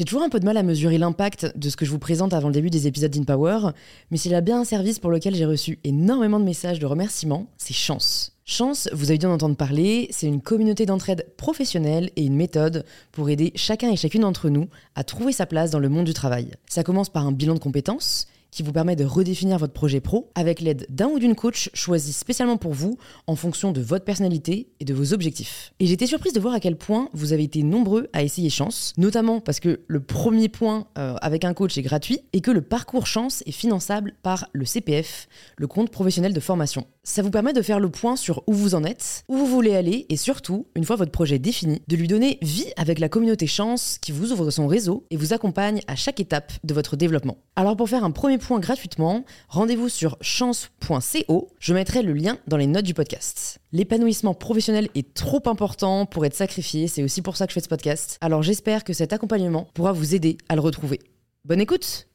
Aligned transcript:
J'ai 0.00 0.06
toujours 0.06 0.22
un 0.22 0.30
peu 0.30 0.40
de 0.40 0.46
mal 0.46 0.56
à 0.56 0.62
mesurer 0.62 0.96
l'impact 0.96 1.52
de 1.58 1.68
ce 1.68 1.76
que 1.76 1.84
je 1.84 1.90
vous 1.90 1.98
présente 1.98 2.32
avant 2.32 2.48
le 2.48 2.54
début 2.54 2.70
des 2.70 2.86
épisodes 2.86 3.10
d'InPower, 3.10 3.72
mais 4.10 4.16
s'il 4.16 4.34
a 4.34 4.40
bien 4.40 4.58
un 4.58 4.64
service 4.64 4.98
pour 4.98 5.10
lequel 5.10 5.34
j'ai 5.34 5.44
reçu 5.44 5.78
énormément 5.84 6.40
de 6.40 6.44
messages 6.46 6.78
de 6.78 6.86
remerciements, 6.86 7.48
c'est 7.58 7.74
Chance. 7.74 8.32
Chance, 8.46 8.88
vous 8.94 9.10
avez 9.10 9.18
dû 9.18 9.26
en 9.26 9.32
entendre 9.32 9.56
parler, 9.56 10.08
c'est 10.10 10.26
une 10.26 10.40
communauté 10.40 10.86
d'entraide 10.86 11.26
professionnelle 11.36 12.08
et 12.16 12.24
une 12.24 12.34
méthode 12.34 12.86
pour 13.12 13.28
aider 13.28 13.52
chacun 13.56 13.90
et 13.90 13.96
chacune 13.96 14.22
d'entre 14.22 14.48
nous 14.48 14.68
à 14.94 15.04
trouver 15.04 15.32
sa 15.32 15.44
place 15.44 15.70
dans 15.70 15.78
le 15.78 15.90
monde 15.90 16.06
du 16.06 16.14
travail. 16.14 16.52
Ça 16.66 16.82
commence 16.82 17.10
par 17.10 17.26
un 17.26 17.32
bilan 17.32 17.52
de 17.52 17.58
compétences 17.58 18.26
qui 18.50 18.62
vous 18.62 18.72
permet 18.72 18.96
de 18.96 19.04
redéfinir 19.04 19.58
votre 19.58 19.72
projet 19.72 20.00
pro 20.00 20.30
avec 20.34 20.60
l'aide 20.60 20.86
d'un 20.88 21.08
ou 21.08 21.18
d'une 21.18 21.34
coach 21.34 21.70
choisi 21.74 22.12
spécialement 22.12 22.56
pour 22.56 22.72
vous 22.72 22.98
en 23.26 23.36
fonction 23.36 23.72
de 23.72 23.80
votre 23.80 24.04
personnalité 24.04 24.68
et 24.80 24.84
de 24.84 24.94
vos 24.94 25.12
objectifs. 25.12 25.72
Et 25.80 25.86
j'étais 25.86 26.06
surprise 26.06 26.32
de 26.32 26.40
voir 26.40 26.54
à 26.54 26.60
quel 26.60 26.76
point 26.76 27.08
vous 27.12 27.32
avez 27.32 27.44
été 27.44 27.62
nombreux 27.62 28.08
à 28.12 28.22
essayer 28.22 28.50
Chance, 28.50 28.94
notamment 28.96 29.40
parce 29.40 29.60
que 29.60 29.80
le 29.86 30.00
premier 30.00 30.48
point 30.48 30.86
euh, 30.98 31.14
avec 31.20 31.44
un 31.44 31.54
coach 31.54 31.78
est 31.78 31.82
gratuit 31.82 32.20
et 32.32 32.40
que 32.40 32.50
le 32.50 32.62
parcours 32.62 33.06
Chance 33.06 33.42
est 33.46 33.52
finançable 33.52 34.14
par 34.22 34.48
le 34.52 34.64
CPF, 34.64 35.28
le 35.56 35.66
compte 35.66 35.90
professionnel 35.90 36.32
de 36.32 36.40
formation. 36.40 36.86
Ça 37.02 37.22
vous 37.22 37.30
permet 37.30 37.54
de 37.54 37.62
faire 37.62 37.80
le 37.80 37.88
point 37.88 38.14
sur 38.14 38.42
où 38.46 38.52
vous 38.52 38.74
en 38.74 38.84
êtes, 38.84 39.24
où 39.26 39.38
vous 39.38 39.46
voulez 39.46 39.74
aller 39.74 40.04
et 40.10 40.18
surtout, 40.18 40.66
une 40.74 40.84
fois 40.84 40.96
votre 40.96 41.10
projet 41.10 41.38
défini, 41.38 41.80
de 41.88 41.96
lui 41.96 42.06
donner 42.06 42.38
vie 42.42 42.70
avec 42.76 42.98
la 42.98 43.08
communauté 43.08 43.46
Chance 43.46 43.96
qui 44.02 44.12
vous 44.12 44.32
ouvre 44.32 44.50
son 44.50 44.66
réseau 44.66 45.06
et 45.10 45.16
vous 45.16 45.32
accompagne 45.32 45.80
à 45.86 45.96
chaque 45.96 46.20
étape 46.20 46.52
de 46.62 46.74
votre 46.74 46.96
développement. 46.96 47.38
Alors 47.56 47.74
pour 47.74 47.88
faire 47.88 48.04
un 48.04 48.10
premier 48.10 48.36
point 48.36 48.60
gratuitement, 48.60 49.24
rendez-vous 49.48 49.88
sur 49.88 50.18
chance.co, 50.20 51.48
je 51.58 51.74
mettrai 51.74 52.02
le 52.02 52.12
lien 52.12 52.36
dans 52.46 52.58
les 52.58 52.66
notes 52.66 52.84
du 52.84 52.94
podcast. 52.94 53.60
L'épanouissement 53.72 54.34
professionnel 54.34 54.90
est 54.94 55.14
trop 55.14 55.42
important 55.46 56.04
pour 56.04 56.26
être 56.26 56.36
sacrifié, 56.36 56.86
c'est 56.86 57.02
aussi 57.02 57.22
pour 57.22 57.38
ça 57.38 57.46
que 57.46 57.52
je 57.52 57.54
fais 57.54 57.64
ce 57.64 57.68
podcast. 57.68 58.18
Alors 58.20 58.42
j'espère 58.42 58.84
que 58.84 58.92
cet 58.92 59.14
accompagnement 59.14 59.68
pourra 59.72 59.92
vous 59.92 60.14
aider 60.14 60.36
à 60.50 60.54
le 60.54 60.60
retrouver. 60.60 61.00
Bonne 61.46 61.60
écoute 61.60 62.08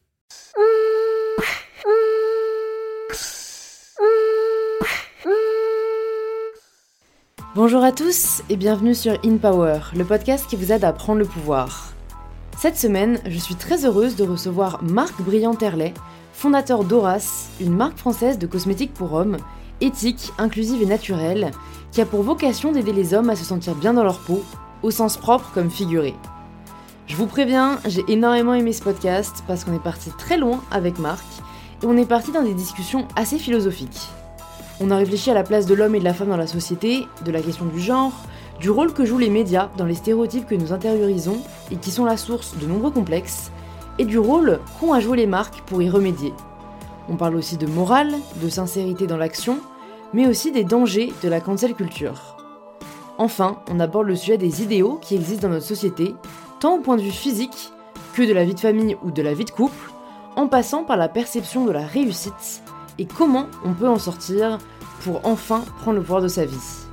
Bonjour 7.55 7.85
à 7.85 7.93
tous 7.93 8.41
et 8.49 8.57
bienvenue 8.57 8.93
sur 8.93 9.13
In 9.23 9.37
Power, 9.37 9.79
le 9.95 10.03
podcast 10.03 10.45
qui 10.49 10.57
vous 10.57 10.73
aide 10.73 10.83
à 10.83 10.91
prendre 10.91 11.19
le 11.19 11.25
pouvoir. 11.25 11.93
Cette 12.57 12.75
semaine, 12.75 13.17
je 13.25 13.37
suis 13.37 13.55
très 13.55 13.85
heureuse 13.85 14.17
de 14.17 14.25
recevoir 14.25 14.83
Marc 14.83 15.21
Briand-Terlet, 15.21 15.93
fondateur 16.33 16.83
d'Horace, 16.83 17.49
une 17.61 17.73
marque 17.73 17.97
française 17.97 18.37
de 18.37 18.45
cosmétiques 18.45 18.93
pour 18.93 19.13
hommes, 19.13 19.37
éthique, 19.79 20.33
inclusive 20.37 20.81
et 20.81 20.85
naturelle, 20.85 21.51
qui 21.93 22.01
a 22.01 22.05
pour 22.05 22.23
vocation 22.23 22.73
d'aider 22.73 22.91
les 22.91 23.13
hommes 23.13 23.29
à 23.29 23.37
se 23.37 23.45
sentir 23.45 23.73
bien 23.75 23.93
dans 23.93 24.03
leur 24.03 24.19
peau, 24.19 24.43
au 24.83 24.91
sens 24.91 25.15
propre 25.15 25.49
comme 25.53 25.71
figuré. 25.71 26.13
Je 27.07 27.15
vous 27.15 27.25
préviens, 27.25 27.79
j'ai 27.85 28.03
énormément 28.09 28.53
aimé 28.53 28.73
ce 28.73 28.83
podcast 28.83 29.45
parce 29.47 29.63
qu'on 29.63 29.73
est 29.73 29.79
parti 29.79 30.09
très 30.17 30.37
loin 30.37 30.59
avec 30.71 30.99
Marc 30.99 31.25
et 31.81 31.85
on 31.85 31.95
est 31.95 32.05
parti 32.05 32.33
dans 32.33 32.43
des 32.43 32.53
discussions 32.53 33.07
assez 33.15 33.39
philosophiques. 33.39 34.09
On 34.81 34.91
a 34.91 34.97
réfléchi 34.97 35.31
à 35.31 35.33
la 35.33 35.43
place 35.43 35.65
de 35.65 35.73
l'homme 35.73 35.95
et 35.95 35.99
de 35.99 36.03
la 36.03 36.13
femme 36.13 36.29
dans 36.29 36.37
la 36.37 36.47
société, 36.47 37.07
de 37.23 37.31
la 37.31 37.41
question 37.41 37.65
du 37.65 37.79
genre, 37.79 38.11
du 38.59 38.69
rôle 38.69 38.93
que 38.93 39.05
jouent 39.05 39.17
les 39.17 39.29
médias 39.29 39.69
dans 39.77 39.85
les 39.85 39.95
stéréotypes 39.95 40.47
que 40.47 40.55
nous 40.55 40.73
intériorisons 40.73 41.37
et 41.71 41.77
qui 41.77 41.91
sont 41.91 42.03
la 42.03 42.17
source 42.17 42.57
de 42.57 42.65
nombreux 42.65 42.91
complexes, 42.91 43.51
et 43.99 44.05
du 44.05 44.19
rôle 44.19 44.59
qu'ont 44.79 44.91
à 44.91 44.99
jouer 44.99 45.15
les 45.15 45.27
marques 45.27 45.61
pour 45.61 45.81
y 45.81 45.89
remédier. 45.89 46.33
On 47.07 47.15
parle 47.15 47.35
aussi 47.35 47.55
de 47.55 47.67
morale, 47.67 48.15
de 48.41 48.49
sincérité 48.49 49.07
dans 49.07 49.15
l'action, 49.15 49.59
mais 50.13 50.27
aussi 50.27 50.51
des 50.51 50.65
dangers 50.65 51.13
de 51.23 51.29
la 51.29 51.39
cancel 51.39 51.73
culture. 51.73 52.35
Enfin, 53.17 53.61
on 53.71 53.79
aborde 53.79 54.07
le 54.07 54.17
sujet 54.17 54.37
des 54.37 54.61
idéaux 54.61 54.99
qui 55.01 55.15
existent 55.15 55.47
dans 55.47 55.53
notre 55.53 55.65
société, 55.65 56.15
tant 56.59 56.75
au 56.75 56.79
point 56.79 56.97
de 56.97 57.01
vue 57.01 57.11
physique 57.11 57.71
que 58.13 58.23
de 58.23 58.33
la 58.33 58.43
vie 58.43 58.55
de 58.55 58.59
famille 58.59 58.97
ou 59.03 59.11
de 59.11 59.21
la 59.21 59.33
vie 59.33 59.45
de 59.45 59.51
couple, 59.51 59.91
en 60.35 60.47
passant 60.47 60.83
par 60.83 60.97
la 60.97 61.07
perception 61.07 61.63
de 61.63 61.71
la 61.71 61.85
réussite 61.85 62.61
et 62.99 63.05
comment 63.05 63.47
on 63.63 63.73
peut 63.73 63.89
en 63.89 63.99
sortir 63.99 64.59
pour 65.01 65.21
enfin 65.23 65.63
prendre 65.81 65.97
le 65.97 66.01
pouvoir 66.01 66.21
de 66.21 66.27
sa 66.27 66.45
vie. 66.45 66.85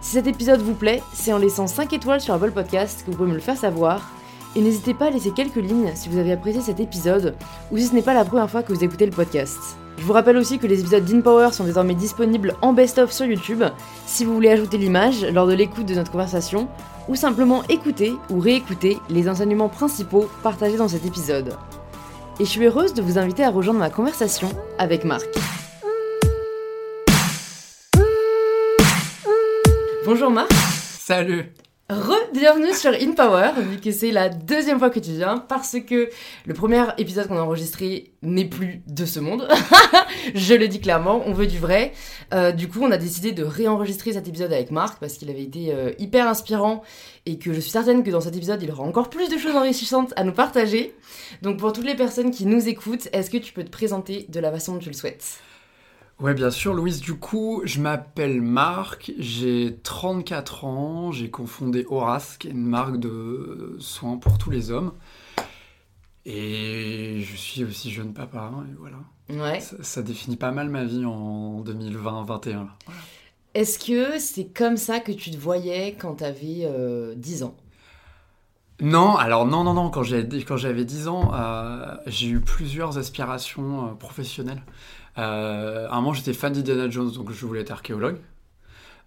Si 0.00 0.12
cet 0.12 0.26
épisode 0.26 0.60
vous 0.60 0.74
plaît, 0.74 1.02
c'est 1.12 1.32
en 1.32 1.38
laissant 1.38 1.66
5 1.66 1.92
étoiles 1.92 2.20
sur 2.20 2.34
Apple 2.34 2.52
Podcast 2.52 3.02
que 3.04 3.10
vous 3.10 3.16
pouvez 3.16 3.30
me 3.30 3.34
le 3.34 3.40
faire 3.40 3.56
savoir. 3.56 4.12
Et 4.54 4.60
n'hésitez 4.60 4.94
pas 4.94 5.06
à 5.06 5.10
laisser 5.10 5.32
quelques 5.32 5.56
lignes 5.56 5.92
si 5.94 6.08
vous 6.08 6.18
avez 6.18 6.32
apprécié 6.32 6.62
cet 6.62 6.80
épisode 6.80 7.34
ou 7.70 7.76
si 7.76 7.86
ce 7.86 7.94
n'est 7.94 8.02
pas 8.02 8.14
la 8.14 8.24
première 8.24 8.48
fois 8.48 8.62
que 8.62 8.72
vous 8.72 8.84
écoutez 8.84 9.04
le 9.04 9.12
podcast. 9.12 9.58
Je 9.98 10.04
vous 10.04 10.12
rappelle 10.12 10.36
aussi 10.36 10.58
que 10.58 10.66
les 10.66 10.80
épisodes 10.80 11.04
d'InPower 11.04 11.52
sont 11.52 11.64
désormais 11.64 11.94
disponibles 11.94 12.54
en 12.62 12.72
best-of 12.72 13.10
sur 13.12 13.26
YouTube 13.26 13.64
si 14.06 14.24
vous 14.24 14.32
voulez 14.32 14.50
ajouter 14.50 14.78
l'image 14.78 15.24
lors 15.32 15.46
de 15.46 15.54
l'écoute 15.54 15.86
de 15.86 15.94
notre 15.94 16.12
conversation 16.12 16.68
ou 17.08 17.16
simplement 17.16 17.62
écouter 17.68 18.14
ou 18.30 18.38
réécouter 18.38 18.98
les 19.10 19.28
enseignements 19.28 19.68
principaux 19.68 20.28
partagés 20.42 20.76
dans 20.76 20.88
cet 20.88 21.04
épisode 21.04 21.56
et 22.38 22.44
je 22.44 22.50
suis 22.50 22.64
heureuse 22.64 22.94
de 22.94 23.02
vous 23.02 23.18
inviter 23.18 23.44
à 23.44 23.50
rejoindre 23.50 23.78
ma 23.78 23.90
conversation 23.90 24.48
avec 24.78 25.04
Marc. 25.04 25.26
Bonjour 30.04 30.30
Marc. 30.30 30.52
Salut. 30.52 31.52
Re-bienvenue 31.88 32.74
sur 32.74 32.90
InPower, 32.90 33.52
vu 33.58 33.78
que 33.78 33.92
c'est 33.92 34.10
la 34.10 34.28
deuxième 34.28 34.80
fois 34.80 34.90
que 34.90 34.98
tu 34.98 35.12
viens, 35.12 35.38
parce 35.38 35.76
que 35.78 36.10
le 36.44 36.52
premier 36.52 36.82
épisode 36.98 37.28
qu'on 37.28 37.36
a 37.36 37.42
enregistré 37.42 38.10
n'est 38.22 38.44
plus 38.44 38.82
de 38.88 39.04
ce 39.04 39.20
monde. 39.20 39.46
Je 40.34 40.54
le 40.54 40.66
dis 40.66 40.80
clairement, 40.80 41.22
on 41.26 41.32
veut 41.32 41.46
du 41.46 41.60
vrai. 41.60 41.92
Euh, 42.34 42.50
du 42.50 42.66
coup, 42.66 42.80
on 42.82 42.90
a 42.90 42.96
décidé 42.96 43.30
de 43.30 43.44
réenregistrer 43.44 44.14
cet 44.14 44.26
épisode 44.26 44.52
avec 44.52 44.72
Marc, 44.72 44.98
parce 44.98 45.12
qu'il 45.12 45.30
avait 45.30 45.44
été 45.44 45.72
euh, 45.72 45.92
hyper 46.00 46.26
inspirant, 46.26 46.82
et 47.24 47.38
que 47.38 47.52
je 47.52 47.60
suis 47.60 47.70
certaine 47.70 48.02
que 48.02 48.10
dans 48.10 48.20
cet 48.20 48.34
épisode, 48.34 48.60
il 48.64 48.70
aura 48.72 48.82
encore 48.82 49.08
plus 49.08 49.28
de 49.28 49.38
choses 49.38 49.54
enrichissantes 49.54 50.12
à 50.16 50.24
nous 50.24 50.32
partager. 50.32 50.92
Donc 51.42 51.60
pour 51.60 51.72
toutes 51.72 51.86
les 51.86 51.94
personnes 51.94 52.32
qui 52.32 52.46
nous 52.46 52.68
écoutent, 52.68 53.06
est-ce 53.12 53.30
que 53.30 53.38
tu 53.38 53.52
peux 53.52 53.62
te 53.62 53.70
présenter 53.70 54.26
de 54.28 54.40
la 54.40 54.50
façon 54.50 54.72
dont 54.72 54.80
tu 54.80 54.88
le 54.88 54.96
souhaites? 54.96 55.38
Ouais, 56.18 56.32
bien 56.32 56.50
sûr, 56.50 56.72
Louise. 56.72 57.00
Du 57.00 57.14
coup, 57.14 57.60
je 57.64 57.80
m'appelle 57.80 58.40
Marc, 58.40 59.12
j'ai 59.18 59.78
34 59.82 60.64
ans, 60.64 61.12
j'ai 61.12 61.30
confondé 61.30 61.84
Horace, 61.90 62.38
qui 62.38 62.48
est 62.48 62.52
une 62.52 62.64
marque 62.64 62.96
de 62.96 63.76
soins 63.80 64.16
pour 64.16 64.38
tous 64.38 64.50
les 64.50 64.70
hommes. 64.70 64.92
Et 66.24 67.20
je 67.20 67.36
suis 67.36 67.64
aussi 67.64 67.90
jeune 67.90 68.14
papa, 68.14 68.50
et 68.68 68.74
voilà. 68.78 68.96
Ouais. 69.28 69.60
Ça, 69.60 70.02
définit 70.02 70.36
pas 70.36 70.52
mal 70.52 70.70
ma 70.70 70.84
vie 70.84 71.04
en 71.04 71.62
2020-2021. 71.62 72.66
Est-ce 73.52 73.78
que 73.78 74.18
c'est 74.18 74.46
comme 74.46 74.78
ça 74.78 75.00
que 75.00 75.12
tu 75.12 75.30
te 75.30 75.36
voyais 75.36 75.96
quand 76.00 76.16
tu 76.16 76.24
avais 76.24 76.68
10 77.14 77.42
ans? 77.42 77.56
Non, 78.80 79.16
alors 79.16 79.46
non, 79.46 79.64
non, 79.64 79.72
non, 79.72 79.90
quand 79.90 80.02
j'avais 80.02 80.84
10 80.84 81.08
ans, 81.08 81.32
euh, 81.34 81.96
j'ai 82.06 82.28
eu 82.28 82.40
plusieurs 82.40 82.98
aspirations 82.98 83.86
euh, 83.86 83.92
professionnelles. 83.92 84.62
Euh, 85.18 85.88
à 85.88 85.94
un 85.94 85.96
moment, 85.96 86.12
j'étais 86.12 86.32
fan 86.32 86.52
d'Indiana 86.52 86.90
Jones, 86.90 87.10
donc 87.12 87.30
je 87.30 87.46
voulais 87.46 87.60
être 87.60 87.70
archéologue. 87.70 88.18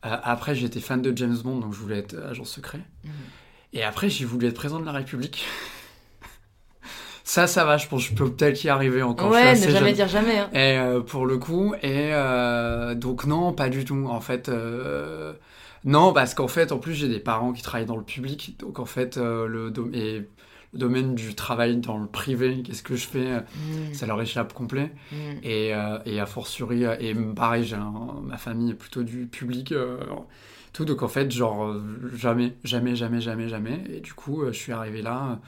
Euh, 0.06 0.16
après, 0.24 0.56
j'étais 0.56 0.80
fan 0.80 1.02
de 1.02 1.16
James 1.16 1.38
Bond, 1.44 1.60
donc 1.60 1.74
je 1.74 1.80
voulais 1.80 2.00
être 2.00 2.16
agent 2.30 2.46
secret. 2.46 2.80
Mhm. 3.04 3.12
Et 3.74 3.84
après, 3.84 4.10
j'ai 4.10 4.26
voulu 4.26 4.48
être 4.48 4.56
président 4.56 4.80
de 4.80 4.86
la 4.86 4.92
République. 4.92 5.46
ça, 7.24 7.48
ça 7.48 7.66
va, 7.66 7.78
je 7.78 7.88
pense 7.88 8.04
je 8.04 8.14
peux 8.14 8.32
peut-être 8.32 8.64
y 8.64 8.70
arriver 8.70 9.04
encore. 9.04 9.30
Ouais, 9.30 9.54
ne 9.54 9.70
jamais 9.70 9.94
dire 9.94 10.08
jamais. 10.08 10.40
Hein. 10.40 10.50
Et 10.54 10.78
euh, 10.78 11.02
pour 11.02 11.26
le 11.26 11.38
coup, 11.38 11.76
et 11.84 12.12
donc 12.96 13.26
non, 13.26 13.54
pas 13.54 13.70
du 13.70 13.86
tout. 13.86 14.08
En 14.10 14.22
fait, 14.22 14.50
non, 15.86 16.14
parce 16.14 16.34
qu'en 16.34 16.48
fait, 16.48 16.72
en 16.72 16.80
plus, 16.80 16.96
j'ai 16.96 17.08
des 17.08 17.20
parents 17.20 17.54
qui 17.54 17.62
travaillent 17.62 17.86
dans 17.86 17.98
le 17.98 18.04
public, 18.04 18.56
donc 18.60 18.80
en 18.80 18.86
fait, 18.86 19.18
le 19.18 19.72
et 19.94 20.28
le 20.74 20.80
domaine 20.80 21.16
du 21.16 21.36
travail 21.36 21.78
dans 21.78 21.98
le 21.98 22.08
privé, 22.08 22.62
qu'est-ce 22.64 22.84
que 22.84 22.96
je 22.96 23.08
fais, 23.08 23.40
mm. 23.40 23.94
ça 23.94 24.06
leur 24.06 24.22
échappe 24.22 24.54
complet. 24.54 24.92
Mm. 25.12 25.16
Et, 25.44 25.74
euh, 25.74 25.98
et 26.06 26.20
a 26.20 26.26
fortiori, 26.26 26.86
euh, 26.86 26.96
et 27.00 27.16
pareil, 27.16 27.64
j'ai 27.64 27.78
ma 28.24 28.38
famille 28.38 28.72
est 28.72 28.76
plutôt 28.76 29.04
du 29.04 29.26
public, 29.26 29.72
euh, 29.72 29.98
tout, 30.74 30.86
donc 30.86 31.02
en 31.02 31.08
fait, 31.08 31.32
genre, 31.32 31.76
jamais, 32.14 32.56
jamais, 32.64 32.96
jamais, 32.96 33.22
jamais, 33.22 33.50
jamais. 33.50 33.84
Et 33.92 34.00
du 34.00 34.14
coup, 34.14 34.46
je 34.46 34.52
suis 34.52 34.72
arrivé 34.72 35.02
là 35.02 35.40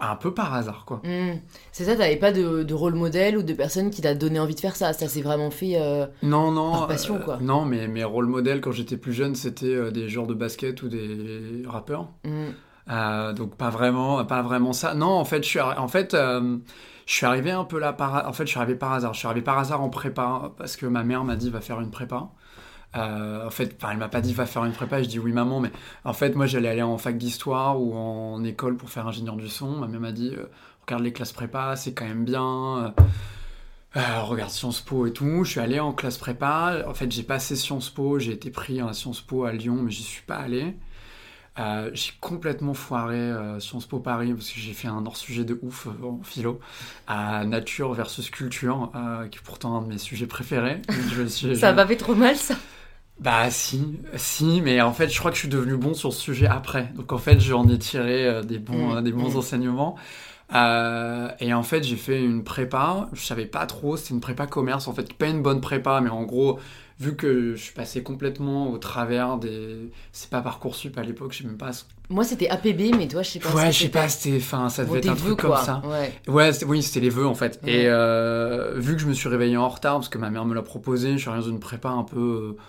un 0.00 0.16
peu 0.16 0.34
par 0.34 0.52
hasard, 0.52 0.84
quoi. 0.84 1.00
Mm. 1.04 1.38
C'est 1.72 1.84
ça, 1.84 1.96
t'avais 1.96 2.16
pas 2.16 2.32
de, 2.32 2.64
de, 2.64 2.74
rôle 2.74 2.94
modèle 2.94 3.38
ou 3.38 3.42
de 3.42 3.54
personne 3.54 3.90
qui 3.90 4.02
t'a 4.02 4.14
donné 4.14 4.40
envie 4.40 4.56
de 4.56 4.60
faire 4.60 4.76
ça? 4.76 4.92
Ça 4.92 5.08
s'est 5.08 5.22
vraiment 5.22 5.50
fait 5.50 5.78
non, 6.22 6.50
non, 6.50 6.72
par 6.72 6.88
passion, 6.88 7.18
quoi. 7.18 7.38
non, 7.40 7.64
mais 7.64 7.88
mes 7.88 8.04
rôles 8.04 8.26
modèles 8.26 8.60
quand 8.60 8.72
j'étais 8.72 8.98
plus 8.98 9.14
jeune, 9.14 9.36
c'était 9.36 9.90
des 9.90 10.10
joueurs 10.10 10.26
de 10.26 10.34
basket 10.34 10.82
ou 10.82 10.88
des 10.88 11.62
rappeurs. 11.64 12.10
Euh, 12.90 13.32
donc 13.32 13.56
pas 13.56 13.70
vraiment, 13.70 14.24
pas 14.24 14.42
vraiment 14.42 14.72
ça. 14.72 14.94
Non, 14.94 15.08
en 15.08 15.24
fait, 15.24 15.42
je 15.42 15.48
suis, 15.48 15.60
en 15.60 15.88
fait, 15.88 16.14
euh, 16.14 16.58
je 17.06 17.12
suis 17.12 17.26
arrivé 17.26 17.50
un 17.50 17.64
peu 17.64 17.78
là 17.78 17.92
par, 17.92 18.28
en 18.28 18.32
fait, 18.32 18.44
je 18.44 18.50
suis 18.50 18.58
arrivé 18.58 18.76
par 18.76 18.92
hasard. 18.92 19.14
Je 19.14 19.18
suis 19.20 19.26
arrivé 19.26 19.42
par 19.42 19.58
hasard 19.58 19.82
en 19.82 19.88
prépa 19.90 20.52
parce 20.58 20.76
que 20.76 20.86
ma 20.86 21.04
mère 21.04 21.24
m'a 21.24 21.36
dit 21.36 21.50
va 21.50 21.60
faire 21.60 21.80
une 21.80 21.90
prépa. 21.90 22.28
Euh, 22.96 23.46
en 23.46 23.50
fait, 23.50 23.76
enfin, 23.78 23.92
elle 23.92 23.98
m'a 23.98 24.08
pas 24.08 24.20
dit 24.20 24.34
va 24.34 24.46
faire 24.46 24.64
une 24.64 24.72
prépa. 24.72 25.02
Je 25.02 25.08
dis 25.08 25.18
oui 25.18 25.32
maman, 25.32 25.60
mais 25.60 25.72
en 26.04 26.12
fait, 26.12 26.34
moi, 26.36 26.46
j'allais 26.46 26.68
aller 26.68 26.82
en 26.82 26.98
fac 26.98 27.16
d'histoire 27.18 27.80
ou 27.80 27.94
en 27.94 28.44
école 28.44 28.76
pour 28.76 28.90
faire 28.90 29.06
ingénieur 29.06 29.36
du 29.36 29.48
son. 29.48 29.78
Ma 29.78 29.86
mère 29.88 30.00
m'a 30.00 30.12
dit 30.12 30.32
regarde 30.86 31.02
les 31.02 31.12
classes 31.12 31.32
prépa, 31.32 31.76
c'est 31.76 31.94
quand 31.94 32.04
même 32.04 32.24
bien. 32.24 32.94
regarde 33.94 34.50
Sciences 34.50 34.80
Po 34.80 35.06
et 35.06 35.12
tout. 35.12 35.44
Je 35.44 35.50
suis 35.52 35.60
allé 35.60 35.80
en 35.80 35.92
classe 35.92 36.18
prépa. 36.18 36.84
En 36.86 36.94
fait, 36.94 37.10
j'ai 37.10 37.22
passé 37.22 37.56
Sciences 37.56 37.90
Po. 37.90 38.18
J'ai 38.18 38.32
été 38.32 38.50
pris 38.50 38.80
à 38.80 38.92
Sciences 38.92 39.22
Po 39.22 39.44
à 39.44 39.52
Lyon, 39.52 39.78
mais 39.82 39.90
j'y 39.90 40.02
suis 40.02 40.22
pas 40.22 40.36
allé. 40.36 40.76
J'ai 41.92 42.12
complètement 42.20 42.74
foiré 42.74 43.30
Sciences 43.60 43.86
Po 43.86 44.00
Paris 44.00 44.32
parce 44.32 44.50
que 44.50 44.58
j'ai 44.58 44.72
fait 44.72 44.88
un 44.88 45.04
hors-sujet 45.06 45.44
de 45.44 45.58
ouf 45.62 45.86
en 46.02 46.20
philo 46.22 46.60
à 47.06 47.44
nature 47.44 47.92
versus 47.92 48.30
culture, 48.30 48.90
qui 49.30 49.38
est 49.38 49.42
pourtant 49.42 49.76
un 49.76 49.82
de 49.82 49.88
mes 49.88 49.98
sujets 49.98 50.26
préférés. 50.26 50.82
ça 51.54 51.72
va 51.72 51.86
fait 51.86 51.96
trop 51.96 52.14
mal 52.14 52.36
ça? 52.36 52.54
Bah 53.20 53.48
si, 53.48 54.00
si, 54.16 54.60
mais 54.60 54.80
en 54.80 54.92
fait 54.92 55.08
je 55.08 55.18
crois 55.18 55.30
que 55.30 55.36
je 55.36 55.42
suis 55.42 55.48
devenu 55.48 55.76
bon 55.76 55.94
sur 55.94 56.12
ce 56.12 56.20
sujet 56.20 56.46
après. 56.46 56.92
Donc 56.96 57.12
en 57.12 57.18
fait 57.18 57.38
j'en 57.38 57.68
ai 57.68 57.78
tiré 57.78 58.42
des 58.44 58.58
bons, 58.58 58.96
mm. 58.96 59.04
des 59.04 59.12
bons 59.12 59.34
mm. 59.34 59.36
enseignements. 59.36 59.96
Euh, 60.52 61.28
et 61.40 61.54
en 61.54 61.62
fait, 61.62 61.82
j'ai 61.82 61.96
fait 61.96 62.22
une 62.22 62.44
prépa. 62.44 63.08
Je 63.12 63.24
savais 63.24 63.46
pas 63.46 63.66
trop. 63.66 63.96
C'était 63.96 64.14
une 64.14 64.20
prépa 64.20 64.46
commerce. 64.46 64.88
En 64.88 64.92
fait, 64.92 65.12
pas 65.14 65.28
une 65.28 65.42
bonne 65.42 65.60
prépa, 65.60 66.00
mais 66.00 66.10
en 66.10 66.22
gros, 66.24 66.58
vu 67.00 67.16
que 67.16 67.54
je 67.54 67.62
suis 67.62 67.72
passé 67.72 68.02
complètement 68.02 68.70
au 68.70 68.78
travers 68.78 69.38
des. 69.38 69.90
C'est 70.12 70.30
pas 70.30 70.42
Parcoursup 70.42 70.96
à 70.98 71.02
l'époque, 71.02 71.32
je 71.32 71.38
sais 71.38 71.44
même 71.44 71.56
pas. 71.56 71.70
Moi, 72.10 72.24
c'était 72.24 72.48
APB, 72.48 72.94
mais 72.96 73.08
toi, 73.08 73.22
je 73.22 73.30
sais 73.30 73.38
pas. 73.38 73.50
Ouais, 73.50 73.72
je 73.72 73.84
sais 73.84 73.88
pas, 73.88 74.08
c'était. 74.08 74.36
Enfin, 74.36 74.68
ça 74.68 74.84
devait 74.84 74.98
être 74.98 75.08
un 75.08 75.16
truc 75.16 75.38
comme 75.38 75.56
ça. 75.56 75.82
Ouais, 76.28 76.50
oui, 76.66 76.82
c'était 76.82 77.00
les 77.00 77.10
vœux 77.10 77.26
en 77.26 77.34
fait. 77.34 77.60
Et 77.66 77.84
euh, 77.86 78.74
vu 78.76 78.94
que 78.94 79.00
je 79.00 79.06
me 79.06 79.14
suis 79.14 79.28
réveillé 79.28 79.56
en 79.56 79.68
retard, 79.68 79.94
parce 79.94 80.08
que 80.08 80.18
ma 80.18 80.30
mère 80.30 80.44
me 80.44 80.54
l'a 80.54 80.62
proposé, 80.62 81.12
je 81.12 81.18
suis 81.18 81.30
arrivé 81.30 81.44
dans 81.44 81.50
une 81.50 81.60
prépa 81.60 81.88
un 81.88 82.04
peu. 82.04 82.56
Euh, 82.56 82.62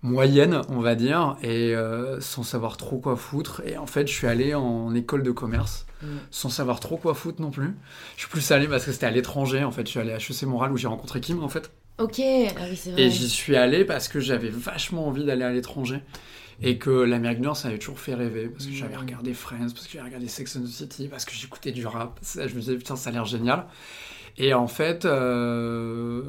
moyenne, 0.00 0.60
on 0.68 0.78
va 0.78 0.94
dire, 0.94 1.36
et 1.42 1.74
sans 2.20 2.44
savoir 2.44 2.76
trop 2.76 2.98
quoi 2.98 3.16
foutre. 3.16 3.62
Et 3.66 3.76
en 3.76 3.86
fait, 3.86 4.06
je 4.06 4.12
suis 4.12 4.28
allé 4.28 4.54
en 4.54 4.94
école 4.94 5.24
de 5.24 5.32
commerce. 5.32 5.87
Mm. 6.02 6.06
sans 6.30 6.48
savoir 6.48 6.80
trop 6.80 6.96
quoi 6.96 7.14
foutre 7.14 7.42
non 7.42 7.50
plus. 7.50 7.74
Je 8.16 8.22
suis 8.22 8.30
plus 8.30 8.50
allé 8.52 8.68
parce 8.68 8.84
que 8.84 8.92
c'était 8.92 9.06
à 9.06 9.10
l'étranger, 9.10 9.64
en 9.64 9.70
fait. 9.70 9.82
Je 9.86 9.90
suis 9.90 10.00
allé 10.00 10.12
à 10.12 10.16
HEC 10.16 10.42
Montréal 10.44 10.72
où 10.72 10.76
j'ai 10.76 10.86
rencontré 10.86 11.20
Kim, 11.20 11.42
en 11.42 11.48
fait. 11.48 11.70
Ok, 11.98 12.20
ah 12.20 12.62
oui, 12.70 12.76
c'est 12.76 12.92
vrai. 12.92 13.02
Et 13.02 13.10
j'y 13.10 13.28
suis 13.28 13.56
allé 13.56 13.84
parce 13.84 14.08
que 14.08 14.20
j'avais 14.20 14.50
vachement 14.50 15.08
envie 15.08 15.24
d'aller 15.24 15.44
à 15.44 15.52
l'étranger. 15.52 16.00
Et 16.60 16.78
que 16.78 16.90
l'Amérique 16.90 17.38
du 17.38 17.44
Nord, 17.44 17.56
ça 17.56 17.68
avait 17.68 17.78
toujours 17.78 18.00
fait 18.00 18.14
rêver. 18.14 18.48
Parce 18.48 18.66
que 18.66 18.72
j'avais 18.72 18.96
mm. 18.96 19.00
regardé 19.00 19.34
Friends, 19.34 19.70
parce 19.74 19.86
que 19.86 19.92
j'avais 19.92 20.06
regardé 20.06 20.28
Sex 20.28 20.56
and 20.56 20.62
the 20.62 20.66
City, 20.66 21.08
parce 21.08 21.24
que 21.24 21.32
j'écoutais 21.32 21.72
du 21.72 21.86
rap. 21.86 22.18
je 22.22 22.40
me 22.40 22.60
disais, 22.60 22.76
putain, 22.76 22.96
ça 22.96 23.10
a 23.10 23.12
l'air 23.12 23.24
génial. 23.24 23.66
Et 24.36 24.54
en 24.54 24.68
fait, 24.68 25.04
euh, 25.04 26.22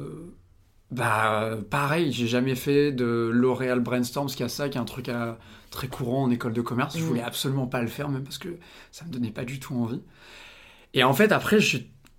bah, 0.90 1.56
pareil, 1.70 2.12
j'ai 2.12 2.26
jamais 2.26 2.54
fait 2.56 2.90
de 2.90 3.30
L'Oréal 3.32 3.80
Brainstorm, 3.80 4.28
ce 4.28 4.36
qui 4.36 4.42
a 4.42 4.48
ça, 4.48 4.68
qui 4.68 4.76
est 4.76 4.80
un 4.80 4.84
truc 4.84 5.08
à 5.08 5.38
très 5.70 5.86
courant 5.86 6.24
en 6.24 6.30
école 6.30 6.52
de 6.52 6.60
commerce. 6.60 6.96
Je 6.96 7.02
mm. 7.02 7.06
voulais 7.06 7.22
absolument 7.22 7.66
pas 7.66 7.80
le 7.80 7.88
faire, 7.88 8.08
même 8.08 8.24
parce 8.24 8.38
que 8.38 8.48
ça 8.90 9.04
me 9.04 9.10
donnait 9.10 9.30
pas 9.30 9.44
du 9.44 9.60
tout 9.60 9.74
envie. 9.74 10.02
Et 10.94 11.04
en 11.04 11.12
fait, 11.12 11.30
après, 11.30 11.58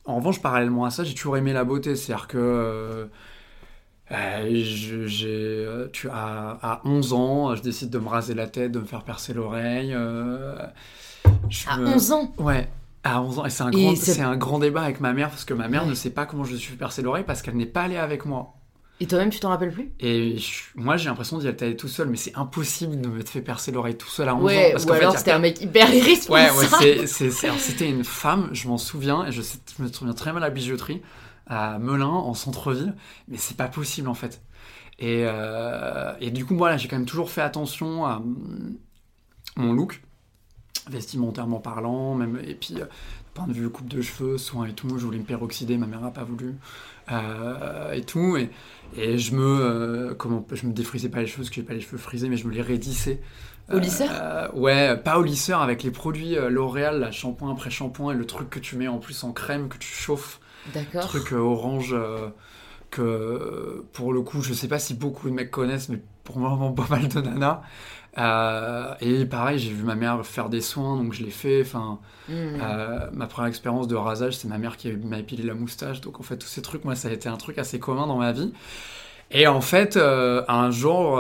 en 0.05 0.15
revanche, 0.15 0.41
parallèlement 0.41 0.85
à 0.85 0.89
ça, 0.89 1.03
j'ai 1.03 1.13
toujours 1.13 1.37
aimé 1.37 1.51
la 1.51 1.65
beauté. 1.65 1.95
C'est-à-dire 1.95 2.27
que 2.27 2.37
euh, 2.37 3.05
euh, 4.11 4.49
j'ai, 4.63 5.27
euh, 5.29 5.89
tu 5.91 6.07
à, 6.09 6.57
à 6.61 6.81
11 6.85 7.13
ans, 7.13 7.55
je 7.55 7.61
décide 7.61 7.89
de 7.89 7.99
me 7.99 8.07
raser 8.07 8.33
la 8.33 8.47
tête, 8.47 8.71
de 8.71 8.79
me 8.79 8.85
faire 8.85 9.03
percer 9.03 9.33
l'oreille. 9.33 9.93
à 9.93 10.71
11 11.77 12.11
ans? 12.13 12.33
Ouais. 12.37 12.69
À 13.03 13.21
11 13.21 13.39
ans, 13.39 13.45
et 13.45 13.49
c'est 13.49 13.63
un, 13.63 13.71
grand, 13.71 13.95
c'est... 13.95 14.21
un 14.21 14.37
grand 14.37 14.59
débat 14.59 14.83
avec 14.83 15.01
ma 15.01 15.11
mère, 15.11 15.31
parce 15.31 15.43
que 15.43 15.55
ma 15.55 15.67
mère 15.67 15.87
ne 15.87 15.95
sait 15.95 16.11
pas 16.11 16.27
comment 16.27 16.43
je 16.43 16.53
me 16.53 16.57
suis 16.57 16.69
fait 16.73 16.77
percer 16.77 17.01
l'oreille, 17.01 17.23
parce 17.25 17.41
qu'elle 17.41 17.57
n'est 17.57 17.65
pas 17.65 17.81
allée 17.81 17.97
avec 17.97 18.25
moi. 18.25 18.60
Et 19.01 19.07
toi-même, 19.07 19.31
tu 19.31 19.39
t'en 19.39 19.49
rappelles 19.49 19.71
plus? 19.71 19.91
Et 19.99 20.35
moi, 20.75 20.95
j'ai 20.95 21.09
l'impression 21.09 21.39
d'y 21.39 21.47
aller 21.47 21.75
tout 21.75 21.87
seul, 21.87 22.07
mais 22.07 22.17
c'est 22.17 22.37
impossible 22.37 23.01
de 23.01 23.07
me 23.07 23.23
faire 23.23 23.43
percer 23.43 23.71
l'oreille 23.71 23.97
tout 23.97 24.07
seul 24.07 24.29
à 24.29 24.35
11 24.35 24.43
ouais, 24.43 24.67
ans. 24.67 24.69
Parce 24.73 24.85
ou 24.85 24.93
alors 24.93 25.17
c'était 25.17 25.31
un 25.31 25.39
mec 25.39 25.59
hyper 25.59 25.91
irresponsable. 25.91 26.55
Ouais, 26.55 26.99
ouais, 26.99 27.07
c'était 27.07 27.89
une 27.89 28.03
femme, 28.03 28.49
je 28.51 28.67
m'en 28.67 28.77
souviens, 28.77 29.25
et 29.25 29.31
je, 29.31 29.41
me 29.79 29.91
souviens 29.91 30.13
très 30.13 30.31
mal 30.31 30.43
à 30.43 30.49
la 30.49 30.53
bijouterie, 30.53 31.01
à 31.47 31.79
Melun, 31.79 32.05
en 32.05 32.35
centre-ville, 32.35 32.93
mais 33.27 33.37
c'est 33.37 33.57
pas 33.57 33.67
possible 33.67 34.07
en 34.07 34.13
fait. 34.13 34.39
Et, 34.99 35.23
euh, 35.25 36.13
et 36.21 36.29
du 36.29 36.45
coup, 36.45 36.55
voilà, 36.55 36.77
j'ai 36.77 36.87
quand 36.87 36.97
même 36.97 37.07
toujours 37.07 37.31
fait 37.31 37.41
attention 37.41 38.05
à 38.05 38.21
mon 39.55 39.73
look, 39.73 40.03
vestimentairement 40.91 41.59
parlant, 41.59 42.13
même, 42.13 42.39
et 42.45 42.53
puis, 42.53 42.75
euh, 42.79 42.85
point 43.33 43.47
de 43.47 43.53
vue 43.53 43.69
coupe 43.69 43.87
de 43.87 44.01
cheveux, 44.01 44.37
soin 44.37 44.65
et 44.65 44.73
tout, 44.73 44.89
je 44.97 45.05
voulais 45.05 45.17
me 45.17 45.23
peroxyder, 45.23 45.77
ma 45.77 45.87
mère 45.87 46.01
n'a 46.01 46.11
pas 46.11 46.23
voulu. 46.23 46.55
Euh, 47.11 47.91
et 47.93 48.01
tout. 48.01 48.37
Et, 48.37 48.49
et 48.95 49.17
je 49.17 49.35
me, 49.35 49.41
euh, 49.43 50.13
comment, 50.13 50.45
je 50.51 50.65
me 50.65 50.73
défrisais 50.73 51.09
pas 51.09 51.19
les 51.19 51.27
cheveux 51.27 51.39
parce 51.39 51.49
que 51.49 51.55
j'ai 51.55 51.63
pas 51.63 51.73
les 51.73 51.81
cheveux 51.81 51.97
frisés, 51.97 52.29
mais 52.29 52.37
je 52.37 52.47
me 52.47 52.53
les 52.53 52.61
raidissais. 52.61 53.21
Au 53.71 53.79
lisseur 53.79 54.09
euh, 54.11 54.47
Ouais, 54.53 54.97
pas 54.97 55.17
au 55.17 55.23
lisseur, 55.23 55.61
avec 55.61 55.83
les 55.83 55.91
produits 55.91 56.35
L'Oréal, 56.49 56.99
la 56.99 57.11
shampoing 57.11 57.51
après 57.51 57.69
shampoing, 57.69 58.13
et 58.13 58.15
le 58.15 58.25
truc 58.25 58.49
que 58.49 58.59
tu 58.59 58.75
mets 58.75 58.87
en 58.87 58.99
plus 58.99 59.23
en 59.23 59.31
crème, 59.31 59.69
que 59.69 59.77
tu 59.77 59.87
chauffes. 59.87 60.39
D'accord. 60.73 61.07
Truc 61.07 61.31
orange 61.31 61.95
que 62.91 63.85
pour 63.93 64.13
le 64.13 64.21
coup, 64.21 64.41
je 64.41 64.53
sais 64.53 64.67
pas 64.67 64.77
si 64.77 64.93
beaucoup 64.93 65.29
de 65.29 65.33
mecs 65.33 65.49
connaissent, 65.49 65.89
mais 65.89 65.99
pour 66.23 66.37
moi, 66.37 66.49
vraiment 66.49 66.73
pas 66.73 66.87
mal 66.89 67.07
de 67.07 67.21
nanas. 67.21 67.61
Euh, 68.17 68.93
et 68.99 69.25
pareil, 69.25 69.57
j'ai 69.57 69.71
vu 69.71 69.83
ma 69.83 69.95
mère 69.95 70.25
faire 70.25 70.49
des 70.49 70.61
soins, 70.61 70.97
donc 70.97 71.13
je 71.13 71.23
l'ai 71.23 71.31
fait. 71.31 71.61
Enfin, 71.61 71.99
hmm. 72.27 72.33
euh, 72.33 73.09
ma 73.13 73.27
première 73.27 73.47
expérience 73.47 73.87
de 73.87 73.95
rasage, 73.95 74.35
c'est 74.35 74.47
ma 74.47 74.57
mère 74.57 74.77
qui 74.77 74.91
m'a 74.91 75.19
épilé 75.19 75.43
la 75.43 75.53
moustache. 75.53 76.01
Donc 76.01 76.19
en 76.19 76.23
fait, 76.23 76.37
tous 76.37 76.47
ces 76.47 76.61
trucs, 76.61 76.83
moi, 76.83 76.95
ça 76.95 77.07
a 77.07 77.11
été 77.11 77.29
un 77.29 77.37
truc 77.37 77.57
assez 77.57 77.79
commun 77.79 78.07
dans 78.07 78.17
ma 78.17 78.31
vie. 78.31 78.53
Et 79.33 79.47
en 79.47 79.61
fait, 79.61 79.95
euh, 79.95 80.43
un 80.49 80.71
jour, 80.71 81.17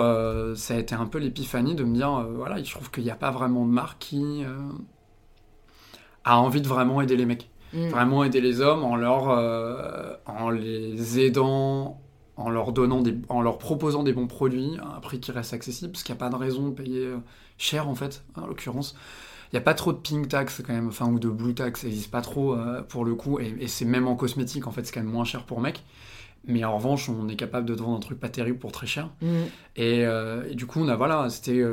ça 0.55 0.73
a 0.73 0.77
été 0.77 0.95
un 0.95 1.05
peu 1.05 1.17
l'épiphanie 1.17 1.75
de 1.75 1.83
me 1.85 1.95
dire, 1.95 2.27
voilà, 2.35 2.61
je 2.61 2.71
trouve 2.71 2.91
qu'il 2.91 3.03
n'y 3.03 3.11
a 3.11 3.15
pas 3.15 3.31
vraiment 3.31 3.65
de 3.65 3.71
marque 3.71 3.99
qui 3.99 4.43
a 6.25 6.37
envie 6.37 6.61
de 6.61 6.67
vraiment 6.67 7.01
aider 7.01 7.15
les 7.15 7.25
mecs. 7.25 7.49
Hmm. 7.73 7.87
Vraiment 7.87 8.25
aider 8.25 8.41
les 8.41 8.59
hommes 8.59 8.83
en 8.83 8.97
leur, 8.97 9.29
en 10.25 10.49
les 10.49 11.19
aidant 11.21 12.01
en 12.41 12.49
leur, 12.49 12.71
donnant 12.71 13.01
des, 13.01 13.15
en 13.29 13.41
leur 13.41 13.57
proposant 13.57 14.03
des 14.03 14.13
bons 14.13 14.27
produits 14.27 14.77
à 14.81 14.97
un 14.97 14.99
prix 14.99 15.19
qui 15.19 15.31
reste 15.31 15.53
accessible, 15.53 15.91
parce 15.91 16.03
qu'il 16.03 16.13
n'y 16.13 16.19
a 16.19 16.23
pas 16.23 16.29
de 16.29 16.35
raison 16.35 16.69
de 16.69 16.73
payer 16.73 17.05
euh, 17.05 17.17
cher 17.57 17.87
en 17.87 17.95
fait, 17.95 18.23
en 18.35 18.47
l'occurrence. 18.47 18.95
Il 19.51 19.55
n'y 19.55 19.59
a 19.59 19.63
pas 19.63 19.73
trop 19.73 19.91
de 19.91 19.97
pink 19.97 20.29
tax 20.29 20.61
quand 20.65 20.73
même, 20.73 20.87
enfin, 20.87 21.07
ou 21.07 21.19
de 21.19 21.29
blue 21.29 21.53
tax, 21.53 21.81
ça 21.81 21.87
n'existe 21.87 22.11
pas 22.11 22.21
trop 22.21 22.55
euh, 22.55 22.81
pour 22.81 23.05
le 23.05 23.15
coup, 23.15 23.39
et, 23.39 23.67
c'est 23.67 23.85
même 23.85 24.07
en 24.07 24.15
cosmétique 24.15 24.67
en 24.67 24.71
fait, 24.71 24.85
c'est 24.85 24.93
quand 24.93 25.01
même 25.01 25.11
moins 25.11 25.25
cher 25.25 25.45
pour 25.45 25.61
mec. 25.61 25.83
Mais 26.45 26.63
en 26.63 26.75
revanche, 26.75 27.07
on 27.07 27.27
est 27.29 27.35
capable 27.35 27.67
de 27.67 27.75
te 27.75 27.81
vendre 27.83 27.97
un 27.97 27.99
truc 27.99 28.19
pas 28.19 28.29
terrible 28.29 28.57
pour 28.57 28.71
très 28.71 28.87
cher. 28.87 29.11
Mm. 29.21 29.27
Euh, 29.77 30.43
et, 30.49 30.55
du 30.55 30.65
coup, 30.65 30.79
on 30.79 30.87
a, 30.87 30.95
voilà, 30.95 31.29
c'était. 31.29 31.63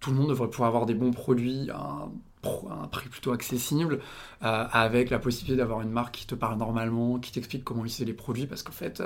tout 0.00 0.10
le 0.10 0.16
monde 0.16 0.30
devrait 0.30 0.50
pouvoir 0.50 0.66
avoir 0.66 0.84
des 0.84 0.94
bons 0.94 1.12
produits 1.12 1.70
à 1.70 1.78
un, 1.78 2.12
prix 2.42 3.08
plutôt 3.08 3.32
accessible, 3.32 4.00
avec 4.40 5.10
la 5.10 5.18
possibilité 5.18 5.56
d'avoir 5.56 5.80
une 5.80 5.90
marque 5.90 6.14
qui 6.14 6.26
te 6.26 6.34
parle 6.34 6.58
normalement, 6.58 7.18
qui 7.18 7.32
t'explique 7.32 7.64
comment 7.64 7.84
utiliser 7.84 8.04
les 8.04 8.14
produits, 8.14 8.46
parce 8.46 8.62
qu'en 8.62 8.72
fait, 8.72 9.02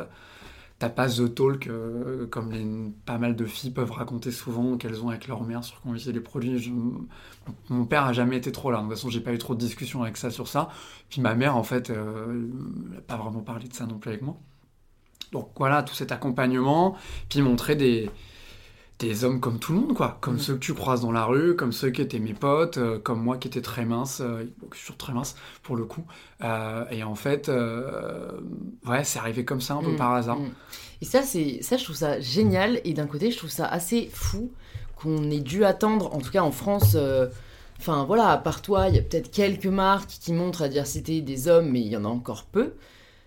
t'as 0.79 0.89
pas 0.91 1.09
The 1.09 1.35
Talk 1.35 1.67
euh, 1.69 2.27
comme 2.27 2.93
pas 3.07 3.19
mal 3.19 3.35
de 3.35 3.45
filles 3.47 3.71
peuvent 3.71 3.91
raconter 3.91 4.31
souvent 4.31 4.77
qu'elles 4.77 5.03
ont 5.03 5.09
avec 5.09 5.27
leur 5.27 5.43
mère 5.43 5.65
sur 5.65 5.81
comment 5.81 5.95
utiliser 5.95 6.13
les 6.13 6.21
produits. 6.21 6.73
mon 7.71 7.85
père 7.87 8.05
a 8.05 8.13
jamais 8.13 8.37
été 8.37 8.53
trop 8.53 8.71
là. 8.71 8.79
De 8.79 8.83
toute 8.83 8.93
façon, 8.93 9.09
j'ai 9.09 9.21
pas 9.21 9.33
eu 9.33 9.39
trop 9.39 9.55
de 9.55 9.61
discussions 9.61 10.03
avec 10.03 10.17
ça 10.17 10.31
sur 10.31 10.49
ça. 10.49 10.69
Puis 11.09 11.21
ma 11.21 11.35
mère, 11.35 11.57
en 11.57 11.63
fait, 11.63 11.91
euh, 11.91 12.51
n'a 12.93 13.01
pas 13.01 13.17
vraiment 13.17 13.43
parlé 13.43 13.69
de 13.69 13.75
ça 13.75 13.87
non 13.87 13.99
plus 13.99 14.11
avec 14.11 14.23
moi. 14.23 14.37
Donc 15.33 15.51
voilà, 15.57 15.83
tout 15.83 15.95
cet 15.95 16.13
accompagnement, 16.13 16.97
puis 17.29 17.43
montrer 17.43 17.75
des, 17.75 18.11
des 18.99 19.25
hommes 19.25 19.41
comme 19.41 19.59
tout 19.59 19.73
le 19.73 19.81
monde, 19.81 19.95
quoi. 19.95 20.19
Comme 20.21 20.37
mm. 20.37 20.41
ceux 20.41 20.55
que 20.55 20.61
tu 20.61 20.75
croises 20.75 21.03
dans 21.03 21.13
la 21.13 21.25
rue, 21.25 21.55
comme 21.55 21.73
ceux 21.73 21.91
qui 21.91 22.01
étaient 22.01 22.19
mes 22.19 22.33
potes, 22.33 22.79
euh, 22.79 22.99
comme 22.99 23.23
moi 23.23 23.37
qui 23.37 23.49
étais 23.49 23.61
très 23.61 23.85
mince, 23.85 24.21
euh, 24.23 24.45
toujours 24.71 24.97
très 24.97 25.13
mince 25.13 25.37
pour 25.63 25.77
le 25.77 25.85
coup. 25.85 26.05
Euh, 26.43 26.85
et 26.91 27.03
en 27.03 27.15
fait, 27.15 27.51
ouais, 28.87 29.05
c'est 29.05 29.19
arrivé 29.19 29.45
comme 29.45 29.61
ça 29.61 29.75
un 29.75 29.83
peu 29.83 29.93
mm. 29.93 29.97
par 29.97 30.13
hasard. 30.15 30.39
Mm. 30.39 30.51
Et 31.03 31.05
ça, 31.05 31.23
c'est 31.23 31.61
ça, 31.61 31.77
je 31.77 31.85
trouve 31.85 31.97
ça 31.97 32.21
génial. 32.21 32.81
Et 32.85 32.95
d'un 32.95 33.07
côté, 33.07 33.31
je 33.31 33.37
trouve 33.37 33.51
ça 33.51 33.67
assez 33.67 34.09
fou 34.13 34.51
qu'on 34.97 35.31
ait 35.31 35.41
dû 35.41 35.65
attendre, 35.65 36.15
en 36.15 36.21
tout 36.21 36.31
cas 36.31 36.43
en 36.43 36.53
France. 36.53 36.97
Enfin 37.79 38.05
voilà, 38.05 38.31
à 38.31 38.39
part 38.39 38.63
toi, 38.63 38.89
il 38.89 38.95
y 38.95 38.99
a 38.99 39.03
peut-être 39.03 39.31
quelques 39.31 39.67
marques 39.67 40.09
qui 40.09 40.33
montrent 40.33 40.63
la 40.63 40.69
diversité 40.69 41.21
des 41.21 41.49
hommes, 41.49 41.69
mais 41.71 41.81
il 41.81 41.89
y 41.89 41.97
en 41.99 42.07
a 42.07 42.09
encore 42.09 42.45
peu. 42.45 42.73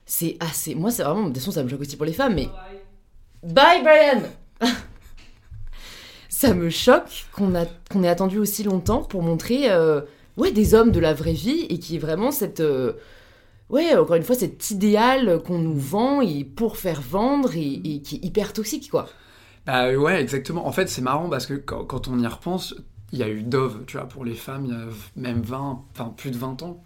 C'est 0.08 0.38
assez. 0.40 0.74
Moi, 0.74 0.90
c'est 0.90 1.04
vraiment. 1.04 1.22
De 1.22 1.28
toute 1.28 1.38
façon, 1.38 1.52
ça 1.52 1.64
me 1.64 1.70
choque 1.70 1.82
aussi 1.82 1.96
pour 1.96 2.08
les 2.08 2.14
femmes, 2.14 2.34
mais. 2.34 2.50
Bye, 3.44 3.84
Brian 3.84 4.24
ça 6.40 6.54
me 6.54 6.70
choque 6.70 7.26
qu'on 7.34 7.54
ait 7.54 8.08
attendu 8.08 8.38
aussi 8.38 8.64
longtemps 8.64 9.04
pour 9.04 9.24
montrer 9.24 9.70
euh, 9.72 10.00
ouais, 10.38 10.54
des 10.54 10.74
hommes 10.74 10.92
de 10.92 11.02
la 11.02 11.14
vraie 11.14 11.34
vie 11.34 11.66
et 11.68 11.80
qui 11.80 11.98
est 11.98 12.00
vraiment 12.00 12.32
cette. 12.32 12.62
Euh, 12.62 12.94
ouais, 13.68 13.94
encore 13.98 14.16
une 14.16 14.24
fois, 14.24 14.36
cet 14.36 14.72
idéal 14.72 15.44
qu'on 15.44 15.58
nous 15.58 15.78
vend 15.78 16.22
et 16.22 16.46
pour 16.46 16.78
faire 16.78 17.02
vendre 17.02 17.58
et, 17.58 18.02
qui 18.02 18.16
est 18.16 18.26
hyper 18.26 18.54
toxique, 18.54 18.90
quoi. 18.90 19.10
Bah 19.66 19.92
ouais, 19.92 20.22
exactement. 20.22 20.66
En 20.66 20.72
fait, 20.72 20.88
c'est 20.88 21.02
marrant 21.02 21.28
parce 21.28 21.46
que 21.46 21.56
quand, 21.56 22.08
on 22.08 22.18
y 22.18 22.28
repense, 22.28 22.74
il 23.12 23.20
y 23.20 23.24
a 23.24 23.28
eu 23.28 23.44
Dove, 23.44 23.84
tu 23.86 23.98
vois, 23.98 24.08
pour 24.08 24.24
les 24.24 24.36
femmes, 24.36 24.64
il 24.64 24.72
y 24.72 24.76
a 24.76 24.86
même 25.18 25.42
20, 25.42 25.84
enfin 25.92 26.14
plus 26.16 26.32
de 26.32 26.38
20 26.38 26.64
ans, 26.64 26.82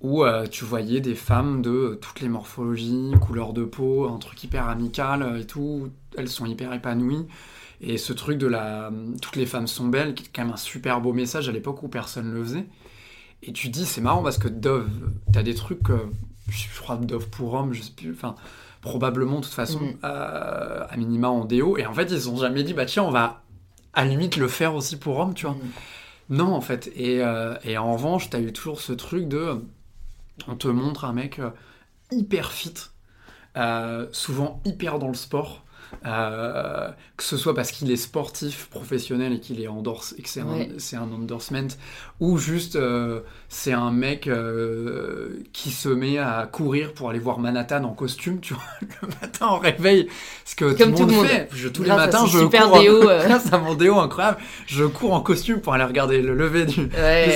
où 0.00 0.24
euh, 0.24 0.48
tu 0.48 0.64
voyais 0.64 1.00
des 1.00 1.14
femmes 1.14 1.62
de 1.62 1.96
toutes 2.02 2.20
les 2.20 2.28
morphologies, 2.28 3.12
couleurs 3.20 3.52
de 3.52 3.62
peau, 3.62 4.08
un 4.08 4.18
truc 4.18 4.42
hyper 4.42 4.68
amical 4.68 5.38
et 5.40 5.46
tout, 5.46 5.90
elles 6.16 6.28
sont 6.28 6.44
hyper 6.44 6.72
épanouies. 6.72 7.28
Et 7.80 7.96
ce 7.96 8.12
truc 8.12 8.38
de 8.38 8.46
la 8.46 8.90
toutes 9.22 9.36
les 9.36 9.46
femmes 9.46 9.66
sont 9.66 9.86
belles, 9.86 10.14
qui 10.14 10.24
est 10.24 10.30
quand 10.34 10.42
même 10.42 10.54
un 10.54 10.56
super 10.56 11.00
beau 11.00 11.12
message 11.12 11.48
à 11.48 11.52
l'époque 11.52 11.82
où 11.82 11.88
personne 11.88 12.32
le 12.32 12.42
faisait. 12.42 12.66
Et 13.42 13.52
tu 13.52 13.68
dis, 13.68 13.86
c'est 13.86 14.00
marrant 14.00 14.22
parce 14.22 14.38
que 14.38 14.48
Dove, 14.48 14.90
t'as 15.32 15.44
des 15.44 15.54
trucs, 15.54 15.80
je 16.48 16.80
crois 16.80 16.96
Dove 16.96 17.28
pour 17.28 17.54
homme, 17.54 17.72
je 17.72 17.82
sais 17.82 17.92
plus, 17.92 18.12
enfin, 18.12 18.34
probablement 18.80 19.36
de 19.36 19.44
toute 19.44 19.54
façon, 19.54 19.80
mm. 19.80 19.98
euh, 20.04 20.84
à 20.88 20.96
minima 20.96 21.28
en 21.28 21.44
déo. 21.44 21.76
Et 21.76 21.86
en 21.86 21.94
fait, 21.94 22.10
ils 22.10 22.28
ont 22.28 22.36
jamais 22.36 22.64
dit, 22.64 22.74
bah 22.74 22.84
tiens, 22.84 23.04
on 23.04 23.10
va 23.10 23.42
à 23.94 24.04
limite 24.04 24.36
le 24.36 24.48
faire 24.48 24.74
aussi 24.74 24.98
pour 24.98 25.18
homme, 25.18 25.34
tu 25.34 25.46
vois. 25.46 25.54
Mm. 25.54 25.70
Non, 26.30 26.52
en 26.52 26.60
fait. 26.60 26.90
Et, 26.96 27.22
et 27.64 27.78
en 27.78 27.92
revanche, 27.94 28.28
t'as 28.28 28.40
eu 28.40 28.52
toujours 28.52 28.80
ce 28.80 28.92
truc 28.92 29.28
de. 29.28 29.62
On 30.46 30.56
te 30.56 30.68
montre 30.68 31.04
un 31.04 31.12
mec 31.12 31.40
hyper 32.10 32.52
fit, 32.52 32.74
souvent 34.12 34.60
hyper 34.66 34.98
dans 34.98 35.08
le 35.08 35.14
sport. 35.14 35.64
Euh, 36.06 36.88
que 37.16 37.24
ce 37.24 37.36
soit 37.36 37.54
parce 37.54 37.72
qu'il 37.72 37.90
est 37.90 37.96
sportif 37.96 38.68
professionnel 38.70 39.32
et 39.32 39.40
qu'il 39.40 39.60
est 39.60 39.66
endorse 39.66 40.14
et 40.16 40.22
que 40.22 40.28
c'est 40.28 40.40
un, 40.40 41.00
un, 41.00 41.12
endorsement, 41.12 41.66
ou 42.20 42.38
juste 42.38 42.76
euh, 42.76 43.20
c'est 43.48 43.72
un 43.72 43.90
mec 43.90 44.28
euh, 44.28 45.42
qui 45.52 45.70
se 45.70 45.88
met 45.88 46.18
à 46.18 46.48
courir 46.50 46.92
pour 46.92 47.10
aller 47.10 47.18
voir 47.18 47.40
Manhattan 47.40 47.82
en 47.82 47.94
costume, 47.94 48.38
tu 48.40 48.54
vois, 48.54 48.62
le 49.02 49.08
matin 49.20 49.46
en 49.46 49.58
réveil, 49.58 50.08
ce 50.44 50.54
que 50.54 50.72
tout, 50.72 50.84
le 50.84 51.06
monde 51.06 51.26
fait. 51.26 51.48
Je, 51.52 51.68
tous 51.68 51.82
les 51.82 51.88
matins, 51.88 52.26
je 52.26 52.38
super 52.38 52.68
cours 52.68 52.80
déo, 52.80 53.00
grâce 53.04 53.52
à 53.52 53.58
mon 53.58 53.74
déo 53.74 53.98
incroyable, 53.98 54.38
je 54.66 54.84
cours 54.84 55.14
en 55.14 55.20
costume 55.20 55.60
pour 55.60 55.74
aller 55.74 55.84
regarder 55.84 56.22
le 56.22 56.34
lever 56.34 56.64
du, 56.64 56.74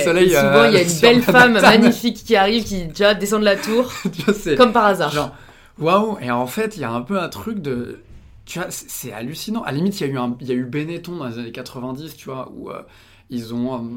soleil. 0.03 0.29
souvent, 0.29 0.65
il 0.65 0.73
y 0.73 0.77
a 0.77 0.83
une 0.83 0.99
belle 1.01 1.21
femme 1.21 1.59
magnifique 1.59 2.23
qui 2.23 2.35
arrive, 2.35 2.63
qui 2.63 2.85
déjà 2.85 3.13
descend 3.13 3.41
de 3.41 3.45
la 3.45 3.57
tour, 3.57 3.91
comme 4.57 4.71
par 4.71 4.85
hasard. 4.85 5.35
waouh! 5.79 6.17
Et 6.21 6.31
en 6.31 6.47
fait, 6.47 6.77
il 6.77 6.81
y 6.81 6.85
a 6.85 6.91
un 6.91 7.01
peu 7.01 7.19
un 7.19 7.27
truc 7.27 7.61
de 7.61 7.99
tu 8.45 8.59
vois, 8.59 8.69
c'est 8.71 9.13
hallucinant. 9.13 9.63
À 9.63 9.71
la 9.71 9.77
limite, 9.77 9.99
il 9.99 10.07
y, 10.07 10.09
a 10.09 10.13
eu 10.13 10.19
il 10.41 10.47
y 10.47 10.51
a 10.51 10.55
eu 10.55 10.65
Benetton 10.65 11.15
dans 11.17 11.27
les 11.27 11.39
années 11.39 11.51
90, 11.51 12.15
tu 12.15 12.25
vois, 12.25 12.51
où 12.53 12.69
euh, 12.69 12.81
ils 13.29 13.53
ont 13.53 13.75
euh, 13.75 13.87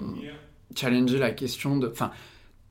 challengé 0.75 1.19
la 1.19 1.33
question 1.33 1.77
de. 1.77 1.89
Enfin, 1.89 2.13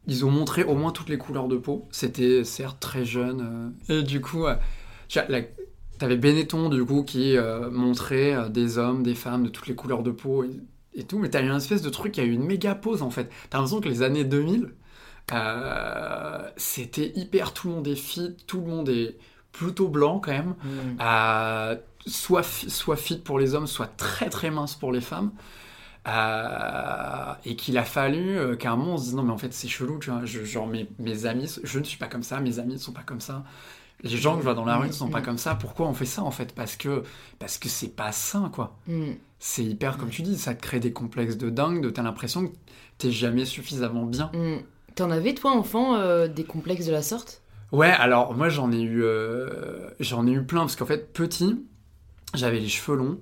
ils 0.08 0.24
ont 0.24 0.32
montré 0.32 0.63
au 0.63 0.75
moins 0.75 0.91
toutes 0.91 1.10
les 1.10 1.17
couleurs 1.17 1.48
de 1.48 1.58
peau. 1.58 1.88
C'était 1.91 2.44
certes 2.44 2.79
très 2.79 3.03
jeune. 3.03 3.74
Euh, 3.89 4.00
et 4.00 4.03
du 4.03 4.22
coup, 4.22 4.46
tu 5.10 5.20
avais 5.20 6.17
Benetton, 6.17 6.70
du 6.70 6.86
coup, 6.86 7.03
qui 7.03 7.36
montrait 7.72 8.50
des 8.50 8.77
hommes, 8.77 9.03
des 9.03 9.15
femmes 9.15 9.44
de 9.44 9.50
toutes 9.50 9.67
les 9.67 9.75
couleurs 9.75 10.03
de 10.03 10.12
peau 10.12 10.46
et, 10.94 11.03
tout. 11.03 11.20
Mais 11.20 11.29
t'as 11.29 11.41
eu 11.41 11.50
une 11.50 11.58
espèce 11.58 11.82
de 11.82 11.89
truc 11.89 12.13
qui 12.13 12.22
a 12.22 12.24
eu 12.24 12.32
une 12.32 12.46
méga 12.46 12.74
pause, 12.74 13.01
en 13.01 13.10
fait. 13.10 13.29
T'as 13.50 13.58
l'impression 13.58 13.82
que 13.82 13.89
les 13.89 14.01
années 14.01 14.24
2000, 14.24 14.74
c'était 16.55 17.12
hyper. 17.15 17.51
Tout 17.53 17.67
le 17.67 17.74
monde 17.75 17.88
est 17.89 17.96
fit, 17.96 18.38
tout 18.48 18.62
le 18.62 18.67
monde 18.67 18.88
est 18.88 19.17
plutôt 19.58 19.88
blanc 19.88 20.20
quand 20.20 20.32
même, 20.32 20.56
mm. 20.64 21.78
soit, 22.06 22.44
soit 22.44 22.98
fit 22.98 23.18
pour 23.18 23.40
les 23.40 23.56
hommes, 23.56 23.68
soit 23.68 23.88
très 23.98 24.30
très 24.30 24.52
mince 24.52 24.76
pour 24.76 24.92
les 24.92 25.02
femmes. 25.02 25.32
Euh, 26.08 27.34
et 27.46 27.56
qu'il 27.56 27.80
a 27.80 27.84
fallu 27.84 28.38
euh, 28.38 28.56
qu'à 28.56 28.72
un 28.72 28.76
moment 28.76 28.94
on 28.94 28.98
se 28.98 29.06
dise 29.06 29.16
non 29.16 29.24
mais 29.24 29.32
en 29.32 29.40
fait 29.40 29.52
c'est 29.52 29.68
chelou 29.68 29.98
tu 29.98 30.12
vois 30.12 30.24
genre 30.24 30.68
mes, 30.68 30.88
mes, 31.00 31.26
amis 31.26 31.52
je 31.64 31.80
ne 31.80 31.84
suis 31.84 31.98
pas 31.98 32.06
comme 32.06 32.22
ça 32.22 32.40
mes 32.40 32.60
amis 32.60 32.74
ne 32.74 32.78
sont 32.78 32.92
pas 32.92 33.02
comme 33.02 33.22
ça 33.22 33.44
les 34.04 34.16
gens 34.16 34.34
que 34.34 34.42
je 34.42 34.44
vois 34.44 34.54
dans 34.54 34.66
la 34.66 34.78
rue 34.78 34.86
ne 34.86 34.94
sont 34.94 35.10
pas 35.10 35.22
mm. 35.22 35.26
comme 35.26 35.38
ça 35.40 35.56
pourquoi 35.56 35.88
on 35.88 35.96
fait 35.96 36.06
ça 36.06 36.22
en 36.22 36.30
fait? 36.30 36.54
Parce 36.54 36.76
que 36.76 37.02
parce 37.40 37.58
que 37.58 37.70
c'est 37.70 37.88
pas 37.88 38.12
sain 38.12 38.52
quoi 38.54 38.78
mm. 38.86 39.14
c'est 39.40 39.64
hyper 39.64 39.98
comme 39.98 40.12
tu 40.12 40.22
dis 40.22 40.38
ça 40.38 40.54
te 40.54 40.62
crée 40.62 40.80
des 40.80 40.94
complexes 40.94 41.38
de 41.38 41.50
dingue 41.50 41.82
de 41.82 41.90
t'as 41.90 42.04
l'impression 42.04 42.50
que 42.50 42.54
t'es 43.00 43.10
jamais 43.10 43.46
suffisamment 43.46 44.06
bien 44.06 44.30
t'en 44.94 45.10
avais 45.10 45.34
toi 45.34 45.54
enfant 45.54 45.96
euh, 45.96 46.28
des 46.28 46.44
complexes 46.44 46.86
de 46.86 46.92
la 46.92 47.02
sorte? 47.02 47.42
Ouais, 47.72 47.89
alors 47.89 48.34
moi 48.36 48.50
j'en 48.50 48.72
ai 48.72 48.81
eu, 48.81 49.03
euh, 49.03 49.89
j'en 50.00 50.27
ai 50.27 50.31
eu 50.31 50.43
plein 50.43 50.62
parce 50.62 50.75
qu'en 50.75 50.86
fait 50.86 51.12
petit, 51.13 51.65
j'avais 52.34 52.60
les 52.60 52.67
cheveux 52.67 52.98
longs, 52.98 53.19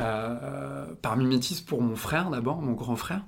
euh, 0.00 0.86
par 1.02 1.16
mimétisme 1.16 1.66
pour 1.66 1.82
mon 1.82 1.94
frère 1.96 2.30
d'abord, 2.30 2.62
mon 2.62 2.72
grand 2.72 2.96
frère, 2.96 3.22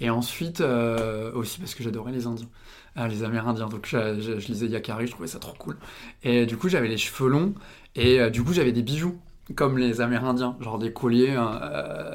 et 0.00 0.10
ensuite 0.10 0.60
euh, 0.62 1.32
aussi 1.34 1.60
parce 1.60 1.74
que 1.74 1.82
j'adorais 1.82 2.12
les 2.12 2.26
Indiens, 2.26 2.48
les 2.96 3.22
Amérindiens. 3.24 3.68
Donc 3.68 3.86
je, 3.86 4.20
je, 4.20 4.46
lisais 4.48 4.66
Yakari, 4.66 5.06
je 5.06 5.12
trouvais 5.12 5.28
ça 5.28 5.38
trop 5.38 5.54
cool. 5.58 5.76
Et 6.22 6.46
du 6.46 6.56
coup 6.56 6.68
j'avais 6.68 6.88
les 6.88 6.98
cheveux 6.98 7.28
longs 7.28 7.54
et 7.94 8.30
du 8.30 8.42
coup 8.42 8.52
j'avais 8.52 8.72
des 8.72 8.82
bijoux 8.82 9.20
comme 9.54 9.78
les 9.78 10.00
Amérindiens, 10.00 10.56
genre 10.60 10.78
des 10.78 10.92
colliers 10.92 11.36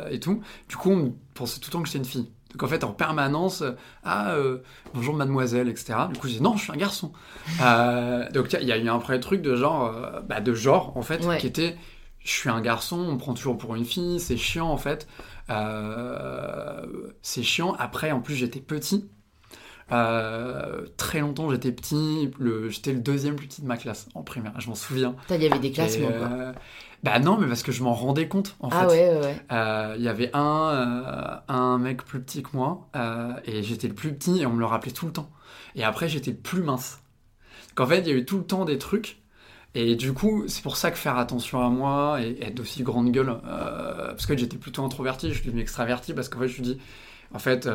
et 0.10 0.20
tout. 0.20 0.42
Du 0.68 0.76
coup 0.76 0.92
on 0.92 1.16
pensait 1.36 1.60
tout 1.60 1.70
le 1.70 1.74
temps 1.74 1.82
que 1.82 1.88
j'étais 1.88 2.00
une 2.00 2.06
fille. 2.06 2.32
Donc 2.54 2.64
en 2.64 2.68
fait, 2.68 2.84
en 2.84 2.92
permanence, 2.92 3.62
euh, 3.62 3.72
ah, 4.04 4.32
euh, 4.34 4.58
bonjour 4.94 5.16
mademoiselle, 5.16 5.70
etc. 5.70 5.94
Du 6.12 6.20
coup, 6.20 6.28
je 6.28 6.34
dis 6.34 6.42
non, 6.42 6.58
je 6.58 6.64
suis 6.64 6.72
un 6.72 6.78
garçon. 6.78 7.12
euh, 7.62 8.30
donc 8.32 8.56
il 8.60 8.68
y 8.68 8.72
a 8.72 8.78
eu 8.78 8.90
un 8.90 8.98
vrai 8.98 9.20
truc 9.20 9.42
de 9.42 9.56
genre, 9.56 9.86
euh, 9.86 10.20
bah, 10.22 10.42
de 10.42 10.54
genre 10.54 10.96
en 10.98 11.02
fait, 11.02 11.22
qui 11.40 11.48
était, 11.48 11.78
je 12.20 12.30
suis 12.32 12.50
un 12.50 12.62
garçon, 12.62 12.98
on 12.98 13.14
me 13.14 13.18
prend 13.18 13.34
toujours 13.34 13.58
pour 13.58 13.76
une 13.76 13.86
fille, 13.86 14.20
c'est 14.20 14.38
chiant 14.38 14.68
en 14.70 14.78
fait. 14.78 15.08
c'est 17.22 17.44
chiant. 17.44 17.74
Après, 17.80 18.12
en 18.12 18.20
plus, 18.22 18.36
j'étais 18.36 18.60
petit. 18.60 19.10
très 20.98 21.20
longtemps, 21.20 21.50
j'étais 21.52 21.72
petit. 21.72 22.30
J'étais 22.70 22.94
le 22.94 23.00
deuxième 23.00 23.36
plus 23.36 23.48
petit 23.48 23.62
de 23.62 23.68
ma 23.68 23.78
classe 23.78 24.08
en 24.14 24.24
primaire. 24.24 24.54
Je 24.60 24.68
m'en 24.70 24.76
souviens. 24.76 25.16
Il 25.30 25.42
y 25.42 25.48
avait 25.48 25.60
des 25.60 25.72
classements. 25.72 26.08
quoi. 26.12 26.54
Bah 27.04 27.18
non, 27.20 27.38
mais 27.38 27.48
parce 27.48 27.64
que 27.64 27.72
je 27.72 27.82
m'en 27.84 27.94
rendais 27.94 28.28
compte 28.28 28.56
en 28.60 28.70
ah 28.72 28.82
fait. 28.82 28.88
ouais, 28.88 29.20
ouais. 29.20 29.36
Euh, 29.52 29.96
il 29.98 30.04
y 30.04 30.08
avait 30.08 30.30
un, 30.34 30.70
euh, 30.70 31.36
un 31.48 31.78
mec 31.80 32.04
plus 32.04 32.22
petit 32.22 32.44
que 32.44 32.50
moi 32.54 32.90
euh, 32.96 33.34
et 33.46 33.64
j'étais 33.64 33.88
le 33.88 33.96
plus 33.96 34.14
petit 34.14 34.42
et 34.42 34.46
on 34.46 34.54
me 34.54 34.60
le 34.60 34.66
rappelait 34.66 34.92
tout 34.92 35.08
le 35.08 35.12
temps. 35.12 35.32
Et 35.76 35.84
après 35.84 36.08
j'étais 36.08 36.32
le 36.32 36.38
plus 36.38 36.62
mince. 36.62 37.02
Donc 37.70 37.88
en 37.88 37.90
fait 37.90 38.02
il 38.02 38.08
y 38.08 38.12
a 38.12 38.14
eu 38.14 38.26
tout 38.26 38.38
le 38.38 38.44
temps 38.44 38.66
des 38.66 38.78
trucs 38.78 39.18
et 39.74 39.96
du 39.96 40.14
coup 40.14 40.44
c'est 40.48 40.62
pour 40.62 40.78
ça 40.78 40.92
que 40.92 40.98
faire 40.98 41.18
attention 41.18 41.66
à 41.66 41.70
moi 41.70 42.22
et 42.22 42.38
être 42.44 42.60
aussi 42.60 42.84
grande 42.84 43.12
gueule 43.12 43.36
parce 43.42 44.26
que 44.26 44.38
j'étais 44.38 44.58
plutôt 44.58 44.84
introverti, 44.84 45.30
je 45.30 45.36
suis 45.36 45.46
devenu 45.46 45.62
extraverti 45.62 46.14
parce 46.14 46.30
qu'en 46.30 46.40
fait 46.40 46.50
je 46.50 46.60
me 46.60 46.66
suis 46.66 46.76
dit 46.76 46.82
en 47.34 47.40
fait 47.40 47.70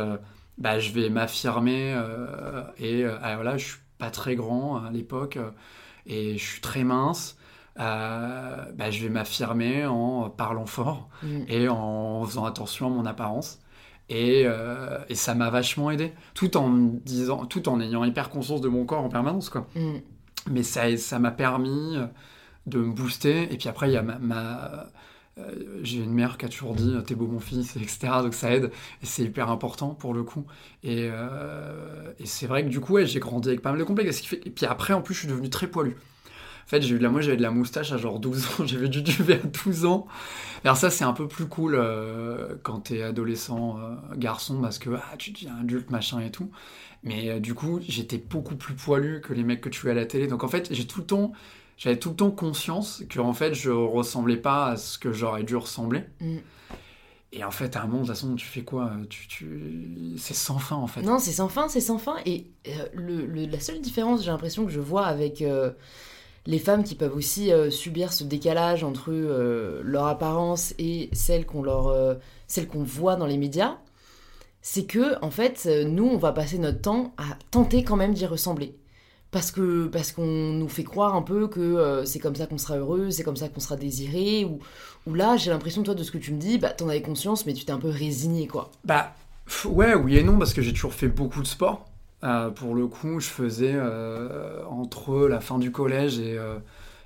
bah 0.59 0.79
je 0.79 0.93
vais 0.93 1.09
m'affirmer 1.09 1.99
et 2.79 3.05
ah, 3.05 3.35
voilà 3.37 3.57
je 3.57 3.65
suis 3.65 3.79
pas 3.99 4.11
très 4.11 4.37
grand 4.37 4.77
à 4.77 4.91
l'époque 4.91 5.39
et 6.07 6.37
je 6.37 6.45
suis 6.45 6.61
très 6.61 6.85
mince. 6.85 7.37
Euh, 7.79 8.57
bah, 8.75 8.91
je 8.91 9.03
vais 9.03 9.11
m'affirmer 9.11 9.85
en 9.85 10.31
parlant 10.31 10.67
fort 10.67 11.09
mm. 11.23 11.43
et 11.49 11.69
en 11.69 12.25
faisant 12.25 12.45
attention 12.45 12.87
à 12.87 12.91
mon 12.91 13.07
apparence. 13.07 13.61
Et, 14.09 14.45
euh, 14.47 14.99
et 15.09 15.15
ça 15.15 15.35
m'a 15.35 15.51
vachement 15.51 15.91
aidé, 15.91 16.13
tout 16.35 16.57
en 16.57 16.71
disant, 16.71 17.45
tout 17.45 17.69
en 17.69 17.81
ayant 17.81 18.05
hyper 18.05 18.31
conscience 18.31 18.61
de 18.61 18.69
mon 18.69 18.85
corps 18.85 19.03
en 19.03 19.09
permanence, 19.09 19.51
quoi. 19.51 19.67
Mm. 19.75 19.97
Mais 20.49 20.63
ça, 20.63 20.97
ça 20.97 21.19
m'a 21.19 21.33
permis 21.33 21.97
de 22.67 22.79
me 22.79 22.93
booster. 22.93 23.53
Et 23.53 23.57
puis 23.57 23.69
après, 23.69 23.91
il 23.91 23.95
y 23.95 23.97
a 23.97 24.03
ma, 24.03 24.87
euh, 25.39 25.81
j'ai 25.83 25.99
une 25.99 26.15
mère 26.15 26.39
qui 26.39 26.47
a 26.47 26.49
toujours 26.49 26.75
dit 26.75 26.95
t'es 27.05 27.17
beau 27.17 27.27
mon 27.27 27.41
fils, 27.41 27.75
etc. 27.77 27.99
Donc 28.23 28.33
ça 28.33 28.53
aide 28.55 28.71
et 29.03 29.07
c'est 29.07 29.25
hyper 29.25 29.51
important 29.51 29.91
pour 29.91 30.15
le 30.15 30.23
coup. 30.23 30.45
Et, 30.85 31.09
et 32.21 32.27
c'est 32.27 32.47
vrai 32.47 32.63
que 32.63 32.69
du 32.69 32.79
coup, 32.79 32.97
j'ai 33.05 33.19
grandi 33.19 33.49
avec 33.49 33.61
pas 33.61 33.71
mal 33.71 33.81
de 33.81 33.85
complexes. 33.85 34.23
Et 34.33 34.51
puis 34.51 34.67
après, 34.67 34.93
en 34.93 35.03
plus, 35.03 35.15
je 35.15 35.21
suis 35.21 35.29
devenu 35.29 35.51
très 35.51 35.67
poilu. 35.67 35.97
En 36.67 36.69
fait, 36.69 36.83
j'ai 36.83 36.97
eu 36.97 36.99
de 36.99 37.03
la, 37.05 37.11
moi, 37.11 37.21
j'avais 37.21 37.37
de 37.37 37.43
la 37.43 37.53
moustache 37.53 37.93
à 37.93 37.97
genre 37.97 38.19
12 38.19 38.47
ans, 38.47 38.49
j'avais 38.67 38.89
du 38.89 39.01
duvet 39.01 39.35
à 39.35 39.47
12 39.47 39.85
ans. 39.85 40.09
Alors 40.65 40.77
ça, 40.77 40.91
c'est 40.91 41.05
un 41.05 41.13
peu 41.13 41.29
plus 41.29 41.47
cool 41.47 41.77
euh, 41.77 42.57
quand 42.65 42.81
t'es 42.81 43.03
adolescent, 43.03 43.79
euh, 43.79 43.95
garçon, 44.17 44.61
parce 44.61 44.81
que 44.81 44.91
ah, 44.91 45.17
tu 45.17 45.31
deviens 45.31 45.57
adulte, 45.61 45.91
machin 45.91 46.19
et 46.21 46.33
tout. 46.33 46.51
Mais 47.05 47.31
euh, 47.31 47.39
du 47.39 47.55
coup, 47.55 47.79
j'étais 47.87 48.19
beaucoup 48.19 48.57
plus 48.57 48.75
poilu 48.75 49.21
que 49.21 49.33
les 49.33 49.45
mecs 49.45 49.61
que 49.61 49.69
tu 49.69 49.83
vois 49.83 49.93
à 49.93 49.95
la 49.95 50.07
télé. 50.07 50.27
Donc 50.27 50.43
en 50.43 50.49
fait, 50.49 50.75
j'ai 50.75 50.89
tout 50.89 50.99
le 50.99 51.07
temps, 51.07 51.33
j'avais 51.77 52.01
tout 52.01 52.11
le 52.11 52.17
temps 52.17 52.33
conscience 52.33 53.05
que 53.09 53.21
en 53.21 53.33
fait, 53.33 53.55
je 53.55 53.71
ressemblais 53.71 54.37
pas 54.37 54.71
à 54.71 54.77
ce 54.77 54.99
que 54.99 55.13
j'aurais 55.13 55.45
dû 55.45 55.55
ressembler. 55.55 56.03
Mm. 56.21 56.39
Et 57.31 57.45
en 57.45 57.53
fait, 57.53 57.77
à 57.77 57.83
un 57.83 57.87
moment, 57.87 58.03
de 58.03 58.07
toute 58.07 58.17
façon, 58.17 58.35
tu 58.35 58.47
fais 58.47 58.63
quoi 58.63 58.91
tu, 59.09 59.29
tu... 59.29 60.15
C'est 60.19 60.35
sans 60.35 60.59
fin, 60.59 60.77
en 60.77 60.89
fait. 60.89 61.03
Non, 61.03 61.21
c'est 61.21 61.33
sans 61.33 61.49
fin, 61.49 61.69
c'est 61.69 61.81
sans 61.81 61.99
fin. 61.99 62.17
Et 62.27 62.49
le, 62.93 63.25
la 63.47 63.61
seule 63.61 63.81
différence, 63.81 64.25
j'ai 64.25 64.33
l'impression 64.33 64.65
que 64.65 64.73
je 64.73 64.81
vois 64.81 65.07
avec 65.07 65.45
les 66.47 66.59
femmes 66.59 66.85
qui 66.85 66.95
peuvent 66.95 67.15
aussi 67.15 67.53
euh, 67.53 67.71
subir 67.71 68.13
ce 68.13 68.25
décalage 68.25 68.85
entre 68.85 69.11
euh, 69.11 69.81
leur 69.85 70.07
apparence 70.07 70.75
et 70.79 71.11
celle 71.13 71.45
qu'on 71.45 71.63
leur 71.63 71.89
euh, 71.89 72.15
qu'on 72.71 72.85
voit 72.85 73.17
dans 73.17 73.27
les 73.27 73.37
médias 73.37 73.77
c'est 74.63 74.85
que 74.85 75.23
en 75.23 75.31
fait 75.31 75.69
nous 75.87 76.07
on 76.07 76.17
va 76.17 76.33
passer 76.33 76.59
notre 76.59 76.81
temps 76.81 77.15
à 77.19 77.37
tenter 77.51 77.85
quand 77.85 77.97
même 77.97 78.15
d'y 78.15 78.27
ressembler. 78.27 78.77
Parce 79.31 79.51
que 79.51 79.87
parce 79.87 80.13
qu'on 80.13 80.25
nous 80.25 80.69
fait 80.69 80.85
croire 80.85 81.15
un 81.15 81.23
peu 81.23 81.47
que 81.47 82.03
c'est 82.05 82.19
comme 82.19 82.35
ça 82.35 82.47
qu'on 82.47 82.59
sera 82.59 82.77
heureux 82.77 83.11
c'est 83.11 83.23
comme 83.23 83.37
ça 83.37 83.49
qu'on 83.49 83.61
sera 83.61 83.77
désiré 83.77 84.45
ou, 84.45 84.59
ou 85.07 85.15
là 85.15 85.37
j'ai 85.37 85.51
l'impression 85.51 85.83
toi 85.83 85.95
de 85.95 86.03
ce 86.03 86.11
que 86.11 86.19
tu 86.19 86.33
me 86.33 86.41
dis 86.41 86.59
bah 86.59 86.71
t'en 86.71 86.89
avais 86.89 87.03
conscience 87.03 87.47
mais 87.47 87.53
tu 87.53 87.65
t'es 87.65 87.73
un 87.73 87.79
peu 87.79 87.91
résigné 87.91 88.49
quoi. 88.49 88.73
Bah 88.85 89.15
ouais 89.67 89.95
oui 89.95 90.17
et 90.17 90.25
non 90.25 90.37
parce 90.37 90.53
que 90.53 90.63
j'ai 90.63 90.73
toujours 90.73 90.95
fait 90.95 91.09
beaucoup 91.09 91.43
de 91.43 91.47
sport 91.47 91.85
euh, 92.27 92.51
pour 92.51 92.75
le 92.75 92.87
coup, 92.89 93.21
je 93.21 93.29
faisais 93.29 93.73
euh, 93.75 94.65
entre 94.69 95.29
la 95.29 95.41
fin 95.41 95.59
du 95.59 95.71
collège 95.71 96.17
euh, 96.19 96.59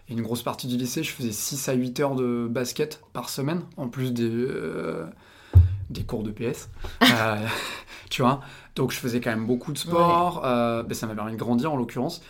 et, 0.08 0.12
une 0.12 0.22
grosse 0.22 0.42
partie 0.42 0.66
du 0.66 0.76
lycée, 0.76 1.02
je 1.02 1.12
faisais 1.12 1.32
6 1.32 1.68
à 1.68 1.74
8 1.74 2.00
heures 2.00 2.14
de 2.14 2.48
basket 2.50 3.02
par 3.12 3.28
semaine, 3.28 3.62
en 3.76 3.88
plus 3.88 4.12
des, 4.12 4.46
des 5.90 6.02
cours 6.02 6.22
de 6.22 6.30
PS. 6.30 6.70
tu 8.10 8.22
vois? 8.22 8.40
Donc 8.76 8.92
je 8.92 8.96
faisais 8.96 9.20
quand 9.20 9.30
même 9.30 9.46
beaucoup 9.46 9.72
de 9.72 9.78
sport. 9.78 10.40
Ben, 10.42 10.94
ça 10.94 11.06
m'a 11.06 11.14
permis 11.14 11.32
de 11.32 11.36
grandir 11.36 11.72
en 11.72 11.76
l'occurrence. 11.76 12.22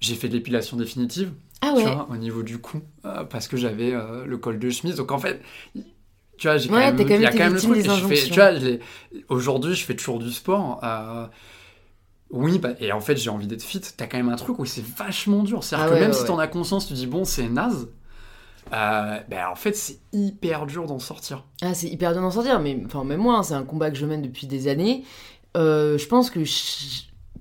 j'ai 0.00 0.14
fait 0.14 0.28
de 0.28 0.34
l'épilation 0.34 0.76
définitive. 0.76 1.32
Ah 1.62 1.74
tu 1.76 1.82
vois, 1.82 2.08
au 2.10 2.16
niveau 2.16 2.42
du 2.42 2.58
cou, 2.58 2.82
parce 3.30 3.46
que 3.46 3.56
j'avais 3.56 3.92
le 4.26 4.36
col 4.36 4.58
de 4.58 4.68
chemise. 4.68 4.96
Donc 4.96 5.12
en 5.12 5.18
fait, 5.18 5.40
tu 6.42 6.48
vois, 6.48 6.56
j'ai 6.56 6.68
quand, 6.68 6.74
même, 6.74 6.98
y 6.98 7.24
a 7.24 7.30
quand 7.30 7.38
même 7.38 7.54
le 7.54 7.60
truc. 7.60 7.84
tu 7.84 8.34
vois, 8.34 8.50
aujourd'hui, 9.28 9.76
je 9.76 9.84
fais 9.84 9.94
toujours 9.94 10.18
du 10.18 10.32
sport. 10.32 10.80
Euh, 10.82 11.28
oui, 12.30 12.58
bah, 12.58 12.70
et 12.80 12.90
en 12.90 13.00
fait, 13.00 13.16
j'ai 13.16 13.30
envie 13.30 13.46
d'être 13.46 13.62
fit. 13.62 13.80
T'as 13.96 14.08
quand 14.08 14.16
même 14.16 14.28
un 14.28 14.34
truc 14.34 14.58
où 14.58 14.64
c'est 14.64 14.84
vachement 14.84 15.44
dur. 15.44 15.62
C'est-à-dire 15.62 15.86
ah 15.88 15.94
que 15.94 16.00
même 16.00 16.12
si 16.12 16.24
t'en 16.24 16.40
as 16.40 16.48
conscience, 16.48 16.88
tu 16.88 16.94
dis 16.94 17.06
bon, 17.06 17.24
c'est 17.24 17.48
naze. 17.48 17.90
euh, 18.72 19.20
ben 19.28 19.46
en 19.52 19.54
fait, 19.54 19.76
c'est 19.76 20.00
hyper 20.12 20.66
dur 20.66 20.86
d'en 20.86 20.98
sortir. 20.98 21.44
Ah, 21.60 21.74
c'est 21.74 21.86
hyper 21.86 22.12
dur 22.12 22.22
d'en 22.22 22.32
sortir, 22.32 22.58
mais 22.58 22.76
enfin, 22.86 23.04
même 23.04 23.20
moi, 23.20 23.36
hein, 23.36 23.44
c'est 23.44 23.54
un 23.54 23.62
combat 23.62 23.92
que 23.92 23.96
je 23.96 24.04
mène 24.04 24.22
depuis 24.22 24.48
des 24.48 24.66
années. 24.66 25.04
Euh, 25.56 25.96
je 25.96 26.08
pense 26.08 26.28
que 26.28 26.40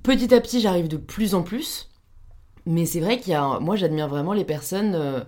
petit 0.03 0.31
à 0.31 0.39
petit, 0.41 0.61
j'arrive 0.61 0.89
de 0.89 0.97
plus 0.97 1.33
en 1.33 1.41
plus. 1.41 1.89
Mais 2.67 2.85
c'est 2.85 2.99
vrai 2.99 3.17
qu'il 3.19 3.33
y 3.33 3.35
a. 3.35 3.59
Moi, 3.59 3.77
j'admire 3.77 4.09
vraiment 4.09 4.33
les 4.33 4.45
personnes. 4.45 5.25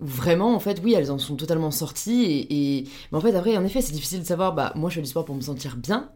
Vraiment, 0.00 0.54
en 0.54 0.60
fait, 0.60 0.80
oui, 0.84 0.94
elles 0.94 1.10
en 1.10 1.18
sont 1.18 1.36
totalement 1.36 1.70
sorties. 1.70 2.46
Et, 2.50 2.84
Mais 3.10 3.18
en 3.18 3.20
fait, 3.20 3.34
après, 3.34 3.56
en 3.56 3.64
effet, 3.64 3.80
c'est 3.80 3.92
difficile 3.92 4.20
de 4.20 4.26
savoir. 4.26 4.54
Bah, 4.54 4.72
moi, 4.76 4.90
je 4.90 4.96
fais 4.96 5.02
du 5.02 5.08
sport 5.08 5.24
pour 5.24 5.34
me 5.34 5.40
sentir 5.40 5.76
bien. 5.76 6.10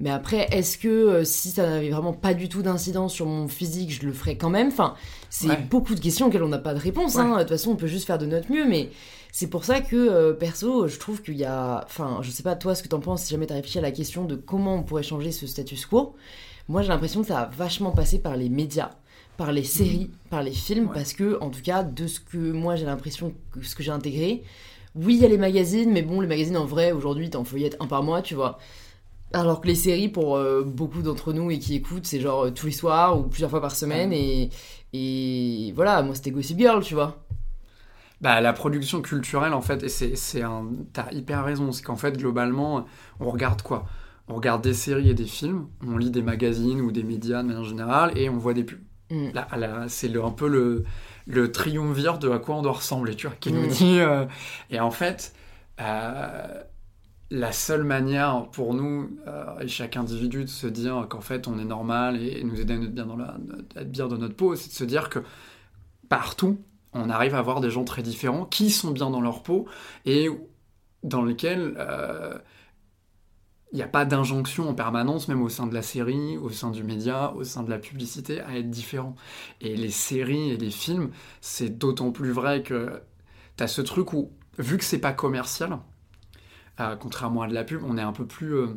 Mais 0.00 0.10
après, 0.10 0.46
est-ce 0.52 0.78
que 0.78 0.88
euh, 0.88 1.24
si 1.24 1.50
ça 1.50 1.68
n'avait 1.68 1.90
vraiment 1.90 2.12
pas 2.12 2.32
du 2.32 2.48
tout 2.48 2.62
d'incidence 2.62 3.12
sur 3.12 3.26
mon 3.26 3.48
physique, 3.48 3.90
je 3.90 4.06
le 4.06 4.12
ferais 4.12 4.36
quand 4.36 4.50
même? 4.50 4.68
Enfin, 4.68 4.94
c'est 5.28 5.68
beaucoup 5.68 5.94
de 5.94 6.00
questions 6.00 6.26
auxquelles 6.26 6.44
on 6.44 6.48
n'a 6.48 6.58
pas 6.58 6.74
de 6.74 6.78
réponse. 6.78 7.16
Hein. 7.16 7.34
De 7.34 7.40
toute 7.40 7.48
façon, 7.48 7.72
on 7.72 7.76
peut 7.76 7.88
juste 7.88 8.06
faire 8.06 8.18
de 8.18 8.26
notre 8.26 8.52
mieux. 8.52 8.64
Mais 8.64 8.90
c'est 9.32 9.48
pour 9.48 9.64
ça 9.64 9.80
que, 9.80 9.96
euh, 9.96 10.32
perso, 10.34 10.86
je 10.86 10.98
trouve 10.98 11.20
qu'il 11.22 11.36
y 11.36 11.44
a. 11.44 11.82
Enfin, 11.84 12.20
je 12.22 12.30
sais 12.30 12.44
pas 12.44 12.54
toi 12.54 12.76
ce 12.76 12.84
que 12.84 12.88
t'en 12.88 13.00
penses, 13.00 13.22
si 13.22 13.30
jamais 13.30 13.46
t'as 13.46 13.54
réfléchi 13.54 13.78
à 13.78 13.82
la 13.82 13.90
question 13.90 14.24
de 14.24 14.36
comment 14.36 14.76
on 14.76 14.82
pourrait 14.84 15.02
changer 15.02 15.32
ce 15.32 15.46
status 15.48 15.84
quo. 15.86 16.14
Moi, 16.68 16.82
j'ai 16.82 16.88
l'impression 16.88 17.22
que 17.22 17.28
ça 17.28 17.40
a 17.40 17.46
vachement 17.46 17.90
passé 17.90 18.20
par 18.20 18.36
les 18.36 18.50
médias 18.50 18.90
par 19.38 19.52
les 19.52 19.64
séries, 19.64 20.10
par 20.28 20.42
les 20.42 20.50
films, 20.50 20.90
parce 20.92 21.14
que, 21.14 21.38
en 21.40 21.48
tout 21.48 21.62
cas, 21.62 21.84
de 21.84 22.06
ce 22.06 22.20
que 22.20 22.52
moi 22.52 22.76
j'ai 22.76 22.84
l'impression, 22.84 23.32
que 23.52 23.62
ce 23.62 23.74
que 23.74 23.82
j'ai 23.82 23.92
intégré, 23.92 24.42
oui, 24.94 25.14
il 25.14 25.22
y 25.22 25.24
a 25.24 25.28
les 25.28 25.38
magazines, 25.38 25.92
mais 25.92 26.02
bon, 26.02 26.20
les 26.20 26.26
magazines 26.26 26.56
en 26.56 26.66
vrai, 26.66 26.90
aujourd'hui, 26.92 27.30
t'en 27.30 27.44
feuillettes 27.44 27.76
un 27.78 27.86
par 27.86 28.02
mois, 28.02 28.20
tu 28.20 28.34
vois. 28.34 28.58
Alors 29.32 29.60
que 29.60 29.68
les 29.68 29.76
séries, 29.76 30.08
pour 30.08 30.36
euh, 30.36 30.64
beaucoup 30.64 31.02
d'entre 31.02 31.32
nous 31.32 31.50
et 31.52 31.58
qui 31.60 31.76
écoutent, 31.76 32.04
c'est 32.04 32.20
genre 32.20 32.46
euh, 32.46 32.50
tous 32.50 32.66
les 32.66 32.72
soirs 32.72 33.18
ou 33.18 33.22
plusieurs 33.22 33.50
fois 33.50 33.60
par 33.60 33.76
semaine. 33.76 34.12
Et, 34.12 34.50
et 34.92 35.72
voilà, 35.76 36.02
moi 36.02 36.14
c'était 36.16 36.32
Gossip 36.32 36.58
Girl, 36.58 36.82
tu 36.82 36.94
vois. 36.94 37.24
Bah, 38.20 38.40
la 38.40 38.52
production 38.52 39.00
culturelle, 39.02 39.52
en 39.52 39.60
fait, 39.60 39.84
et 39.84 39.88
c'est 39.88 40.42
un. 40.42 40.66
T'as 40.92 41.12
hyper 41.12 41.44
raison, 41.44 41.70
c'est 41.70 41.84
qu'en 41.84 41.94
fait, 41.96 42.18
globalement, 42.18 42.86
on 43.20 43.30
regarde 43.30 43.62
quoi? 43.62 43.86
On 44.26 44.34
regarde 44.34 44.62
des 44.62 44.74
séries 44.74 45.10
et 45.10 45.14
des 45.14 45.26
films, 45.26 45.68
on 45.86 45.96
lit 45.96 46.10
des 46.10 46.22
magazines 46.22 46.80
ou 46.80 46.90
des 46.90 47.04
médias 47.04 47.42
de 47.42 47.48
manière 47.48 47.64
générale, 47.64 48.18
et 48.18 48.28
on 48.28 48.36
voit 48.36 48.54
des 48.54 48.64
pubs. 48.64 48.80
Mm. 49.10 49.30
c'est 49.88 50.16
un 50.16 50.30
peu 50.30 50.48
le, 50.48 50.84
le 51.26 51.52
triumvir 51.52 52.18
de 52.18 52.30
à 52.30 52.38
quoi 52.38 52.56
on 52.56 52.62
doit 52.62 52.72
ressembler, 52.72 53.14
tu 53.14 53.26
vois, 53.26 53.36
qui 53.38 53.52
nous 53.52 53.66
mm. 53.66 53.68
dit. 53.68 53.98
Euh, 54.00 54.26
et 54.70 54.80
en 54.80 54.90
fait, 54.90 55.34
euh, 55.80 56.62
la 57.30 57.52
seule 57.52 57.84
manière 57.84 58.48
pour 58.52 58.74
nous 58.74 59.10
euh, 59.26 59.58
et 59.60 59.68
chaque 59.68 59.96
individu 59.96 60.44
de 60.44 60.48
se 60.48 60.66
dire 60.66 61.06
qu'en 61.10 61.20
fait 61.20 61.46
on 61.46 61.58
est 61.58 61.64
normal 61.64 62.20
et, 62.22 62.42
nous 62.42 62.58
aider 62.60 62.72
à 62.72 62.76
être 62.76 62.94
bien 62.94 63.06
dans, 63.06 63.16
la, 63.16 63.36
être 63.76 63.90
bien 63.90 64.08
dans 64.08 64.16
notre 64.16 64.34
peau, 64.34 64.56
c'est 64.56 64.68
de 64.68 64.74
se 64.74 64.84
dire 64.84 65.10
que 65.10 65.20
partout, 66.08 66.58
on 66.94 67.10
arrive 67.10 67.34
à 67.34 67.42
voir 67.42 67.60
des 67.60 67.70
gens 67.70 67.84
très 67.84 68.02
différents 68.02 68.46
qui 68.46 68.70
sont 68.70 68.90
bien 68.90 69.10
dans 69.10 69.20
leur 69.20 69.42
peau 69.42 69.66
et 70.06 70.28
dans 71.02 71.22
lesquels 71.22 71.76
il 73.72 73.76
n'y 73.76 73.82
a 73.82 73.88
pas 73.88 74.04
d'injonction 74.04 74.68
en 74.68 74.74
permanence, 74.74 75.28
même 75.28 75.42
au 75.42 75.48
sein 75.48 75.66
de 75.66 75.74
la 75.74 75.82
série, 75.82 76.38
au 76.38 76.50
sein 76.50 76.70
du 76.70 76.82
média, 76.82 77.32
au 77.34 77.44
sein 77.44 77.62
de 77.62 77.70
la 77.70 77.78
publicité, 77.78 78.40
à 78.40 78.56
être 78.56 78.70
différent. 78.70 79.14
Et 79.60 79.76
les 79.76 79.90
séries 79.90 80.50
et 80.50 80.56
les 80.56 80.70
films, 80.70 81.10
c'est 81.40 81.78
d'autant 81.78 82.10
plus 82.10 82.32
vrai 82.32 82.62
que 82.62 83.02
tu 83.56 83.64
as 83.64 83.68
ce 83.68 83.82
truc 83.82 84.14
où, 84.14 84.30
vu 84.58 84.78
que 84.78 84.84
c'est 84.84 84.98
pas 84.98 85.12
commercial, 85.12 85.78
euh, 86.80 86.96
contrairement 86.96 87.42
à 87.42 87.48
de 87.48 87.54
la 87.54 87.64
pub, 87.64 87.82
on 87.84 87.98
est 87.98 88.02
un 88.02 88.12
peu 88.12 88.24
plus 88.24 88.54
euh, 88.54 88.68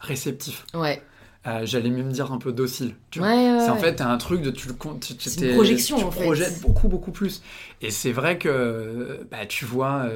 réceptif. 0.00 0.66
Ouais. 0.74 1.02
Euh, 1.46 1.64
j'allais 1.64 1.90
même 1.90 2.10
dire 2.12 2.32
un 2.32 2.38
peu 2.38 2.52
docile. 2.52 2.96
Tu 3.10 3.18
vois. 3.18 3.28
Ouais, 3.28 3.60
c'est 3.60 3.70
en 3.70 3.76
fait 3.76 4.00
un 4.00 4.16
truc 4.18 4.42
de 4.42 4.50
tu 4.50 4.68
le 4.68 4.74
tu, 4.98 5.16
tu, 5.16 5.44
une 5.44 5.54
projection, 5.54 5.98
tu 5.98 6.04
en 6.04 6.08
projettes 6.08 6.60
beaucoup 6.62 6.88
beaucoup 6.88 7.12
plus. 7.12 7.42
Et 7.82 7.90
c'est 7.90 8.12
vrai 8.12 8.38
que 8.38 9.26
bah, 9.30 9.44
tu 9.46 9.66
vois 9.66 10.08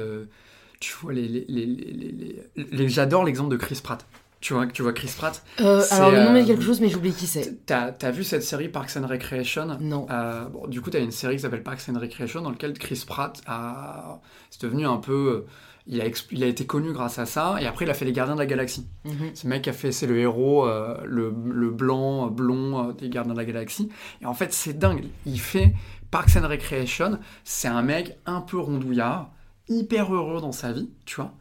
tu 0.79 0.93
vois, 1.01 1.13
les, 1.13 1.27
les, 1.27 1.45
les, 1.47 2.35
les 2.55 2.89
j'adore 2.89 3.23
l'exemple 3.23 3.51
de 3.51 3.57
Chris 3.57 3.79
Pratt. 3.83 4.05
Tu 4.41 4.53
vois, 4.53 4.67
tu 4.67 4.83
vois 4.83 4.93
Chris 4.93 5.13
Pratt 5.17 5.43
euh, 5.59 5.83
Alors, 5.91 6.11
le 6.11 6.23
nom 6.23 6.35
est 6.35 6.45
quelque 6.45 6.63
chose, 6.63 6.79
mais 6.79 6.87
j'oublie 6.87 7.11
qui 7.11 7.27
c'est. 7.27 7.65
T'as 7.65 7.91
as 8.01 8.11
vu 8.11 8.23
cette 8.23 8.43
série 8.43 8.69
Parks 8.69 8.95
and 8.95 9.05
Recreation? 9.05 9.77
Non. 9.81 10.07
Euh, 10.09 10.45
bon, 10.45 10.65
du 10.67 10.79
coup, 10.79 10.89
t'as 10.89 11.01
une 11.01 11.11
série 11.11 11.35
qui 11.35 11.41
s'appelle 11.41 11.63
Parks 11.63 11.81
and 11.89 11.99
Recreation 11.99 12.41
dans 12.41 12.51
laquelle 12.51 12.73
Chris 12.77 13.03
Pratt 13.05 13.41
a. 13.47 14.21
C'est 14.49 14.61
devenu 14.61 14.85
un 14.85 14.97
peu. 14.97 15.45
Il 15.87 15.99
a, 16.01 16.05
il 16.31 16.43
a 16.43 16.47
été 16.47 16.65
connu 16.65 16.93
grâce 16.93 17.17
à 17.17 17.25
ça, 17.25 17.57
et 17.59 17.65
après 17.65 17.83
il 17.83 17.89
a 17.89 17.95
fait 17.95 18.05
Les 18.05 18.11
Gardiens 18.11 18.35
de 18.35 18.39
la 18.39 18.45
Galaxie. 18.45 18.87
Mhm. 19.05 19.31
Ce 19.33 19.47
mec 19.47 19.67
a 19.67 19.73
fait, 19.73 19.91
c'est 19.91 20.05
le 20.05 20.19
héros, 20.19 20.67
euh, 20.67 20.95
le, 21.03 21.33
le, 21.45 21.71
blanc, 21.71 22.27
blond 22.27 22.91
des 22.91 23.09
Gardiens 23.09 23.33
de 23.33 23.39
la 23.39 23.45
Galaxie. 23.45 23.89
Et 24.21 24.27
en 24.27 24.35
fait, 24.35 24.53
c'est 24.53 24.77
dingue. 24.77 25.05
Il 25.25 25.39
fait 25.39 25.73
Parks 26.11 26.35
and 26.35 26.47
Recreation, 26.47 27.17
c'est 27.43 27.67
un 27.67 27.81
mec 27.81 28.17
un 28.27 28.41
peu 28.41 28.59
rondouillard, 28.59 29.31
hyper 29.69 30.13
heureux 30.13 30.41
dans 30.41 30.51
sa 30.51 30.71
vie, 30.71 30.89
tu 31.05 31.15
vois. 31.15 31.33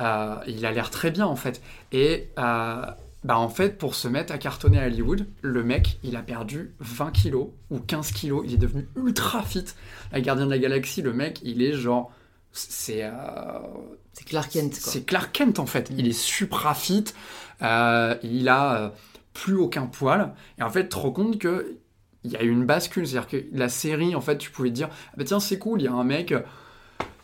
Euh, 0.00 0.36
il 0.46 0.64
a 0.64 0.72
l'air 0.72 0.90
très 0.90 1.10
bien 1.10 1.26
en 1.26 1.36
fait. 1.36 1.60
Et 1.92 2.28
euh, 2.38 2.84
bah 3.24 3.38
en 3.38 3.48
fait, 3.48 3.78
pour 3.78 3.94
se 3.94 4.06
mettre 4.08 4.32
à 4.32 4.38
cartonner 4.38 4.78
à 4.78 4.86
Hollywood, 4.86 5.26
le 5.42 5.64
mec, 5.64 5.98
il 6.02 6.16
a 6.16 6.22
perdu 6.22 6.72
20 6.80 7.10
kilos 7.10 7.48
ou 7.70 7.80
15 7.80 8.12
kilos. 8.12 8.42
Il 8.46 8.54
est 8.54 8.58
devenu 8.58 8.88
ultra 8.96 9.42
fit. 9.42 9.64
La 10.12 10.20
gardien 10.20 10.46
de 10.46 10.50
la 10.50 10.58
galaxie, 10.58 11.02
le 11.02 11.12
mec, 11.12 11.40
il 11.42 11.62
est 11.62 11.72
genre. 11.72 12.12
C'est. 12.52 13.04
Euh, 13.04 13.10
c'est 14.12 14.24
Clark 14.24 14.50
Kent, 14.50 14.74
C'est 14.74 15.04
Clark 15.04 15.32
Kent 15.32 15.58
en 15.58 15.66
fait. 15.66 15.90
Il 15.96 16.08
est 16.08 16.12
supra 16.12 16.74
fit. 16.74 17.04
il 17.60 18.48
a 18.48 18.92
plus 19.32 19.56
aucun 19.56 19.86
poil. 19.86 20.32
Et 20.58 20.62
en 20.62 20.70
fait, 20.70 20.84
tu 20.84 20.88
te 20.90 20.96
rends 20.96 21.12
compte 21.12 21.38
que. 21.38 21.76
Il 22.24 22.32
y 22.32 22.36
a 22.36 22.42
eu 22.42 22.50
une 22.50 22.66
bascule, 22.66 23.06
c'est-à-dire 23.06 23.28
que 23.28 23.44
la 23.52 23.68
série, 23.68 24.16
en 24.16 24.20
fait, 24.20 24.36
tu 24.38 24.50
pouvais 24.50 24.70
te 24.70 24.74
dire, 24.74 24.88
ah 24.90 25.14
bah 25.16 25.24
tiens, 25.24 25.38
c'est 25.38 25.58
cool, 25.58 25.80
il 25.80 25.84
y 25.84 25.88
a 25.88 25.92
un 25.92 26.02
mec, 26.02 26.34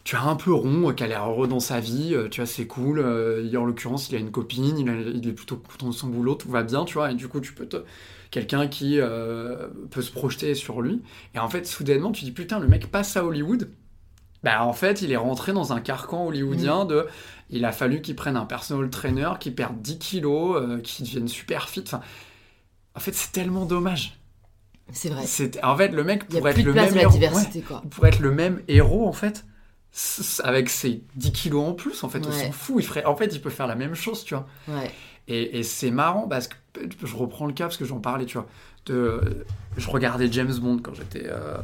tu 0.05 0.17
as 0.17 0.23
un 0.23 0.37
peu 0.37 0.53
rond, 0.53 0.93
qui 0.93 1.03
a 1.03 1.07
l'air 1.07 1.27
heureux 1.27 1.49
dans 1.49 1.61
sa 1.61 1.81
vie, 1.81 2.15
euh, 2.15 2.29
tu 2.29 2.43
vois, 2.43 2.47
c'est 2.47 2.67
cool. 2.67 2.99
Euh, 2.99 3.51
en 3.57 3.65
l'occurrence, 3.65 4.11
il 4.11 4.15
a 4.15 4.19
une 4.19 4.31
copine, 4.31 4.79
il, 4.79 5.27
est 5.27 5.33
plutôt 5.33 5.57
content 5.57 5.89
de 5.89 5.95
son 5.95 6.09
boulot, 6.09 6.35
tout 6.35 6.51
va 6.51 6.63
bien, 6.63 6.85
tu 6.85 6.95
vois, 6.95 7.11
et 7.11 7.15
du 7.15 7.27
coup, 7.27 7.41
tu 7.41 7.55
peux 7.55 7.67
te. 7.67 7.79
Quelqu'un 8.31 8.67
qui 8.67 9.01
euh, 9.01 9.69
peut 9.91 10.03
se 10.03 10.11
projeter 10.11 10.55
sur 10.55 10.83
lui. 10.83 11.03
Et 11.35 11.39
en 11.39 11.49
fait, 11.49 11.67
soudainement, 11.67 12.11
tu 12.11 12.25
dis 12.25 12.33
putain, 12.33 12.59
le 12.59 12.67
mec 12.67 12.91
passe 12.91 13.17
à 13.17 13.25
Hollywood. 13.25 13.71
Bah, 14.43 14.67
en 14.67 14.73
fait, 14.73 15.03
il 15.03 15.13
est 15.13 15.17
rentré 15.17 15.53
dans 15.53 15.73
un 15.73 15.81
carcan 15.81 16.27
hollywoodien 16.27 16.85
mm. 16.85 16.89
de. 16.89 17.07
Il 17.49 17.65
a 17.65 17.71
fallu 17.71 18.03
qu'il 18.03 18.17
prenne 18.17 18.37
un 18.37 18.45
personal 18.45 18.91
trainer, 18.91 19.31
qu'il 19.39 19.55
perde 19.55 19.81
10 19.81 19.99
kilos, 19.99 20.81
qu'il 20.83 21.07
devienne 21.07 21.29
super 21.29 21.69
fit. 21.69 21.85
Enfin, 21.87 22.01
en 22.97 23.01
fait, 23.01 23.15
c'est 23.15 23.31
tellement 23.31 23.67
dommage. 23.67 24.19
C'est 24.93 25.11
vrai. 25.11 25.23
En 25.63 25.77
fait, 25.77 25.89
le 25.89 26.03
mec 26.03 26.27
pourrait 26.27 26.51
être 26.51 26.63
le 26.65 26.75
même 26.75 26.97
héros. 26.97 27.19
pourrait 27.89 28.09
être 28.09 28.19
le 28.19 28.33
même 28.33 28.63
héros, 28.67 29.07
en 29.07 29.13
fait 29.13 29.45
avec 30.43 30.69
ses 30.69 31.03
10 31.17 31.33
kilos 31.33 31.65
en 31.65 31.73
plus, 31.73 32.03
en 32.03 32.09
fait, 32.09 32.27
on 32.27 32.33
s'en 32.33 32.53
fout. 32.53 32.77
Il 32.79 32.87
ferait, 32.87 33.05
en 33.05 33.17
fait, 33.17 33.27
il 33.27 33.41
peut 33.41 33.51
faire 33.51 33.67
la 33.67 33.77
même 33.77 33.95
chose, 33.95 34.25
tu 34.25 34.35
vois. 34.35 34.47
Et, 35.29 35.63
c'est 35.63 35.91
marrant 35.91 36.29
parce 36.29 36.49
que 36.49 36.57
je 37.05 37.17
reprends 37.17 37.47
le 37.47 37.53
cas 37.53 37.65
parce 37.65 37.77
que 37.77 37.85
j'en 37.85 38.01
parlais, 38.01 38.27
tu 38.27 38.39
vois. 38.39 38.47
De, 38.87 39.47
je 39.79 39.89
regardais 39.89 40.31
James 40.31 40.53
Bond 40.61 40.79
quand 40.83 40.93
j'étais 40.95 41.27
euh, 41.27 41.57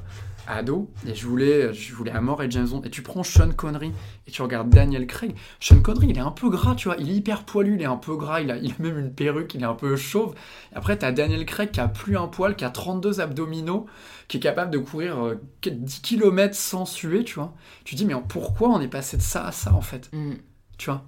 ado 0.56 0.90
et 1.06 1.14
je 1.14 1.26
voulais, 1.26 1.72
je 1.72 1.94
voulais 1.94 2.10
à 2.10 2.20
mort 2.20 2.42
et 2.42 2.50
James 2.50 2.68
Bond. 2.68 2.82
Et 2.82 2.90
tu 2.90 3.02
prends 3.02 3.22
Sean 3.22 3.50
Connery 3.50 3.92
et 4.26 4.30
tu 4.30 4.42
regardes 4.42 4.70
Daniel 4.70 5.06
Craig. 5.06 5.34
Sean 5.60 5.80
Connery, 5.80 6.08
il 6.08 6.16
est 6.16 6.20
un 6.20 6.30
peu 6.30 6.48
gras, 6.50 6.74
tu 6.74 6.88
vois. 6.88 6.96
Il 6.98 7.10
est 7.10 7.14
hyper 7.14 7.44
poilu, 7.44 7.74
il 7.74 7.82
est 7.82 7.86
un 7.86 7.96
peu 7.96 8.16
gras, 8.16 8.40
il 8.40 8.50
a, 8.50 8.56
il 8.56 8.72
a 8.72 8.74
même 8.78 8.98
une 8.98 9.12
perruque, 9.12 9.54
il 9.54 9.62
est 9.62 9.66
un 9.66 9.74
peu 9.74 9.96
chauve. 9.96 10.34
Et 10.72 10.76
après, 10.76 10.98
tu 10.98 11.04
as 11.04 11.12
Daniel 11.12 11.44
Craig 11.46 11.70
qui 11.70 11.80
a 11.80 11.88
plus 11.88 12.16
un 12.16 12.28
poil, 12.28 12.56
qui 12.56 12.64
a 12.64 12.70
32 12.70 13.20
abdominaux 13.20 13.86
qui 14.30 14.36
est 14.36 14.40
capable 14.40 14.70
de 14.70 14.78
courir 14.78 15.34
10 15.62 15.68
euh, 15.68 16.00
km 16.02 16.54
sans 16.54 16.86
suer, 16.86 17.24
tu 17.24 17.34
vois. 17.34 17.52
Tu 17.82 17.96
dis, 17.96 18.06
mais 18.06 18.14
pourquoi 18.28 18.68
on 18.68 18.80
est 18.80 18.88
passé 18.88 19.16
de 19.16 19.22
ça 19.22 19.44
à 19.44 19.50
ça, 19.50 19.74
en 19.74 19.80
fait? 19.80 20.08
Mm. 20.12 20.34
Tu 20.78 20.86
vois? 20.86 21.04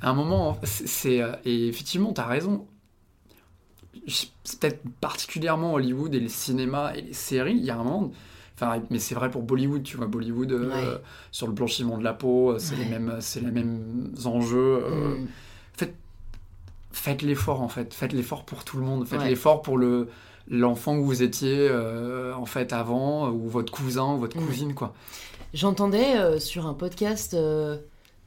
À 0.00 0.10
un 0.10 0.14
moment, 0.14 0.56
c'est. 0.62 1.20
Euh, 1.20 1.32
et 1.44 1.66
effectivement, 1.66 2.12
tu 2.12 2.20
as 2.20 2.26
raison. 2.26 2.68
C'est 4.06 4.30
peut-être 4.60 4.80
particulièrement 5.00 5.74
Hollywood 5.74 6.14
et 6.14 6.20
le 6.20 6.28
cinéma 6.28 6.92
et 6.94 7.02
les 7.02 7.12
séries, 7.12 7.56
il 7.56 7.64
y 7.64 7.70
a 7.70 7.76
un 7.76 7.82
moment. 7.84 8.12
Enfin, 8.54 8.82
mais 8.90 8.98
c'est 8.98 9.14
vrai 9.14 9.30
pour 9.30 9.42
Bollywood, 9.42 9.82
tu 9.82 9.96
vois, 9.96 10.06
Bollywood, 10.06 10.52
euh, 10.52 10.98
sur 11.30 11.46
le 11.46 11.52
blanchiment 11.52 11.98
de 11.98 12.04
la 12.04 12.12
peau, 12.12 12.58
c'est 12.58 12.76
les, 12.76 12.84
mêmes, 12.84 13.18
les 13.36 13.50
mêmes 13.50 14.14
enjeux. 14.24 14.80
Mm. 14.80 15.26
faites, 15.72 15.94
faites 16.92 17.22
l'effort, 17.22 17.62
en 17.62 17.68
fait. 17.68 17.94
Faites 17.94 18.12
l'effort 18.12 18.44
pour 18.44 18.64
tout 18.64 18.76
le 18.76 18.84
monde. 18.84 19.06
Faites 19.06 19.24
l'effort 19.24 19.62
pour 19.62 19.78
le, 19.78 20.08
l'enfant 20.48 20.96
que 20.96 21.04
vous 21.04 21.22
étiez 21.22 21.68
euh, 21.70 22.34
en 22.34 22.46
fait 22.46 22.72
avant, 22.72 23.30
ou 23.30 23.48
votre 23.48 23.72
cousin, 23.72 24.14
ou 24.14 24.18
votre 24.18 24.38
mm. 24.38 24.46
cousine, 24.46 24.74
quoi. 24.74 24.94
J'entendais 25.54 26.16
euh, 26.16 26.38
sur 26.38 26.66
un 26.66 26.74
podcast 26.74 27.34
euh, 27.34 27.78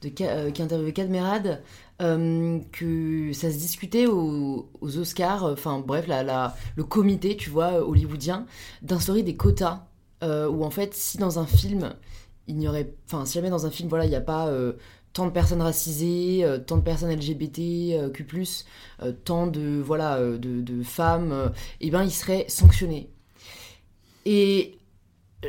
de, 0.02 0.08
qui 0.08 0.24
interviewait 0.24 0.92
Cadmerade 0.92 1.62
que 1.98 3.32
ça 3.32 3.50
se 3.50 3.56
discutait 3.56 4.06
aux, 4.06 4.68
Oscars, 4.82 5.44
enfin 5.44 5.82
bref, 5.84 6.06
la, 6.06 6.54
le 6.76 6.84
comité, 6.84 7.38
tu 7.38 7.48
vois, 7.48 7.82
hollywoodien, 7.82 8.44
d'instaurer 8.82 9.22
des 9.22 9.34
quotas, 9.34 9.86
où 10.22 10.64
en 10.64 10.70
fait, 10.70 10.94
si 10.94 11.18
dans 11.18 11.38
un 11.38 11.46
film, 11.46 11.94
il 12.46 12.56
n'y 12.56 12.68
aurait, 12.68 12.94
enfin, 13.06 13.24
si 13.24 13.34
jamais 13.34 13.50
dans 13.50 13.66
un 13.66 13.70
film, 13.70 13.88
voilà, 13.88 14.04
il 14.04 14.10
n'y 14.10 14.16
a 14.16 14.20
pas 14.20 14.50
tant 15.16 15.24
de 15.24 15.30
personnes 15.30 15.62
racisées, 15.62 16.44
euh, 16.44 16.58
tant 16.58 16.76
de 16.76 16.82
personnes 16.82 17.10
LGBT, 17.10 18.12
Q+, 18.12 18.26
euh, 19.02 19.12
tant 19.24 19.46
de, 19.46 19.80
voilà, 19.80 20.18
euh, 20.18 20.36
de, 20.36 20.82
femmes, 20.82 21.52
eh 21.80 21.90
ben, 21.90 22.04
il 22.04 22.10
serait 22.10 22.44
sanctionné. 22.48 23.08
Et 24.26 24.76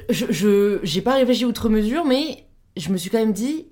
je 0.09 0.79
j'ai 0.83 1.01
pas 1.01 1.15
réfléchi 1.15 1.43
outre 1.43 1.67
mesure, 1.67 2.05
mais 2.05 2.47
je 2.77 2.89
me 2.91 2.97
suis 2.97 3.09
quand 3.09 3.19
même 3.19 3.33
dit, 3.33 3.67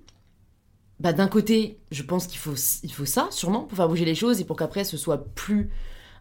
bah 0.99 1.13
d'un 1.13 1.29
côté, 1.29 1.79
je 1.91 2.03
pense 2.03 2.27
qu'il 2.27 2.39
faut 2.39 2.55
il 2.83 2.91
faut 2.91 3.05
ça 3.05 3.29
sûrement 3.31 3.61
pour 3.63 3.77
faire 3.77 3.87
bouger 3.87 4.05
les 4.05 4.15
choses 4.15 4.41
et 4.41 4.45
pour 4.45 4.57
qu'après 4.57 4.83
ce 4.83 4.97
soit 4.97 5.33
plus 5.33 5.69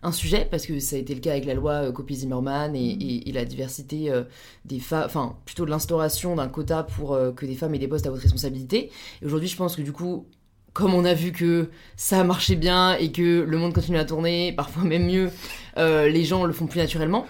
un 0.04 0.12
sujet, 0.12 0.46
parce 0.48 0.66
que 0.66 0.78
ça 0.78 0.96
a 0.96 0.98
été 0.98 1.14
le 1.14 1.20
cas 1.20 1.32
avec 1.32 1.46
la 1.46 1.54
loi 1.54 1.72
euh, 1.72 1.92
Copy 1.92 2.14
Zimmerman 2.14 2.76
et, 2.76 3.32
la 3.32 3.44
diversité 3.44 4.10
euh, 4.10 4.22
des 4.64 4.78
femmes, 4.78 5.04
enfin 5.06 5.36
plutôt 5.46 5.64
de 5.64 5.70
l'instauration 5.70 6.36
d'un 6.36 6.46
quota 6.46 6.84
pour 6.84 7.14
euh, 7.14 7.32
que 7.32 7.46
des 7.46 7.54
femmes 7.54 7.74
aient 7.74 7.78
des 7.78 7.88
postes 7.88 8.06
à 8.06 8.10
votre 8.10 8.22
responsabilité. 8.22 8.90
Et 9.22 9.26
aujourd'hui, 9.26 9.48
je 9.48 9.56
pense 9.56 9.74
que 9.76 9.82
du 9.82 9.92
coup, 9.92 10.26
comme 10.74 10.94
on 10.94 11.04
a 11.04 11.14
vu 11.14 11.32
que 11.32 11.70
ça 11.96 12.20
a 12.20 12.24
marché 12.24 12.54
bien 12.54 12.94
et 12.96 13.12
que 13.12 13.40
le 13.42 13.56
monde 13.56 13.72
continue 13.72 13.96
à 13.96 14.04
tourner, 14.04 14.52
parfois 14.56 14.84
même 14.84 15.06
mieux, 15.06 15.30
les 15.76 16.24
gens 16.24 16.44
le 16.44 16.52
font 16.52 16.66
plus 16.66 16.80
naturellement. 16.80 17.26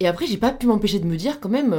Et 0.00 0.06
après, 0.06 0.26
j'ai 0.26 0.36
pas 0.36 0.52
pu 0.52 0.66
m'empêcher 0.66 0.98
de 0.98 1.06
me 1.06 1.16
dire 1.16 1.40
quand 1.40 1.48
même, 1.48 1.74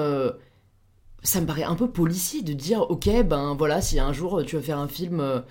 ça 1.24 1.42
me 1.42 1.46
paraît 1.46 1.64
un 1.64 1.76
peu 1.76 1.90
policier 1.90 2.42
de 2.42 2.54
dire, 2.54 2.90
ok, 2.90 3.10
ben 3.26 3.54
voilà, 3.54 3.82
si 3.82 4.00
un 4.00 4.14
jour 4.14 4.44
tu 4.46 4.56
vas 4.56 4.62
faire 4.62 4.80
un 4.80 4.88
film 4.88 5.44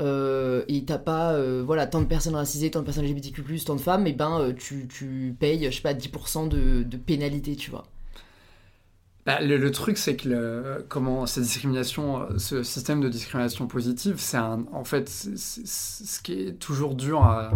euh, 0.00 0.64
et 0.68 0.84
t'as 0.84 0.98
pas 0.98 1.32
euh, 1.32 1.62
voilà, 1.64 1.86
tant 1.86 2.00
de 2.00 2.06
personnes 2.06 2.34
racisées, 2.34 2.70
tant 2.70 2.80
de 2.80 2.84
personnes 2.84 3.04
LGBTQ+, 3.04 3.42
tant 3.64 3.76
de 3.76 3.80
femmes, 3.80 4.06
et 4.06 4.12
ben 4.12 4.40
euh, 4.40 4.52
tu, 4.52 4.88
tu, 4.88 5.36
payes, 5.38 5.70
je 5.70 5.76
sais 5.76 5.82
pas, 5.82 5.92
10% 5.92 6.48
de, 6.48 6.82
de, 6.82 6.96
pénalité, 6.96 7.54
tu 7.54 7.70
vois. 7.70 7.84
Bah, 9.26 9.40
le, 9.42 9.70
truc, 9.70 9.98
c'est 9.98 10.16
que 10.16 10.82
comment 10.88 11.26
cette 11.26 11.44
discrimination, 11.44 12.26
ce 12.38 12.62
système 12.62 13.02
de 13.02 13.08
discrimination 13.08 13.66
positive, 13.66 14.16
c'est 14.18 14.38
en 14.38 14.84
fait, 14.84 15.08
ce 15.10 16.20
qui 16.22 16.32
est 16.32 16.52
toujours 16.54 16.94
dur 16.94 17.22
à. 17.22 17.52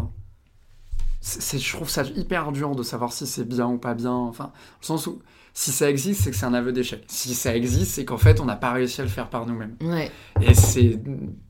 je 1.23 1.73
trouve 1.73 1.89
ça 1.89 2.03
hyper 2.03 2.53
dur 2.53 2.77
de 2.77 2.83
savoir 2.83 3.13
si 3.13 3.27
c'est 3.27 3.49
bien 3.49 3.67
ou 3.67 3.79
pas 3.79 3.95
bien. 3.95 4.13
Enfin, 4.13 4.53
au 4.83 4.85
sens 4.85 5.07
où 5.07 5.23
si 5.57 5.71
ça 5.71 5.89
existe, 5.89 6.23
c'est 6.23 6.33
que 6.33 6.37
c'est 6.37 6.47
un 6.47 6.53
aveu 6.53 6.73
d'échec. 6.73 7.05
Si 7.07 7.33
ça 7.33 7.55
existe, 7.55 7.93
c'est 7.93 8.05
qu'en 8.05 8.19
fait, 8.19 8.41
on 8.41 8.45
n'a 8.45 8.57
pas 8.57 8.73
réussi 8.73 9.01
à 9.01 9.05
le 9.05 9.11
faire 9.11 9.31
par 9.31 9.47
nous-mêmes. 9.47 9.77
Ouais. 9.81 10.11
Et 10.43 10.53
c'est 10.53 11.01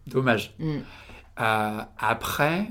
dommage. 0.07 0.55
Mm. 0.59 0.77
Euh, 1.41 1.81
après, 1.99 2.71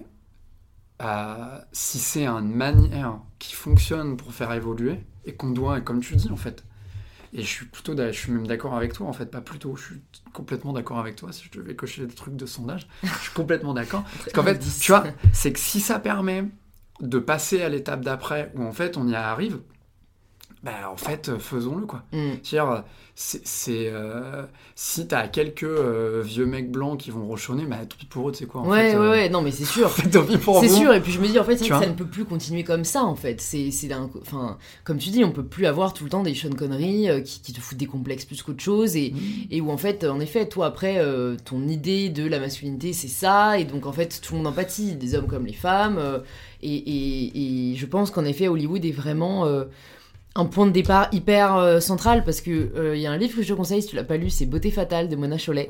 euh, 1.01 1.57
si 1.71 1.97
c'est 1.97 2.27
une 2.27 2.53
manière 2.53 3.19
qui 3.39 3.55
fonctionne 3.55 4.15
pour 4.15 4.31
faire 4.31 4.53
évoluer 4.53 4.99
et 5.25 5.33
qu'on 5.33 5.49
doit, 5.49 5.81
comme 5.81 6.01
tu 6.01 6.15
dis 6.15 6.29
en 6.31 6.37
fait, 6.37 6.63
et 7.33 7.41
je 7.41 7.47
suis 7.47 7.65
plutôt, 7.65 7.97
je 7.97 8.11
suis 8.11 8.31
même 8.31 8.45
d'accord 8.45 8.75
avec 8.75 8.93
toi 8.93 9.07
en 9.07 9.13
fait, 9.13 9.25
pas 9.25 9.41
plutôt, 9.41 9.75
je 9.75 9.83
suis 9.83 10.01
complètement 10.33 10.71
d'accord 10.71 10.99
avec 10.99 11.15
toi. 11.15 11.31
Si 11.31 11.49
je 11.51 11.59
devais 11.59 11.75
cocher 11.75 12.03
le 12.03 12.07
truc 12.09 12.35
de 12.35 12.45
sondage, 12.45 12.87
je 13.01 13.07
suis 13.07 13.33
complètement 13.33 13.73
d'accord. 13.73 14.03
Parce 14.19 14.33
qu'en 14.33 14.43
fait, 14.43 14.59
tu 14.79 14.91
vois, 14.91 15.03
c'est 15.33 15.51
que 15.51 15.59
si 15.59 15.79
ça 15.79 15.97
permet 15.97 16.45
de 17.01 17.17
passer 17.17 17.63
à 17.63 17.69
l'étape 17.69 18.01
d'après 18.01 18.51
où 18.55 18.63
en 18.63 18.71
fait 18.71 18.97
on 18.97 19.07
y 19.07 19.15
arrive, 19.15 19.59
bah, 20.63 20.89
en 20.89 20.95
fait, 20.95 21.27
euh, 21.27 21.39
faisons-le, 21.39 21.85
quoi. 21.85 22.03
Mm. 22.13 22.35
C'est-à-dire, 22.41 22.83
c'est, 23.15 23.41
euh, 23.91 24.43
si 24.75 25.05
t'as 25.05 25.27
quelques 25.27 25.63
euh, 25.63 26.21
vieux 26.23 26.45
mecs 26.45 26.71
blancs 26.71 26.97
qui 26.97 27.11
vont 27.11 27.27
rochonner, 27.27 27.65
bah, 27.65 27.79
tant 27.81 27.97
pis 27.99 28.05
pour 28.05 28.29
eux, 28.29 28.33
c'est 28.33 28.45
quoi 28.45 28.61
en 28.61 28.69
Ouais, 28.69 28.91
fait, 28.91 28.97
ouais, 28.97 29.09
ouais, 29.09 29.29
non, 29.29 29.41
mais 29.41 29.51
c'est 29.51 29.65
sûr. 29.65 29.91
c'est 30.61 30.69
sûr, 30.69 30.93
et 30.93 31.01
puis 31.01 31.11
je 31.11 31.19
me 31.19 31.27
dis, 31.27 31.37
en 31.37 31.43
fait, 31.43 31.57
ça 31.57 31.85
ne 31.85 31.91
peut 31.91 32.05
plus 32.05 32.23
continuer 32.23 32.63
comme 32.63 32.85
ça, 32.85 33.03
en 33.03 33.15
fait. 33.15 33.41
C'est, 33.41 33.71
c'est 33.71 33.93
enfin, 33.93 34.57
comme 34.85 34.99
tu 34.99 35.09
dis, 35.09 35.25
on 35.25 35.31
peut 35.31 35.43
plus 35.43 35.65
avoir 35.65 35.93
tout 35.93 36.05
le 36.05 36.09
temps 36.09 36.23
des 36.23 36.33
Sean 36.33 36.51
Connery 36.51 37.09
qui, 37.25 37.41
qui, 37.41 37.51
te 37.51 37.59
foutent 37.59 37.77
des 37.77 37.85
complexes 37.85 38.23
plus 38.23 38.41
qu'autre 38.41 38.63
chose, 38.63 38.95
et, 38.95 39.11
mm. 39.11 39.17
et 39.51 39.59
où, 39.59 39.69
en 39.69 39.77
fait, 39.77 40.05
en 40.05 40.21
effet, 40.21 40.47
toi, 40.47 40.67
après, 40.67 40.97
ton 41.43 41.67
idée 41.67 42.07
de 42.07 42.25
la 42.25 42.39
masculinité, 42.39 42.93
c'est 42.93 43.09
ça, 43.09 43.59
et 43.59 43.65
donc, 43.65 43.85
en 43.85 43.91
fait, 43.91 44.21
tout 44.21 44.31
le 44.35 44.37
monde 44.37 44.47
empathie, 44.47 44.95
des 44.95 45.13
hommes 45.15 45.27
comme 45.27 45.45
les 45.45 45.51
femmes, 45.51 45.99
et, 46.61 46.73
et, 46.73 47.71
et, 47.71 47.75
je 47.75 47.85
pense 47.85 48.11
qu'en 48.11 48.23
effet, 48.23 48.47
Hollywood 48.47 48.85
est 48.85 48.91
vraiment 48.91 49.45
un 50.35 50.45
point 50.45 50.65
de 50.65 50.71
départ 50.71 51.09
hyper 51.11 51.55
euh, 51.55 51.79
central 51.79 52.23
parce 52.23 52.41
que 52.41 52.71
il 52.73 52.79
euh, 52.79 52.97
y 52.97 53.05
a 53.05 53.11
un 53.11 53.17
livre 53.17 53.35
que 53.35 53.43
je 53.43 53.49
te 53.49 53.53
conseille 53.53 53.81
si 53.81 53.89
tu 53.89 53.95
l'as 53.95 54.03
pas 54.03 54.17
lu, 54.17 54.29
c'est 54.29 54.45
Beauté 54.45 54.71
fatale 54.71 55.09
de 55.09 55.15
Mona 55.15 55.37
Chollet. 55.37 55.69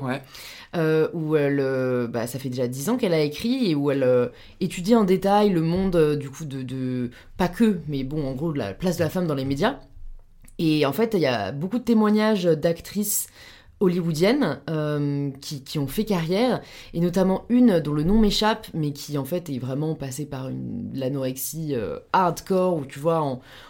Euh, 0.76 1.08
où 1.12 1.36
elle, 1.36 2.08
bah, 2.10 2.26
ça 2.26 2.40
fait 2.40 2.48
déjà 2.48 2.66
dix 2.66 2.88
ans 2.88 2.96
qu'elle 2.96 3.14
a 3.14 3.20
écrit 3.20 3.70
et 3.70 3.76
où 3.76 3.92
elle 3.92 4.30
étudie 4.60 4.96
en 4.96 5.04
détail 5.04 5.50
le 5.50 5.60
monde 5.60 6.16
du 6.16 6.30
coup 6.30 6.44
de, 6.44 6.62
de, 6.62 7.10
pas 7.36 7.46
que, 7.46 7.78
mais 7.86 8.02
bon 8.02 8.26
en 8.26 8.32
gros 8.32 8.52
de 8.52 8.58
la 8.58 8.74
place 8.74 8.96
de 8.96 9.04
la 9.04 9.10
femme 9.10 9.28
dans 9.28 9.36
les 9.36 9.44
médias. 9.44 9.78
Et 10.58 10.84
en 10.84 10.92
fait 10.92 11.14
il 11.14 11.20
y 11.20 11.26
a 11.26 11.52
beaucoup 11.52 11.78
de 11.78 11.84
témoignages 11.84 12.44
d'actrices 12.44 13.28
hollywoodiennes 13.84 14.60
euh, 14.70 15.30
qui, 15.40 15.78
ont 15.78 15.86
fait 15.86 16.04
carrière, 16.04 16.60
et 16.92 17.00
notamment 17.00 17.44
une 17.48 17.80
dont 17.80 17.92
le 17.92 18.02
nom 18.02 18.18
m'échappe, 18.18 18.66
mais 18.74 18.92
qui 18.92 19.18
en 19.18 19.24
fait 19.24 19.50
est 19.50 19.58
vraiment 19.58 19.94
passée 19.94 20.26
par 20.26 20.48
une 20.48 20.90
l'anorexie 20.94 21.74
euh, 21.74 21.98
hardcore, 22.12 22.76
où 22.76 22.84
tu 22.84 22.98
vois, 22.98 23.20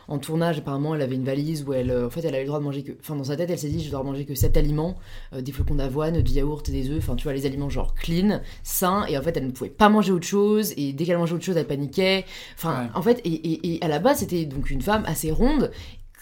en, 0.09 0.18
tournage, 0.18 0.59
apparemment, 0.59 0.94
elle 0.94 1.03
avait 1.03 1.14
une 1.14 1.24
valise 1.24 1.64
où 1.66 1.72
elle, 1.72 1.90
euh, 1.90 2.07
en 2.07 2.11
fait, 2.11 2.20
elle 2.20 2.35
avait 2.35 2.42
le 2.42 2.48
droit 2.48 2.59
de 2.59 2.64
manger 2.64 2.83
que, 2.83 2.92
enfin, 3.00 3.16
dans 3.16 3.24
sa 3.24 3.37
tête, 3.37 3.50
elle 3.50 3.59
s'est 3.59 3.68
dit, 3.68 3.83
je 3.83 3.90
dois 3.90 4.03
manger 4.03 4.24
que 4.24 4.35
7 4.35 4.57
aliments, 4.57 4.96
des 5.37 5.53
flocons 5.53 5.74
d'avoine, 5.74 6.20
du 6.22 6.33
yaourt 6.33 6.68
et 6.68 6.72
des 6.72 6.90
œufs, 6.90 6.98
enfin, 6.98 7.16
tu 7.16 7.24
vois, 7.24 7.33
les 7.33 7.46
aliments 7.46 7.68
genre 7.68 7.94
clean, 7.94 8.40
sains, 8.62 9.07
et 9.07 9.18
en 9.18 9.22
fait, 9.22 9.37
elle 9.37 9.46
ne 9.46 9.53
pouvait 9.53 9.70
pas 9.70 9.88
manger 9.88 10.12
autre 10.12 10.27
chose, 10.27 10.72
et 10.77 10.92
dès 10.92 11.05
qu'elle 11.05 11.18
mangeait 11.18 11.35
autre 11.35 11.44
chose, 11.44 11.57
elle 11.57 11.66
paniquait, 11.66 12.24
enfin, 12.57 12.88
en 12.94 13.03
fait, 13.03 13.20
et, 13.24 13.74
et 13.74 13.83
à 13.83 13.88
la 13.88 13.98
base, 13.98 14.18
c'était 14.18 14.44
donc 14.44 14.70
une 14.70 14.83
femme 14.83 15.03
assez 15.07 15.31
ronde, 15.31 15.70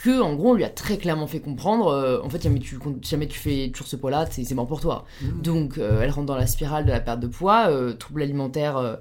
que 0.02 0.20
en 0.20 0.34
gros 0.34 0.50
on 0.50 0.54
lui 0.54 0.64
a 0.64 0.68
très 0.68 0.96
clairement 0.96 1.28
fait 1.28 1.38
comprendre 1.38 1.86
euh, 1.86 2.20
en 2.22 2.28
fait 2.28 2.42
jamais 2.42 2.58
tu 2.58 2.76
jamais 3.02 3.28
tu 3.28 3.38
fais 3.38 3.70
toujours 3.72 3.86
ce 3.86 3.94
poids 3.94 4.10
là 4.10 4.26
c'est 4.28 4.52
mort 4.54 4.66
pour 4.66 4.80
toi. 4.80 5.04
Mmh. 5.22 5.42
donc 5.42 5.78
euh, 5.78 6.02
elle 6.02 6.10
rentre 6.10 6.26
dans 6.26 6.36
la 6.36 6.48
spirale 6.48 6.84
de 6.84 6.90
la 6.90 7.00
perte 7.00 7.20
de 7.20 7.28
poids 7.28 7.68
euh, 7.68 7.92
trouble 7.92 8.22
alimentaire 8.22 8.98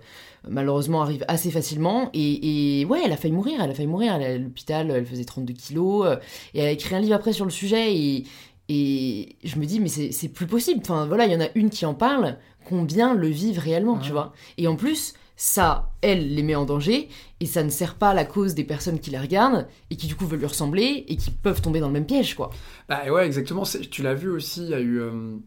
malheureusement 0.48 1.02
arrive 1.02 1.26
assez 1.28 1.50
facilement. 1.50 2.10
Et, 2.14 2.86
ouais 2.88 3.02
elle 3.04 3.12
a 3.12 3.18
failli 3.18 3.34
mourir 3.34 3.62
elle 3.62 3.72
a 3.72 3.74
failli 3.74 3.88
mourir. 3.88 4.14
Elle 4.14 4.24
à 4.24 4.38
l'hôpital 4.38 4.92
elle 4.92 5.06
faisait 5.06 5.26
32 5.26 5.54
kilos 5.54 6.18
et 6.54 6.60
elle 6.60 6.68
a 6.68 6.72
écrit 6.72 6.94
un 6.96 7.00
livre 7.00 7.16
après 7.16 7.34
sur 7.34 7.46
le 7.46 7.52
sujet. 7.52 7.96
Et, 7.96 8.26
et 8.70 9.36
je 9.44 9.58
me 9.58 9.66
dis 9.66 9.80
mais 9.80 9.90
c'est 9.90 10.30
plus 10.30 10.48
possible. 10.48 10.82
Enfin 10.84 11.08
voilà 11.08 11.26
il 11.26 11.32
y 11.32 11.36
en 11.36 11.42
a 11.42 11.50
une 11.56 11.72
qui 11.72 11.86
en 11.88 11.96
parle 11.96 12.38
combien 12.66 13.16
le 13.16 13.28
vivent 13.28 13.60
réellement 13.60 13.98
tu 13.98 14.12
vois? 14.12 14.34
Et 14.60 14.68
en 14.68 14.76
plus 14.76 15.16
ça, 15.44 15.90
elle, 16.04 16.36
les 16.36 16.44
met 16.44 16.54
en 16.54 16.66
danger, 16.66 17.10
et 17.40 17.48
ça 17.48 17.64
ne 17.64 17.72
sert 17.72 17.96
pas 17.96 18.12
à 18.12 18.14
la 18.14 18.26
cause 18.26 18.54
des 18.54 18.64
personnes 18.64 19.00
qui 19.00 19.10
la 19.10 19.20
regardent, 19.20 19.66
et 19.90 19.96
qui 19.96 20.06
du 20.06 20.16
coup 20.16 20.28
veulent 20.28 20.38
lui 20.38 20.46
ressembler, 20.46 21.04
et 21.08 21.18
qui 21.18 21.32
peuvent 21.32 21.64
tomber 21.64 21.80
dans 21.80 21.88
le 21.88 21.94
même 21.94 22.06
piège, 22.06 22.36
quoi. 22.36 22.52
Bah 22.88 23.02
ouais, 23.10 23.26
exactement. 23.26 23.64
Tu 23.64 24.04
l'as 24.04 24.14
vu 24.14 24.30
aussi, 24.30 24.62
il 24.62 24.70
y 24.70 24.76
a 24.76 24.80
eu... 24.80 25.02
Euh, 25.02 25.38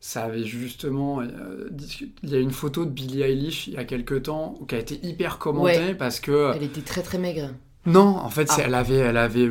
ça 0.00 0.24
avait 0.24 0.44
justement... 0.44 1.20
Euh, 1.20 1.68
il 2.22 2.30
y 2.30 2.34
a 2.34 2.38
une 2.38 2.50
photo 2.50 2.86
de 2.86 2.90
Billie 2.90 3.20
Eilish, 3.20 3.66
il 3.66 3.74
y 3.74 3.76
a 3.76 3.84
quelques 3.84 4.22
temps, 4.22 4.58
qui 4.66 4.74
a 4.74 4.78
été 4.78 4.98
hyper 5.06 5.36
commentée, 5.36 5.92
parce 5.92 6.18
que... 6.18 6.52
Elle 6.56 6.62
était 6.62 6.80
très 6.80 7.02
très 7.02 7.18
maigre. 7.18 7.50
Non, 7.84 8.16
en 8.16 8.30
fait, 8.30 8.48
ah. 8.52 8.62
elle 8.64 8.74
avait... 8.74 8.96
Elle 8.96 9.18
avait 9.18 9.50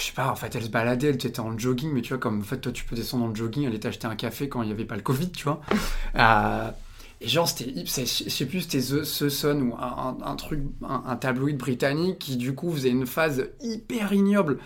je 0.00 0.06
sais 0.06 0.12
pas, 0.14 0.32
en 0.32 0.34
fait, 0.34 0.56
elle 0.56 0.64
se 0.64 0.68
baladait, 0.68 1.10
elle 1.10 1.14
était 1.14 1.38
en 1.38 1.56
jogging, 1.56 1.92
mais 1.92 2.02
tu 2.02 2.08
vois, 2.08 2.18
comme 2.18 2.40
en 2.40 2.42
fait, 2.42 2.58
toi, 2.58 2.72
tu 2.72 2.84
peux 2.84 2.96
descendre 2.96 3.24
en 3.24 3.32
jogging, 3.32 3.68
elle 3.68 3.74
était 3.76 3.86
acheter 3.86 4.08
un 4.08 4.16
café 4.16 4.48
quand 4.48 4.62
il 4.62 4.66
n'y 4.66 4.72
avait 4.72 4.84
pas 4.84 4.96
le 4.96 5.02
Covid, 5.02 5.30
tu 5.30 5.44
vois. 5.44 5.60
euh, 6.16 6.72
et 7.20 7.26
genre, 7.26 7.48
c'était, 7.48 7.72
je 7.74 8.04
sais 8.04 8.46
plus, 8.46 8.62
c'était 8.62 8.78
The, 8.78 9.28
Sun 9.28 9.62
ou 9.62 9.74
un, 9.76 10.36
truc, 10.36 10.60
un, 10.82 11.16
tabloïd 11.16 11.56
britannique 11.56 12.20
qui 12.20 12.36
du 12.36 12.54
coup 12.54 12.72
faisait 12.72 12.90
une 12.90 13.06
phase 13.06 13.48
hyper 13.60 14.12
ignoble, 14.12 14.58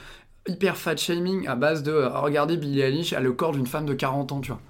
hyper 0.47 0.77
fat 0.77 0.97
shaming 0.97 1.47
à 1.49 1.55
base 1.55 1.83
de 1.83 1.93
regarder 1.93 2.59
Billie 2.59 2.83
Eilish 2.83 3.15
à 3.15 3.21
le 3.21 3.33
corps 3.33 3.53
d'une 3.53 3.67
femme 3.67 3.87
de 3.87 3.95
40 3.95 4.33
ans, 4.33 4.41
tu 4.41 4.51
vois. 4.51 4.61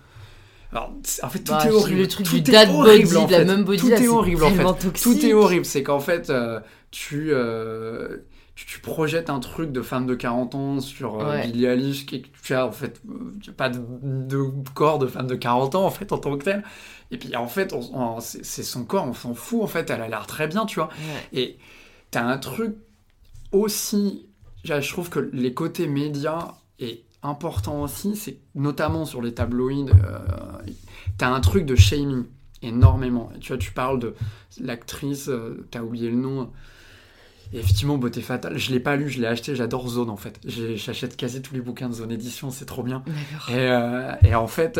Alors, 0.70 0.92
en 1.22 1.28
fait, 1.28 1.40
tout 1.40 1.52
bah, 1.52 1.66
est 1.66 1.70
horrible. 1.70 1.98
Le 1.98 2.08
truc 2.08 2.26
tout 2.26 2.36
du 2.36 2.40
dad 2.40 2.72
body, 2.72 3.16
en 3.16 3.26
la 3.26 3.44
même 3.44 3.64
body, 3.64 3.78
tout 3.78 3.90
est 3.90 4.08
horrible 4.08 4.44
en 4.44 4.74
fait. 4.74 4.92
Tout 5.02 5.26
est 5.26 5.32
horrible, 5.34 5.64
c'est 5.64 5.82
qu'en 5.82 6.00
fait, 6.00 6.30
euh, 6.30 6.60
tu, 6.92 7.30
euh, 7.32 8.18
tu, 8.54 8.80
projettes 8.80 9.30
un 9.30 9.40
truc 9.40 9.72
de 9.72 9.80
femme 9.80 10.06
de 10.06 10.14
40 10.14 10.54
ans 10.54 10.80
sur 10.80 11.20
euh, 11.20 11.40
Billie 11.42 11.66
Eilish 11.66 12.06
qui 12.06 12.22
tu 12.42 12.54
as 12.54 12.66
en 12.66 12.72
fait 12.72 13.00
pas 13.56 13.68
de, 13.70 13.80
de, 14.02 14.44
corps 14.74 14.98
de 14.98 15.06
femme 15.06 15.26
de 15.26 15.34
40 15.34 15.74
ans 15.74 15.84
en 15.86 15.90
fait 15.90 16.12
en 16.12 16.18
tant 16.18 16.36
que 16.36 16.44
tel 16.44 16.62
et 17.12 17.18
puis 17.18 17.36
en 17.36 17.46
fait, 17.46 17.74
c'est 18.20 18.62
son 18.62 18.84
corps, 18.84 19.06
on 19.06 19.12
s'en 19.12 19.34
fout 19.34 19.62
en 19.62 19.66
fait, 19.66 19.90
elle 19.90 20.00
a 20.00 20.08
l'air 20.08 20.26
très 20.26 20.48
bien, 20.48 20.64
tu 20.64 20.76
vois. 20.76 20.88
Et 21.34 21.58
t'as 22.10 22.24
un 22.24 22.38
truc 22.38 22.74
aussi, 23.52 24.26
je 24.64 24.90
trouve 24.90 25.10
que 25.10 25.30
les 25.32 25.52
côtés 25.52 25.86
médias 25.86 26.54
est 26.78 27.04
important 27.22 27.82
aussi, 27.82 28.16
c'est 28.16 28.38
notamment 28.54 29.04
sur 29.04 29.20
les 29.20 29.34
tabloïds, 29.34 29.90
euh, 29.90 30.18
t'as 31.18 31.28
un 31.28 31.40
truc 31.40 31.66
de 31.66 31.76
shaming 31.76 32.24
énormément. 32.62 33.30
Tu 33.40 33.48
vois, 33.48 33.58
tu 33.58 33.72
parles 33.72 33.98
de 33.98 34.14
l'actrice, 34.58 35.28
euh, 35.28 35.66
t'as 35.70 35.82
oublié 35.82 36.08
le 36.08 36.16
nom. 36.16 36.50
Effectivement, 37.52 37.98
Beauté 37.98 38.22
Fatale, 38.22 38.58
je 38.58 38.70
l'ai 38.72 38.80
pas 38.80 38.96
lu, 38.96 39.08
je 39.08 39.20
l'ai 39.20 39.26
acheté, 39.26 39.54
j'adore 39.54 39.88
Zone 39.88 40.10
en 40.10 40.16
fait. 40.16 40.40
J'achète 40.44 41.16
quasi 41.16 41.42
tous 41.42 41.54
les 41.54 41.60
bouquins 41.60 41.88
de 41.88 41.94
Zone 41.94 42.10
Édition, 42.10 42.50
c'est 42.50 42.66
trop 42.66 42.82
bien. 42.82 43.02
Et, 43.48 43.54
euh, 43.54 44.12
et, 44.22 44.34
en 44.34 44.46
fait, 44.46 44.78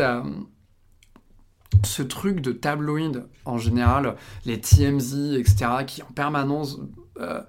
ce 1.85 2.01
truc 2.01 2.39
de 2.39 2.51
tabloïd 2.51 3.25
en 3.45 3.57
général, 3.57 4.15
les 4.45 4.59
TMZ, 4.59 5.35
etc., 5.35 5.65
qui 5.85 6.03
en 6.03 6.11
permanence, 6.11 6.79
euh, 7.19 7.41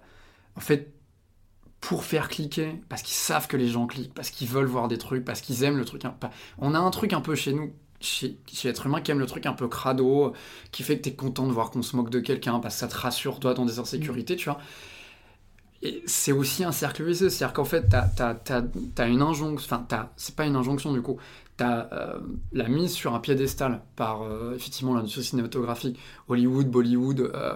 en 0.56 0.60
fait, 0.60 0.92
pour 1.80 2.04
faire 2.04 2.28
cliquer, 2.28 2.80
parce 2.88 3.02
qu'ils 3.02 3.14
savent 3.14 3.46
que 3.46 3.56
les 3.56 3.68
gens 3.68 3.86
cliquent, 3.86 4.14
parce 4.14 4.30
qu'ils 4.30 4.48
veulent 4.48 4.66
voir 4.66 4.88
des 4.88 4.98
trucs, 4.98 5.24
parce 5.24 5.40
qu'ils 5.40 5.64
aiment 5.64 5.76
le 5.76 5.84
truc. 5.84 6.02
On 6.58 6.74
a 6.74 6.78
un 6.78 6.90
truc 6.90 7.12
un 7.12 7.20
peu 7.20 7.34
chez 7.34 7.52
nous, 7.52 7.72
chez, 8.00 8.38
chez 8.50 8.68
l'être 8.68 8.86
humain, 8.86 9.00
qui 9.00 9.10
aime 9.10 9.18
le 9.18 9.26
truc 9.26 9.44
un 9.46 9.52
peu 9.52 9.68
crado, 9.68 10.32
qui 10.72 10.82
fait 10.82 10.96
que 10.96 11.02
tu 11.02 11.08
es 11.10 11.14
content 11.14 11.46
de 11.46 11.52
voir 11.52 11.70
qu'on 11.70 11.82
se 11.82 11.94
moque 11.94 12.10
de 12.10 12.20
quelqu'un, 12.20 12.58
parce 12.58 12.74
que 12.74 12.80
ça 12.80 12.88
te 12.88 12.96
rassure, 12.96 13.38
toi, 13.38 13.52
dans 13.52 13.66
des 13.66 13.78
insécurités, 13.78 14.36
tu 14.36 14.48
vois. 14.48 14.58
Et 15.84 16.02
c'est 16.06 16.32
aussi 16.32 16.64
un 16.64 16.72
cercle 16.72 17.04
vicieux, 17.04 17.28
c'est-à-dire 17.28 17.52
qu'en 17.52 17.64
fait, 17.64 17.86
tu 17.90 17.92
as, 17.92 19.06
une 19.06 19.20
injonction, 19.20 19.76
enfin, 19.76 20.08
c'est 20.16 20.34
pas 20.34 20.46
une 20.46 20.56
injonction 20.56 20.94
du 20.94 21.02
coup, 21.02 21.18
tu 21.58 21.64
as 21.64 21.90
euh, 21.92 22.18
la 22.52 22.68
mise 22.68 22.92
sur 22.92 23.14
un 23.14 23.20
piédestal 23.20 23.82
par 23.94 24.22
euh, 24.22 24.54
effectivement 24.56 24.94
l'industrie 24.94 25.24
cinématographique, 25.24 26.00
Hollywood, 26.28 26.70
Bollywood, 26.70 27.20
euh, 27.20 27.54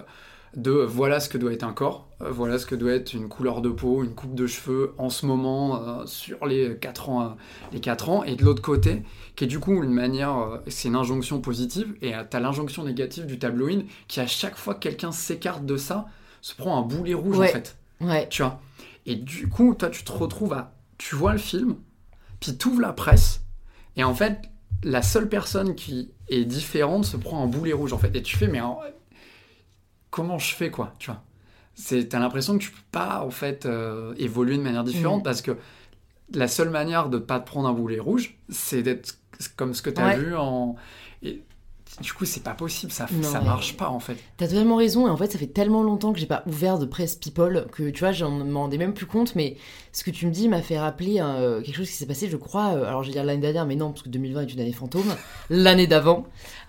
de 0.57 0.73
voilà 0.73 1.21
ce 1.21 1.31
que 1.31 1.39
doit 1.39 1.55
être 1.55 1.63
un 1.63 1.73
corps, 1.73 2.09
voilà 2.21 2.59
ce 2.59 2.67
que 2.67 2.75
doit 2.75 2.93
être 2.93 3.15
une 3.15 3.29
couleur 3.29 3.63
de 3.63 3.71
peau, 3.71 4.05
une 4.05 4.15
coupe 4.15 4.35
de 4.35 4.47
cheveux 4.47 4.95
en 4.99 5.09
ce 5.09 5.25
moment 5.25 6.07
sur 6.07 6.47
les 6.47 6.77
4 6.79 7.11
ans, 7.11 7.37
les 7.73 7.81
4 7.81 8.09
ans, 8.09 8.25
et 8.25 8.35
de 8.35 8.45
l'autre 8.45 8.63
côté, 8.63 9.03
qui 9.37 9.45
est 9.45 9.47
du 9.47 9.59
coup 9.59 9.83
une 9.83 9.93
manière, 9.93 10.61
c'est 10.67 10.89
une 10.89 10.97
injonction 10.97 11.41
positive, 11.41 11.95
et 12.01 12.13
tu 12.31 12.37
as 12.37 12.41
l'injonction 12.41 12.85
négative 12.85 13.27
du 13.27 13.39
in, 13.47 13.83
qui 14.09 14.21
à 14.21 14.27
chaque 14.27 14.57
fois 14.57 14.75
que 14.75 14.81
quelqu'un 14.81 15.13
s'écarte 15.13 15.67
de 15.67 15.77
ça, 15.77 16.07
se 16.41 16.55
prend 16.55 16.79
un 16.79 16.83
boulet 16.83 17.15
rouge 17.15 17.39
en 17.39 17.45
fait. 17.45 17.78
Ouais. 18.01 18.29
Tu 18.29 18.43
vois 18.43 18.61
Et 19.07 19.17
du 19.17 19.49
coup, 19.49 19.75
toi, 19.75 19.91
tu 19.91 20.05
te 20.05 20.13
retrouves 20.13 20.53
à. 20.53 20.75
Tu 20.99 21.15
vois 21.15 21.33
le 21.33 21.39
film, 21.39 21.77
puis 22.41 22.57
tu 22.57 22.69
ouvres 22.69 22.81
la 22.81 22.93
presse, 22.93 23.43
et 23.97 24.05
en 24.05 24.15
fait, 24.15 24.51
la 24.85 25.03
seule 25.03 25.29
personne 25.29 25.75
qui 25.75 26.13
est 26.29 26.45
différente 26.45 27.05
se 27.05 27.17
prend 27.17 27.43
un 27.43 27.47
boulet 27.47 27.73
rouge, 27.73 27.93
en 27.93 27.99
fait. 27.99 28.15
Et 28.17 28.23
tu 28.23 28.37
fais, 28.37 28.47
mais 28.47 28.61
comment 30.11 30.39
je 30.39 30.55
fais, 30.55 30.71
quoi 30.71 30.95
Tu 30.99 31.11
vois 31.11 31.23
T'as 32.09 32.19
l'impression 32.19 32.59
que 32.59 32.63
tu 32.63 32.71
peux 32.71 32.79
pas, 32.91 33.23
en 33.25 33.31
fait, 33.31 33.67
euh, 33.67 34.15
évoluer 34.19 34.57
de 34.57 34.63
manière 34.63 34.85
différente, 34.85 35.21
mm. 35.21 35.25
parce 35.25 35.43
que 35.43 35.57
la 36.35 36.49
seule 36.49 36.71
manière 36.71 37.09
de 37.09 37.19
pas 37.19 37.41
te 37.41 37.47
prendre 37.47 37.69
un 37.69 37.73
boulet 37.73 37.99
rouge, 37.99 38.37
c'est 38.49 38.83
d'être 38.83 39.19
comme 39.57 39.75
ce 39.75 39.83
que 39.83 39.91
tu 39.91 40.01
as 40.01 40.17
vu 40.17 40.37
en. 40.37 40.77
Du 42.01 42.13
coup, 42.13 42.25
c'est 42.25 42.43
pas 42.43 42.55
possible, 42.55 42.93
ça, 42.93 43.07
ça 43.23 43.41
marche 43.41 43.77
pas 43.77 43.89
en 43.89 43.99
fait. 43.99 44.17
T'as 44.37 44.47
totalement 44.47 44.77
raison, 44.77 45.07
et 45.07 45.11
en 45.11 45.17
fait, 45.17 45.33
ça 45.33 45.39
fait 45.39 45.47
tellement 45.47 45.83
longtemps 45.83 46.13
que 46.13 46.19
j'ai 46.19 46.27
pas 46.27 46.43
ouvert 46.47 46.79
de 46.79 46.87
presse 46.87 47.17
People 47.17 47.67
que 47.73 47.91
tu 47.91 48.01
vois, 48.01 48.13
j'en 48.13 48.31
m'en 48.31 48.61
rendais 48.61 48.79
même 48.79 48.95
plus 48.95 49.07
compte, 49.07 49.35
mais 49.35 49.57
ce 49.93 50.05
que 50.05 50.11
tu 50.11 50.27
me 50.27 50.31
dis 50.31 50.49
m'a 50.49 50.63
fait 50.63 50.79
rappeler 50.79 51.17
euh, 51.21 51.61
quelque 51.61 51.77
chose 51.77 51.89
qui 51.89 51.97
s'est 51.97 52.07
passé, 52.07 52.29
je 52.29 52.37
crois, 52.37 52.75
euh, 52.75 52.87
alors 52.87 53.03
je 53.03 53.09
vais 53.09 53.15
dire 53.15 53.25
l'année 53.25 53.41
dernière, 53.41 53.67
mais 53.67 53.75
non, 53.75 53.91
parce 53.91 54.03
que 54.03 54.09
2020 54.09 54.43
est 54.43 54.53
une 54.55 54.61
année 54.61 54.73
fantôme, 54.73 55.13
l'année 55.51 55.87
d'avant. 55.87 56.27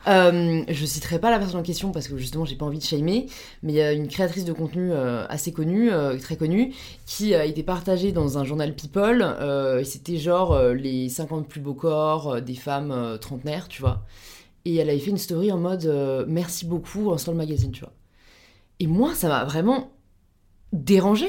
Euh, 0.08 0.63
je 0.68 0.86
citerai 0.86 1.20
pas 1.20 1.30
la 1.30 1.38
personne 1.38 1.60
en 1.60 1.63
question 1.63 1.92
parce 1.92 2.08
que 2.08 2.18
justement, 2.18 2.46
j'ai 2.46 2.56
pas 2.56 2.65
envie 2.65 2.80
de 2.80 2.84
shamer, 2.84 3.28
mais 3.62 3.74
il 3.74 3.76
y 3.76 3.82
a 3.82 3.92
une 3.92 4.08
créatrice 4.08 4.46
de 4.46 4.54
contenu 4.54 4.94
assez 4.94 5.52
connue, 5.52 5.92
très 6.22 6.38
connue, 6.38 6.74
qui 7.06 7.36
a 7.36 7.46
été 7.46 7.63
partagée 7.63 8.12
dans 8.12 8.38
un 8.38 8.46
journal 8.46 8.74
People, 8.74 9.22
et 9.80 9.84
c'était 9.84 10.18
genre 10.18 10.60
les 10.70 11.10
50 11.10 11.48
plus 11.48 11.62
beaux 11.62 11.74
corps 11.74 12.42
des 12.42 12.56
femmes 12.56 13.18
trentenaires, 13.20 13.68
tu 13.68 13.82
vois. 13.82 14.04
Et 14.69 14.75
elle 14.75 14.89
avait 14.91 14.99
fait 14.99 15.10
une 15.10 15.17
story 15.17 15.51
en 15.51 15.58
mode 15.58 15.86
euh, 15.86 16.25
merci 16.27 16.67
beaucoup, 16.67 17.10
en 17.10 17.15
le 17.15 17.34
magazine, 17.34 17.71
tu 17.71 17.79
vois. 17.79 17.93
Et 18.79 18.86
moi, 18.86 19.15
ça 19.15 19.27
m'a 19.27 19.43
vraiment 19.43 19.89
dérangé. 20.73 21.25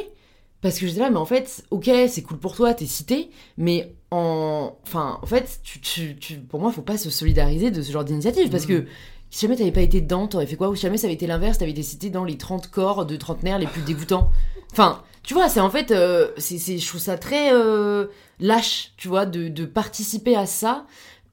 Parce 0.61 0.79
que 0.79 0.87
j'étais 0.87 1.00
là, 1.00 1.09
mais 1.09 1.16
en 1.16 1.24
fait, 1.24 1.64
ok, 1.70 1.90
c'est 2.07 2.20
cool 2.20 2.37
pour 2.37 2.55
toi, 2.55 2.74
t'es 2.74 2.85
cité, 2.85 3.31
mais 3.57 3.94
en. 4.11 4.76
Enfin, 4.83 5.18
en 5.22 5.26
fait, 5.26 5.61
tu, 5.62 5.81
tu, 5.81 6.16
tu... 6.16 6.35
pour 6.37 6.61
moi, 6.61 6.70
faut 6.70 6.83
pas 6.83 6.98
se 6.98 7.09
solidariser 7.09 7.70
de 7.70 7.81
ce 7.81 7.90
genre 7.90 8.05
d'initiative. 8.05 8.50
Parce 8.50 8.66
que 8.66 8.85
si 9.31 9.46
jamais 9.46 9.57
t'avais 9.57 9.72
pas 9.72 9.81
été 9.81 10.03
dedans, 10.03 10.26
t'aurais 10.26 10.46
fait 10.46 10.57
quoi? 10.57 10.68
Ou 10.68 10.76
si 10.76 10.83
jamais 10.83 10.98
ça 10.98 11.07
avait 11.07 11.14
été 11.14 11.26
l'inverse, 11.26 11.57
t'avais 11.57 11.70
été 11.70 11.83
cité 11.83 12.11
dans 12.11 12.24
les 12.24 12.37
30 12.37 12.66
corps 12.66 13.07
de 13.07 13.16
trentenaires 13.16 13.59
les 13.59 13.68
plus 13.68 13.81
dégoûtants. 13.81 14.31
Enfin, 14.72 15.03
tu 15.22 15.33
vois, 15.33 15.48
c'est 15.48 15.61
en 15.61 15.70
fait. 15.70 15.92
Euh, 15.92 16.31
c'est, 16.37 16.76
je 16.76 16.87
trouve 16.87 17.00
ça 17.00 17.16
très 17.16 17.55
euh, 17.55 18.09
lâche, 18.38 18.92
tu 18.98 19.09
vois, 19.09 19.24
de, 19.24 19.48
de 19.48 19.64
participer 19.64 20.37
à 20.37 20.44
ça 20.44 20.85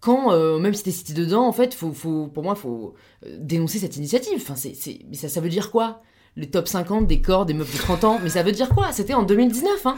quand, 0.07 0.31
euh, 0.31 0.57
même 0.57 0.73
si 0.73 0.83
t'es 0.83 0.91
cité 0.91 1.11
dedans, 1.11 1.45
en 1.45 1.51
fait, 1.51 1.73
faut, 1.73 1.91
faut, 1.91 2.27
pour 2.27 2.41
moi, 2.41 2.55
faut 2.55 2.95
euh, 3.25 3.37
dénoncer 3.41 3.77
cette 3.77 3.97
initiative. 3.97 4.37
Enfin, 4.37 4.55
c'est, 4.55 4.73
mais 5.09 5.17
ça, 5.17 5.27
ça 5.27 5.41
veut 5.41 5.49
dire 5.49 5.69
quoi? 5.69 6.01
Les 6.37 6.49
top 6.49 6.69
50 6.69 7.07
des 7.07 7.19
corps 7.19 7.45
des 7.45 7.53
meufs 7.53 7.73
de 7.73 7.77
30 7.77 8.03
ans 8.05 8.19
Mais 8.23 8.29
ça 8.29 8.41
veut 8.41 8.53
dire 8.53 8.69
quoi? 8.69 8.93
C'était 8.93 9.13
en 9.13 9.23
2019, 9.23 9.85
hein 9.85 9.97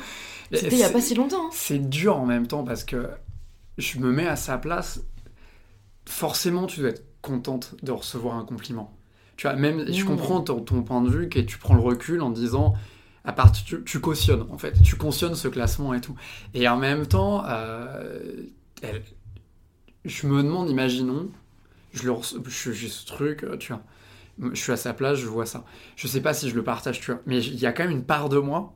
C'était 0.52 0.78
il 0.78 0.80
y 0.80 0.84
a 0.84 0.90
pas 0.90 1.00
si 1.00 1.14
longtemps. 1.14 1.46
Hein. 1.46 1.50
C'est 1.52 1.90
dur 1.90 2.18
en 2.18 2.26
même 2.26 2.48
temps 2.48 2.64
parce 2.64 2.84
que 2.84 3.08
je 3.78 4.00
me 4.00 4.12
mets 4.12 4.26
à 4.26 4.36
sa 4.36 4.58
place. 4.58 5.02
Forcément, 6.06 6.66
tu 6.66 6.80
dois 6.80 6.90
être 6.90 7.06
contente 7.22 7.76
de 7.84 7.92
recevoir 7.92 8.36
un 8.36 8.46
compliment. 8.46 8.98
Tu 9.38 9.46
vois, 9.46 9.56
même, 9.56 9.94
je 9.94 10.04
mmh. 10.04 10.08
comprends 10.08 10.42
ton, 10.42 10.82
point 10.82 11.04
de 11.04 11.10
vue, 11.10 11.30
que 11.30 11.40
tu 11.40 11.60
prends 11.60 11.76
le 11.76 11.82
recul 11.82 12.22
en 12.24 12.32
disant 12.32 12.74
à 13.26 13.34
part 13.34 13.52
tu, 13.52 13.84
tu, 13.84 14.00
cautionnes 14.00 14.48
en 14.50 14.58
fait 14.58 14.82
tu 14.82 14.96
cautionnes 14.96 15.36
ce 15.36 15.50
classement 15.50 15.94
et 15.94 16.00
tout 16.00 16.16
et 16.54 16.70
en 16.70 16.78
même 16.78 17.06
temps 17.06 17.44
euh, 17.46 18.22
elle, 18.82 19.04
je 20.06 20.28
me 20.28 20.44
demande, 20.44 20.70
imaginons, 20.70 21.30
je 21.94 22.10
j'ai 22.72 22.88
ce 22.88 23.06
truc, 23.06 23.44
euh, 23.44 23.58
tu 23.58 23.74
vois, 23.74 23.84
je 24.54 24.60
suis 24.60 24.72
à 24.72 24.78
sa 24.78 24.94
place, 24.94 25.18
je 25.18 25.28
vois 25.28 25.46
ça. 25.46 25.66
Je 25.96 26.08
sais 26.08 26.22
pas 26.22 26.34
si 26.34 26.50
je 26.50 26.56
le 26.56 26.64
partage, 26.64 27.00
tu 27.00 27.12
vois, 27.12 27.22
mais 27.26 27.40
il 27.44 27.60
y 27.60 27.66
a 27.66 27.74
quand 27.74 27.84
même 27.84 27.92
une 27.92 28.06
part 28.06 28.30
de 28.30 28.38
moi 28.38 28.74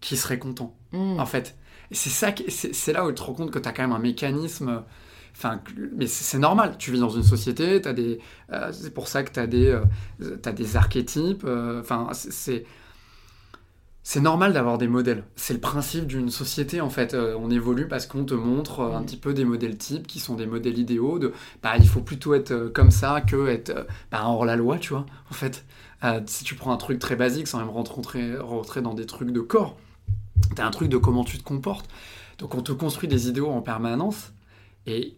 qui 0.00 0.16
serait 0.16 0.38
content, 0.38 0.76
mm. 0.92 1.20
en 1.20 1.26
fait. 1.26 1.56
C'est 1.90 2.10
ça, 2.10 2.32
c'est 2.48 2.92
là 2.92 3.04
où 3.04 3.08
tu 3.08 3.16
te 3.16 3.22
rends 3.22 3.34
compte 3.34 3.50
que 3.50 3.58
tu 3.58 3.68
as 3.68 3.72
quand 3.72 3.82
même 3.82 3.92
un 3.92 3.98
mécanisme. 3.98 4.82
Enfin, 5.36 5.60
mais 5.94 6.06
c'est 6.06 6.38
normal. 6.38 6.76
Tu 6.78 6.90
vis 6.90 7.00
dans 7.00 7.10
une 7.10 7.22
société, 7.22 7.86
as 7.86 7.92
des, 7.92 8.18
euh, 8.50 8.72
c'est 8.72 8.94
pour 8.94 9.08
ça 9.08 9.22
que 9.22 9.30
tu 9.30 9.40
as 9.40 9.46
des, 9.46 9.66
euh, 9.66 10.36
as 10.44 10.52
des 10.52 10.76
archétypes. 10.76 11.44
Enfin, 11.44 12.08
c'est 12.12 12.64
c'est 14.04 14.20
normal 14.20 14.52
d'avoir 14.52 14.78
des 14.78 14.88
modèles. 14.88 15.24
C'est 15.36 15.54
le 15.54 15.60
principe 15.60 16.06
d'une 16.06 16.28
société 16.28 16.80
en 16.80 16.90
fait. 16.90 17.14
Euh, 17.14 17.36
on 17.38 17.50
évolue 17.50 17.86
parce 17.86 18.06
qu'on 18.06 18.24
te 18.24 18.34
montre 18.34 18.80
euh, 18.80 18.96
un 18.96 19.02
petit 19.02 19.16
peu 19.16 19.32
des 19.32 19.44
modèles 19.44 19.78
types 19.78 20.06
qui 20.08 20.18
sont 20.18 20.34
des 20.34 20.46
modèles 20.46 20.78
idéaux. 20.78 21.20
De, 21.20 21.32
bah, 21.62 21.74
il 21.78 21.86
faut 21.86 22.00
plutôt 22.00 22.34
être 22.34 22.50
euh, 22.50 22.68
comme 22.68 22.90
ça 22.90 23.20
que 23.20 23.48
être 23.48 23.86
bah, 24.10 24.22
hors 24.24 24.44
la 24.44 24.56
loi, 24.56 24.78
tu 24.78 24.90
vois. 24.90 25.06
En 25.30 25.34
fait, 25.34 25.64
si 26.26 26.42
tu 26.42 26.56
prends 26.56 26.72
un 26.72 26.76
truc 26.78 26.98
très 26.98 27.14
basique 27.14 27.46
sans 27.46 27.58
même 27.58 27.70
rentrer, 27.70 28.36
rentrer 28.36 28.82
dans 28.82 28.94
des 28.94 29.06
trucs 29.06 29.30
de 29.30 29.40
corps, 29.40 29.76
t'as 30.56 30.66
un 30.66 30.72
truc 30.72 30.88
de 30.88 30.96
comment 30.96 31.22
tu 31.22 31.38
te 31.38 31.44
comportes. 31.44 31.88
Donc 32.38 32.56
on 32.56 32.62
te 32.62 32.72
construit 32.72 33.08
des 33.08 33.28
idéaux 33.28 33.50
en 33.50 33.62
permanence 33.62 34.32
et 34.86 35.16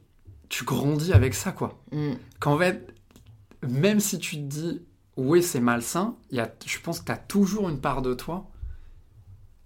tu 0.51 0.65
grandis 0.65 1.15
avec 1.15 1.33
ça, 1.33 1.53
quoi. 1.53 1.81
Mm. 1.91 2.13
Qu'en 2.39 2.59
fait, 2.59 2.95
même 3.67 3.99
si 3.99 4.19
tu 4.19 4.37
te 4.37 4.43
dis 4.43 4.83
oui 5.17 5.43
c'est 5.43 5.61
malsain, 5.61 6.17
y 6.31 6.41
a, 6.41 6.53
je 6.67 6.79
pense 6.81 7.01
que 7.01 7.07
tu 7.07 7.13
as 7.13 7.17
toujours 7.17 7.71
une 7.71 7.81
part 7.81 8.03
de 8.03 8.13
toi 8.13 8.51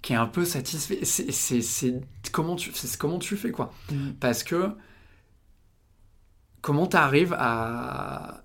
qui 0.08 0.14
est 0.14 0.16
un 0.16 0.26
peu 0.26 0.46
satisfait. 0.46 1.00
C'est 1.04 2.00
comment 2.32 2.56
tu, 2.56 2.72
comment 2.98 3.18
tu 3.18 3.36
fais, 3.36 3.50
quoi. 3.50 3.74
Mm. 3.92 4.12
Parce 4.18 4.42
que 4.42 4.70
comment 6.62 6.86
tu 6.86 6.96
arrives 6.96 7.36
à... 7.38 8.42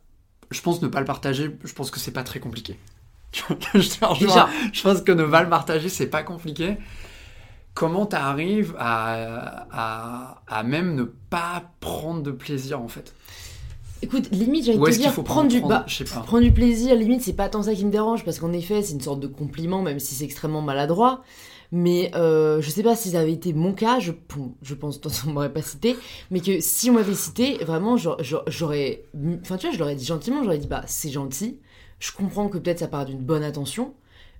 Je 0.51 0.59
pense 0.59 0.81
ne 0.81 0.89
pas 0.89 0.99
le 0.99 1.05
partager, 1.05 1.55
je 1.63 1.73
pense 1.73 1.89
que 1.89 2.01
c'est 2.01 2.11
pas 2.11 2.23
très 2.23 2.41
compliqué. 2.41 2.77
je, 3.31 3.79
je 3.79 4.81
pense 4.81 5.01
que 5.03 5.13
ne 5.13 5.23
pas 5.23 5.41
le 5.41 5.47
partager, 5.47 5.87
c'est 5.87 6.07
pas 6.07 6.21
compliqué. 6.21 6.75
Comment 7.73 8.07
tu 8.07 8.17
arrives 8.17 8.75
à, 8.77 9.65
à, 9.71 10.41
à, 10.45 10.63
même 10.63 10.95
ne 10.95 11.03
pas 11.03 11.71
prendre 11.79 12.23
de 12.23 12.31
plaisir, 12.31 12.81
en 12.81 12.89
fait? 12.89 13.15
Écoute, 14.01 14.27
limite, 14.31 14.65
j'allais 14.65 14.79
te 14.79 14.97
dire, 14.97 15.13
prendre, 15.23 15.47
du, 15.47 15.61
bah, 15.61 15.85
prendre 16.25 16.43
du 16.43 16.51
plaisir, 16.51 16.93
limite, 16.93 17.21
c'est 17.21 17.31
pas 17.31 17.47
tant 17.47 17.63
ça 17.63 17.73
qui 17.73 17.85
me 17.85 17.91
dérange, 17.91 18.25
parce 18.25 18.37
qu'en 18.39 18.51
effet, 18.51 18.81
c'est 18.81 18.91
une 18.95 19.01
sorte 19.01 19.21
de 19.21 19.27
compliment, 19.27 19.81
même 19.81 19.99
si 19.99 20.13
c'est 20.13 20.25
extrêmement 20.25 20.61
maladroit. 20.61 21.23
Mais 21.75 22.11
euh, 22.13 22.61
je 22.61 22.69
sais 22.69 22.83
pas 22.83 22.95
si 22.95 23.09
ça 23.09 23.19
avait 23.21 23.33
été 23.33 23.51
mon 23.51 23.73
cas, 23.73 23.99
je, 23.99 24.11
je 24.61 24.75
pense 24.75 24.99
qu'on 24.99 25.31
m'aurait 25.31 25.51
pas 25.51 25.63
cité, 25.63 25.97
mais 26.29 26.39
que 26.39 26.59
si 26.59 26.91
on 26.91 26.93
m'avait 26.93 27.15
cité, 27.15 27.57
vraiment, 27.65 27.97
j'aurais. 27.97 29.05
Enfin, 29.41 29.57
tu 29.57 29.65
vois, 29.65 29.73
je 29.73 29.79
l'aurais 29.79 29.95
dit 29.95 30.05
gentiment, 30.05 30.43
j'aurais 30.43 30.59
dit, 30.59 30.67
bah, 30.67 30.83
c'est 30.85 31.09
gentil, 31.09 31.57
je 31.97 32.11
comprends 32.11 32.47
que 32.47 32.59
peut-être 32.59 32.77
ça 32.77 32.87
part 32.87 33.05
d'une 33.05 33.23
bonne 33.23 33.41
attention, 33.41 33.95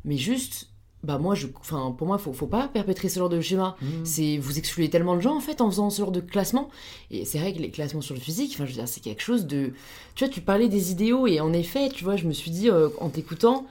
mais 0.05 0.15
juste, 0.15 0.67
bah 1.01 1.17
moi 1.17 1.35
je 1.35 1.47
enfin 1.59 1.93
pour 1.97 2.07
moi 2.07 2.17
faut 2.17 2.31
faut 2.31 2.47
pas 2.47 2.69
perpétrer 2.69 3.09
ce 3.09 3.19
genre 3.19 3.27
de 3.27 3.41
schéma 3.41 3.75
mmh. 3.81 3.87
c'est 4.05 4.37
vous 4.37 4.57
excluez 4.57 4.89
tellement 4.89 5.17
de 5.17 5.19
gens 5.19 5.35
en 5.35 5.41
fait 5.41 5.59
en 5.59 5.69
faisant 5.69 5.89
ce 5.89 6.01
genre 6.01 6.13
de 6.13 6.21
classement 6.21 6.69
et 7.11 7.25
c'est 7.25 7.39
vrai 7.39 7.51
que 7.53 7.59
les 7.59 7.71
classements 7.71 7.99
sur 7.99 8.15
le 8.15 8.21
physique 8.21 8.51
enfin 8.53 8.63
je 8.63 8.69
veux 8.69 8.77
dire 8.77 8.87
c'est 8.87 9.01
quelque 9.01 9.21
chose 9.21 9.45
de 9.45 9.73
tu 10.15 10.23
vois 10.23 10.33
tu 10.33 10.39
parlais 10.39 10.69
des 10.69 10.91
idéaux 10.91 11.27
et 11.27 11.41
en 11.41 11.51
effet 11.51 11.89
tu 11.89 12.05
vois 12.05 12.15
je 12.15 12.25
me 12.25 12.31
suis 12.31 12.51
dit 12.51 12.69
euh, 12.69 12.87
en 13.01 13.09
t'écoutant 13.09 13.67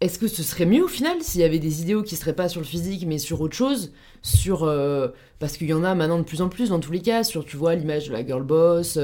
est-ce 0.00 0.18
que 0.18 0.28
ce 0.28 0.42
serait 0.42 0.66
mieux 0.66 0.84
au 0.84 0.88
final 0.88 1.20
s'il 1.20 1.40
y 1.42 1.44
avait 1.44 1.58
des 1.58 1.82
idéaux 1.82 2.02
qui 2.02 2.16
seraient 2.16 2.34
pas 2.34 2.48
sur 2.48 2.60
le 2.60 2.66
physique 2.66 3.04
mais 3.06 3.18
sur 3.18 3.40
autre 3.40 3.56
chose 3.56 3.92
sur 4.22 4.64
euh, 4.64 5.08
parce 5.38 5.56
qu'il 5.56 5.68
y 5.68 5.74
en 5.74 5.84
a 5.84 5.94
maintenant 5.94 6.18
de 6.18 6.24
plus 6.24 6.40
en 6.42 6.48
plus 6.48 6.70
dans 6.70 6.80
tous 6.80 6.92
les 6.92 7.00
cas 7.00 7.22
sur 7.22 7.44
tu 7.44 7.56
vois 7.56 7.74
l'image 7.74 8.08
de 8.08 8.12
la 8.12 8.26
girl 8.26 8.42
boss 8.42 8.98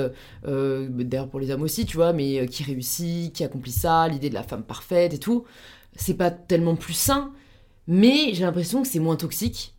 euh, 0.46 0.88
d'ailleurs 0.90 1.28
pour 1.28 1.40
les 1.40 1.50
hommes 1.50 1.62
aussi 1.62 1.84
tu 1.86 1.96
vois 1.96 2.12
mais 2.12 2.46
qui 2.46 2.62
réussit 2.62 3.32
qui 3.32 3.44
accomplit 3.44 3.72
ça 3.72 4.08
l'idée 4.08 4.30
de 4.30 4.34
la 4.34 4.42
femme 4.42 4.62
parfaite 4.62 5.14
et 5.14 5.18
tout. 5.18 5.44
C'est 5.96 6.14
pas 6.14 6.30
tellement 6.30 6.76
plus 6.76 6.92
sain, 6.92 7.32
mais 7.86 8.34
j'ai 8.34 8.44
l'impression 8.44 8.82
que 8.82 8.88
c'est 8.88 8.98
moins 8.98 9.16
toxique 9.16 9.74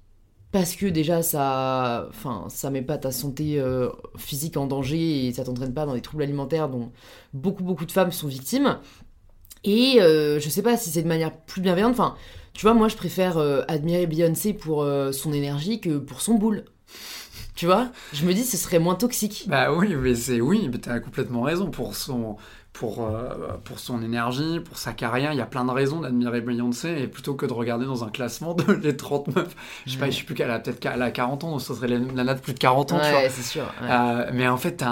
parce 0.51 0.75
que 0.75 0.85
déjà 0.85 1.21
ça 1.21 2.07
enfin 2.09 2.45
ça 2.49 2.69
met 2.69 2.81
pas 2.81 2.97
ta 2.97 3.11
santé 3.11 3.59
euh, 3.59 3.89
physique 4.17 4.55
en 4.57 4.65
danger 4.65 5.27
et 5.27 5.33
ça 5.33 5.43
t'entraîne 5.43 5.73
pas 5.73 5.85
dans 5.85 5.93
des 5.93 6.01
troubles 6.01 6.23
alimentaires 6.23 6.69
dont 6.69 6.91
beaucoup 7.33 7.63
beaucoup 7.63 7.85
de 7.85 7.91
femmes 7.91 8.11
sont 8.11 8.27
victimes 8.27 8.79
et 9.63 10.01
euh, 10.01 10.39
je 10.39 10.49
sais 10.49 10.61
pas 10.61 10.77
si 10.77 10.89
c'est 10.89 11.01
de 11.01 11.07
manière 11.07 11.35
plus 11.35 11.61
bienveillante 11.61 11.93
enfin 11.93 12.15
tu 12.53 12.63
vois 12.63 12.73
moi 12.73 12.87
je 12.87 12.95
préfère 12.95 13.37
euh, 13.37 13.61
admirer 13.67 14.07
Beyoncé 14.07 14.53
pour 14.53 14.87
son 15.11 15.33
énergie 15.33 15.79
que 15.79 15.97
pour 15.97 16.21
son 16.21 16.35
boule. 16.35 16.65
Tu 17.55 17.65
vois? 17.65 17.89
Je 18.13 18.23
me 18.23 18.33
dis 18.33 18.43
ce 18.43 18.55
serait 18.55 18.77
moins 18.77 18.93
toxique. 18.95 19.45
Bah 19.47 19.73
oui 19.73 19.95
mais 19.95 20.13
c'est 20.13 20.41
oui 20.41 20.69
mais 20.71 20.77
t'as 20.77 20.99
complètement 20.99 21.41
raison. 21.41 21.71
Pour 21.71 21.95
son 21.95 22.37
pour, 22.77 23.07
euh, 23.07 23.57
pour 23.63 23.79
son 23.79 24.03
énergie, 24.03 24.59
pour 24.59 24.77
sa 24.77 24.93
carrière. 24.93 25.33
Il 25.33 25.37
y 25.37 25.41
a 25.41 25.47
plein 25.47 25.65
de 25.65 25.71
raisons 25.71 26.01
d'admirer 26.01 26.41
Beyoncé. 26.41 26.89
Et 26.89 27.07
plutôt 27.07 27.33
que 27.33 27.47
de 27.47 27.53
regarder 27.53 27.85
dans 27.85 28.03
un 28.03 28.09
classement 28.09 28.53
de 28.53 28.71
les 28.83 28.95
30 28.95 29.35
meufs, 29.35 29.55
je 29.87 29.93
sais 29.93 29.97
pas, 29.97 30.09
je 30.11 30.17
sais 30.17 30.23
plus 30.23 30.35
qu'elle 30.35 30.51
a 30.51 30.59
peut-être 30.59 30.79
qu'elle 30.79 31.01
a 31.01 31.09
40 31.09 31.43
ans, 31.43 31.51
donc 31.51 31.61
ça 31.61 31.73
serait 31.73 31.87
la 31.87 31.97
nana 31.97 32.35
de 32.35 32.39
plus 32.39 32.53
de 32.53 32.59
40 32.59 32.91
ans, 32.91 32.97
ouais, 32.97 33.29
c'est 33.29 33.41
sûr. 33.41 33.65
Euh, 33.81 34.29
mais 34.31 34.47
en 34.47 34.57
fait, 34.57 34.83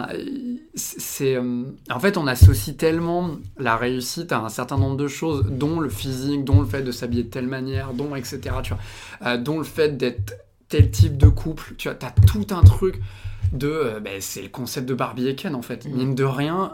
c'est, 0.74 1.36
euh, 1.36 1.64
en 1.92 2.00
fait, 2.00 2.18
on 2.18 2.26
associe 2.26 2.76
tellement 2.76 3.32
la 3.60 3.76
réussite 3.76 4.32
à 4.32 4.40
un 4.40 4.50
certain 4.50 4.78
nombre 4.78 4.98
de 4.98 5.08
choses, 5.08 5.46
dont 5.48 5.80
le 5.80 5.90
physique, 5.90 6.44
dont 6.44 6.62
le 6.62 6.68
fait 6.68 6.82
de 6.82 6.92
s'habiller 6.92 7.24
de 7.24 7.30
telle 7.30 7.48
manière, 7.48 7.94
dont 7.94 8.16
etc. 8.16 8.40
Tu 8.64 8.74
vois, 9.22 9.38
dont 9.38 9.60
le 9.60 9.64
fait 9.64 9.96
d'être 9.96 10.34
tel 10.70 10.90
type 10.90 11.18
de 11.18 11.28
couple. 11.28 11.76
Tu 11.78 11.88
vois, 11.88 11.96
t'as 11.96 12.12
tout 12.26 12.48
un 12.50 12.64
truc 12.64 13.00
de, 13.54 14.00
ben, 14.04 14.20
c'est 14.22 14.42
le 14.42 14.50
concept 14.50 14.90
de 14.90 14.96
Barbie 14.96 15.28
et 15.28 15.36
Ken 15.36 15.54
en 15.54 15.62
fait. 15.62 15.86
Mm. 15.86 15.92
Mine 15.92 16.16
de 16.16 16.24
rien 16.24 16.72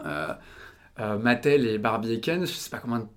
euh, 1.02 1.18
Mattel 1.18 1.66
et 1.66 1.78
Barbie 1.78 2.12
et 2.12 2.20
Ken, 2.20 2.46
je 2.46 2.52
sais 2.52 2.70
pas 2.70 2.78
comment 2.78 3.08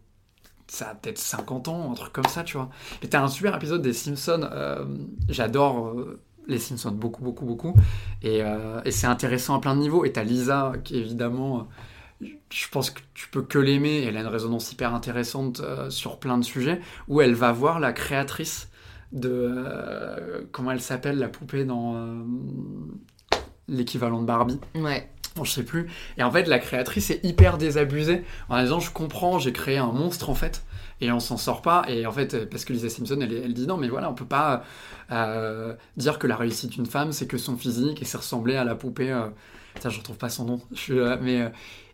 ça 0.68 0.90
a 0.90 0.96
peut-être 0.96 1.20
50 1.20 1.68
ans, 1.68 1.92
un 1.92 1.94
truc 1.94 2.12
comme 2.12 2.26
ça, 2.26 2.44
tu 2.44 2.58
vois. 2.58 2.70
Et 3.04 3.08
t'as 3.08 3.22
un 3.22 3.28
super 3.28 3.56
épisode 3.56 3.84
des 3.84 3.94
Simpsons, 3.94 4.48
euh, 4.52 4.86
j'adore 5.30 5.90
euh, 5.90 6.20
les 6.48 6.58
Simpsons, 6.58 6.92
beaucoup, 6.92 7.24
beaucoup, 7.24 7.46
beaucoup, 7.46 7.76
et, 8.24 8.42
c'est 8.90 9.08
intéressant 9.08 9.56
à 9.56 9.62
plein 9.62 9.76
de 9.76 9.82
niveaux, 9.82 10.06
et 10.06 10.12
t'as 10.12 10.24
Lisa, 10.24 10.74
qui 10.84 10.98
évidemment, 10.98 11.68
je 12.22 12.68
pense 12.72 12.90
que 12.90 13.02
tu 13.14 13.30
peux 13.30 13.44
que 13.44 13.60
l'aimer, 13.60 14.04
elle 14.04 14.18
a 14.18 14.22
une 14.22 14.28
résonance 14.28 14.72
hyper 14.72 14.94
intéressante 14.94 15.62
sur 15.90 16.20
plein 16.20 16.38
de 16.38 16.44
sujets, 16.44 16.82
où 17.08 17.22
elle 17.22 17.34
va 17.34 17.52
voir 17.52 17.80
la 17.80 17.94
créatrice 17.94 18.70
de... 19.12 20.48
comment 20.52 20.72
elle 20.72 20.82
s'appelle, 20.82 21.18
la 21.18 21.30
poupée 21.30 21.66
dans 21.66 21.96
l'équivalent 23.68 24.22
de 24.22 24.28
Barbie. 24.28 24.60
Ouais 24.76 25.10
je 25.44 25.52
sais 25.52 25.64
plus. 25.64 25.88
Et 26.18 26.24
en 26.24 26.32
fait, 26.32 26.48
la 26.48 26.60
créatrice 26.60 27.10
est 27.12 27.24
hyper 27.24 27.58
désabusée 27.58 28.24
en 28.50 28.62
disant 28.62 28.80
Je 28.80 28.92
comprends, 28.92 29.40
j'ai 29.40 29.52
créé 29.52 29.78
un 29.78 29.92
monstre 29.92 30.30
en 30.30 30.36
fait, 30.36 30.64
et 31.02 31.12
on 31.12 31.20
s'en 31.20 31.38
sort 31.38 31.62
pas. 31.62 31.84
Et 31.88 32.06
en 32.06 32.12
fait, 32.12 32.50
parce 32.50 32.64
que 32.66 32.74
Lisa 32.74 32.90
Simpson, 32.90 33.20
elle, 33.22 33.54
dit 33.54 33.68
Non, 33.68 33.78
mais 33.78 33.90
voilà, 33.90 34.10
on 34.10 34.14
peut 34.14 34.26
pas 34.26 34.64
euh, 35.12 35.74
dire 35.98 36.20
que 36.20 36.28
la 36.28 36.38
réussite 36.38 36.72
d'une 36.72 36.86
femme, 36.86 37.12
c'est 37.12 37.28
que 37.28 37.38
son 37.38 37.58
physique 37.58 38.02
et 38.02 38.06
c'est 38.06 38.18
ressembler 38.18 38.56
à 38.56 38.64
la 38.64 38.76
poupée. 38.76 39.12
Euh... 39.12 39.28
je 39.84 39.98
retrouve 39.98 40.18
pas 40.18 40.30
son 40.30 40.46
nom. 40.46 40.62
Je 40.72 40.80
suis, 40.80 40.94
mais, 41.22 41.42
euh, 41.42 41.50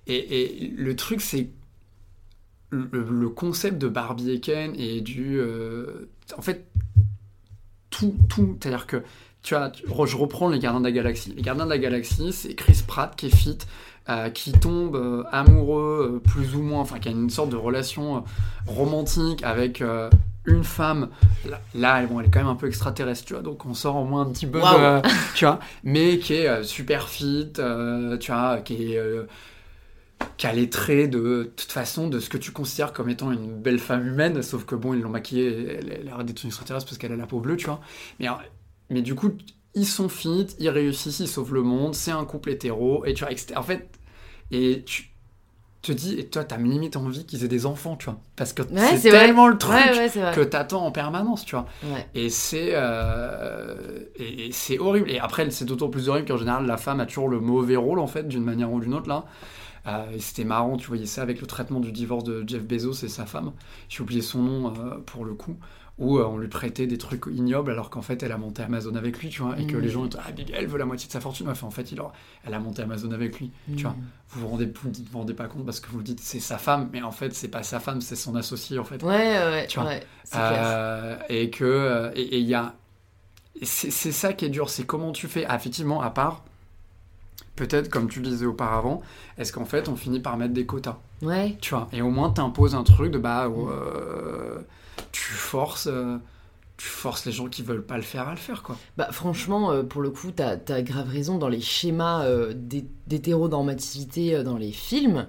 et, 0.08 0.74
le 0.76 0.96
truc, 0.96 1.22
c'est 1.22 1.50
le, 2.70 2.88
le, 2.92 3.30
concept 3.30 3.78
de 3.78 3.88
Barbie 3.88 4.32
et 4.32 4.40
Ken 4.40 4.74
et 4.78 5.02
du. 5.02 5.40
Euh, 5.40 6.10
en 6.38 6.42
fait, 6.42 6.68
tout, 7.90 8.16
tout. 8.30 8.58
C'est-à-dire 8.60 8.88
que 8.88 9.04
tu 9.42 9.56
vois, 9.56 10.06
je 10.06 10.18
reprends 10.18 10.50
les 10.50 10.60
Gardiens 10.60 10.82
de 10.82 10.86
la 10.86 10.92
Galaxie. 10.92 11.34
Les 11.36 11.42
Gardiens 11.42 11.66
de 11.66 11.70
la 11.70 11.78
Galaxie, 11.78 12.32
c'est 12.32 12.54
Chris 12.54 12.84
Pratt 12.86 13.16
qui 13.16 13.28
est 13.28 13.36
fit, 13.36 13.58
euh, 14.10 14.30
qui 14.30 14.52
tombe 14.52 14.96
euh, 14.96 15.24
amoureux, 15.32 16.16
euh, 16.16 16.20
plus 16.20 16.56
ou 16.56 16.62
moins, 16.62 16.82
enfin, 16.82 17.00
qui 17.00 17.08
a 17.08 17.12
une 17.12 17.30
sorte 17.30 17.50
de 17.50 17.56
relation 17.56 18.24
romantique 18.68 19.44
avec 19.44 19.84
une 20.46 20.64
femme. 20.64 21.10
Là, 21.74 22.06
bon, 22.06 22.20
elle 22.20 22.28
est 22.28 22.30
quand 22.30 22.40
même 22.40 22.50
un 22.50 22.56
peu 22.56 22.68
extraterrestre, 22.68 23.26
tu 23.26 23.34
vois, 23.34 23.42
donc 23.42 23.66
on 23.66 23.74
sort 23.74 23.96
au 23.96 24.06
moins 24.06 24.22
un 24.22 24.32
petit 24.32 24.48
peu, 24.48 24.60
tu 25.36 25.46
vois, 25.46 25.60
mais 25.84 26.20
qui 26.20 26.34
est 26.34 26.64
super 26.64 27.10
fit, 27.10 27.52
tu 28.20 28.32
vois, 28.32 28.60
qui 28.60 28.94
est 28.94 29.02
qui 30.38 30.46
a 30.46 30.54
les 30.54 30.70
traits 30.70 31.10
de, 31.10 31.52
toute 31.56 31.72
façon 31.72 32.08
de 32.08 32.20
ce 32.20 32.30
que 32.30 32.38
tu 32.38 32.52
considères 32.52 32.94
comme 32.94 33.10
étant 33.10 33.32
une 33.32 33.60
belle 33.60 33.80
femme 33.80 34.06
humaine, 34.06 34.44
sauf 34.44 34.66
que 34.66 34.76
bon, 34.76 34.94
ils 34.94 35.02
l'ont 35.02 35.10
maquillée, 35.10 35.78
elle, 35.80 36.02
elle 36.02 36.14
a 36.16 36.24
d'être 36.24 36.44
une 36.44 36.50
extraterrestre 36.50 36.86
parce 36.86 37.00
qu'elle 37.00 37.12
a 37.12 37.16
la 37.16 37.26
peau 37.26 37.40
bleue, 37.40 37.58
tu 37.58 37.66
vois. 37.66 37.82
Mais 38.20 38.28
mais 38.92 39.02
du 39.02 39.16
coup, 39.16 39.32
ils 39.74 39.88
sont 39.88 40.10
fit, 40.10 40.48
ils 40.60 40.70
réussissent, 40.70 41.20
ils 41.20 41.28
sauvent 41.28 41.54
le 41.54 41.64
monde, 41.64 41.96
c'est 41.96 42.12
un 42.12 42.26
couple 42.26 42.52
hétéro, 42.52 43.06
et 43.06 43.14
tu 43.14 43.24
vois, 43.24 43.34
En 43.56 43.64
fait, 43.64 43.90
et 44.52 44.84
tu 44.86 45.12
te 45.82 45.92
dis, 45.92 46.20
et 46.20 46.28
toi, 46.28 46.44
t'as 46.44 46.58
limite 46.58 46.96
envie 46.96 47.26
qu'ils 47.26 47.44
aient 47.44 47.48
des 47.48 47.66
enfants, 47.66 47.96
tu 47.96 48.06
vois. 48.06 48.20
Parce 48.36 48.54
que 48.54 48.62
c'est 48.98 49.10
tellement 49.10 49.48
le 49.48 49.58
truc 49.58 49.74
que 50.36 50.44
t'attends 50.44 50.86
en 50.86 50.92
permanence, 50.92 51.46
tu 51.46 51.56
vois. 51.56 51.66
Et 52.14 52.30
c'est 52.30 52.72
euh, 52.74 54.02
et, 54.18 54.52
c'est 54.52 54.78
horrible. 54.78 55.10
Et 55.10 55.20
après, 55.20 55.50
c'est 55.50 55.66
d'autant 55.66 55.90
plus 55.90 56.10
horrible 56.10 56.28
qu'en 56.28 56.38
général, 56.38 56.66
la 56.66 56.78
femme 56.78 57.00
a 57.00 57.06
toujours 57.06 57.30
le 57.30 57.40
mauvais 57.40 57.78
rôle, 57.78 58.00
en 58.00 58.08
fait, 58.08 58.28
d'une 58.28 58.44
manière 58.44 58.72
ou 58.72 58.80
d'une 58.80 58.94
autre, 58.94 59.08
là. 59.10 59.26
Euh, 59.88 60.12
et 60.14 60.20
c'était 60.20 60.44
marrant, 60.44 60.78
tu 60.78 60.88
voyais 60.88 61.08
ça 61.08 61.24
avec 61.24 61.42
le 61.42 61.48
traitement 61.48 61.80
du 61.80 61.92
divorce 61.92 62.24
de 62.24 62.44
Jeff 62.46 62.62
Bezos 62.64 63.04
et 63.04 63.10
sa 63.10 63.26
femme. 63.26 63.54
J'ai 63.90 64.02
oublié 64.04 64.22
son 64.22 64.44
nom 64.44 64.68
euh, 64.68 64.98
pour 65.06 65.26
le 65.26 65.34
coup 65.34 65.58
où 66.02 66.18
euh, 66.18 66.26
on 66.26 66.40
lui 66.40 66.48
prêtait 66.48 66.88
des 66.88 66.98
trucs 66.98 67.28
ignobles 67.28 67.72
alors 67.72 67.92
qu'en 67.92 68.02
fait 68.02 68.24
elle 68.24 68.32
a 68.32 68.38
monté 68.38 68.64
Amazon 68.64 68.96
avec 68.96 69.20
lui, 69.20 69.30
tu 69.30 69.44
vois, 69.44 69.58
et 69.60 69.68
que 69.68 69.78
les 69.78 69.88
mm. 69.88 69.92
gens 69.92 70.10
ah 70.18 70.32
Bibi 70.32 70.52
elle 70.54 70.66
veut 70.66 70.80
la 70.80 70.86
moitié 70.86 71.08
de 71.08 71.14
sa 71.14 71.22
fortune, 71.22 71.48
enfin, 71.48 71.68
en 71.68 71.72
fait 71.72 71.92
il 71.92 72.02
elle 72.44 72.54
a 72.56 72.60
monté 72.60 72.82
Amazon 72.82 73.12
avec 73.12 73.40
lui, 73.40 73.52
tu 73.78 73.84
vois. 73.84 73.92
Mm. 73.92 74.04
Vous 74.30 74.42
vous 74.42 74.48
rendez, 74.48 74.66
vous, 74.66 74.92
vous 75.12 75.18
rendez 75.20 75.36
pas 75.36 75.48
compte 75.48 75.64
parce 75.64 75.80
que 75.80 75.90
vous 75.90 76.00
le 76.00 76.04
dites 76.04 76.20
c'est 76.20 76.40
sa 76.40 76.58
femme, 76.58 76.90
mais 76.92 77.04
en 77.04 77.12
fait 77.12 77.36
c'est 77.36 77.50
pas 77.50 77.62
sa 77.62 77.80
femme, 77.80 78.02
c'est 78.02 78.16
son 78.16 78.36
associé 78.36 78.80
en 78.80 78.84
fait. 78.84 79.04
Ouais 79.04 79.12
ouais. 79.12 79.68
Tu 79.68 79.80
vois. 79.80 79.92
Euh, 80.36 81.18
et 81.30 81.52
que 81.52 81.64
euh, 81.64 82.12
et 82.16 82.40
il 82.40 82.48
y 82.48 82.56
a 82.56 82.74
c'est 83.62 83.92
ça 83.92 84.34
qui 84.34 84.46
est 84.46 84.50
dur, 84.50 84.70
c'est 84.70 84.86
comment 84.86 85.12
tu 85.12 85.28
fais. 85.28 85.46
Ah, 85.48 85.56
effectivement, 85.56 86.02
à 86.02 86.10
part 86.10 86.44
peut-être 87.56 87.90
comme 87.90 88.10
tu 88.10 88.22
le 88.22 88.30
disais 88.30 88.48
auparavant, 88.48 89.04
est-ce 89.38 89.54
qu'en 89.54 89.66
fait 89.66 89.88
on 89.88 89.96
finit 89.96 90.20
par 90.20 90.36
mettre 90.36 90.54
des 90.54 90.66
quotas? 90.66 90.98
Ouais. 91.22 91.58
Tu 91.62 91.76
vois, 91.76 91.88
et 91.94 92.02
au 92.02 92.10
moins 92.10 92.32
t'imposes 92.32 92.74
un 92.74 92.84
truc 92.84 93.12
de 93.12 93.20
bah. 93.20 93.48
Mm 93.48 94.64
tu 95.12 95.32
forces 95.32 95.88
euh, 95.88 96.18
tu 96.78 96.88
forces 96.88 97.26
les 97.26 97.32
gens 97.32 97.48
qui 97.48 97.62
veulent 97.62 97.86
pas 97.86 97.98
le 97.98 98.04
faire 98.04 98.28
à 98.28 98.32
le 98.32 98.38
faire 98.38 98.64
quoi. 98.64 98.78
Bah 98.98 99.10
franchement 99.12 99.72
euh, 99.72 99.84
pour 99.84 100.02
le 100.02 100.10
coup 100.10 100.32
t'as 100.32 100.58
as 100.70 100.82
grave 100.82 101.10
raison 101.10 101.38
dans 101.38 101.50
les 101.50 101.62
schémas 101.62 102.26
euh, 102.26 102.54
d'hétéronormativité 103.08 104.44
dans 104.44 104.58
les 104.58 104.72
films. 104.72 105.28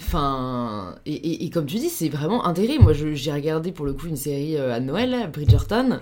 Enfin 0.00 0.96
et, 1.06 1.48
comme 1.50 1.66
tu 1.66 1.76
dis 1.76 1.88
c'est 1.88 2.08
vraiment 2.08 2.44
intérêt. 2.46 2.78
Moi 2.78 2.92
j'ai 2.92 3.32
regardé 3.32 3.72
pour 3.72 3.86
le 3.86 3.94
coup 3.94 4.06
une 4.08 4.16
série 4.16 4.58
à 4.58 4.78
Noël 4.80 5.30
Bridgerton. 5.32 6.00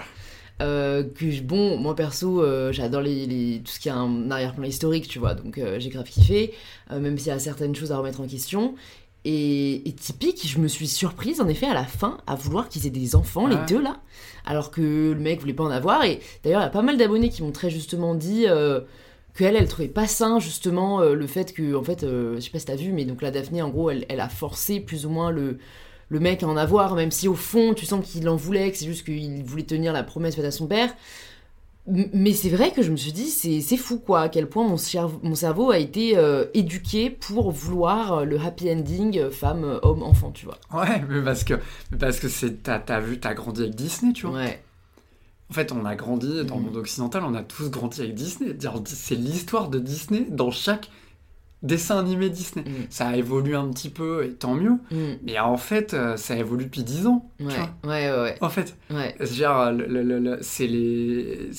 que 0.58 1.40
bon 1.42 1.76
moi 1.78 1.94
perso 1.94 2.42
j'adore 2.72 3.02
les, 3.02 3.62
tout 3.64 3.70
ce 3.70 3.78
qui 3.78 3.88
a 3.88 3.96
un 3.96 4.30
arrière-plan 4.32 4.64
historique 4.64 5.06
tu 5.06 5.20
vois 5.20 5.34
donc 5.34 5.60
j'ai 5.78 5.90
grave 5.90 6.08
kiffé 6.08 6.54
même 6.90 7.18
s'il 7.18 7.28
y 7.28 7.30
a 7.30 7.38
certaines 7.38 7.74
choses 7.76 7.92
à 7.92 7.98
remettre 7.98 8.20
en 8.20 8.26
question 8.26 8.74
et, 9.24 9.94
typique, 9.98 10.46
je 10.46 10.58
me 10.58 10.68
suis 10.68 10.86
surprise 10.86 11.40
en 11.40 11.48
effet 11.48 11.66
à 11.66 11.72
la 11.72 11.84
fin 11.84 12.18
à 12.26 12.34
vouloir 12.34 12.68
qu'ils 12.68 12.86
aient 12.86 12.90
des 12.90 13.16
enfants, 13.16 13.46
les 13.46 13.56
deux 13.66 13.80
là, 13.80 13.96
alors 14.44 14.70
que 14.70 15.12
le 15.12 15.20
mec 15.20 15.40
voulait 15.40 15.54
pas 15.54 15.64
en 15.64 15.70
avoir. 15.70 16.04
Et 16.04 16.20
d'ailleurs, 16.42 16.60
il 16.60 16.64
y 16.64 16.66
a 16.66 16.70
pas 16.70 16.82
mal 16.82 16.98
d'abonnés 16.98 17.30
qui 17.30 17.42
m'ont 17.42 17.52
très 17.52 17.70
justement 17.70 18.14
dit 18.14 18.44
euh, 18.46 18.80
qu'elle, 19.34 19.56
elle 19.56 19.66
trouvait 19.66 19.88
pas 19.88 20.06
sain 20.06 20.40
justement 20.40 21.00
euh, 21.00 21.14
le 21.14 21.26
fait 21.26 21.54
que, 21.54 21.74
en 21.74 21.82
fait, 21.82 22.02
euh, 22.02 22.36
je 22.36 22.40
sais 22.40 22.50
pas 22.50 22.58
si 22.58 22.66
t'as 22.66 22.76
vu, 22.76 22.92
mais 22.92 23.06
donc 23.06 23.22
la 23.22 23.30
Daphné, 23.30 23.62
en 23.62 23.70
gros, 23.70 23.90
elle, 23.90 24.04
elle, 24.10 24.20
a 24.20 24.28
forcé 24.28 24.78
plus 24.80 25.06
ou 25.06 25.10
moins 25.10 25.30
le, 25.30 25.58
le 26.10 26.20
mec 26.20 26.42
à 26.42 26.46
en 26.46 26.58
avoir, 26.58 26.94
même 26.94 27.10
si 27.10 27.26
au 27.26 27.34
fond, 27.34 27.72
tu 27.72 27.86
sens 27.86 28.04
qu'il 28.06 28.28
en 28.28 28.36
voulait, 28.36 28.70
que 28.70 28.76
c'est 28.76 28.86
juste 28.86 29.06
qu'il 29.06 29.42
voulait 29.42 29.62
tenir 29.62 29.94
la 29.94 30.02
promesse 30.02 30.36
faite 30.36 30.44
à 30.44 30.50
son 30.50 30.66
père. 30.66 30.94
Mais 31.86 32.32
c'est 32.32 32.48
vrai 32.48 32.72
que 32.72 32.80
je 32.82 32.90
me 32.90 32.96
suis 32.96 33.12
dit, 33.12 33.28
c'est 33.28 33.76
fou 33.76 33.98
quoi, 33.98 34.22
à 34.22 34.28
quel 34.30 34.48
point 34.48 34.66
mon, 34.66 34.78
cerveau, 34.78 35.20
mon 35.22 35.34
cerveau 35.34 35.70
a 35.70 35.78
été 35.78 36.16
euh, 36.16 36.46
éduqué 36.54 37.10
pour 37.10 37.50
vouloir 37.50 38.12
euh, 38.12 38.24
le 38.24 38.40
happy 38.40 38.72
ending 38.72 39.18
euh, 39.18 39.30
femme, 39.30 39.80
homme, 39.82 40.02
enfant, 40.02 40.30
tu 40.30 40.46
vois. 40.46 40.58
Ouais, 40.72 41.04
mais 41.10 41.22
parce 41.22 41.44
que 41.44 41.54
parce 41.98 42.20
que 42.20 42.28
c'est 42.28 42.62
t'as 42.62 42.80
as 42.88 43.00
vu, 43.00 43.20
t'as 43.20 43.34
grandi 43.34 43.62
avec 43.62 43.74
Disney, 43.74 44.14
tu 44.14 44.26
vois. 44.26 44.36
Ouais. 44.36 44.62
En 45.50 45.52
fait, 45.52 45.72
on 45.72 45.84
a 45.84 45.94
grandi 45.94 46.42
dans 46.44 46.54
le 46.54 46.62
mm. 46.62 46.64
monde 46.64 46.76
occidental, 46.76 47.22
on 47.22 47.34
a 47.34 47.42
tous 47.42 47.68
grandi 47.68 48.00
avec 48.00 48.14
Disney. 48.14 48.56
C'est 48.86 49.14
l'histoire 49.14 49.68
de 49.68 49.78
Disney 49.78 50.26
dans 50.30 50.50
chaque 50.50 50.88
dessin 51.62 51.98
animé 51.98 52.30
Disney. 52.30 52.64
Mm. 52.64 52.86
Ça 52.88 53.08
a 53.08 53.16
évolué 53.16 53.56
un 53.56 53.68
petit 53.68 53.90
peu, 53.90 54.24
et 54.24 54.32
tant 54.32 54.54
mieux. 54.54 54.78
Mm. 54.90 55.18
Mais 55.22 55.38
en 55.38 55.58
fait, 55.58 55.94
ça 56.16 56.34
évolue 56.34 56.64
depuis 56.64 56.82
10 56.82 57.08
ans. 57.08 57.30
Ouais, 57.40 57.46
ouais, 57.84 58.10
ouais, 58.10 58.36
En 58.40 58.48
fait, 58.48 58.74
ouais. 58.90 59.14
c'est 60.40 60.66
les, 60.66 61.50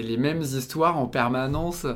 les 0.00 0.16
mêmes 0.16 0.40
histoires 0.40 0.96
en 0.96 1.06
permanence 1.06 1.86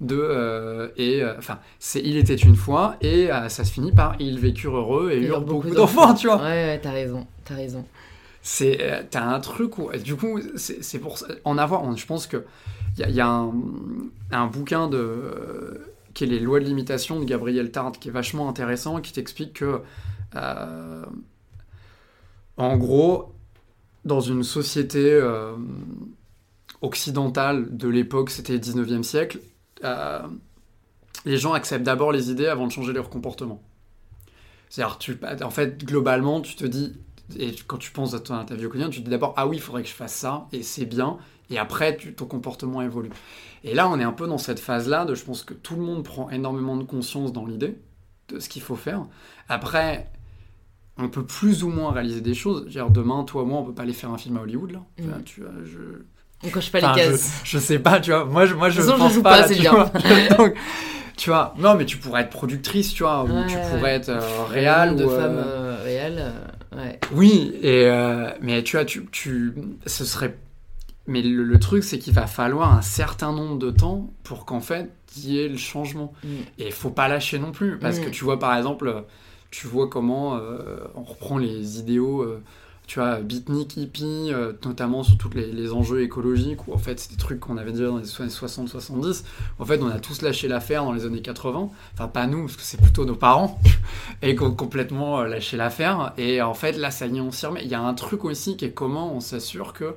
de 0.00 0.18
euh, 0.18 0.88
et 0.96 1.22
euh, 1.22 1.34
enfin 1.36 1.58
c'est 1.78 2.00
il 2.00 2.16
était 2.16 2.34
une 2.34 2.56
fois 2.56 2.96
et 3.02 3.28
ça 3.48 3.64
se 3.64 3.72
finit 3.72 3.92
par 3.92 4.16
ils 4.18 4.38
vécurent 4.38 4.76
heureux 4.76 5.10
et 5.12 5.20
eurent 5.20 5.42
beaucoup, 5.42 5.70
d'enfants. 5.70 6.14
tu 6.14 6.28
vois. 6.28 6.36
Ouais, 6.36 6.64
ouais 6.64 6.80
t'as 6.80 6.92
raison 6.92 7.26
t'as 7.44 7.56
raison. 7.56 7.84
C'est 8.40 9.06
t'as 9.10 9.24
un 9.24 9.40
truc 9.40 9.78
où 9.78 9.90
du 10.02 10.16
coup 10.16 10.40
c'est 10.56 10.98
pour 10.98 11.18
ça 11.18 11.26
en 11.44 11.58
avoir 11.58 11.94
je 11.96 12.06
pense 12.06 12.26
que 12.26 12.44
il 12.98 13.08
y, 13.08 13.12
y, 13.12 13.20
a 13.20 13.28
un, 13.28 13.52
un 14.32 14.46
bouquin 14.46 14.88
de 14.88 15.92
qui 16.14 16.24
est 16.24 16.26
Les 16.26 16.40
lois 16.40 16.60
de 16.60 16.64
limitation 16.64 17.20
de 17.20 17.24
Gabriel 17.24 17.70
Tard, 17.70 17.92
qui 17.92 18.08
est 18.08 18.12
vachement 18.12 18.48
intéressant, 18.48 19.00
qui 19.00 19.12
t'explique 19.12 19.54
que, 19.54 19.80
euh, 20.34 21.04
en 22.56 22.76
gros, 22.76 23.32
dans 24.04 24.20
une 24.20 24.42
société 24.42 25.10
euh, 25.10 25.54
occidentale 26.82 27.74
de 27.76 27.88
l'époque, 27.88 28.30
c'était 28.30 28.52
le 28.52 28.58
19e 28.58 29.02
siècle, 29.02 29.40
euh, 29.84 30.20
les 31.24 31.38
gens 31.38 31.52
acceptent 31.52 31.84
d'abord 31.84 32.12
les 32.12 32.30
idées 32.30 32.46
avant 32.46 32.66
de 32.66 32.72
changer 32.72 32.92
leur 32.92 33.08
comportement. 33.08 33.62
C'est-à-dire, 34.68 34.98
tu, 34.98 35.18
en 35.42 35.50
fait, 35.50 35.84
globalement, 35.84 36.40
tu 36.40 36.56
te 36.56 36.64
dis, 36.64 36.94
et 37.38 37.54
quand 37.66 37.78
tu 37.78 37.92
penses 37.92 38.14
à, 38.14 38.20
ta, 38.20 38.42
vie 38.54 38.66
au 38.66 38.68
quotidien, 38.68 38.90
tu 38.90 39.00
te 39.00 39.04
dis 39.04 39.10
d'abord, 39.10 39.34
ah 39.36 39.46
oui, 39.46 39.56
il 39.58 39.62
faudrait 39.62 39.82
que 39.82 39.88
je 39.88 39.94
fasse 39.94 40.14
ça, 40.14 40.48
et 40.52 40.62
c'est 40.62 40.86
bien, 40.86 41.18
et 41.50 41.58
après, 41.58 41.96
ton 41.96 42.26
comportement 42.26 42.82
évolue. 42.82 43.10
Et 43.64 43.74
là, 43.74 43.88
on 43.88 43.98
est 44.00 44.04
un 44.04 44.12
peu 44.12 44.26
dans 44.26 44.38
cette 44.38 44.58
phase-là 44.58 45.04
de 45.04 45.14
je 45.14 45.24
pense 45.24 45.44
que 45.44 45.54
tout 45.54 45.76
le 45.76 45.82
monde 45.82 46.02
prend 46.02 46.30
énormément 46.30 46.76
de 46.76 46.84
conscience 46.84 47.32
dans 47.32 47.46
l'idée. 47.46 47.78
de 48.28 48.38
ce 48.38 48.48
qu'il 48.48 48.62
faut 48.62 48.76
faire. 48.76 49.04
Après, 49.48 50.10
on 50.96 51.08
peut 51.08 51.24
plus 51.24 51.64
ou 51.64 51.68
moins 51.68 51.92
réaliser 51.92 52.20
des 52.20 52.34
choses. 52.34 52.68
Genre, 52.70 52.90
demain, 52.90 53.24
toi, 53.24 53.44
moi, 53.44 53.60
on 53.60 53.64
peut 53.64 53.74
pas 53.74 53.82
aller 53.82 53.92
faire 53.92 54.10
un 54.10 54.18
film 54.18 54.36
à 54.38 54.40
Hollywood, 54.40 54.72
là. 54.72 54.82
Mm. 54.98 55.22
tu 55.24 55.42
je... 55.64 56.02
On 56.44 56.48
coche 56.50 56.70
pas 56.72 56.78
les 56.80 57.00
cases. 57.00 57.40
Je, 57.44 57.58
sais 57.58 57.78
pas, 57.78 58.00
tu 58.00 58.10
vois. 58.10 58.24
Moi, 58.24 58.46
je, 58.46 58.54
moi, 58.54 58.68
je 58.70 58.80
De 58.80 58.82
toute 58.86 58.90
façon, 58.90 59.02
pense 59.02 59.10
je 59.10 59.14
joue 59.16 59.22
pas, 59.22 59.42
pas, 59.42 59.48
c'est 59.48 59.54
bien. 59.56 59.72
vois. 59.72 59.90
Donc, 60.38 60.54
tu 61.16 61.30
vois, 61.30 61.54
non, 61.58 61.74
mais 61.76 61.84
tu 61.84 61.98
pourrais 61.98 62.22
être 62.22 62.30
productrice, 62.30 62.92
tu 62.94 63.02
vois, 63.04 63.24
ou 63.24 63.46
tu 63.48 63.56
pourrais 63.70 63.92
être 63.94 64.08
euh, 64.08 64.44
réal 64.48 64.96
de 64.96 65.04
ou, 65.04 65.10
euh, 65.10 65.18
femmes 65.18 65.42
euh, 65.46 65.76
réelles. 65.84 66.32
euh, 66.74 66.76
ouais. 66.84 66.98
Oui, 67.12 67.54
et 67.62 67.88
mais 68.40 68.62
tu 68.62 68.76
vois, 68.76 68.84
tu, 68.84 69.06
tu, 69.12 69.54
ce 69.86 70.04
serait. 70.04 70.36
Mais 71.08 71.20
le, 71.20 71.42
le 71.42 71.58
truc, 71.58 71.82
c'est 71.82 71.98
qu'il 71.98 72.14
va 72.14 72.26
falloir 72.28 72.72
un 72.76 72.82
certain 72.82 73.32
nombre 73.32 73.58
de 73.58 73.70
temps 73.72 74.12
pour 74.22 74.44
qu'en 74.44 74.60
fait, 74.60 74.88
il 75.16 75.32
y 75.32 75.40
ait 75.40 75.48
le 75.48 75.56
changement. 75.56 76.12
Mm. 76.22 76.28
Et 76.58 76.66
il 76.66 76.72
faut 76.72 76.90
pas 76.90 77.08
lâcher 77.08 77.38
non 77.40 77.50
plus, 77.50 77.76
parce 77.78 77.98
Mm. 77.98 78.04
que 78.04 78.10
tu 78.10 78.22
vois, 78.24 78.38
par 78.38 78.56
exemple, 78.56 79.02
tu 79.50 79.66
vois 79.66 79.88
comment 79.88 80.36
euh, 80.36 80.58
on 80.94 81.02
reprend 81.02 81.38
les 81.38 81.80
idéaux, 81.80 82.22
euh, 82.22 82.40
tu 82.86 82.98
vois, 82.98 83.20
beatnik, 83.20 83.76
hippie, 83.76 84.30
euh, 84.32 84.52
notamment 84.64 85.02
sur 85.02 85.16
tous 85.16 85.30
les, 85.30 85.50
les 85.50 85.72
enjeux 85.72 86.02
écologiques, 86.02 86.66
où 86.68 86.74
en 86.74 86.78
fait, 86.78 87.00
c'est 87.00 87.10
des 87.10 87.16
trucs 87.16 87.40
qu'on 87.40 87.56
avait 87.56 87.72
dit 87.72 87.80
dans 87.82 87.96
les 87.98 88.20
années 88.20 88.28
60-70. 88.30 89.24
En 89.58 89.64
fait, 89.64 89.80
on 89.82 89.88
a 89.88 89.98
tous 89.98 90.20
lâché 90.22 90.48
l'affaire 90.48 90.84
dans 90.84 90.92
les 90.92 91.06
années 91.06 91.22
80. 91.22 91.70
Enfin, 91.94 92.08
pas 92.08 92.26
nous, 92.26 92.42
parce 92.46 92.56
que 92.56 92.62
c'est 92.62 92.80
plutôt 92.80 93.04
nos 93.04 93.14
parents, 93.14 93.60
et 94.22 94.34
qui 94.34 94.42
ont 94.42 94.54
complètement 94.54 95.20
euh, 95.20 95.26
lâché 95.26 95.56
l'affaire. 95.56 96.12
Et 96.18 96.42
en 96.42 96.54
fait, 96.54 96.72
là, 96.72 96.90
ça 96.90 97.06
y 97.06 97.16
est, 97.16 97.20
on 97.20 97.30
s'y 97.30 97.46
remet. 97.46 97.62
Il 97.64 97.70
y 97.70 97.74
a 97.74 97.80
un 97.80 97.94
truc 97.94 98.24
aussi 98.24 98.56
qui 98.56 98.64
est 98.66 98.72
comment 98.72 99.14
on 99.14 99.20
s'assure 99.20 99.72
que 99.72 99.94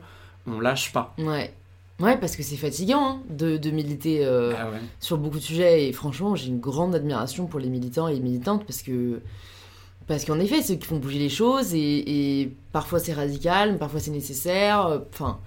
on 0.47 0.59
lâche 0.59 0.93
pas. 0.93 1.15
Ouais. 1.17 1.53
Ouais, 1.99 2.17
parce 2.17 2.36
que 2.36 2.43
c'est 2.43 2.57
fatigant 2.57 3.07
hein, 3.07 3.21
de, 3.29 3.55
de 3.57 3.71
militer 3.71 4.25
euh, 4.25 4.53
Ah 4.59 4.69
ouais. 4.69 4.77
sur 4.99 5.17
beaucoup 5.17 5.38
de 5.38 5.43
sujets. 5.43 5.88
Et 5.88 5.93
franchement, 5.93 6.36
j'ai 6.36 6.47
une 6.47 6.59
grande 6.59 6.93
admiration 6.93 7.47
pour 7.47 7.59
les 7.59 7.69
militants 7.69 8.07
et 8.07 8.13
les 8.13 8.19
militantes 8.19 8.63
parce 8.65 8.81
que. 8.81 9.21
Parce 10.07 10.23
qu'en 10.25 10.39
effet, 10.39 10.61
ceux 10.61 10.75
qui 10.75 10.85
font 10.85 10.97
bouger 10.99 11.17
les 11.19 11.29
choses 11.29 11.73
et, 11.73 12.39
et 12.41 12.51
parfois 12.71 12.99
c'est 12.99 13.13
radical, 13.13 13.77
parfois 13.79 13.99
c'est 13.99 14.11
nécessaire. 14.11 14.85
euh, 14.87 14.99
Enfin, 15.11 15.39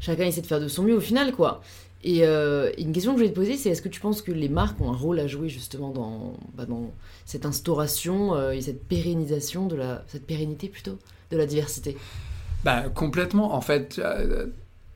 chacun 0.00 0.24
essaie 0.24 0.40
de 0.40 0.46
faire 0.46 0.60
de 0.60 0.68
son 0.68 0.82
mieux 0.82 0.96
au 0.96 1.00
final, 1.00 1.32
quoi. 1.32 1.60
Et 2.04 2.24
euh, 2.26 2.72
une 2.78 2.92
question 2.92 3.12
que 3.12 3.18
je 3.18 3.22
voulais 3.22 3.32
te 3.32 3.38
poser, 3.38 3.56
c'est 3.56 3.70
est-ce 3.70 3.80
que 3.82 3.88
tu 3.88 4.00
penses 4.00 4.22
que 4.22 4.32
les 4.32 4.48
marques 4.48 4.80
ont 4.80 4.90
un 4.92 4.96
rôle 4.96 5.20
à 5.20 5.28
jouer 5.28 5.48
justement 5.48 5.90
dans, 5.90 6.34
bah, 6.56 6.66
cette 7.26 7.46
instauration 7.46 8.34
euh, 8.34 8.50
et 8.50 8.60
cette 8.60 8.82
pérennisation 8.88 9.68
de 9.68 9.76
la, 9.76 10.02
cette 10.08 10.26
pérennité 10.26 10.66
plutôt 10.68 10.98
de 11.30 11.36
la 11.36 11.46
diversité? 11.46 11.96
Bah, 12.64 12.88
complètement. 12.92 13.54
En 13.54 13.60
fait, 13.60 14.00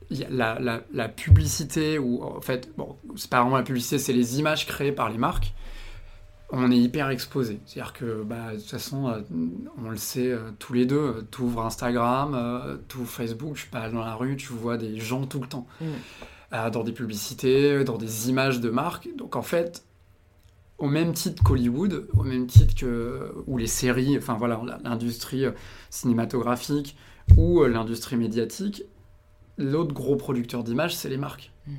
la- 0.09 0.81
la 0.93 1.07
publicité, 1.09 1.97
ou 1.97 2.23
en 2.23 2.41
fait, 2.41 2.69
bon, 2.77 2.95
c'est 3.15 3.29
pas 3.29 3.41
vraiment 3.41 3.57
la 3.57 3.63
publicité, 3.63 3.99
c'est 3.99 4.13
les 4.13 4.39
images 4.39 4.65
créées 4.67 4.91
par 4.91 5.09
les 5.09 5.17
marques. 5.17 5.53
On 6.49 6.71
est 6.71 6.77
hyper 6.77 7.09
exposé. 7.09 7.59
C'est-à-dire 7.65 7.93
que, 7.93 8.23
bah, 8.23 8.53
de 8.53 8.57
toute 8.57 8.69
façon, 8.69 9.09
euh, 9.09 9.21
on 9.77 9.89
le 9.89 9.97
sait 9.97 10.31
euh, 10.31 10.51
tous 10.59 10.73
les 10.73 10.85
deux. 10.85 11.27
Tu 11.31 11.41
ouvres 11.41 11.65
Instagram, 11.65 12.33
euh, 12.35 12.77
tu 12.87 12.97
ouvres 12.97 13.09
Facebook, 13.09 13.57
je 13.57 13.65
passe 13.67 13.91
dans 13.91 14.03
la 14.03 14.15
rue, 14.15 14.37
tu 14.37 14.53
vois 14.53 14.77
des 14.77 14.97
gens 14.97 15.25
tout 15.25 15.41
le 15.41 15.47
temps. 15.47 15.67
Mm. 15.81 15.85
Euh, 16.53 16.69
dans 16.69 16.85
des 16.85 16.93
publicités, 16.93 17.83
dans 17.83 17.97
des 17.97 18.29
images 18.29 18.61
de 18.61 18.69
marques. 18.69 19.09
Donc, 19.17 19.35
en 19.35 19.41
fait, 19.41 19.83
au 20.77 20.87
même 20.87 21.11
titre 21.11 21.43
qu'Hollywood, 21.43 22.07
au 22.15 22.23
même 22.23 22.47
titre 22.47 22.73
que 22.73 23.33
ou 23.47 23.57
les 23.57 23.67
séries, 23.67 24.17
enfin 24.17 24.35
voilà, 24.35 24.61
l'industrie 24.81 25.43
euh, 25.43 25.51
cinématographique 25.89 26.95
ou 27.35 27.61
euh, 27.61 27.67
l'industrie 27.67 28.15
médiatique, 28.15 28.83
l'autre 29.57 29.93
gros 29.93 30.15
producteur 30.15 30.63
d'images, 30.63 30.95
c'est 30.95 31.09
les 31.09 31.17
marques. 31.17 31.51
Mm. 31.67 31.73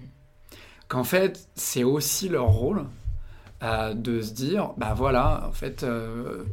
Qu'en 0.88 1.04
fait, 1.04 1.48
c'est 1.54 1.84
aussi 1.84 2.28
leur 2.28 2.48
rôle 2.48 2.84
de 3.61 4.20
se 4.20 4.32
dire, 4.32 4.72
bah 4.76 4.94
voilà, 4.94 5.46
en 5.48 5.52
fait, 5.52 5.82
euh, 5.82 6.44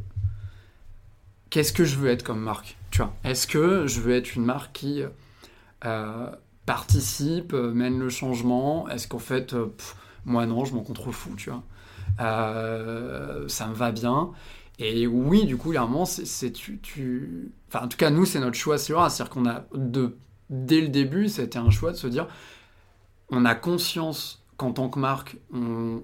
qu'est-ce 1.50 1.74
que 1.74 1.86
je 1.86 1.98
veux 1.98 2.10
être 2.10 2.24
comme 2.24 2.40
marque 2.42 2.78
Tu 2.92 3.00
vois, 3.02 3.14
est-ce 3.24 3.48
que 3.48 3.88
je 3.88 4.02
veux 4.02 4.14
être 4.14 4.36
une 4.36 4.46
marque 4.46 4.74
qui 4.74 5.04
euh, 5.86 6.30
participe, 6.66 7.54
euh, 7.54 7.72
mène 7.74 8.00
le 8.00 8.10
changement? 8.10 8.90
Est-ce 8.90 9.08
qu'en 9.08 9.20
fait, 9.20 9.56
moi 10.26 10.46
non, 10.46 10.66
je 10.66 10.74
m'en 10.76 10.82
contrôle 10.84 11.14
fou, 11.14 11.36
tu 11.38 11.50
vois? 11.52 11.64
Ça 12.20 13.68
me 13.68 13.74
va 13.74 13.92
bien. 13.92 14.32
Et 14.80 15.08
oui, 15.08 15.46
du 15.46 15.56
coup, 15.58 15.72
il 15.72 15.76
y 15.76 15.78
a 15.78 15.84
un 15.84 15.88
moment, 15.88 16.06
c'est, 16.06 16.52
tu, 16.52 16.80
tu- 16.80 17.52
Enfin, 17.70 17.86
en 17.86 17.88
tout 17.88 17.98
cas, 17.98 18.10
nous, 18.10 18.26
c'est 18.26 18.40
notre 18.40 18.58
choix, 18.58 18.78
c'est 18.78 18.92
vrai. 18.94 19.10
C'est-à-dire 19.10 19.34
qu'on 19.34 19.46
a, 19.48 19.66
de, 19.74 20.18
dès 20.50 20.82
le 20.82 20.90
début, 20.90 21.30
c'était 21.30 21.60
un 21.60 21.70
choix 21.70 21.92
de 21.92 21.98
se 21.98 22.08
dire, 22.08 22.28
on 23.30 23.46
a 23.46 23.56
conscience 23.56 24.44
qu'en 24.58 24.72
tant 24.74 24.90
que 24.90 25.00
marque, 25.00 25.38
on 25.54 26.04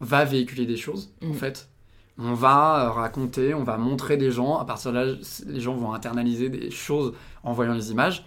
va 0.00 0.24
véhiculer 0.24 0.66
des 0.66 0.76
choses, 0.76 1.12
en 1.22 1.28
Mm. 1.28 1.34
fait. 1.34 1.68
On 2.18 2.34
va 2.34 2.84
euh, 2.86 2.90
raconter, 2.90 3.54
on 3.54 3.64
va 3.64 3.78
montrer 3.78 4.16
des 4.16 4.30
gens. 4.30 4.58
À 4.58 4.64
partir 4.66 4.92
de 4.92 4.98
là, 4.98 5.14
les 5.46 5.60
gens 5.60 5.74
vont 5.74 5.92
internaliser 5.94 6.48
des 6.50 6.70
choses 6.70 7.14
en 7.44 7.52
voyant 7.52 7.72
les 7.74 7.90
images. 7.92 8.24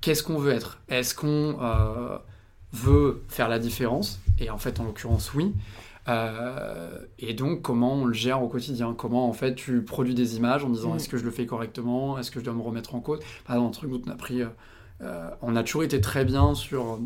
Qu'est-ce 0.00 0.22
qu'on 0.22 0.38
veut 0.38 0.52
être? 0.52 0.80
Est-ce 0.88 1.14
qu'on 1.14 1.56
euh, 1.62 2.18
veut 2.72 3.22
faire 3.28 3.48
la 3.48 3.58
différence? 3.58 4.20
Et 4.38 4.50
en 4.50 4.58
fait, 4.58 4.80
en 4.80 4.84
l'occurrence, 4.84 5.32
oui. 5.34 5.54
Euh, 6.08 6.98
et 7.18 7.34
donc, 7.34 7.62
comment 7.62 7.94
on 7.94 8.04
le 8.06 8.12
gère 8.14 8.42
au 8.42 8.48
quotidien? 8.48 8.94
Comment, 8.96 9.28
en 9.28 9.32
fait, 9.32 9.54
tu 9.54 9.82
produis 9.82 10.14
des 10.14 10.36
images 10.36 10.64
en 10.64 10.70
disant 10.70 10.92
Mm. 10.92 10.96
est-ce 10.96 11.08
que 11.08 11.16
je 11.18 11.24
le 11.24 11.30
fais 11.30 11.46
correctement? 11.46 12.18
Est-ce 12.18 12.30
que 12.30 12.40
je 12.40 12.44
dois 12.44 12.54
me 12.54 12.62
remettre 12.62 12.94
en 12.94 13.00
cause? 13.00 13.20
Par 13.46 13.56
exemple, 13.56 13.76
un 13.76 13.78
truc 13.78 13.90
dont 13.92 14.02
on 14.06 14.10
a 14.10 14.16
pris... 14.16 14.42
euh, 15.02 15.30
on 15.42 15.56
a 15.56 15.62
toujours 15.62 15.84
été 15.84 16.00
très 16.00 16.24
bien 16.24 16.54
sur 16.54 16.98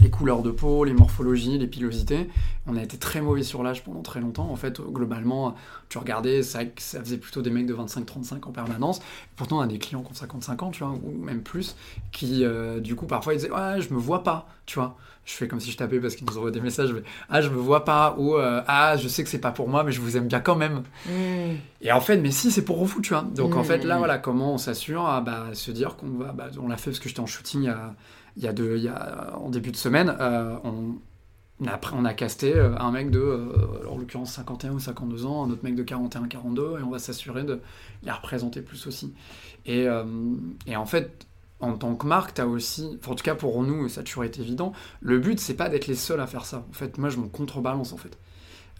les 0.00 0.10
couleurs 0.10 0.42
de 0.42 0.50
peau, 0.50 0.84
les 0.84 0.92
morphologies, 0.92 1.58
les 1.58 1.66
pilosités. 1.66 2.28
On 2.66 2.76
a 2.76 2.82
été 2.82 2.98
très 2.98 3.20
mauvais 3.20 3.42
sur 3.42 3.62
l'âge 3.62 3.84
pendant 3.84 4.02
très 4.02 4.20
longtemps. 4.20 4.50
En 4.50 4.56
fait, 4.56 4.80
globalement, 4.80 5.54
tu 5.88 5.98
regardais, 5.98 6.40
que 6.40 6.82
ça 6.82 7.00
faisait 7.00 7.16
plutôt 7.16 7.42
des 7.42 7.50
mecs 7.50 7.66
de 7.66 7.74
25-35 7.74 8.46
en 8.46 8.52
permanence. 8.52 9.00
Pourtant, 9.36 9.58
on 9.58 9.60
a 9.60 9.66
des 9.66 9.78
clients 9.78 10.02
qui 10.02 10.10
ont 10.10 10.14
55 10.14 10.62
ans, 10.62 10.70
tu 10.70 10.84
vois, 10.84 10.92
ou 10.92 11.12
même 11.24 11.42
plus, 11.42 11.76
qui, 12.12 12.44
euh, 12.44 12.80
du 12.80 12.96
coup, 12.96 13.06
parfois, 13.06 13.34
ils 13.34 13.38
disaient 13.38 13.50
Ouais, 13.50 13.80
je 13.80 13.92
me 13.92 13.98
vois 13.98 14.22
pas, 14.22 14.48
tu 14.66 14.78
vois. 14.78 14.96
Je 15.24 15.32
fais 15.32 15.48
comme 15.48 15.60
si 15.60 15.70
je 15.70 15.78
tapais 15.78 15.98
parce 16.00 16.16
qu'ils 16.16 16.26
nous 16.26 16.36
envoient 16.36 16.50
des 16.50 16.60
messages. 16.60 16.92
mais, 16.92 17.02
ah, 17.30 17.40
je 17.40 17.48
me 17.48 17.56
vois 17.56 17.86
pas, 17.86 18.14
ou 18.18 18.36
euh, 18.36 18.62
Ah, 18.66 18.96
je 18.98 19.08
sais 19.08 19.24
que 19.24 19.30
c'est 19.30 19.38
pas 19.38 19.52
pour 19.52 19.68
moi, 19.68 19.84
mais 19.84 19.92
je 19.92 20.00
vous 20.00 20.18
aime 20.18 20.26
bien 20.26 20.40
quand 20.40 20.56
même. 20.56 20.82
Mm. 21.06 21.56
Et 21.80 21.92
en 21.92 22.00
fait, 22.00 22.18
mais 22.18 22.30
si, 22.30 22.50
c'est 22.50 22.64
pour 22.64 22.84
vous, 22.84 23.00
tu 23.00 23.14
vois. 23.14 23.22
Donc 23.22 23.56
en 23.56 23.64
fait, 23.64 23.84
là, 23.84 23.96
voilà, 23.96 24.18
comment 24.18 24.52
on 24.52 24.58
s'assure 24.58 25.06
à 25.06 25.22
bah, 25.22 25.46
se 25.54 25.70
dire 25.70 25.96
qu'on 25.96 26.10
va. 26.10 26.32
Bah, 26.32 26.48
on 26.60 26.68
l'a 26.68 26.76
fait 26.76 26.90
parce 26.90 26.98
que 26.98 27.08
j'étais 27.08 27.20
en 27.20 27.26
shooting 27.26 27.68
a, 27.68 27.94
il 28.36 28.42
y 28.42 28.48
a 28.48 28.52
deux, 28.52 28.76
il 28.76 28.84
y 28.84 28.88
a, 28.88 29.36
en 29.38 29.48
début 29.50 29.70
de 29.70 29.76
semaine. 29.76 30.14
euh, 30.20 30.56
on, 30.64 30.96
on 31.60 31.68
a, 31.68 31.80
on 31.92 32.04
a 32.04 32.14
casté 32.14 32.54
euh, 32.54 32.76
un 32.78 32.90
mec 32.90 33.10
de, 33.10 33.20
euh, 33.20 33.88
en 33.88 33.96
l'occurrence, 33.96 34.32
51 34.32 34.72
ou 34.72 34.80
52 34.80 35.24
ans, 35.26 35.44
un 35.44 35.50
autre 35.50 35.62
mec 35.62 35.76
de 35.76 35.84
41-42, 35.84 36.80
et 36.80 36.82
on 36.82 36.90
va 36.90 36.98
s'assurer 36.98 37.44
de 37.44 37.60
les 38.02 38.10
représenter 38.10 38.60
plus 38.60 38.86
aussi. 38.86 39.14
Et, 39.66 39.88
en 39.88 40.86
fait, 40.86 41.26
en 41.60 41.74
tant 41.76 41.94
que 41.94 42.06
marque, 42.06 42.34
tu 42.34 42.40
as 42.40 42.46
aussi, 42.46 42.98
en 43.06 43.14
tout 43.14 43.22
cas 43.22 43.34
pour 43.34 43.62
nous, 43.62 43.88
ça 43.88 44.00
a 44.00 44.04
toujours 44.04 44.24
été 44.24 44.40
évident, 44.42 44.72
le 45.00 45.18
but, 45.18 45.38
c'est 45.38 45.54
pas 45.54 45.68
d'être 45.68 45.86
les 45.86 45.94
seuls 45.94 46.20
à 46.20 46.26
faire 46.26 46.44
ça. 46.44 46.64
En 46.68 46.72
fait, 46.72 46.98
moi, 46.98 47.08
je 47.08 47.18
m'en 47.18 47.28
contrebalance, 47.28 47.92
en 47.92 47.96
fait. 47.96 48.18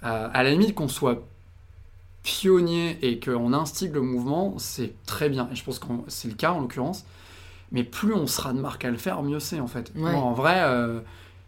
À 0.03 0.43
la 0.43 0.51
limite, 0.51 0.75
qu'on 0.75 0.89
soit 0.89 1.23
pionnier 2.25 2.99
et 3.03 3.21
qu'on 3.21 3.53
instigue 3.53 3.95
le 3.95 4.03
mouvement, 4.03 4.59
c'est 4.59 4.95
très 5.07 5.29
bien. 5.29 5.49
Et 5.53 5.55
je 5.55 5.63
pense 5.63 5.79
que 5.79 5.87
c'est 6.09 6.29
le 6.29 6.35
cas 6.35 6.53
en 6.53 6.61
l'occurrence. 6.61 7.05
Mais 7.73 7.83
plus 7.85 8.15
on 8.15 8.27
sera 8.27 8.53
de 8.53 8.61
marque 8.61 8.85
à 8.85 8.91
le 8.91 8.97
faire, 8.99 9.23
mieux 9.23 9.41
c'est 9.41 9.61
en 9.61 9.67
fait. 9.67 9.91
Ouais. 9.97 10.13
Moi, 10.13 10.15
en 10.15 10.33
vrai, 10.33 10.63
euh, 10.63 11.01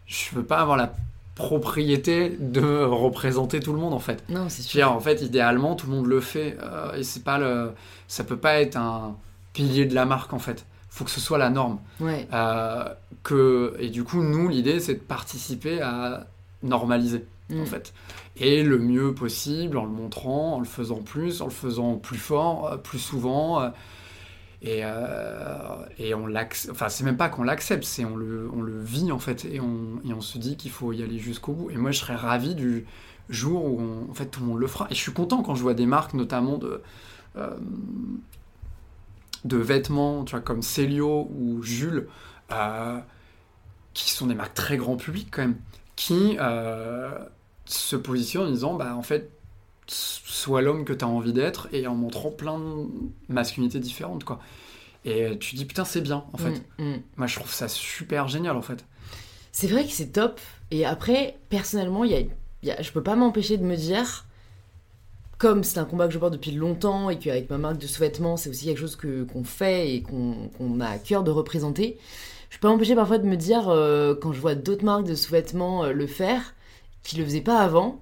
je 0.05 0.35
veux 0.35 0.43
pas 0.43 0.57
avoir 0.59 0.77
la 0.77 0.93
propriété 1.35 2.35
de 2.39 2.83
représenter 2.83 3.59
tout 3.59 3.71
le 3.73 3.79
monde 3.79 3.93
en 3.93 3.99
fait. 3.99 4.23
Non, 4.29 4.49
c'est 4.49 4.63
sûr. 4.63 4.91
en 4.91 4.99
fait, 4.99 5.21
idéalement, 5.21 5.75
tout 5.75 5.87
le 5.87 5.95
monde 5.95 6.07
le 6.07 6.19
fait. 6.19 6.57
euh, 6.61 6.93
et 6.95 7.03
c'est 7.03 7.23
pas 7.23 7.37
le. 7.37 7.71
Ça 8.07 8.23
peut 8.23 8.37
pas 8.37 8.59
être 8.59 8.75
un 8.75 9.15
pilier 9.53 9.85
de 9.85 9.95
la 9.95 10.05
marque 10.05 10.33
en 10.33 10.39
fait. 10.39 10.65
Faut 10.89 11.03
que 11.05 11.11
ce 11.11 11.19
soit 11.21 11.37
la 11.37 11.49
norme. 11.51 11.77
Ouais. 11.99 12.27
Euh, 12.33 12.85
que, 13.23 13.75
et 13.79 13.89
du 13.89 14.03
coup, 14.03 14.23
nous, 14.23 14.49
l'idée, 14.49 14.79
c'est 14.79 14.95
de 14.95 14.99
participer 14.99 15.79
à 15.81 16.25
normaliser, 16.63 17.23
Mm. 17.49 17.61
en 17.61 17.65
fait. 17.65 17.93
Et 18.37 18.63
le 18.63 18.77
mieux 18.79 19.13
possible, 19.13 19.77
en 19.77 19.83
le 19.85 19.91
montrant, 19.91 20.55
en 20.55 20.59
le 20.59 20.65
faisant 20.65 21.01
plus, 21.01 21.41
en 21.41 21.45
le 21.45 21.51
faisant 21.51 21.95
plus 21.95 22.17
fort, 22.17 22.67
euh, 22.73 22.77
plus 22.77 22.99
souvent. 22.99 23.61
Et, 24.61 24.81
euh, 24.83 25.85
et 25.99 26.13
on 26.15 26.27
l'accepte. 26.27 26.73
Enfin, 26.73 26.89
c'est 26.89 27.03
même 27.03 27.17
pas 27.17 27.29
qu'on 27.29 27.43
l'accepte, 27.43 27.83
c'est 27.83 28.05
on 28.05 28.15
le, 28.15 28.49
on 28.53 28.61
le 28.61 28.81
vit, 28.81 29.11
en 29.11 29.19
fait. 29.19 29.45
Et 29.45 29.59
on, 29.59 30.01
et 30.07 30.13
on 30.13 30.21
se 30.21 30.37
dit 30.37 30.57
qu'il 30.57 30.71
faut 30.71 30.91
y 30.93 31.03
aller 31.03 31.19
jusqu'au 31.19 31.53
bout. 31.53 31.69
Et 31.71 31.77
moi, 31.77 31.91
je 31.91 31.99
serais 31.99 32.15
ravi 32.15 32.55
du 32.55 32.85
jour 33.29 33.65
où 33.65 34.07
en 34.09 34.13
fait, 34.13 34.27
tout 34.27 34.39
le 34.41 34.47
monde 34.47 34.59
le 34.59 34.67
fera. 34.67 34.87
Et 34.89 34.95
je 34.95 34.99
suis 35.01 35.13
content 35.13 35.43
quand 35.43 35.55
je 35.55 35.61
vois 35.63 35.73
des 35.73 35.85
marques, 35.85 36.13
notamment 36.13 36.57
de. 36.57 36.81
euh, 37.37 37.55
de 39.45 39.57
vêtements, 39.57 40.23
tu 40.25 40.31
vois, 40.31 40.41
comme 40.41 40.61
Célio 40.61 41.29
ou 41.31 41.61
Jules, 41.63 42.07
euh, 42.51 42.99
qui 43.93 44.11
sont 44.11 44.27
des 44.27 44.35
marques 44.35 44.53
très 44.53 44.77
grand 44.77 44.97
public 44.97 45.29
quand 45.31 45.41
même, 45.43 45.57
qui 45.95 46.37
se 47.65 47.95
positionnent 47.95 48.47
en 48.47 48.51
disant, 48.51 48.75
bah 48.75 48.95
en 48.95 49.01
fait, 49.01 49.31
sois 49.87 50.61
l'homme 50.61 50.85
que 50.85 50.93
tu 50.93 51.03
as 51.05 51.07
envie 51.07 51.33
d'être 51.33 51.67
et 51.71 51.87
en 51.87 51.95
montrant 51.95 52.31
plein 52.31 52.59
de 52.59 52.87
masculinités 53.29 53.79
différentes, 53.79 54.23
quoi. 54.23 54.39
Et 55.05 55.37
tu 55.39 55.55
dis, 55.55 55.65
putain, 55.65 55.85
c'est 55.85 56.01
bien, 56.01 56.25
en 56.33 56.37
fait. 56.37 56.61
Mm, 56.79 56.83
mm. 56.83 57.01
Moi, 57.17 57.27
je 57.27 57.35
trouve 57.35 57.53
ça 57.53 57.67
super 57.67 58.27
génial, 58.27 58.57
en 58.57 58.61
fait. 58.61 58.83
C'est 59.51 59.67
vrai 59.67 59.85
que 59.85 59.91
c'est 59.91 60.11
top. 60.11 60.39
Et 60.71 60.85
après, 60.85 61.37
personnellement, 61.49 62.03
y 62.03 62.15
a, 62.15 62.21
y 62.63 62.71
a- 62.71 62.81
je 62.81 62.91
peux 62.91 63.03
pas 63.03 63.15
m'empêcher 63.15 63.57
de 63.57 63.63
me 63.63 63.75
dire 63.75 64.25
comme 65.37 65.63
c'est 65.63 65.79
un 65.79 65.85
combat 65.85 66.07
que 66.07 66.13
je 66.13 66.19
porte 66.19 66.33
depuis 66.33 66.51
longtemps 66.51 67.09
et 67.09 67.19
qu'avec 67.19 67.49
ma 67.49 67.57
marque 67.57 67.77
de 67.77 67.87
sous-vêtements, 67.87 68.37
c'est 68.37 68.49
aussi 68.49 68.65
quelque 68.65 68.79
chose 68.79 68.95
que, 68.95 69.23
qu'on 69.23 69.43
fait 69.43 69.93
et 69.93 70.01
qu'on, 70.01 70.79
a 70.79 70.87
à 70.87 70.97
cœur 70.97 71.23
de 71.23 71.31
représenter, 71.31 71.97
je 72.49 72.57
peux 72.57 72.67
m'empêcher 72.67 72.95
parfois 72.95 73.17
de 73.19 73.27
me 73.27 73.35
dire, 73.35 73.69
euh, 73.69 74.15
quand 74.15 74.33
je 74.33 74.39
vois 74.39 74.55
d'autres 74.55 74.83
marques 74.85 75.05
de 75.05 75.15
sous-vêtements 75.15 75.83
euh, 75.83 75.91
le 75.91 76.07
faire, 76.07 76.55
qui 77.03 77.17
le 77.17 77.23
faisaient 77.23 77.41
pas 77.41 77.59
avant, 77.59 78.01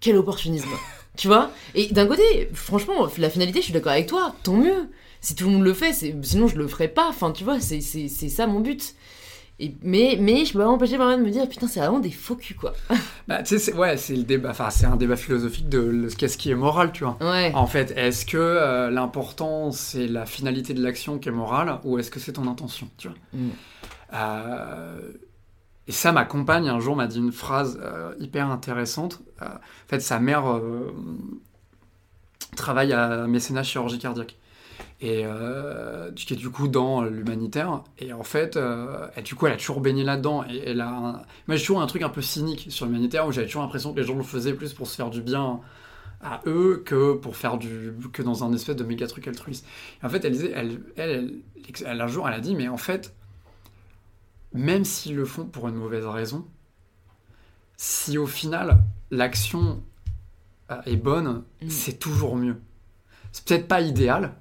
quel 0.00 0.16
opportunisme 0.16 0.68
Tu 1.16 1.28
vois? 1.28 1.50
Et 1.74 1.88
d'un 1.88 2.06
côté, 2.06 2.48
franchement, 2.52 3.08
la 3.18 3.30
finalité, 3.30 3.60
je 3.60 3.64
suis 3.64 3.72
d'accord 3.72 3.92
avec 3.92 4.06
toi, 4.06 4.34
tant 4.42 4.54
mieux. 4.54 4.88
Si 5.20 5.34
tout 5.34 5.46
le 5.46 5.50
monde 5.50 5.64
le 5.64 5.74
fait, 5.74 5.92
sinon 5.92 6.46
je 6.46 6.56
le 6.56 6.68
ferais 6.68 6.88
pas. 6.88 7.08
Enfin, 7.08 7.32
tu 7.32 7.42
vois, 7.42 7.58
c'est 7.60 7.80
ça 7.80 8.46
mon 8.46 8.60
but 8.60 8.94
mais, 9.82 10.16
mais 10.20 10.44
je 10.44 10.52
peux 10.52 10.60
pas 10.60 10.66
m'empêcher 10.66 10.96
de 10.96 11.02
me 11.02 11.30
dire, 11.30 11.48
putain, 11.48 11.66
c'est 11.66 11.80
vraiment 11.80 11.98
des 11.98 12.12
faux 12.12 12.36
culs, 12.36 12.54
quoi. 12.54 12.74
bah, 13.28 13.42
tu 13.42 13.58
sais, 13.58 13.74
ouais, 13.74 13.96
c'est 13.96 14.14
le 14.14 14.22
débat, 14.22 14.50
enfin, 14.50 14.70
c'est 14.70 14.86
un 14.86 14.94
débat 14.94 15.16
philosophique 15.16 15.68
de 15.68 16.08
qu'est-ce 16.16 16.38
qui 16.38 16.50
est 16.50 16.54
moral, 16.54 16.92
tu 16.92 17.02
vois. 17.02 17.16
Ouais. 17.20 17.50
En 17.54 17.66
fait, 17.66 17.92
est-ce 17.96 18.24
que 18.24 18.36
euh, 18.36 18.90
l'important, 18.90 19.72
c'est 19.72 20.06
la 20.06 20.26
finalité 20.26 20.74
de 20.74 20.82
l'action 20.82 21.18
qui 21.18 21.28
est 21.28 21.32
morale, 21.32 21.80
ou 21.82 21.98
est-ce 21.98 22.10
que 22.10 22.20
c'est 22.20 22.34
ton 22.34 22.46
intention, 22.46 22.88
tu 22.98 23.08
vois. 23.08 23.16
Mm. 23.32 23.48
Euh, 24.14 24.98
et 25.88 25.92
ça, 25.92 26.12
ma 26.12 26.24
compagne, 26.24 26.68
un 26.68 26.78
jour, 26.78 26.94
m'a 26.94 27.08
dit 27.08 27.18
une 27.18 27.32
phrase 27.32 27.80
euh, 27.82 28.14
hyper 28.20 28.50
intéressante. 28.50 29.20
en 29.40 29.48
fait, 29.88 30.00
sa 30.00 30.20
mère 30.20 30.60
travaille 32.56 32.92
à 32.92 33.26
mécénat 33.26 33.62
chirurgie 33.62 33.98
cardiaque 33.98 34.36
et 35.00 35.22
euh, 35.24 36.10
qui 36.12 36.32
est 36.32 36.36
du 36.36 36.50
coup 36.50 36.68
dans 36.68 37.02
l'humanitaire. 37.02 37.82
Et 37.98 38.12
en 38.12 38.24
fait, 38.24 38.56
euh, 38.56 39.08
du 39.24 39.34
coup, 39.34 39.46
elle 39.46 39.52
a 39.52 39.56
toujours 39.56 39.80
baigné 39.80 40.04
là-dedans. 40.04 40.44
Et 40.48 40.62
elle 40.66 40.80
a 40.80 41.22
Moi, 41.46 41.56
j'ai 41.56 41.60
toujours 41.60 41.80
un 41.80 41.86
truc 41.86 42.02
un 42.02 42.08
peu 42.08 42.22
cynique 42.22 42.66
sur 42.70 42.86
l'humanitaire 42.86 43.26
où 43.26 43.32
j'avais 43.32 43.46
toujours 43.46 43.62
l'impression 43.62 43.92
que 43.92 44.00
les 44.00 44.06
gens 44.06 44.16
le 44.16 44.22
faisaient 44.22 44.54
plus 44.54 44.72
pour 44.72 44.86
se 44.86 44.96
faire 44.96 45.10
du 45.10 45.22
bien 45.22 45.60
à 46.20 46.40
eux 46.46 46.82
que 46.84 47.14
pour 47.14 47.36
faire 47.36 47.58
du 47.58 47.92
que 48.12 48.22
dans 48.22 48.42
un 48.42 48.52
espèce 48.52 48.74
de 48.74 48.84
méga 48.84 49.06
truc 49.06 49.28
altruiste. 49.28 49.64
Et 50.02 50.06
en 50.06 50.08
fait, 50.08 50.24
elle 50.24 50.32
disait, 50.32 50.52
elle, 50.54 50.80
elle, 50.96 51.34
elle, 51.86 52.00
un 52.00 52.06
jour, 52.08 52.28
elle 52.28 52.34
a 52.34 52.40
dit, 52.40 52.56
mais 52.56 52.66
en 52.66 52.76
fait, 52.76 53.14
même 54.52 54.84
s'ils 54.84 55.16
le 55.16 55.24
font 55.24 55.46
pour 55.46 55.68
une 55.68 55.74
mauvaise 55.74 56.06
raison, 56.06 56.46
si 57.76 58.18
au 58.18 58.26
final 58.26 58.82
l'action 59.10 59.82
euh, 60.70 60.80
est 60.86 60.96
bonne, 60.96 61.44
mm. 61.62 61.70
c'est 61.70 61.98
toujours 61.98 62.36
mieux. 62.36 62.60
C'est 63.32 63.44
peut-être 63.44 63.68
pas 63.68 63.80
idéal, 63.80 64.34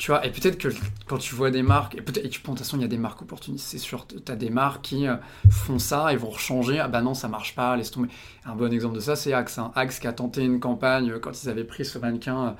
tu 0.00 0.12
vois, 0.12 0.24
et 0.24 0.30
peut-être 0.30 0.56
que 0.56 0.68
quand 1.06 1.18
tu 1.18 1.34
vois 1.34 1.50
des 1.50 1.62
marques, 1.62 1.94
et 1.94 2.00
peut-être, 2.00 2.24
de 2.24 2.30
toute 2.30 2.58
façon, 2.58 2.78
il 2.78 2.80
y 2.80 2.84
a 2.86 2.88
des 2.88 2.96
marques 2.96 3.20
opportunistes, 3.20 3.66
c'est 3.66 3.76
sûr. 3.76 4.06
Tu 4.06 4.32
as 4.32 4.34
des 4.34 4.48
marques 4.48 4.80
qui 4.80 5.06
euh, 5.06 5.16
font 5.50 5.78
ça 5.78 6.10
et 6.10 6.16
vont 6.16 6.32
changer. 6.32 6.78
Ah 6.78 6.88
bah 6.88 7.02
non, 7.02 7.12
ça 7.12 7.28
marche 7.28 7.54
pas, 7.54 7.76
laisse 7.76 7.90
tomber. 7.90 8.08
Un 8.46 8.54
bon 8.54 8.72
exemple 8.72 8.94
de 8.94 9.00
ça, 9.00 9.14
c'est 9.14 9.34
Axe. 9.34 9.58
Hein. 9.58 9.72
Axe 9.74 9.98
qui 9.98 10.06
a 10.06 10.14
tenté 10.14 10.42
une 10.42 10.58
campagne 10.58 11.10
euh, 11.10 11.18
quand 11.18 11.42
ils 11.42 11.50
avaient 11.50 11.64
pris 11.64 11.84
ce 11.84 11.98
mannequin 11.98 12.56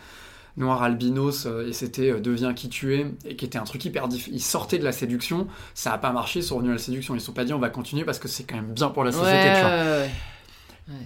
noir 0.56 0.82
albinos 0.82 1.46
et 1.66 1.72
c'était 1.72 2.20
Deviens 2.20 2.54
qui 2.54 2.68
tu 2.68 2.94
es, 2.94 3.06
et 3.24 3.36
qui 3.36 3.44
était 3.44 3.58
un 3.58 3.64
truc 3.64 3.84
hyper 3.84 4.08
difficile. 4.08 4.34
Ils 4.34 4.42
sortaient 4.42 4.78
de 4.78 4.84
la 4.84 4.92
séduction, 4.92 5.46
ça 5.74 5.92
a 5.92 5.98
pas 5.98 6.12
marché, 6.12 6.40
ils 6.40 6.42
sont 6.42 6.56
revenus 6.56 6.70
à 6.70 6.74
la 6.74 6.82
séduction. 6.82 7.14
Ils 7.14 7.20
se 7.20 7.26
sont 7.26 7.32
pas 7.32 7.44
dit 7.44 7.52
on 7.52 7.58
va 7.58 7.70
continuer 7.70 8.04
parce 8.04 8.18
que 8.18 8.28
c'est 8.28 8.44
quand 8.44 8.56
même 8.56 8.72
bien 8.72 8.88
pour 8.88 9.04
la 9.04 9.12
société, 9.12 9.52
tu 9.54 9.60
vois. 9.60 10.96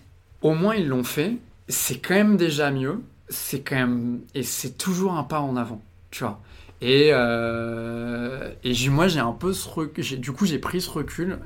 Au 0.43 0.55
moins, 0.55 0.75
ils 0.75 0.89
l'ont 0.89 1.05
fait. 1.05 1.37
C'est 1.69 1.99
quand 1.99 2.15
même 2.15 2.37
déjà 2.37 2.71
mieux. 2.71 3.03
C'est 3.29 3.61
quand 3.61 3.77
même. 3.77 4.21
Et 4.35 4.43
c'est 4.43 4.77
toujours 4.77 5.13
un 5.15 5.25
pas 5.25 5.41
en 5.41 5.57
avant 5.57 5.81
tu 6.15 6.23
vois. 6.23 6.41
Et, 6.81 7.11
euh, 7.13 8.53
et 8.63 8.89
moi, 8.89 9.09
j'ai 9.09 9.19
un 9.19 9.33
peu 9.33 9.53
ce 9.53 9.69
recul. 9.69 10.21
Du 10.21 10.31
coup, 10.31 10.47
j'ai 10.47 10.61
pris 10.61 10.81
ce 10.81 10.91
recul. 10.91 11.41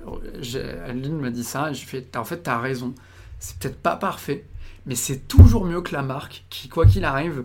Aline 0.87 1.19
m'a 1.19 1.31
dit 1.31 1.45
ça. 1.45 1.71
Et 1.71 1.75
j'ai 1.75 1.87
fait 1.87 2.17
En 2.17 2.25
fait, 2.25 2.43
t'as 2.43 2.59
raison. 2.59 2.95
C'est 3.39 3.59
peut-être 3.59 3.79
pas 3.81 3.97
parfait, 3.97 4.45
mais 4.85 4.95
c'est 4.95 5.29
toujours 5.29 5.65
mieux 5.65 5.81
que 5.81 5.95
la 5.95 6.03
marque 6.03 6.45
qui, 6.51 6.69
quoi 6.69 6.87
qu'il 6.87 7.05
arrive, 7.05 7.45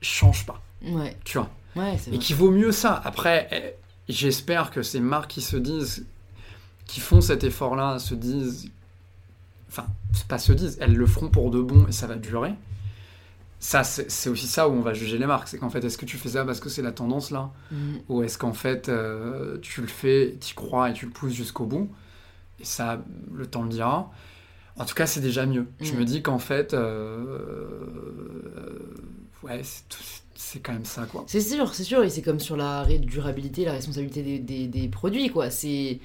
change 0.00 0.46
pas. 0.46 0.62
Ouais. 0.82 1.16
Tu 1.24 1.38
vois. 1.38 1.50
Ouais, 1.76 1.96
et 2.10 2.18
qui 2.18 2.34
vaut 2.34 2.50
mieux 2.50 2.72
ça. 2.72 3.00
Après, 3.04 3.48
eh, 3.52 4.12
j'espère 4.12 4.70
que 4.70 4.82
ces 4.82 5.00
marques 5.00 5.30
qui 5.30 5.42
se 5.42 5.56
disent, 5.56 6.06
qui 6.86 7.00
font 7.00 7.20
cet 7.20 7.44
effort-là, 7.44 7.98
se 7.98 8.14
disent. 8.14 8.70
Enfin, 9.68 9.86
pas 10.28 10.38
se 10.38 10.52
disent, 10.52 10.78
elles 10.80 10.94
le 10.94 11.06
feront 11.06 11.28
pour 11.28 11.50
de 11.50 11.60
bon 11.60 11.86
et 11.86 11.92
ça 11.92 12.06
va 12.06 12.14
durer 12.14 12.54
ça, 13.60 13.82
c'est 13.82 14.30
aussi 14.30 14.46
ça 14.46 14.68
où 14.68 14.72
on 14.72 14.80
va 14.80 14.92
juger 14.92 15.18
les 15.18 15.26
marques. 15.26 15.48
C'est 15.48 15.58
qu'en 15.58 15.70
fait, 15.70 15.84
est-ce 15.84 15.98
que 15.98 16.04
tu 16.04 16.16
fais 16.16 16.30
ça 16.30 16.44
parce 16.44 16.60
que 16.60 16.68
c'est 16.68 16.82
la 16.82 16.92
tendance 16.92 17.30
là 17.30 17.50
mm. 17.72 17.96
Ou 18.08 18.22
est-ce 18.22 18.38
qu'en 18.38 18.52
fait, 18.52 18.88
euh, 18.88 19.58
tu 19.60 19.80
le 19.80 19.88
fais, 19.88 20.36
tu 20.40 20.54
crois 20.54 20.90
et 20.90 20.92
tu 20.92 21.06
le 21.06 21.12
pousses 21.12 21.32
jusqu'au 21.32 21.66
bout 21.66 21.90
Et 22.60 22.64
ça, 22.64 23.02
le 23.34 23.46
temps 23.46 23.62
le 23.62 23.68
dira. 23.68 24.12
En 24.76 24.84
tout 24.84 24.94
cas, 24.94 25.06
c'est 25.06 25.20
déjà 25.20 25.44
mieux. 25.44 25.66
Je 25.80 25.92
mm. 25.92 25.96
me 25.96 26.04
dis 26.04 26.22
qu'en 26.22 26.38
fait, 26.38 26.72
euh, 26.72 27.88
ouais, 29.42 29.62
c'est 30.34 30.60
quand 30.60 30.72
même 30.72 30.84
ça, 30.84 31.06
quoi. 31.06 31.24
C'est 31.26 31.40
sûr, 31.40 31.74
c'est 31.74 31.84
sûr. 31.84 32.02
Et 32.04 32.10
c'est 32.10 32.22
comme 32.22 32.40
sur 32.40 32.56
la 32.56 32.84
durabilité, 32.86 33.64
la 33.64 33.72
responsabilité 33.72 34.38
des, 34.38 34.66
des, 34.66 34.88
produits, 34.88 35.30
quoi. 35.30 35.50
C'est. 35.50 36.00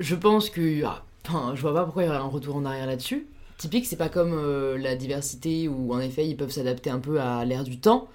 Je 0.00 0.14
pense 0.14 0.50
que. 0.50 0.84
Ah, 0.84 1.04
enfin, 1.26 1.52
je 1.54 1.60
vois 1.60 1.74
pas 1.74 1.84
pourquoi 1.84 2.04
il 2.04 2.06
y 2.06 2.08
aurait 2.08 2.18
un 2.18 2.22
retour 2.22 2.56
en 2.56 2.64
arrière 2.64 2.86
là-dessus 2.86 3.26
typique, 3.58 3.86
c'est 3.86 3.96
pas 3.96 4.08
comme 4.08 4.32
euh, 4.32 4.78
la 4.78 4.94
diversité 4.96 5.68
où 5.68 5.92
en 5.92 6.00
effet 6.00 6.26
ils 6.26 6.36
peuvent 6.36 6.50
s'adapter 6.50 6.90
un 6.90 7.00
peu 7.00 7.20
à 7.20 7.44
l'ère 7.44 7.64
du 7.64 7.78
temps. 7.78 8.08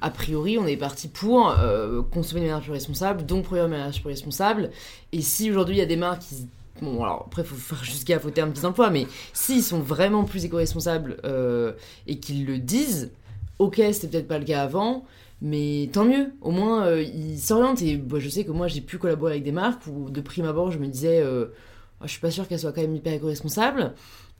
A 0.00 0.10
priori, 0.10 0.58
on 0.58 0.66
est 0.66 0.76
parti 0.76 1.08
pour 1.08 1.50
euh, 1.50 2.02
consommer 2.02 2.42
de 2.42 2.46
manière 2.46 2.62
plus 2.62 2.72
responsable, 2.72 3.26
donc 3.26 3.44
produire 3.44 3.64
de 3.64 3.70
manière 3.70 3.90
plus 3.90 4.08
responsable. 4.08 4.70
Et 5.12 5.22
si 5.22 5.50
aujourd'hui 5.50 5.76
il 5.76 5.78
y 5.78 5.82
a 5.82 5.86
des 5.86 5.96
marques 5.96 6.22
qui 6.22 6.48
Bon, 6.82 7.02
alors 7.02 7.24
après, 7.28 7.40
il 7.40 7.48
faut 7.48 7.56
faire 7.56 7.82
juste 7.82 8.06
gaffe 8.06 8.26
au 8.26 8.30
terme 8.30 8.52
des 8.52 8.66
emplois, 8.66 8.90
mais 8.90 9.06
s'ils 9.32 9.62
sont 9.62 9.80
vraiment 9.80 10.24
plus 10.24 10.44
éco-responsables 10.44 11.16
euh, 11.24 11.72
et 12.06 12.18
qu'ils 12.18 12.44
le 12.44 12.58
disent, 12.58 13.12
ok, 13.58 13.82
c'était 13.92 14.08
peut-être 14.08 14.28
pas 14.28 14.38
le 14.38 14.44
cas 14.44 14.62
avant, 14.62 15.04
mais 15.40 15.88
tant 15.92 16.04
mieux. 16.04 16.32
Au 16.40 16.50
moins, 16.50 16.90
ils 16.98 17.38
s'orientent. 17.38 17.82
Et 17.82 17.96
bah, 17.96 18.18
je 18.18 18.28
sais 18.28 18.44
que 18.44 18.52
moi, 18.52 18.68
j'ai 18.68 18.80
pu 18.80 18.98
collaborer 18.98 19.32
avec 19.32 19.44
des 19.44 19.52
marques 19.52 19.86
où, 19.86 20.10
de 20.10 20.20
prime 20.20 20.46
abord, 20.46 20.70
je 20.70 20.78
me 20.78 20.86
disais, 20.86 21.22
ah, 21.22 22.04
je 22.04 22.10
suis 22.10 22.20
pas 22.20 22.30
sûr 22.30 22.46
qu'elles 22.46 22.60
soient 22.60 22.72
quand 22.72 22.82
même 22.82 22.94
hyper 22.94 23.12
éco-responsables. 23.12 23.94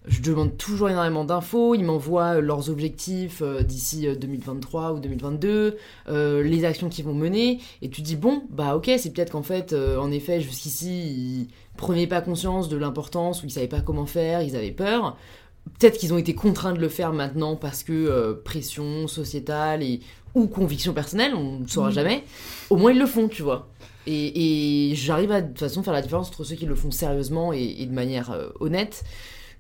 Je 0.07 0.23
demande 0.23 0.57
toujours 0.57 0.89
énormément 0.89 1.25
d'infos, 1.25 1.75
ils 1.75 1.83
m'envoient 1.83 2.37
euh, 2.37 2.41
leurs 2.41 2.71
objectifs 2.71 3.43
euh, 3.43 3.63
d'ici 3.63 4.07
2023 4.07 4.83
euh, 4.83 4.95
ou 4.95 5.01
2022, 5.01 5.77
les 6.43 6.65
actions 6.65 6.89
qu'ils 6.89 7.05
vont 7.05 7.15
mener, 7.15 7.61
et 7.83 7.89
tu 7.89 8.03
dis 8.03 8.15
bon, 8.15 8.45
bah 8.51 8.77
ok, 8.77 8.89
c'est 8.99 9.13
peut-être 9.13 9.33
qu'en 9.33 9.43
fait, 9.43 9.75
en 9.75 10.13
effet, 10.13 10.41
jusqu'ici, 10.41 10.89
ils 10.91 11.49
prenaient 11.77 12.07
pas 12.07 12.21
conscience 12.21 12.69
de 12.69 12.77
l'importance, 12.77 13.43
ou 13.43 13.47
ils 13.47 13.51
savaient 13.51 13.67
pas 13.67 13.81
comment 13.81 14.07
faire, 14.07 14.43
ils 14.43 14.55
avaient 14.55 14.71
peur. 14.71 15.17
Peut-être 15.79 15.99
qu'ils 15.99 16.15
ont 16.15 16.19
été 16.19 16.35
contraints 16.35 16.73
de 16.73 16.81
le 16.81 16.89
faire 16.89 17.13
maintenant 17.13 17.57
parce 17.57 17.83
que 17.83 18.33
pression 18.45 19.09
sociétale 19.09 19.83
et 19.83 20.01
ou 20.35 20.47
conviction 20.47 20.93
personnelle, 20.93 21.35
on 21.35 21.61
ne 21.61 21.67
saura 21.67 21.89
mmh. 21.89 21.93
jamais. 21.93 22.25
Au 22.71 22.77
moins 22.77 22.93
ils 22.93 22.99
le 22.99 23.07
font, 23.07 23.29
tu 23.29 23.43
vois. 23.43 23.69
Et, 24.07 24.93
j'arrive 24.95 25.33
à 25.33 25.41
de 25.43 25.49
toute 25.49 25.59
façon 25.59 25.83
faire 25.83 25.93
la 25.93 26.03
différence 26.03 26.29
entre 26.29 26.45
ceux 26.45 26.55
qui 26.55 26.67
le 26.67 26.75
font 26.75 26.91
sérieusement 26.91 27.53
et, 27.53 27.85
de 27.85 27.93
manière 27.93 28.53
honnête 28.61 29.05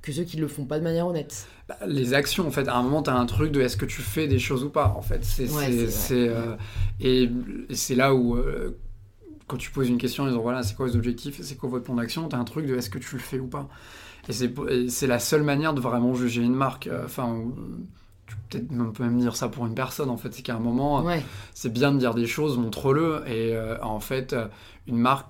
que 0.06 0.12
ceux 0.12 0.22
qui 0.22 0.36
le 0.36 0.46
font 0.46 0.64
pas 0.64 0.78
de 0.78 0.84
manière 0.84 1.06
honnête. 1.06 1.46
Bah, 1.68 1.76
les 1.84 2.14
actions, 2.14 2.46
en 2.46 2.50
fait, 2.52 2.68
à 2.68 2.76
un 2.76 2.82
moment, 2.82 3.02
tu 3.02 3.10
as 3.10 3.16
un 3.16 3.26
truc 3.26 3.50
de 3.50 3.60
est-ce 3.60 3.76
que 3.76 3.86
tu 3.86 4.02
fais 4.02 4.28
des 4.28 4.38
choses 4.38 4.62
ou 4.62 4.70
pas, 4.70 4.94
en 4.96 5.02
fait. 5.02 5.24
C'est, 5.24 5.48
euh, 6.12 6.54
et, 7.00 7.28
c'est 7.70 7.96
là 7.96 8.14
où, 8.14 8.36
euh, 8.36 8.78
quand 9.48 9.56
tu 9.56 9.72
poses 9.72 9.88
une 9.88 9.98
question 9.98 10.22
en 10.22 10.28
disant 10.28 10.40
voilà, 10.40 10.62
c'est 10.62 10.76
quoi 10.76 10.86
vos 10.86 10.94
objectifs, 10.94 11.40
c'est 11.42 11.56
quoi 11.56 11.68
votre 11.68 11.84
plan 11.84 11.94
d'action, 11.94 12.28
tu 12.28 12.36
as 12.36 12.38
un 12.38 12.44
truc 12.44 12.66
de 12.66 12.76
est-ce 12.76 12.88
que 12.88 12.98
tu 12.98 13.16
le 13.16 13.20
fais 13.20 13.40
ou 13.40 13.48
pas. 13.48 13.68
Et 14.28 14.88
c'est, 14.88 15.06
la 15.06 15.18
seule 15.18 15.42
manière 15.42 15.72
de 15.74 15.80
vraiment 15.80 16.14
juger 16.14 16.42
une 16.42 16.54
marque. 16.54 16.86
Euh, 16.88 17.04
enfin, 17.04 17.44
tu 18.26 18.34
peux 18.36 18.58
peut-être 18.58 19.00
même 19.00 19.18
dire 19.18 19.36
ça 19.36 19.48
pour 19.48 19.66
une 19.66 19.74
personne, 19.74 20.10
en 20.10 20.16
fait. 20.16 20.34
C'est 20.34 20.42
qu'à 20.42 20.56
un 20.56 20.60
moment, 20.60 21.06
c'est 21.54 21.72
bien 21.72 21.92
de 21.92 21.98
dire 21.98 22.14
des 22.14 22.26
choses, 22.26 22.58
montre-le. 22.58 23.22
Et 23.28 23.56
en 23.82 24.00
fait, 24.00 24.34
une 24.86 24.98
marque 24.98 25.26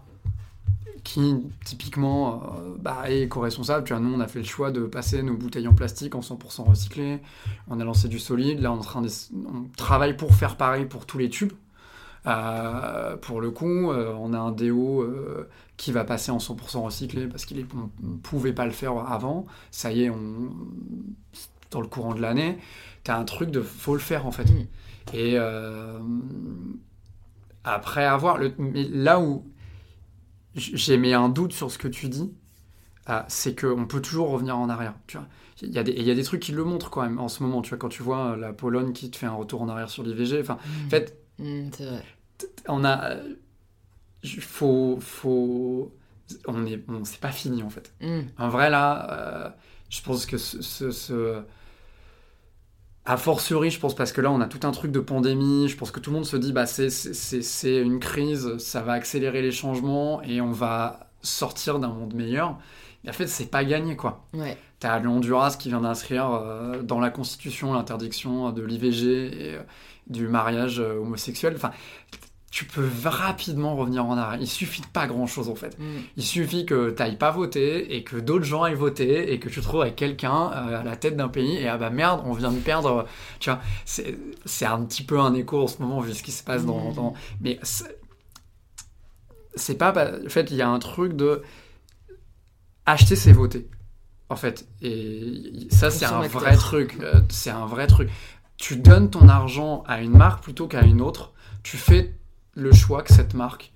qui 1.07 1.37
typiquement 1.65 2.43
euh, 2.59 2.75
bah, 2.81 3.05
est 3.09 3.23
éco-responsable. 3.23 3.85
Tu 3.85 3.93
vois, 3.93 4.03
nous, 4.03 4.13
on 4.13 4.19
a 4.19 4.27
fait 4.27 4.41
le 4.41 4.45
choix 4.45 4.73
de 4.73 4.87
passer 4.87 5.23
nos 5.23 5.37
bouteilles 5.37 5.69
en 5.69 5.73
plastique 5.73 6.17
en 6.17 6.21
100% 6.21 6.65
recyclé. 6.65 7.21
On 7.69 7.79
a 7.79 7.85
lancé 7.85 8.09
du 8.09 8.19
solide. 8.19 8.61
Là, 8.61 8.73
on, 8.73 8.81
train 8.81 9.05
on 9.33 9.69
travaille 9.77 10.17
pour 10.17 10.35
faire 10.35 10.57
pareil 10.57 10.85
pour 10.85 11.07
tous 11.07 11.19
les 11.19 11.31
tubes. 11.31 11.53
Euh, 12.27 13.17
pour 13.19 13.41
le 13.41 13.53
coup, 13.53 13.93
euh, 13.93 14.13
on 14.19 14.33
a 14.33 14.39
un 14.39 14.51
déo 14.51 15.07
qui 15.77 15.93
va 15.93 16.05
passer 16.05 16.31
en 16.31 16.39
100% 16.39 16.85
recyclé 16.85 17.27
parce 17.27 17.45
qu'on 17.45 17.57
ne 17.57 18.17
pouvait 18.23 18.53
pas 18.53 18.65
le 18.65 18.73
faire 18.73 18.97
avant. 18.97 19.47
Ça 19.71 19.93
y 19.93 20.05
est, 20.05 20.11
on, 20.11 20.51
dans 21.71 21.81
le 21.81 21.89
courant 21.89 22.15
de 22.15 22.21
l'année, 22.21 22.59
tu 23.05 23.11
as 23.11 23.19
un 23.19 23.25
truc 23.25 23.51
de 23.51 23.61
faut 23.61 23.95
le 23.95 24.01
faire 24.01 24.27
en 24.27 24.33
fait. 24.33 24.45
Mm. 24.51 24.67
Et 25.15 25.39
après 27.67 28.05
avoir 28.05 28.39
le, 28.39 28.55
mais 28.59 28.85
là 28.85 29.21
où 29.21 29.45
j'ai 30.55 30.97
mis 30.97 31.13
un 31.13 31.29
doute 31.29 31.53
sur 31.53 31.71
ce 31.71 31.77
que 31.77 31.89
tu 31.89 32.09
dis, 32.09 32.33
euh, 33.11 33.21
c'est 33.29 33.59
qu'on 33.59 33.87
peut 33.87 34.01
toujours 34.01 34.31
revenir 34.31 34.57
en 34.57 34.69
arrière. 34.69 34.95
Tu 35.07 35.19
vois. 35.19 35.27
Il 35.63 35.73
y, 35.73 35.79
a 35.79 35.83
des, 35.83 35.93
il 35.93 36.03
y 36.03 36.11
a 36.11 36.15
des 36.15 36.23
trucs 36.23 36.41
qui 36.41 36.53
le 36.53 36.65
montrent 36.65 36.91
quand 36.91 37.03
même 37.03 37.19
en 37.19 37.29
ce 37.29 37.43
moment. 37.43 37.63
Tu 37.63 37.71
vois, 37.71 37.79
quand 37.79 37.89
tu 37.89 38.03
vois 38.03 38.33
euh, 38.33 38.37
la 38.37 38.53
Pologne 38.53 38.93
qui 38.93 39.11
te 39.11 39.17
fait 39.17 39.27
un 39.27 39.35
retour 39.35 39.63
en 39.63 39.69
arrière 39.69 39.91
sur 39.91 40.03
l'IVG. 40.03 40.41
Enfin, 40.41 40.59
en 40.87 40.91
fait, 40.91 41.19
mmh, 41.39 41.71
on 42.69 42.85
a. 42.85 43.17
Faut. 44.41 44.99
faut 45.01 45.93
on 46.47 46.67
est, 46.67 46.83
c'est 47.05 47.21
pas 47.21 47.31
fini 47.31 47.63
en 47.63 47.71
fait. 47.71 47.93
Mmh. 48.01 48.21
En 48.39 48.49
vrai, 48.49 48.69
là, 48.69 49.11
euh, 49.11 49.51
je 49.91 50.03
pense 50.03 50.27
que 50.27 50.39
ce, 50.39 50.91
ce, 50.91 51.43
a 53.07 53.17
fortiori, 53.17 53.71
je 53.71 53.79
pense, 53.79 53.95
parce 53.95 54.13
que 54.13 54.21
là, 54.21 54.31
on 54.31 54.41
a 54.41 54.47
tout 54.47 54.67
un 54.67 54.73
truc 54.73 54.91
de 54.91 55.01
pandémie. 55.01 55.69
Je 55.69 55.77
pense 55.77 55.93
que 55.93 56.01
tout 56.01 56.11
le 56.11 56.17
monde 56.17 56.27
se 56.27 56.37
dit, 56.37 56.53
bah, 56.53 56.67
c'est 56.67 57.77
une 57.77 58.01
crise, 58.01 58.59
ça 58.59 58.83
va 58.83 58.93
accélérer 58.93 59.43
les 59.43 59.53
changements 59.53 60.23
et 60.23 60.41
on 60.41 60.51
va 60.51 61.09
sortir 61.23 61.79
d'un 61.79 61.89
monde 61.89 62.15
meilleur. 62.15 62.59
Et 63.05 63.11
en 63.11 63.13
fait, 63.13 63.29
c'est 63.29 63.47
pas 63.47 63.65
gagné, 63.65 63.95
quoi. 63.95 64.27
Ouais. 64.35 64.59
T'as 64.81 64.99
l'Honduras 64.99 65.57
qui 65.57 65.69
vient 65.69 65.81
d'inscrire 65.81 66.33
euh, 66.33 66.83
dans 66.83 66.99
la 66.99 67.11
Constitution 67.11 67.73
l'interdiction 67.73 68.51
de 68.51 68.63
l'IVG 68.63 69.07
et 69.07 69.55
euh, 69.55 69.63
du 70.09 70.27
mariage 70.27 70.81
homosexuel. 70.81 71.55
Enfin, 71.55 71.71
tu 72.57 72.65
peux 72.65 72.89
rapidement 73.05 73.77
revenir 73.77 74.07
en 74.07 74.17
arrière. 74.17 74.41
Il 74.41 74.47
suffit 74.47 74.81
de 74.81 74.87
pas 74.87 75.07
grand 75.07 75.27
chose 75.27 75.51
en 75.51 75.55
fait. 75.55 75.79
Mm. 75.79 75.85
Il 76.17 76.23
suffit 76.23 76.65
que 76.65 76.89
tu 76.89 77.03
n'ailles 77.03 77.19
pas 77.19 77.31
voter 77.31 77.95
et 77.95 78.03
que 78.03 78.17
d'autres 78.17 78.47
gens 78.47 78.63
aillent 78.63 78.73
voter 78.73 79.31
et 79.31 79.39
que 79.39 79.51
tu 79.51 79.61
te 79.61 79.65
trouves 79.67 79.83
avec 79.83 79.95
quelqu'un 79.95 80.53
euh, 80.55 80.81
à 80.81 80.83
la 80.83 80.97
tête 80.97 81.19
d'un 81.19 81.29
pays 81.29 81.59
et 81.59 81.69
ah 81.69 81.77
bah 81.77 81.91
merde, 81.91 82.23
on 82.25 82.33
vient 82.33 82.51
de 82.51 82.59
perdre. 82.59 83.05
Tu 83.41 83.51
vois, 83.51 83.61
c'est 83.85 84.65
un 84.65 84.83
petit 84.87 85.03
peu 85.03 85.21
un 85.21 85.35
écho 85.35 85.65
en 85.65 85.67
ce 85.67 85.83
moment 85.83 86.01
vu 86.01 86.15
ce 86.15 86.23
qui 86.23 86.33
se 86.33 86.43
passe 86.43 86.65
dans. 86.65 86.93
Mm. 86.93 86.95
dans... 86.95 87.13
Mais 87.43 87.61
c'est 89.55 89.77
pas. 89.77 89.93
En 89.93 90.31
fait, 90.31 90.51
il 90.51 90.57
y 90.57 90.63
a 90.63 90.69
un 90.71 90.79
truc 90.79 91.13
de. 91.13 91.43
Acheter, 92.87 93.17
c'est 93.17 93.33
voter. 93.33 93.69
En 94.31 94.37
fait. 94.37 94.67
Et 94.81 95.69
ça, 95.71 95.91
c'est 95.91 96.07
un 96.07 96.27
vrai 96.27 96.57
truc. 96.57 96.97
Euh, 97.03 97.21
c'est 97.29 97.51
un 97.51 97.67
vrai 97.67 97.87
truc. 97.87 98.09
Tu 98.57 98.77
donnes 98.77 99.11
ton 99.11 99.29
argent 99.29 99.85
à 99.87 100.01
une 100.01 100.17
marque 100.17 100.43
plutôt 100.43 100.67
qu'à 100.69 100.81
une 100.85 101.03
autre. 101.03 101.35
Tu 101.63 101.77
fais 101.77 102.15
le 102.57 102.73
choix 102.73 103.03
que 103.03 103.13
cette 103.13 103.35
marque 103.35 103.73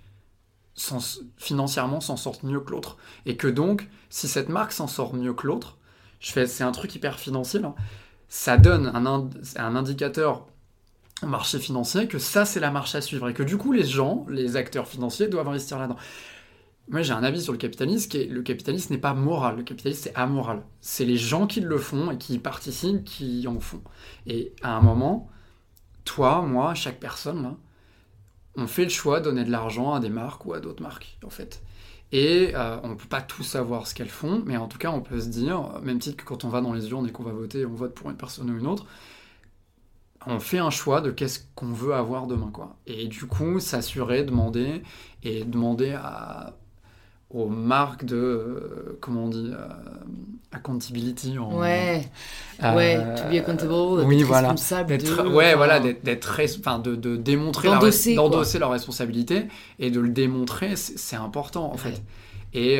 financièrement 1.37 2.01
s'en 2.01 2.16
sorte 2.16 2.43
mieux 2.43 2.61
que 2.61 2.72
l'autre. 2.72 2.97
Et 3.26 3.37
que 3.37 3.47
donc, 3.47 3.89
si 4.09 4.26
cette 4.26 4.49
marque 4.49 4.72
s'en 4.72 4.87
sort 4.87 5.14
mieux 5.14 5.35
que 5.35 5.47
l'autre, 5.47 5.76
c'est 6.20 6.62
un 6.62 6.72
truc 6.72 6.95
hyper 6.95 7.18
financier, 7.18 7.61
ça 8.28 8.57
donne 8.57 8.87
un, 8.89 9.76
indicateur 9.76 10.47
au 11.22 11.26
marché 11.26 11.59
financier 11.59 12.09
que 12.09 12.18
ça, 12.18 12.45
c'est 12.45 12.61
la 12.61 12.70
marche 12.70 12.95
à 12.95 13.03
suivre. 13.03 13.28
Et 13.28 13.35
que 13.35 13.43
du 13.43 13.59
coup, 13.59 13.72
les 13.72 13.85
gens, 13.85 14.26
les 14.28 14.57
acteurs 14.57 14.89
financiers 14.89 15.28
doivent 15.28 15.49
investir 15.49 15.78
là-dedans. 15.78 15.99
Moi, 16.89 17.03
j'ai 17.03 17.12
un 17.12 17.22
avis 17.22 17.43
sur 17.43 17.53
le 17.53 17.59
capitalisme 17.59 18.11
qui 18.11 18.16
est 18.16 18.26
le 18.26 18.43
capitalisme 18.43 18.95
n'est 18.95 19.01
pas 19.01 19.14
moral. 19.14 19.59
Le 19.59 19.62
capitalisme, 19.62 20.01
c'est 20.05 20.14
amoral. 20.16 20.62
C'est 20.81 21.05
les 21.05 21.18
gens 21.18 21.47
qui 21.47 21.61
le 21.61 21.78
font 21.78 22.11
et 22.11 22.18
qui 22.18 22.35
y 22.35 22.39
participent 22.39 23.05
qui 23.05 23.47
en 23.47 23.61
font. 23.61 23.83
Et 24.26 24.55
à 24.62 24.74
un 24.76 24.81
moment, 24.81 25.28
toi, 26.05 26.43
moi, 26.43 26.74
chaque 26.74 26.99
personne, 26.99 27.43
là, 27.43 27.57
on 28.57 28.67
fait 28.67 28.85
le 28.85 28.91
choix 28.91 29.21
de 29.21 29.25
donner 29.27 29.45
de 29.45 29.51
l'argent 29.51 29.95
à 29.95 30.01
des 30.01 30.11
marques 30.11 30.45
ou 30.47 30.55
à 30.55 30.61
d'autres 30.61 30.83
marques, 30.83 31.19
en 31.25 31.31
fait. 31.31 31.63
Et 32.13 32.53
euh, 32.55 32.79
on 32.83 32.89
ne 32.89 32.95
peut 32.95 33.09
pas 33.09 33.23
tout 33.23 33.45
savoir 33.45 33.87
ce 33.87 33.95
qu'elles 33.95 34.09
font, 34.09 34.43
mais 34.45 34.57
en 34.57 34.67
tout 34.67 34.79
cas, 34.79 34.91
on 34.91 35.01
peut 35.01 35.21
se 35.21 35.29
dire, 35.29 35.81
même 35.83 36.01
titre 36.01 36.17
que 36.17 36.25
quand 36.25 36.45
on 36.45 36.49
va 36.49 36.61
dans 36.61 36.73
les 36.73 36.91
urnes 36.91 37.07
et 37.07 37.13
qu'on 37.13 37.23
va 37.23 37.33
voter, 37.33 37.65
on 37.65 37.75
vote 37.75 37.95
pour 37.95 38.11
une 38.11 38.17
personne 38.17 38.51
ou 38.51 38.59
une 38.59 38.67
autre, 38.67 38.87
on 40.27 40.41
fait 40.41 40.59
un 40.59 40.71
choix 40.71 41.01
de 41.01 41.11
qu'est-ce 41.11 41.41
qu'on 41.55 41.73
veut 41.73 41.95
avoir 41.95 42.27
demain, 42.27 42.51
quoi. 42.53 42.77
Et 42.87 43.07
du 43.07 43.27
coup, 43.27 43.61
s'assurer, 43.61 44.25
demander, 44.25 44.83
et 45.23 45.45
demander 45.45 45.93
à, 45.93 46.57
aux 47.31 47.49
marques 47.49 48.05
de, 48.05 48.16
euh, 48.16 48.99
comment 49.01 49.24
on 49.24 49.28
dit, 49.28 49.53
euh, 49.53 49.68
accountability. 50.51 51.39
En, 51.39 51.59
ouais, 51.59 52.03
euh, 52.62 52.74
ouais, 52.74 52.97
to 53.14 53.22
be 53.31 53.37
accountable, 53.37 53.72
oui, 54.05 54.22
voilà. 54.24 54.49
responsable. 54.51 54.99
ouais, 55.28 55.55
voilà, 55.55 55.78
d'être, 55.78 56.41
enfin, 56.59 56.81
de, 56.81 56.97
de 56.97 57.16
démontrer, 57.16 57.68
d'endosser, 57.68 58.14
leur, 58.14 58.31
leur 58.61 58.70
responsabilité 58.70 59.47
et 59.78 59.91
de 59.91 60.01
le 60.01 60.09
démontrer, 60.09 60.74
c'est, 60.76 61.16
important 61.16 61.72
en 61.72 61.76
fait. 61.76 62.03
Et 62.53 62.78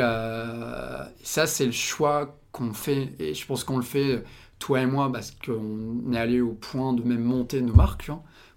ça, 1.23 1.47
c'est 1.47 1.67
le 1.67 1.73
choix 1.73 2.37
qu'on 2.51 2.73
fait, 2.73 3.13
et 3.21 3.35
je 3.35 3.47
pense 3.47 3.63
qu'on 3.63 3.77
le 3.77 3.85
fait, 3.85 4.25
toi 4.59 4.81
et 4.81 4.87
moi, 4.87 5.13
parce 5.13 5.31
qu'on 5.31 6.13
est 6.13 6.19
allé 6.19 6.41
au 6.41 6.53
point 6.53 6.93
de 6.93 7.03
même 7.05 7.23
monter 7.23 7.61
nos 7.61 7.75
marques, 7.75 8.11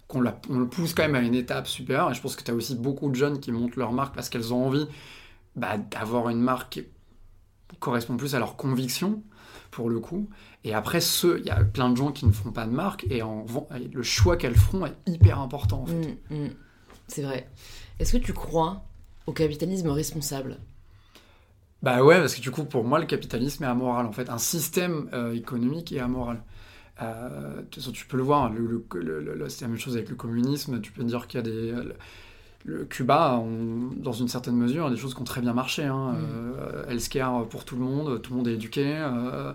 qu'on 0.08 0.24
on 0.50 0.58
le 0.58 0.66
pousse 0.66 0.92
quand 0.92 1.04
même 1.04 1.14
à 1.14 1.20
une 1.20 1.36
étape 1.36 1.68
supérieure, 1.68 2.10
et 2.10 2.14
je 2.14 2.20
pense 2.20 2.34
que 2.34 2.42
tu 2.42 2.50
as 2.50 2.54
aussi 2.54 2.74
beaucoup 2.74 3.08
de 3.08 3.14
jeunes 3.14 3.38
qui 3.38 3.52
montent 3.52 3.76
leur 3.76 3.92
marque 3.92 4.12
parce 4.12 4.28
qu'elles 4.28 4.52
ont 4.52 4.66
envie 4.66 4.88
bah, 5.56 5.78
d'avoir 5.78 6.28
une 6.28 6.40
marque 6.40 6.72
qui 6.72 6.86
correspond 7.78 8.16
plus 8.16 8.34
à 8.34 8.38
leurs 8.38 8.56
convictions, 8.56 9.22
pour 9.70 9.90
le 9.90 10.00
coup. 10.00 10.28
Et 10.62 10.74
après, 10.74 11.00
il 11.24 11.44
y 11.44 11.50
a 11.50 11.62
plein 11.64 11.90
de 11.90 11.96
gens 11.96 12.12
qui 12.12 12.26
ne 12.26 12.32
font 12.32 12.52
pas 12.52 12.66
de 12.66 12.70
marque, 12.70 13.06
et, 13.10 13.22
en, 13.22 13.44
le 13.92 14.02
choix 14.02 14.36
qu'elles 14.36 14.56
feront 14.56 14.86
est 14.86 14.96
hyper 15.06 15.38
important, 15.38 15.82
en 15.82 15.86
fait. 15.86 16.18
Mmh, 16.30 16.34
mmh. 16.34 16.50
C'est 17.08 17.22
vrai. 17.22 17.50
Est-ce 17.98 18.12
que 18.12 18.18
tu 18.18 18.32
crois 18.32 18.84
au 19.26 19.32
capitalisme 19.32 19.88
responsable? 19.88 20.58
Bah 21.82 22.02
ouais, 22.02 22.18
parce 22.18 22.34
que 22.34 22.40
du 22.40 22.50
coup, 22.50 22.64
pour 22.64 22.84
moi, 22.84 22.98
le 22.98 23.06
capitalisme 23.06 23.64
est 23.64 23.66
amoral, 23.66 24.06
en 24.06 24.12
fait. 24.12 24.30
Un 24.30 24.38
système 24.38 25.10
euh, 25.12 25.34
économique 25.34 25.92
est 25.92 26.00
amoral. 26.00 26.42
Euh, 27.02 27.62
tu 27.70 28.06
peux 28.06 28.16
le 28.16 28.22
voir, 28.22 28.50
le, 28.50 28.86
c'est 29.48 29.62
la 29.62 29.68
même 29.68 29.78
chose 29.78 29.96
avec 29.96 30.08
le 30.08 30.16
communisme. 30.16 30.80
Tu 30.80 30.92
peux 30.92 31.04
dire 31.04 31.26
qu'il 31.26 31.38
y 31.38 31.40
a 31.40 31.42
des 31.42 31.74
le 32.64 32.86
Cuba, 32.86 33.42
dans 33.96 34.12
une 34.12 34.28
certaine 34.28 34.56
mesure, 34.56 34.86
a 34.86 34.90
des 34.90 34.96
choses 34.96 35.14
qui 35.14 35.20
ont 35.20 35.24
très 35.24 35.42
bien 35.42 35.52
marché. 35.52 35.84
Hein. 35.84 36.12
Mm. 36.12 36.54
Euh, 36.58 36.86
healthcare 36.88 37.46
pour 37.46 37.64
tout 37.64 37.76
le 37.76 37.82
monde, 37.82 38.22
tout 38.22 38.32
le 38.32 38.38
monde 38.38 38.48
est 38.48 38.54
éduqué. 38.54 38.84
Euh, 38.86 39.52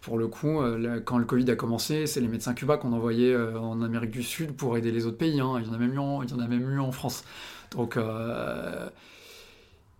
pour 0.00 0.18
le 0.18 0.26
coup, 0.26 0.60
euh, 0.60 1.00
quand 1.00 1.18
le 1.18 1.24
Covid 1.24 1.48
a 1.50 1.56
commencé, 1.56 2.06
c'est 2.06 2.20
les 2.20 2.28
médecins 2.28 2.54
Cuba 2.54 2.76
qu'on 2.76 2.92
envoyait 2.92 3.36
en 3.36 3.82
Amérique 3.82 4.10
du 4.10 4.22
Sud 4.22 4.52
pour 4.52 4.76
aider 4.76 4.90
les 4.90 5.06
autres 5.06 5.18
pays. 5.18 5.40
Hein. 5.40 5.60
Il, 5.60 5.66
y 5.66 5.70
en 5.70 5.74
a 5.74 5.78
même 5.78 5.94
eu 5.94 5.98
en, 5.98 6.22
il 6.22 6.30
y 6.30 6.32
en 6.32 6.40
a 6.40 6.48
même 6.48 6.68
eu 6.68 6.80
en 6.80 6.90
France. 6.90 7.24
Donc, 7.70 7.96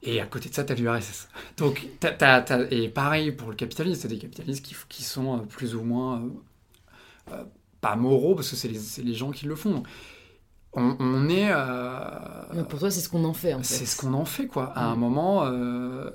et 0.03 0.21
à 0.21 0.27
côté 0.27 0.49
de 0.49 0.55
ça, 0.55 0.65
tu 0.65 0.73
as 0.73 0.77
l'URSS. 0.77 1.29
Donc, 1.57 1.87
et 2.71 2.89
pareil 2.89 3.33
pour 3.33 3.51
le 3.51 3.55
capitalisme, 3.55 4.01
c'est 4.01 4.09
des 4.09 4.19
capitalistes 4.19 4.65
qui, 4.65 4.75
qui, 4.89 5.05
sont 5.05 5.41
plus 5.47 5.77
ou 5.77 5.83
moins 5.83 6.23
pas 7.81 7.95
moraux, 7.97 8.35
parce 8.35 8.51
que 8.51 8.57
c'est 8.57 8.69
les, 8.69 9.05
les, 9.05 9.15
gens 9.15 9.31
qui 9.31 9.47
le 9.47 9.55
font 9.55 9.85
on, 10.73 11.29
est. 11.29 11.49
Euh, 11.51 12.65
pour 12.69 12.79
toi, 12.79 12.91
c'est 12.91 13.01
ce 13.01 13.09
qu'on 13.09 13.25
en 13.25 13.33
fait. 13.33 13.55
En 13.55 13.63
c'est 13.63 13.87
ce 13.87 13.97
qu'on 13.97 14.15
en 14.15 14.25
fait, 14.25 14.47
quoi. 14.47 14.73
À 14.77 14.85
un 14.87 14.95
mm. 14.95 14.99
moment, 14.99 15.45
euh, 15.45 16.11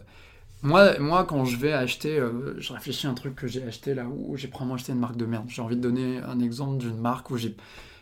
moi, 0.63 0.97
moi, 0.99 1.25
quand 1.25 1.45
je 1.45 1.57
vais 1.57 1.73
acheter, 1.73 2.17
euh, 2.17 2.55
je 2.59 2.71
réfléchis 2.73 3.07
à 3.07 3.09
un 3.09 3.13
truc 3.13 3.35
que 3.35 3.47
j'ai 3.47 3.63
acheté 3.63 3.93
là 3.93 4.05
où 4.05 4.37
j'ai 4.37 4.47
probablement 4.47 4.75
acheté 4.75 4.93
une 4.93 4.99
marque 4.99 5.17
de 5.17 5.25
merde. 5.25 5.45
J'ai 5.49 5.61
envie 5.61 5.75
de 5.75 5.81
donner 5.81 6.19
un 6.19 6.39
exemple 6.39 6.77
d'une 6.77 6.97
marque 6.97 7.29
où 7.31 7.37
j'ai 7.37 7.55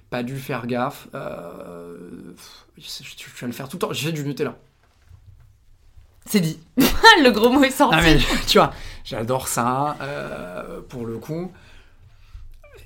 pas 0.09 0.21
dû 0.21 0.37
faire 0.37 0.67
gaffe. 0.67 1.07
je, 1.13 1.17
vais 2.77 3.47
le 3.47 3.53
faire 3.53 3.67
tout 3.67 3.77
le 3.77 3.81
temps. 3.81 3.93
J'ai 3.93 4.11
du 4.11 4.23
Nutella. 4.23 4.55
C'est 6.25 6.39
dit. 6.39 6.59
le 6.77 7.31
gros 7.31 7.49
mot 7.49 7.63
est 7.63 7.71
sorti. 7.71 7.95
Ah, 7.97 8.01
mais, 8.01 8.17
tu 8.47 8.59
vois, 8.59 8.71
j'adore 9.03 9.47
ça. 9.47 9.97
pour 10.87 11.05
le 11.05 11.17
coup. 11.17 11.51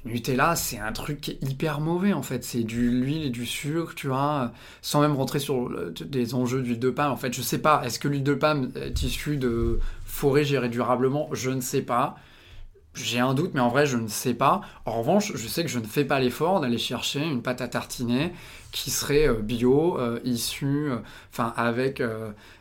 Nutella, 0.06 0.56
c'est 0.56 0.80
un 0.80 0.92
truc 0.92 1.38
hyper 1.42 1.80
mauvais 1.80 2.14
en 2.14 2.22
fait. 2.22 2.44
C'est 2.44 2.64
du 2.64 2.90
l'huile 2.90 3.24
et 3.24 3.30
du 3.30 3.46
sucre, 3.46 3.96
tu 3.96 4.08
vois, 4.08 4.52
sans 4.82 5.02
même 5.02 5.16
rentrer 5.16 5.40
sur 5.40 5.70
des 5.92 6.34
enjeux 6.34 6.62
d'huile 6.62 6.80
de 6.80 6.90
palme. 6.90 7.12
En 7.12 7.18
fait, 7.18 7.34
je 7.34 7.42
sais 7.42 7.60
pas. 7.60 7.82
Est-ce 7.86 8.00
que 8.00 8.08
l'huile 8.08 8.24
de 8.24 8.34
palme 8.34 8.72
est 8.76 9.04
issue 9.04 9.38
de 9.38 9.80
forêt 10.06 10.44
gérée 10.44 10.70
durablement? 10.70 11.30
Je 11.34 11.50
ne 11.50 11.62
sais 11.62 11.82
pas. 11.82 12.16
J'ai 12.94 13.20
un 13.20 13.36
doute, 13.36 13.52
mais 13.54 13.60
en 13.60 13.70
vrai, 13.70 13.86
je 13.86 13.98
ne 13.98 14.08
sais 14.08 14.34
pas. 14.34 14.62
En 14.86 15.00
revanche, 15.00 15.32
je 15.36 15.48
sais 15.48 15.64
que 15.64 15.70
je 15.70 15.78
ne 15.78 15.86
fais 15.86 16.04
pas 16.04 16.20
l'effort 16.20 16.62
d'aller 16.62 16.80
chercher 16.80 17.24
une 17.24 17.44
pâte 17.44 17.62
à 17.62 17.68
tartiner 17.68 18.34
qui 18.72 18.90
serait 18.90 19.28
euh, 19.28 19.36
bio, 19.36 20.00
euh, 20.00 20.20
issue, 20.24 20.90
euh, 20.92 20.98
enfin 21.32 21.54
avec 21.56 22.02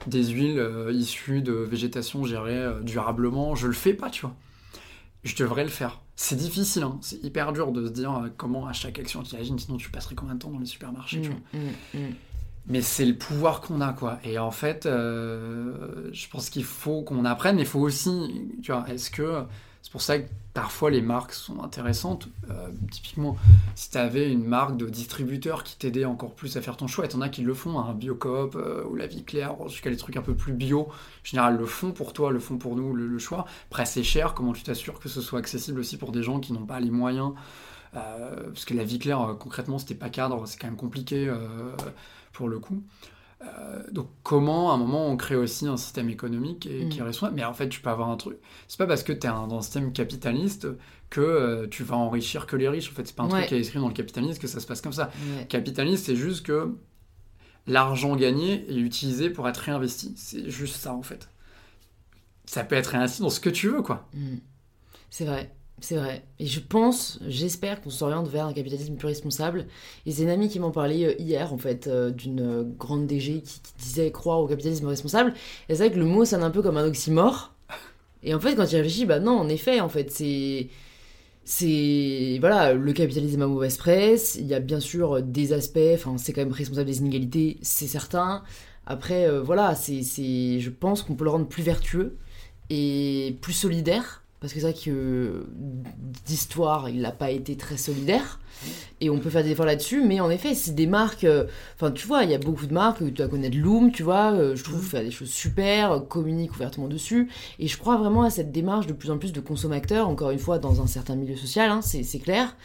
des 0.06 0.24
huiles 0.24 0.62
issues 0.90 1.42
de 1.42 1.52
végétation 1.52 2.24
gérée 2.24 2.66
durablement. 2.82 3.54
Je 3.54 3.66
le 3.66 3.72
fais 3.72 3.94
pas, 3.94 4.10
tu 4.10 4.22
vois. 4.22 4.34
Je 5.24 5.34
devrais 5.36 5.64
le 5.64 5.70
faire. 5.70 6.00
C'est 6.18 6.36
difficile, 6.36 6.82
hein. 6.82 6.98
c'est 7.02 7.22
hyper 7.22 7.52
dur 7.52 7.72
de 7.72 7.86
se 7.86 7.92
dire 7.92 8.12
euh, 8.16 8.28
comment 8.34 8.66
à 8.66 8.72
chaque 8.72 8.98
action 8.98 9.22
tu 9.22 9.36
agis, 9.36 9.52
sinon 9.58 9.76
tu 9.76 9.90
passerais 9.90 10.14
combien 10.14 10.34
de 10.34 10.38
temps 10.38 10.50
dans 10.50 10.58
les 10.58 10.66
supermarchés, 10.66 11.20
tu 11.20 11.28
vois. 11.28 11.38
Mmh, 11.52 11.98
mmh. 11.98 12.14
Mais 12.68 12.80
c'est 12.80 13.04
le 13.04 13.14
pouvoir 13.14 13.60
qu'on 13.60 13.82
a, 13.82 13.92
quoi. 13.92 14.18
Et 14.24 14.38
en 14.38 14.50
fait, 14.50 14.86
euh, 14.86 16.08
je 16.12 16.26
pense 16.28 16.48
qu'il 16.48 16.64
faut 16.64 17.02
qu'on 17.02 17.24
apprenne, 17.26 17.56
mais 17.56 17.62
il 17.62 17.68
faut 17.68 17.80
aussi, 17.80 18.50
tu 18.62 18.72
vois, 18.72 18.88
est-ce 18.88 19.10
que 19.10 19.44
c'est 19.86 19.92
pour 19.92 20.02
ça 20.02 20.18
que 20.18 20.26
parfois 20.52 20.90
les 20.90 21.00
marques 21.00 21.32
sont 21.32 21.62
intéressantes. 21.62 22.26
Euh, 22.50 22.70
typiquement, 22.90 23.36
si 23.76 23.88
tu 23.88 23.96
avais 23.98 24.32
une 24.32 24.42
marque 24.42 24.76
de 24.76 24.88
distributeur 24.88 25.62
qui 25.62 25.76
t'aidait 25.78 26.04
encore 26.04 26.34
plus 26.34 26.56
à 26.56 26.60
faire 26.60 26.76
ton 26.76 26.88
choix, 26.88 27.04
et 27.04 27.08
t'en 27.08 27.20
as 27.20 27.28
qui 27.28 27.42
le 27.42 27.54
font, 27.54 27.78
un 27.78 27.90
hein, 27.90 27.94
Biocoop 27.94 28.56
euh, 28.56 28.82
ou 28.82 28.96
La 28.96 29.06
Vie 29.06 29.22
Claire, 29.22 29.54
jusqu'à 29.68 29.88
les 29.88 29.96
trucs 29.96 30.16
un 30.16 30.22
peu 30.22 30.34
plus 30.34 30.54
bio, 30.54 30.88
en 30.88 30.90
général 31.22 31.56
le 31.56 31.66
font 31.66 31.92
pour 31.92 32.12
toi, 32.12 32.32
le 32.32 32.40
font 32.40 32.58
pour 32.58 32.74
nous, 32.74 32.94
le, 32.94 33.16
choix. 33.20 33.46
Après, 33.70 33.86
c'est 33.86 34.02
cher, 34.02 34.34
comment 34.34 34.52
tu 34.52 34.64
t'assures 34.64 34.98
que 34.98 35.08
ce 35.08 35.20
soit 35.20 35.38
accessible 35.38 35.78
aussi 35.78 35.98
pour 35.98 36.10
des 36.10 36.24
gens 36.24 36.40
qui 36.40 36.52
n'ont 36.52 36.66
pas 36.66 36.80
les 36.80 36.90
moyens? 36.90 37.34
Euh, 37.94 38.48
Parce 38.48 38.64
que 38.64 38.74
La 38.74 38.82
Vie 38.82 38.98
Claire, 38.98 39.36
concrètement, 39.38 39.78
c'était 39.78 39.94
pas 39.94 40.10
cadre, 40.10 40.48
c'est 40.48 40.58
quand 40.58 40.66
même 40.66 40.74
compliqué 40.74 41.32
pour 42.32 42.48
le 42.48 42.58
coup. 42.58 42.82
Euh, 43.46 43.82
donc 43.92 44.08
comment 44.22 44.72
à 44.72 44.74
un 44.74 44.78
moment 44.78 45.08
on 45.08 45.16
crée 45.16 45.36
aussi 45.36 45.66
un 45.66 45.76
système 45.76 46.08
économique 46.08 46.66
et, 46.66 46.88
qui 46.88 47.00
mm. 47.00 47.04
reste 47.04 47.22
mais 47.32 47.44
en 47.44 47.54
fait 47.54 47.68
tu 47.68 47.80
peux 47.80 47.90
avoir 47.90 48.10
un 48.10 48.16
truc. 48.16 48.38
C'est 48.68 48.78
pas 48.78 48.86
parce 48.86 49.02
que 49.02 49.12
tu 49.12 49.26
es 49.26 49.30
dans 49.30 49.58
un 49.58 49.62
système 49.62 49.92
capitaliste 49.92 50.68
que 51.10 51.20
euh, 51.20 51.66
tu 51.68 51.84
vas 51.84 51.96
enrichir 51.96 52.46
que 52.46 52.56
les 52.56 52.68
riches 52.68 52.90
en 52.90 52.94
fait. 52.94 53.06
C'est 53.06 53.16
pas 53.16 53.24
un 53.24 53.28
truc 53.28 53.46
qui 53.46 53.54
est 53.54 53.60
écrit 53.60 53.78
dans 53.78 53.88
le 53.88 53.94
capitalisme 53.94 54.40
que 54.40 54.48
ça 54.48 54.60
se 54.60 54.66
passe 54.66 54.80
comme 54.80 54.92
ça. 54.92 55.10
Capitaliste 55.48 56.06
c'est 56.06 56.16
juste 56.16 56.46
que 56.46 56.74
l'argent 57.66 58.16
gagné 58.16 58.70
est 58.70 58.78
utilisé 58.78 59.30
pour 59.30 59.48
être 59.48 59.58
réinvesti. 59.58 60.14
C'est 60.16 60.50
juste 60.50 60.76
ça 60.76 60.92
en 60.94 61.02
fait. 61.02 61.28
Ça 62.44 62.64
peut 62.64 62.76
être 62.76 62.88
réinvesti 62.88 63.22
dans 63.22 63.30
ce 63.30 63.40
que 63.40 63.50
tu 63.50 63.68
veux 63.68 63.82
quoi. 63.82 64.08
Mm. 64.14 64.36
c'est 65.10 65.24
vrai 65.24 65.55
C'est 65.80 65.96
vrai. 65.96 66.24
Et 66.38 66.46
je 66.46 66.60
pense, 66.60 67.18
j'espère 67.28 67.82
qu'on 67.82 67.90
s'oriente 67.90 68.28
vers 68.28 68.46
un 68.46 68.54
capitalisme 68.54 68.96
plus 68.96 69.08
responsable. 69.08 69.66
Et 70.06 70.12
c'est 70.12 70.22
une 70.22 70.30
amie 70.30 70.48
qui 70.48 70.58
m'en 70.58 70.70
parlait 70.70 71.04
euh, 71.04 71.14
hier, 71.18 71.52
en 71.52 71.58
fait, 71.58 71.86
euh, 71.86 72.10
d'une 72.10 72.40
euh, 72.40 72.64
grande 72.78 73.06
DG 73.06 73.42
qui, 73.42 73.60
disait 73.78 74.10
croire 74.10 74.40
au 74.40 74.46
capitalisme 74.46 74.86
responsable. 74.86 75.34
Et 75.68 75.74
c'est 75.74 75.84
vrai 75.84 75.92
que 75.92 75.98
le 75.98 76.06
mot 76.06 76.24
sonne 76.24 76.42
un 76.42 76.50
peu 76.50 76.62
comme 76.62 76.78
un 76.78 76.86
oxymore. 76.86 77.52
Et 78.22 78.34
en 78.34 78.40
fait, 78.40 78.54
quand 78.56 78.64
il 78.72 78.76
réfléchit, 78.76 79.04
bah 79.04 79.20
non, 79.20 79.32
en 79.38 79.48
effet, 79.48 79.80
en 79.80 79.88
fait, 79.88 80.10
c'est. 80.10 80.68
C'est. 81.44 82.38
Voilà, 82.40 82.72
le 82.74 82.92
capitalisme 82.92 83.42
à 83.42 83.46
mauvaise 83.46 83.76
presse. 83.76 84.36
Il 84.36 84.46
y 84.46 84.54
a 84.54 84.60
bien 84.60 84.80
sûr 84.80 85.22
des 85.22 85.52
aspects, 85.52 85.78
enfin, 85.94 86.16
c'est 86.18 86.32
quand 86.32 86.40
même 86.40 86.52
responsable 86.52 86.86
des 86.86 86.98
inégalités, 86.98 87.58
c'est 87.62 87.86
certain. 87.86 88.42
Après, 88.86 89.28
voilà, 89.40 89.74
c'est. 89.74 90.02
Je 90.02 90.70
pense 90.70 91.02
qu'on 91.02 91.14
peut 91.14 91.24
le 91.24 91.30
rendre 91.30 91.46
plus 91.48 91.62
vertueux 91.62 92.16
et 92.70 93.36
plus 93.42 93.52
solidaire 93.52 94.25
parce 94.40 94.52
que 94.52 94.60
c'est 94.60 94.70
vrai 94.70 94.78
que 94.78 95.46
d'histoire, 96.26 96.90
il 96.90 97.00
n'a 97.00 97.12
pas 97.12 97.30
été 97.30 97.56
très 97.56 97.76
solidaire. 97.76 98.38
Et 99.00 99.10
on 99.10 99.18
peut 99.18 99.30
faire 99.30 99.42
des 99.42 99.50
efforts 99.50 99.66
là-dessus, 99.66 100.02
mais 100.04 100.20
en 100.20 100.30
effet, 100.30 100.54
c'est 100.54 100.74
des 100.74 100.86
marques. 100.86 101.24
Euh, 101.24 101.44
enfin, 101.74 101.90
tu 101.90 102.06
vois, 102.06 102.24
il 102.24 102.30
y 102.30 102.34
a 102.34 102.38
beaucoup 102.38 102.66
de 102.66 102.72
marques, 102.72 102.98
tu 102.98 103.10
dois 103.10 103.28
connaître 103.28 103.56
Loom, 103.56 103.92
tu 103.92 104.02
vois, 104.02 104.32
euh, 104.32 104.54
je 104.54 104.64
trouve, 104.64 104.82
fait 104.82 105.04
des 105.04 105.10
choses 105.10 105.30
super, 105.30 106.06
communique 106.08 106.54
ouvertement 106.54 106.88
dessus. 106.88 107.30
Et 107.58 107.66
je 107.66 107.78
crois 107.78 107.96
vraiment 107.96 108.22
à 108.22 108.30
cette 108.30 108.52
démarche 108.52 108.86
de 108.86 108.92
plus 108.92 109.10
en 109.10 109.18
plus 109.18 109.32
de 109.32 109.40
consommateurs, 109.40 110.08
encore 110.08 110.30
une 110.30 110.38
fois, 110.38 110.58
dans 110.58 110.82
un 110.82 110.86
certain 110.86 111.16
milieu 111.16 111.36
social, 111.36 111.70
hein, 111.70 111.80
c'est 111.82 112.18
clair. 112.18 112.56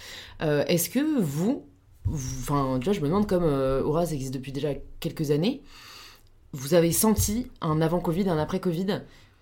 Euh, 0.42 0.66
est-ce 0.68 0.90
que 0.90 1.20
vous, 1.22 1.66
enfin, 2.08 2.78
tu 2.80 2.86
vois, 2.86 2.94
je 2.94 3.02
me 3.02 3.08
demande, 3.08 3.28
comme 3.28 3.44
Aura, 3.44 4.06
ça 4.06 4.14
existe 4.14 4.34
depuis 4.34 4.52
déjà 4.52 4.70
quelques 5.00 5.32
années, 5.32 5.62
vous 6.54 6.74
avez 6.74 6.92
senti 6.92 7.48
un 7.62 7.82
avant-Covid, 7.82 8.30
un 8.30 8.38
après-Covid 8.38 9.02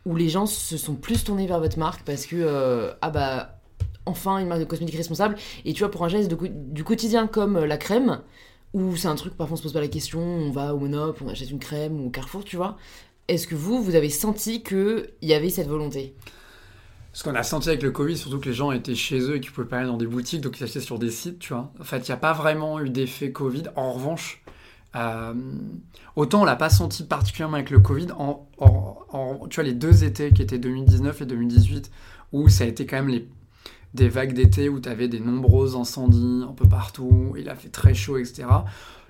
où 0.10 0.16
les 0.16 0.28
gens 0.28 0.48
se 0.48 0.76
sont 0.76 0.96
plus 0.96 1.24
tournés 1.24 1.46
vers 1.46 1.60
votre 1.60 1.78
marque 1.78 2.02
parce 2.04 2.26
que, 2.26 2.36
euh, 2.36 2.92
ah 3.02 3.12
bah, 3.12 3.60
enfin 4.08 4.40
une 4.40 4.48
marque 4.48 4.62
de 4.62 4.66
cosmétiques 4.66 4.98
responsable. 4.98 5.36
Et 5.66 5.74
tu 5.74 5.84
vois, 5.84 5.92
pour 5.92 6.04
un 6.04 6.10
geste 6.10 6.34
du 6.34 6.84
quotidien 6.84 7.28
comme 7.28 7.58
euh, 7.58 7.68
la 7.68 7.78
crème, 7.78 8.22
où 8.74 8.96
c'est 8.96 9.08
un 9.08 9.14
truc, 9.14 9.36
parfois 9.36 9.54
on 9.54 9.58
se 9.58 9.62
pose 9.62 9.74
pas 9.74 9.82
la 9.82 9.88
question, 9.88 10.20
on 10.20 10.50
va 10.50 10.74
au 10.74 10.80
Monop, 10.80 11.22
on 11.22 11.30
achète 11.30 11.52
une 11.52 11.60
crème 11.60 12.02
ou 12.02 12.08
au 12.08 12.10
Carrefour, 12.10 12.44
tu 12.44 12.56
vois. 12.56 12.76
Est-ce 13.28 13.46
que 13.46 13.54
vous, 13.54 13.84
vous 13.84 13.94
avez 13.94 14.10
senti 14.10 14.64
qu'il 14.64 15.12
y 15.22 15.36
avait 15.36 15.52
cette 15.52 15.68
volonté? 15.68 16.16
Ce 17.14 17.24
qu'on 17.24 17.36
a 17.36 17.44
senti 17.44 17.70
avec 17.70 17.84
le 17.84 17.92
Covid, 17.92 18.18
surtout 18.18 18.40
que 18.40 18.50
les 18.50 18.56
gens 18.56 18.72
étaient 18.72 18.96
chez 18.96 19.20
eux 19.20 19.36
et 19.36 19.40
qu'ils 19.40 19.52
pouvaient 19.52 19.68
pas 19.68 19.78
aller 19.78 19.88
dans 19.88 19.98
des 19.98 20.08
boutiques, 20.08 20.42
donc 20.42 20.60
ils 20.60 20.64
achetaient 20.64 20.80
sur 20.80 20.98
des 20.98 21.12
sites, 21.12 21.38
tu 21.38 21.54
vois. 21.54 21.72
En 21.80 21.84
fait, 21.84 22.00
il 22.00 22.10
n'y 22.10 22.16
a 22.16 22.18
pas 22.18 22.34
vraiment 22.34 22.80
eu 22.80 22.90
d'effet 22.90 23.32
Covid. 23.32 23.66
En 23.76 23.94
revanche, 23.94 24.42
euh, 24.96 25.34
autant 26.16 26.42
on 26.42 26.46
l'a 26.46 26.56
pas 26.56 26.70
senti 26.70 27.04
particulièrement 27.04 27.58
avec 27.58 27.70
le 27.70 27.80
Covid, 27.80 28.08
tu 28.08 29.56
vois, 29.56 29.64
les 29.64 29.74
deux 29.74 30.04
étés 30.04 30.32
qui 30.32 30.42
étaient 30.42 30.58
2019 30.58 31.22
et 31.22 31.26
2018, 31.26 31.92
où 32.32 32.50
ça 32.50 32.64
a 32.64 32.68
été 32.68 32.86
quand 32.86 32.98
même 32.98 33.10
les, 33.10 33.28
des 33.94 34.10
vagues 34.10 34.34
d'été 34.34 34.70
où 34.70 34.80
tu 34.80 34.90
avais 34.90 35.08
des 35.08 35.20
nombreux 35.20 35.76
incendies 35.76 36.44
un 36.48 36.54
peu 36.54 36.68
partout, 36.68 37.36
il 37.38 37.50
a 37.50 37.56
fait 37.56 37.70
très 37.70 37.94
chaud, 37.94 38.18
etc. 38.18 38.48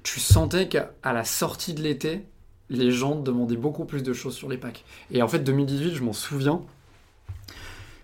Tu 0.04 0.20
sentais 0.20 0.68
qu'à 0.68 0.92
la 1.04 1.24
sortie 1.24 1.74
de 1.74 1.82
l'été, 1.82 2.26
les 2.70 2.92
gens 2.92 3.16
demandaient 3.16 3.58
beaucoup 3.58 3.86
plus 3.86 4.04
de 4.04 4.14
choses 4.14 4.36
sur 4.36 4.50
les 4.50 4.58
packs. 4.58 4.84
Et 5.12 5.22
en 5.22 5.28
fait, 5.28 5.40
2018, 5.40 5.96
je 5.96 6.04
m'en 6.04 6.14
souviens, 6.14 6.62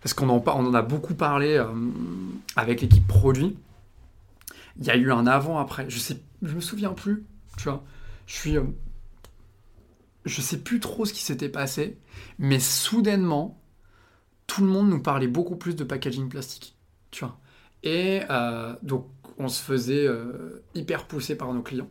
parce 0.02 0.14
qu'on 0.14 0.30
en, 0.30 0.44
on 0.46 0.66
en 0.66 0.74
a 0.74 0.82
beaucoup 0.82 1.14
parlé 1.14 1.56
euh, 1.56 1.68
avec 2.56 2.82
l'équipe 2.82 3.08
produit. 3.08 3.58
Il 4.78 4.86
y 4.86 4.90
a 4.90 4.96
eu 4.98 5.12
un 5.12 5.28
avant-après. 5.28 5.86
Je 5.90 6.00
sais, 6.00 6.20
je 6.42 6.54
me 6.54 6.62
souviens 6.62 6.92
plus 6.92 7.24
tu 7.58 7.70
vois. 7.70 7.84
Je 8.26 8.34
suis. 8.34 8.58
Euh, 8.58 8.64
je 10.26 10.42
sais 10.42 10.58
plus 10.58 10.80
trop 10.80 11.06
ce 11.06 11.14
qui 11.14 11.22
s'était 11.22 11.50
passé, 11.50 12.00
mais 12.40 12.60
soudainement, 12.60 13.62
tout 14.48 14.66
le 14.66 14.72
monde 14.72 14.90
nous 14.90 15.02
parlait 15.02 15.28
beaucoup 15.28 15.56
plus 15.56 15.76
de 15.76 15.84
packaging 15.84 16.30
plastique, 16.30 16.76
tu 17.12 17.24
vois. 17.24 17.38
Et 17.84 18.22
euh, 18.32 18.76
donc, 18.82 19.08
on 19.38 19.48
se 19.48 19.62
faisait 19.62 20.08
euh, 20.08 20.64
hyper 20.74 21.06
pousser 21.06 21.36
par 21.38 21.54
nos 21.54 21.62
clients. 21.62 21.90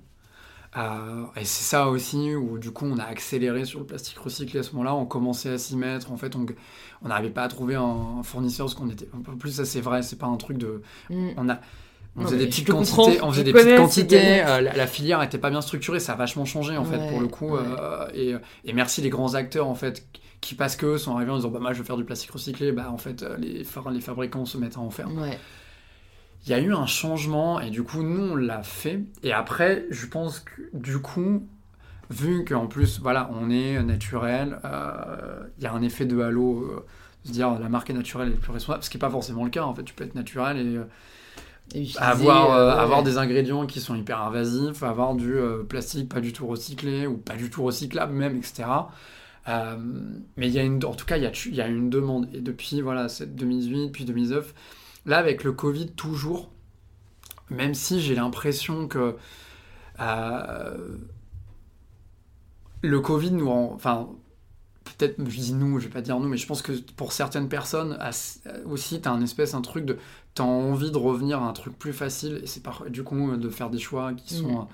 et 1.37 1.45
c'est 1.45 1.65
ça 1.65 1.89
aussi 1.89 2.35
où 2.35 2.59
du 2.59 2.73
coup 2.73 2.87
on 2.87 2.99
a 2.99 3.05
accéléré 3.05 3.65
sur 3.65 3.79
le 3.79 3.87
plastique 3.87 4.19
recyclé 4.19 4.59
à 4.59 4.63
ce 4.65 4.73
moment-là, 4.73 4.97
on 4.97 5.07
commençait 5.07 5.51
à 5.51 5.59
s'y 5.59 5.77
mettre, 5.77 6.11
en 6.11 6.17
fait 6.17 6.35
on 6.35 6.47
n'arrivait 7.09 7.31
pas 7.31 7.45
à 7.45 7.49
trouver 7.49 7.77
un, 7.77 8.25
fournisseur, 8.25 8.67
parce 8.67 8.75
qu'on 8.75 8.91
était... 8.91 9.09
En 9.15 9.37
plus 9.37 9.53
ça 9.53 9.65
c'est 9.65 9.81
vrai, 9.81 10.03
c'est 10.03 10.19
pas 10.19 10.27
un 10.27 10.37
truc 10.37 10.59
de... 10.59 10.83
Mm. 11.11 11.29
On 11.37 11.49
a, 11.49 11.61
on 12.17 12.23
faisait 12.23 12.37
des 12.37 12.47
petites 12.47 12.69
quantités, 12.69 13.23
on 13.23 13.33
faisait 13.33 13.45
des 13.45 13.53
petites 13.53 13.77
quantités. 13.77 14.45
Euh, 14.45 14.61
la, 14.61 14.87
filière 14.87 15.23
était 15.23 15.39
pas 15.39 15.51
bien 15.51 15.61
structurée, 15.61 16.01
ça 16.01 16.13
a 16.13 16.17
vachement 16.17 16.45
changé 16.45 16.77
en 16.77 16.85
fait 16.85 17.09
pour 17.09 17.21
le 17.21 17.27
coup. 17.27 17.57
Euh, 17.57 18.07
et, 18.15 18.35
et, 18.65 18.73
merci 18.73 19.03
les 19.03 19.11
grands 19.11 19.35
acteurs 19.35 19.69
en 19.69 19.75
fait 19.75 20.07
qui 20.41 20.55
parce 20.55 20.77
que 20.77 20.97
sont 20.97 21.17
arrivés 21.17 21.33
en 21.33 21.37
disant 21.37 21.49
bah 21.49 21.59
moi 21.59 21.73
je 21.73 21.79
veux 21.79 21.85
faire 21.85 21.97
du 21.97 22.05
plastique 22.05 22.31
recyclé, 22.31 22.71
bah 22.73 22.91
en 22.91 22.99
fait 22.99 23.23
euh, 23.23 23.37
les, 23.39 23.65
les 23.93 24.01
fabricants 24.01 24.45
se 24.45 24.59
mettent 24.59 24.77
à 24.77 24.81
en 24.81 24.91
faire. 24.91 25.09
Il 26.47 26.51
y 26.51 26.53
a 26.53 26.59
eu 26.59 26.75
un 26.75 26.87
changement 26.87 27.59
et 27.59 27.71
du 27.71 27.83
coup 27.83 28.03
nous 28.03 28.33
on 28.33 28.37
l'a 28.37 28.63
fait. 28.63 29.01
Et 29.23 29.33
après 29.33 29.87
je 29.91 30.07
pense 30.07 30.41
que 30.41 30.63
du 30.73 30.99
coup 30.99 31.49
vu 32.11 32.45
qu'en 32.45 32.67
plus 32.67 33.01
voilà 33.01 33.31
on 33.33 33.51
est 33.51 33.83
naturel, 33.83 34.59
il 35.59 35.65
y 35.65 35.67
a 35.67 35.73
un 35.73 35.83
effet 35.83 36.05
de 36.05 36.21
halo, 36.21 36.85
se 37.25 37.33
dire 37.33 37.59
la 37.59 37.69
marque 37.69 37.91
est 37.91 37.95
naturelle 37.95 38.29
et 38.29 38.37
plus 38.37 38.53
responsable, 38.53 38.85
ce 38.85 38.91
qui 38.91 38.99
n'est 38.99 39.01
pas 39.01 39.11
forcément 39.11 39.43
le 39.43 39.51
cas 39.51 39.65
en 39.65 39.75
fait. 39.75 39.83
Tu 39.83 39.95
peux 39.95 40.05
être 40.05 40.15
naturel 40.15 40.59
et 40.59 40.79
avoir, 41.97 42.53
euh, 42.53 42.71
euh, 42.71 42.79
avoir 42.79 43.03
des 43.03 43.19
ingrédients 43.19 43.67
qui 43.67 43.81
sont 43.81 43.95
hyper 43.95 44.21
invasifs, 44.23 44.83
avoir 44.83 45.15
du 45.15 45.35
euh, 45.35 45.63
plastique 45.63 46.09
pas 46.09 46.21
du 46.21 46.33
tout 46.33 46.47
recyclé 46.47 47.07
ou 47.07 47.17
pas 47.17 47.37
du 47.37 47.51
tout 47.51 47.63
recyclable 47.63 48.13
même, 48.13 48.37
etc. 48.37 48.65
mais 50.37 50.49
il 50.49 50.53
y 50.53 50.59
a 50.59 50.63
une, 50.63 50.85
en 50.85 50.95
tout 50.95 51.07
cas, 51.07 51.17
il 51.17 51.23
y 51.23 51.27
a, 51.27 51.33
y 51.47 51.61
a 51.61 51.69
une 51.69 51.91
demande. 51.91 52.29
Et 52.33 52.41
depuis 52.41 52.81
voilà, 52.81 53.09
2018, 53.27 53.91
puis 53.91 54.05
2009, 54.05 54.55
là 55.07 55.19
avec 55.19 55.45
le 55.45 55.53
Covid 55.53 55.89
toujours, 55.93 56.51
même 57.51 57.75
si 57.75 58.01
j'ai 58.01 58.15
l'impression 58.15 58.89
que 58.89 59.17
le 62.83 63.01
Covid 63.01 63.33
nous 63.33 63.49
rend, 63.49 63.73
enfin, 63.75 64.11
peut-être, 64.85 65.17
je 65.19 65.41
dis 65.41 65.55
nous, 65.55 65.79
je 65.79 65.87
vais 65.87 65.93
pas 65.93 66.03
dire 66.03 66.19
nous, 66.21 66.29
mais 66.29 66.37
je 66.37 66.47
pense 66.47 66.63
que 66.63 66.73
pour 66.97 67.13
certaines 67.13 67.49
personnes 67.49 67.99
aussi, 68.67 69.01
tu 69.01 69.09
as 69.09 69.13
un 69.13 69.23
espèce, 69.23 69.55
un 69.55 69.63
truc 69.63 69.85
de, 69.85 69.99
tu 70.35 70.43
as 70.43 70.45
envie 70.45 70.91
de 70.91 70.97
revenir 70.97 71.43
à 71.43 71.49
un 71.49 71.53
truc 71.53 71.79
plus 71.79 71.93
facile, 71.93 72.41
et 72.43 72.47
c'est 72.47 72.63
du 72.89 73.05
coup 73.05 73.37
de 73.37 73.49
faire 73.49 73.71
des 73.71 73.79
choix 73.79 74.13
qui 74.15 74.35
sont 74.35 74.63
mm. 74.63 74.69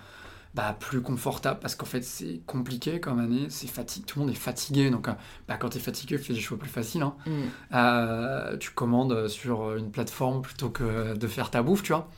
bah, 0.55 0.77
plus 0.79 1.03
confortables, 1.03 1.61
parce 1.61 1.75
qu'en 1.75 1.87
fait 1.87 2.03
c'est 2.03 2.41
compliqué 2.47 3.01
comme 3.01 3.19
année, 3.19 3.47
c'est 3.49 3.69
fatigué, 3.69 4.07
tout 4.07 4.19
le 4.19 4.27
monde 4.27 4.35
est 4.35 4.39
fatigué, 4.39 4.91
donc 4.91 5.09
bah, 5.49 5.57
quand 5.59 5.71
tu 5.71 5.79
es 5.79 5.81
fatigué, 5.81 6.17
tu 6.17 6.25
fais 6.25 6.35
des 6.35 6.41
choix 6.41 6.59
plus 6.59 6.69
faciles. 6.69 7.03
Hein. 7.03 7.15
Mm. 7.27 7.31
Euh, 7.75 8.57
tu 8.57 8.71
commandes 8.71 9.29
sur 9.29 9.77
une 9.77 9.91
plateforme 9.91 10.43
plutôt 10.43 10.71
que 10.71 11.17
de 11.17 11.27
faire 11.27 11.51
ta 11.51 11.63
bouffe, 11.63 11.83
tu 11.83 11.93
vois. 11.93 12.09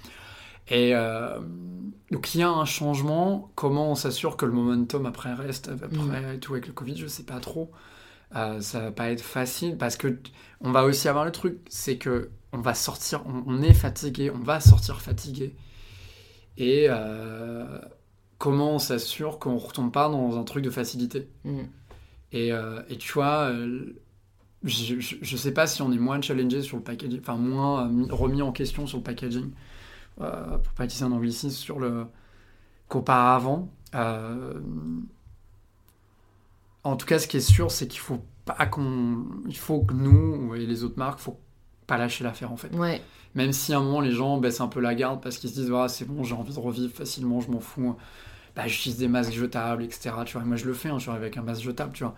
Et 0.68 0.95
euh, 0.95 1.40
donc 2.11 2.34
il 2.34 2.40
y 2.40 2.45
a 2.45 2.51
un 2.51 2.64
changement. 2.64 3.51
Comment 3.57 3.90
on 3.90 3.95
s'assure 3.95 4.36
que 4.36 4.47
le 4.47 4.53
momentum 4.53 5.07
après 5.07 5.34
reste 5.34 5.68
après 5.68 6.36
mm. 6.36 6.40
tout 6.40 6.53
avec 6.53 6.66
le 6.66 6.72
Covid, 6.72 6.97
je 6.97 7.07
sais 7.07 7.24
pas 7.24 7.40
trop. 7.40 7.70
Euh, 8.34 8.61
ça 8.61 8.80
va 8.80 8.90
pas 8.90 9.11
être 9.11 9.20
facile 9.20 9.76
parce 9.76 9.97
que 9.97 10.18
on 10.61 10.70
va 10.70 10.84
aussi 10.84 11.09
avoir 11.09 11.24
le 11.24 11.32
truc, 11.32 11.59
c'est 11.68 11.99
que 11.99 12.30
on 12.53 12.61
va 12.61 12.74
sortir, 12.74 13.22
on, 13.26 13.62
est 13.62 13.72
fatigué, 13.72 14.30
on 14.30 14.38
va 14.38 14.61
sortir 14.61 15.00
fatigué. 15.00 15.55
Et 16.59 16.86
euh, 16.88 17.78
comment 18.38 18.74
on 18.74 18.78
s'assure 18.78 19.38
qu'on 19.38 19.55
ne 19.55 19.59
retombe 19.59 19.92
pas 19.92 20.09
dans 20.09 20.38
un 20.38 20.44
truc 20.44 20.64
de 20.64 20.70
facilité? 20.70 21.28
Mm. 21.44 21.61
et, 22.32 22.50
et, 22.88 22.98
tu 22.98 23.12
vois, 23.12 23.50
je, 24.64 25.00
je, 25.00 25.36
sais 25.36 25.53
pas 25.53 25.66
si 25.66 25.82
on 25.82 25.92
est 25.92 25.98
moins 25.98 26.20
challengé 26.20 26.62
sur 26.62 26.76
le 26.76 26.82
packaging, 26.82 27.20
enfin 27.20 27.36
moins 27.36 27.90
remis 28.11 28.42
en 28.42 28.53
question 28.53 28.86
sur 28.86 28.98
le 28.98 29.05
packaging 29.05 29.50
euh, 30.20 30.59
pour 30.59 30.72
pas 30.74 30.84
utiliser 30.84 31.05
un 31.05 31.12
anglicisme, 31.12 31.57
sur 31.57 31.78
le 31.78 32.07
qu'auparavant. 32.88 33.72
Euh, 33.94 34.61
en 36.84 36.96
tout 36.96 37.07
cas, 37.07 37.18
ce 37.18 37.26
qui 37.26 37.38
est 37.38 37.40
sûr, 37.40 37.70
c'est 37.70 37.88
qu'il 37.88 38.00
faut 38.00 38.24
pas 38.44 38.66
qu'on, 38.66 39.24
il 39.48 39.57
faut 39.57 39.80
que 39.80 39.94
nous 39.94 40.55
et 40.55 40.66
les 40.66 40.84
autres 40.84 40.98
marques, 40.98 41.20
faut 41.20 41.40
pas 41.87 41.99
lâcher 41.99 42.24
l'affaire 42.24 42.53
en 42.53 42.57
fait. 42.57 42.74
Ouais. 42.74 43.03
Même 43.35 43.53
si 43.53 43.72
à 43.72 43.78
un 43.78 43.83
moment 43.83 44.01
les 44.01 44.12
gens 44.12 44.39
baissent 44.39 44.61
un 44.61 44.68
peu 44.68 44.80
la 44.80 44.95
garde 44.95 45.22
parce 45.22 45.39
qu'ils 45.39 45.51
se 45.51 45.55
disent 45.55 45.70
voilà 45.70 45.89
c'est 45.89 46.05
bon 46.05 46.22
j'ai 46.24 46.35
envie 46.35 46.55
de 46.55 46.59
revivre 46.59 46.93
facilement 46.95 47.41
je 47.41 47.51
m'en 47.51 47.61
fous 47.61 47.97
bah 48.55 48.66
j'utilise 48.66 48.99
des 48.99 49.09
masques 49.09 49.33
jetables 49.33 49.83
etc 49.83 50.11
tu 50.26 50.35
vois 50.35 50.45
moi 50.45 50.57
je 50.57 50.66
le 50.66 50.74
fais 50.74 50.91
hein, 50.91 50.99
je 50.99 51.05
suis 51.05 51.11
avec 51.11 51.39
un 51.39 51.43
masque 51.43 51.62
jetable 51.62 51.93
tu 51.93 52.05
vois 52.05 52.14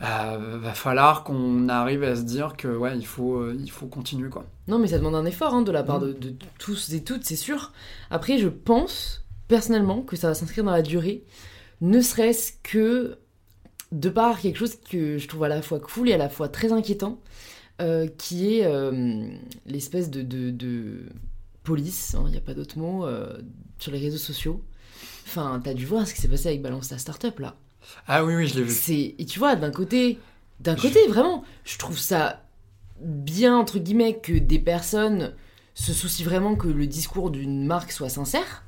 euh, 0.00 0.58
va 0.60 0.74
falloir 0.74 1.24
qu'on 1.24 1.68
arrive 1.68 2.04
à 2.04 2.14
se 2.14 2.22
dire 2.22 2.56
que 2.56 2.68
ouais, 2.68 2.96
il 2.96 3.06
faut, 3.06 3.38
euh, 3.38 3.56
il 3.58 3.70
faut 3.70 3.86
continuer 3.86 4.28
quoi. 4.28 4.44
Non, 4.68 4.78
mais 4.78 4.86
ça 4.86 4.98
demande 4.98 5.16
un 5.16 5.24
effort 5.24 5.54
hein, 5.54 5.62
de 5.62 5.72
la 5.72 5.82
part 5.82 6.00
mm. 6.00 6.14
de, 6.14 6.34
tous 6.58 6.92
et 6.92 7.02
toutes, 7.02 7.24
c'est 7.24 7.36
sûr. 7.36 7.72
Après, 8.10 8.38
je 8.38 8.48
pense 8.48 9.24
personnellement 9.48 10.02
que 10.02 10.14
ça 10.14 10.28
va 10.28 10.34
s'inscrire 10.34 10.62
dans 10.62 10.70
la 10.70 10.82
durée, 10.82 11.24
ne 11.80 12.00
serait-ce 12.00 12.52
que 12.62 13.18
de 13.90 14.08
par 14.08 14.38
quelque 14.38 14.58
chose 14.58 14.76
que 14.76 15.18
je 15.18 15.26
trouve 15.26 15.44
à 15.44 15.48
la 15.48 15.62
fois 15.62 15.80
cool 15.80 16.10
et 16.10 16.12
à 16.12 16.18
la 16.18 16.28
fois 16.28 16.48
très 16.48 16.70
inquiétant, 16.72 17.18
euh, 17.80 18.06
qui 18.18 18.58
est 18.58 18.70
l'espèce 19.66 20.10
de, 20.10 20.22
de, 20.22 21.06
police, 21.62 22.12
il 22.14 22.16
hein, 22.16 22.30
n'y 22.30 22.36
a 22.36 22.40
pas 22.40 22.54
d'autre 22.54 22.78
mot, 22.78 23.06
sur 23.78 23.92
les 23.92 23.98
réseaux 23.98 24.18
sociaux. 24.18 24.62
Enfin, 25.26 25.60
t'as 25.62 25.74
dû 25.74 25.84
voir 25.84 26.06
ce 26.06 26.14
qui 26.14 26.20
s'est 26.20 26.28
passé 26.28 26.48
avec 26.48 26.62
Balance 26.62 26.88
ta 26.88 26.98
startup 26.98 27.38
là. 27.38 27.56
Ah 28.06 28.24
oui, 28.24 28.34
oui, 28.34 28.46
je 28.46 28.56
l'ai 28.58 28.62
vu. 28.62 29.14
Et 29.18 29.26
tu 29.26 29.38
vois, 29.38 29.56
d'un 29.56 29.70
côté, 29.70 30.18
d'un 30.60 30.74
côté, 30.74 31.06
vraiment, 31.06 31.44
je 31.64 31.78
trouve 31.78 31.98
ça 31.98 32.42
bien, 33.00 33.56
entre 33.56 33.78
guillemets, 33.78 34.18
que 34.18 34.32
des 34.32 34.58
personnes 34.58 35.34
se 35.74 35.92
soucient 35.92 36.24
vraiment 36.24 36.56
que 36.56 36.68
le 36.68 36.86
discours 36.86 37.30
d'une 37.30 37.64
marque 37.64 37.92
soit 37.92 38.08
sincère. 38.08 38.64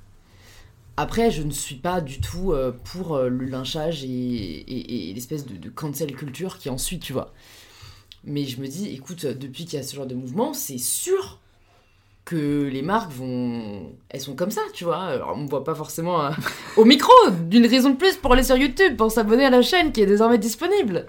Après, 0.97 1.31
je 1.31 1.43
ne 1.43 1.51
suis 1.51 1.77
pas 1.77 2.01
du 2.01 2.21
tout 2.21 2.53
euh, 2.53 2.73
pour 2.73 3.17
euh, 3.17 3.29
le 3.29 3.47
lynchage 3.47 4.05
et, 4.05 5.13
l'espèce 5.15 5.47
de, 5.47 5.57
de, 5.57 5.71
cancel 5.71 6.15
culture 6.15 6.59
qui 6.59 6.69
ensuite, 6.69 7.03
tu 7.03 7.13
vois. 7.13 7.33
Mais 8.25 8.45
je 8.45 8.61
me 8.61 8.67
dis, 8.67 8.95
écoute, 8.95 9.25
depuis 9.27 9.65
qu'il 9.65 9.79
y 9.79 9.83
a 9.83 9.83
ce 9.83 9.97
genre 9.97 10.07
de 10.07 10.15
mouvement, 10.15 10.53
c'est 10.53 10.79
sûr 10.79 11.39
que 12.25 12.69
les 12.71 12.83
marques 12.83 13.13
vont. 13.13 13.93
Elles 14.09 14.21
sont 14.21 14.37
comme 14.37 14.51
ça, 14.51 14.61
tu 14.75 14.85
vois. 14.85 15.03
Alors, 15.03 15.33
on 15.35 15.39
me 15.39 15.49
voit 15.49 15.65
pas 15.65 15.75
forcément 15.75 16.25
euh, 16.25 16.31
au 16.77 16.85
micro, 16.85 17.13
d'une 17.49 17.67
raison 17.67 17.91
de 17.91 17.97
plus 17.97 18.17
pour 18.17 18.33
aller 18.33 18.43
sur 18.43 18.57
YouTube, 18.57 18.97
pour 18.97 19.11
s'abonner 19.11 19.47
à 19.47 19.51
la 19.51 19.63
chaîne 19.63 19.91
qui 19.93 20.03
est 20.03 20.07
désormais 20.07 20.39
disponible. 20.39 21.07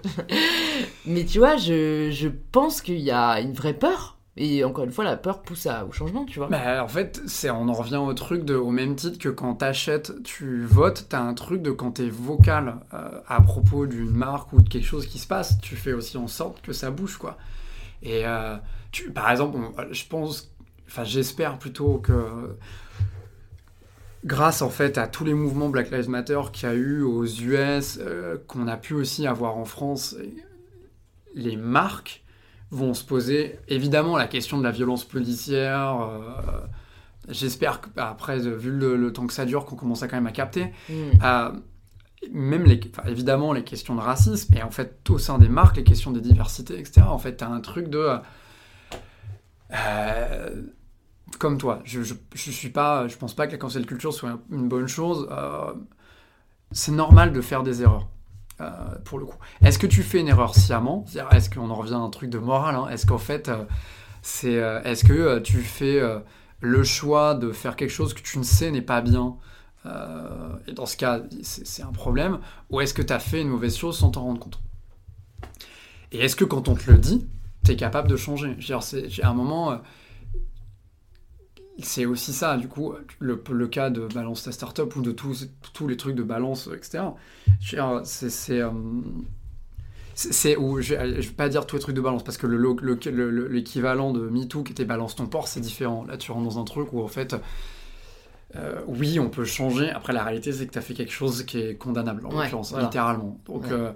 Mais 1.06 1.24
tu 1.24 1.38
vois, 1.38 1.56
je, 1.56 2.10
je 2.10 2.28
pense 2.50 2.80
qu'il 2.80 3.00
y 3.00 3.10
a 3.10 3.40
une 3.40 3.52
vraie 3.52 3.74
peur 3.74 4.16
et 4.36 4.64
encore 4.64 4.84
une 4.84 4.90
fois, 4.90 5.04
la 5.04 5.16
peur 5.16 5.42
pousse 5.42 5.66
à, 5.66 5.84
au 5.84 5.92
changement, 5.92 6.24
tu 6.24 6.38
vois. 6.38 6.48
Bah, 6.48 6.82
en 6.82 6.88
fait, 6.88 7.20
c'est, 7.26 7.50
on 7.50 7.68
en 7.68 7.74
revient 7.74 7.96
au 7.96 8.14
truc 8.14 8.44
de, 8.44 8.54
au 8.54 8.70
même 8.70 8.96
titre 8.96 9.18
que 9.18 9.28
quand 9.28 9.56
t'achètes, 9.56 10.22
tu 10.22 10.64
votes, 10.64 11.06
t'as 11.10 11.20
un 11.20 11.34
truc 11.34 11.60
de 11.60 11.70
quand 11.70 11.92
t'es 11.92 12.08
vocal 12.08 12.76
euh, 12.94 13.20
à 13.28 13.42
propos 13.42 13.86
d'une 13.86 14.10
marque 14.10 14.52
ou 14.54 14.62
de 14.62 14.68
quelque 14.68 14.86
chose 14.86 15.06
qui 15.06 15.18
se 15.18 15.26
passe, 15.26 15.58
tu 15.60 15.76
fais 15.76 15.92
aussi 15.92 16.16
en 16.16 16.28
sorte 16.28 16.62
que 16.62 16.72
ça 16.72 16.90
bouge, 16.90 17.18
quoi. 17.18 17.36
Et 18.02 18.26
euh, 18.26 18.56
tu, 18.90 19.10
par 19.10 19.30
exemple, 19.30 19.58
je 19.90 20.04
pense, 20.06 20.54
enfin, 20.86 21.04
j'espère 21.04 21.58
plutôt 21.58 21.98
que 21.98 22.56
grâce 24.24 24.62
en 24.62 24.70
fait 24.70 24.96
à 24.98 25.08
tous 25.08 25.24
les 25.24 25.34
mouvements 25.34 25.68
Black 25.68 25.90
Lives 25.90 26.08
Matter 26.08 26.40
qu'il 26.52 26.68
y 26.68 26.72
a 26.72 26.74
eu 26.74 27.02
aux 27.02 27.26
US, 27.26 27.98
euh, 28.00 28.38
qu'on 28.46 28.66
a 28.66 28.78
pu 28.78 28.94
aussi 28.94 29.26
avoir 29.26 29.58
en 29.58 29.66
France, 29.66 30.16
les 31.34 31.56
marques 31.56 32.22
vont 32.72 32.94
se 32.94 33.04
poser 33.04 33.58
évidemment 33.68 34.16
la 34.16 34.26
question 34.26 34.58
de 34.58 34.64
la 34.64 34.70
violence 34.70 35.04
policière. 35.04 36.00
Euh, 36.00 36.66
j'espère 37.28 37.82
qu'après, 37.82 38.38
vu 38.40 38.70
le, 38.70 39.12
temps 39.12 39.26
que 39.26 39.34
ça 39.34 39.44
dure, 39.44 39.66
qu'on 39.66 39.76
commence 39.76 40.02
à 40.02 40.08
quand 40.08 40.16
même 40.16 40.26
à 40.26 40.32
capter. 40.32 40.72
Mm. 40.88 40.92
Euh, 41.22 41.52
même 42.32 42.64
les, 42.64 42.80
évidemment 43.06 43.52
les 43.52 43.62
questions 43.62 43.94
de 43.94 44.00
racisme, 44.00 44.54
et 44.56 44.62
en 44.62 44.70
fait 44.70 45.08
au 45.10 45.18
sein 45.18 45.38
des 45.38 45.48
marques, 45.48 45.76
les 45.76 45.84
questions 45.84 46.12
des 46.12 46.20
diversités, 46.20 46.78
etc. 46.78 47.02
En 47.06 47.18
fait, 47.18 47.36
tu 47.36 47.44
as 47.44 47.48
un 47.48 47.60
truc 47.60 47.88
de... 47.88 48.16
Euh, 49.72 50.62
comme 51.38 51.58
toi, 51.58 51.80
je, 51.84 52.02
je, 52.02 52.14
je, 52.34 52.50
suis 52.50 52.70
pas, 52.70 53.06
je 53.08 53.16
pense 53.16 53.34
pas 53.34 53.46
que 53.46 53.52
la 53.52 53.58
cancel 53.58 53.84
culture 53.84 54.14
soit 54.14 54.38
une 54.50 54.68
bonne 54.68 54.86
chose. 54.86 55.28
c'est 56.70 56.92
normal 56.92 57.32
de 57.32 57.40
faire 57.40 57.62
des 57.62 57.82
erreurs. 57.82 58.08
Euh, 58.62 58.70
pour 59.04 59.18
le 59.18 59.24
coup. 59.24 59.36
Est-ce 59.64 59.78
que 59.78 59.86
tu 59.86 60.02
fais 60.02 60.20
une 60.20 60.28
erreur 60.28 60.54
sciemment? 60.54 61.04
Est-ce 61.32 61.50
qu'on 61.50 61.70
en 61.70 61.74
revient 61.74 61.94
à 61.94 61.98
un 61.98 62.10
truc 62.10 62.30
de 62.30 62.38
morale 62.38 62.76
hein? 62.76 62.88
Est-ce 62.88 63.06
qu'en 63.06 63.18
fait, 63.18 63.48
euh, 63.48 63.64
c'est, 64.22 64.56
euh, 64.56 64.82
est-ce 64.82 65.04
que 65.04 65.40
tu 65.40 65.58
fais 65.62 66.00
le 66.60 66.84
choix 66.84 67.34
de 67.34 67.50
faire 67.50 67.76
quelque 67.76 67.90
chose 67.90 68.14
que 68.14 68.22
tu 68.22 68.38
ne 68.38 68.44
sais 68.44 68.70
n'est 68.70 68.82
pas 68.82 69.00
bien 69.00 69.36
Et 70.66 70.72
dans 70.72 70.86
ce 70.86 70.96
cas, 70.96 71.22
c'est, 71.42 71.82
un 71.82 71.92
problème. 71.92 72.38
Ou 72.70 72.80
est-ce 72.80 72.94
que 72.94 73.02
tu 73.02 73.12
as 73.12 73.18
fait 73.18 73.40
une 73.40 73.48
mauvaise 73.48 73.76
chose 73.76 73.98
sans 73.98 74.10
t'en 74.10 74.22
rendre 74.22 74.38
compte? 74.38 74.60
Et 76.12 76.18
est-ce 76.18 76.36
que 76.36 76.44
quand 76.44 76.68
on 76.68 76.74
te 76.74 76.90
le 76.90 76.98
dit, 76.98 77.26
tu 77.64 77.72
es 77.72 77.76
capable 77.76 78.08
de 78.08 78.16
changer? 78.16 78.54
J'ai 78.58 79.24
un 79.24 79.34
moment 79.34 79.80
c'est 81.78 82.04
aussi 82.04 82.32
ça, 82.32 82.56
du 82.56 82.68
coup, 82.68 82.94
le, 83.18 83.42
le, 83.50 83.66
cas 83.66 83.90
de 83.90 84.06
Balance 84.06 84.44
ta 84.44 84.52
startup 84.52 84.94
ou 84.96 85.02
de 85.02 85.12
tous, 85.12 85.48
tous 85.72 85.88
les 85.88 85.96
trucs 85.96 86.14
de 86.14 86.22
balance, 86.22 86.68
etc. 86.74 87.04
C'est. 88.04 88.62
C'est 90.14 90.56
où 90.56 90.80
je, 90.82 90.94
ne 90.94 91.20
vais 91.22 91.28
pas 91.30 91.48
dire 91.48 91.66
tous 91.66 91.76
les 91.76 91.80
trucs 91.80 91.96
de 91.96 92.00
balance 92.00 92.22
parce 92.22 92.36
que 92.36 92.46
l'équivalent 92.46 94.12
le, 94.12 94.20
de 94.20 94.28
MeToo 94.28 94.62
qui 94.62 94.72
était 94.72 94.84
balance 94.84 95.16
ton 95.16 95.26
port, 95.26 95.48
c'est 95.48 95.60
différent. 95.60 96.04
Là, 96.04 96.18
tu 96.18 96.32
rentres 96.32 96.44
dans 96.44 96.60
un 96.60 96.64
truc 96.64 96.92
où 96.92 97.00
en 97.00 97.08
fait, 97.08 97.34
euh, 98.56 98.80
oui, 98.86 99.18
on 99.18 99.28
peut 99.28 99.44
changer. 99.44 99.90
Après, 99.90 100.12
la 100.12 100.24
réalité, 100.24 100.52
c'est 100.52 100.66
que 100.66 100.72
tu 100.72 100.78
as 100.78 100.82
fait 100.82 100.94
quelque 100.94 101.12
chose 101.12 101.44
qui 101.44 101.58
est 101.58 101.76
condamnable, 101.76 102.26
en 102.26 102.32
l'occurrence, 102.32 102.74
littéralement. 102.76 103.38
Donc, 103.46 103.64
il 103.66 103.72
euh, 103.72 103.92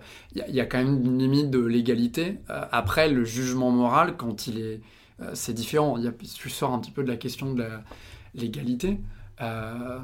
y, 0.49 0.61
a 0.61 0.67
quand 0.67 0.79
même 0.79 1.05
une 1.05 1.19
limite 1.19 1.51
de 1.51 1.61
légalité. 1.61 2.39
Euh, 2.51 2.65
après, 2.73 3.09
le 3.11 3.25
jugement 3.25 3.71
moral, 3.71 4.17
quand 4.17 4.47
il 4.47 4.61
est 4.61 4.81
euh, 5.21 5.31
c'est 5.35 5.55
différent. 5.55 5.99
Tu 6.37 6.51
sors 6.51 6.73
un 6.73 6.79
petit 6.79 6.91
peu 6.91 7.03
de 7.03 7.09
la 7.09 7.17
question 7.17 7.55
de 7.55 7.69
l'égalité. 8.35 9.01
Euh, 9.41 9.99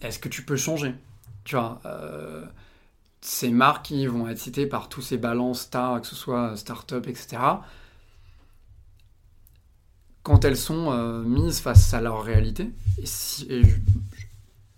est-ce 0.00 0.18
que 0.18 0.28
tu 0.28 0.44
peux 0.44 0.56
changer? 0.56 0.94
Euh, 1.54 2.44
ces 3.20 3.50
marques 3.50 3.86
qui 3.86 4.06
vont 4.06 4.28
être 4.28 4.38
citées 4.38 4.66
par 4.66 4.88
tous 4.88 5.02
ces 5.02 5.18
balances 5.18 5.62
stars, 5.62 6.00
que 6.00 6.06
ce 6.06 6.14
soit 6.14 6.56
start-up, 6.56 7.06
etc., 7.06 7.38
quand 10.22 10.44
elles 10.46 10.56
sont 10.56 10.90
mises 11.22 11.60
face 11.60 11.92
à 11.92 12.00
leur 12.00 12.22
réalité, 12.22 12.70
et, 12.98 13.62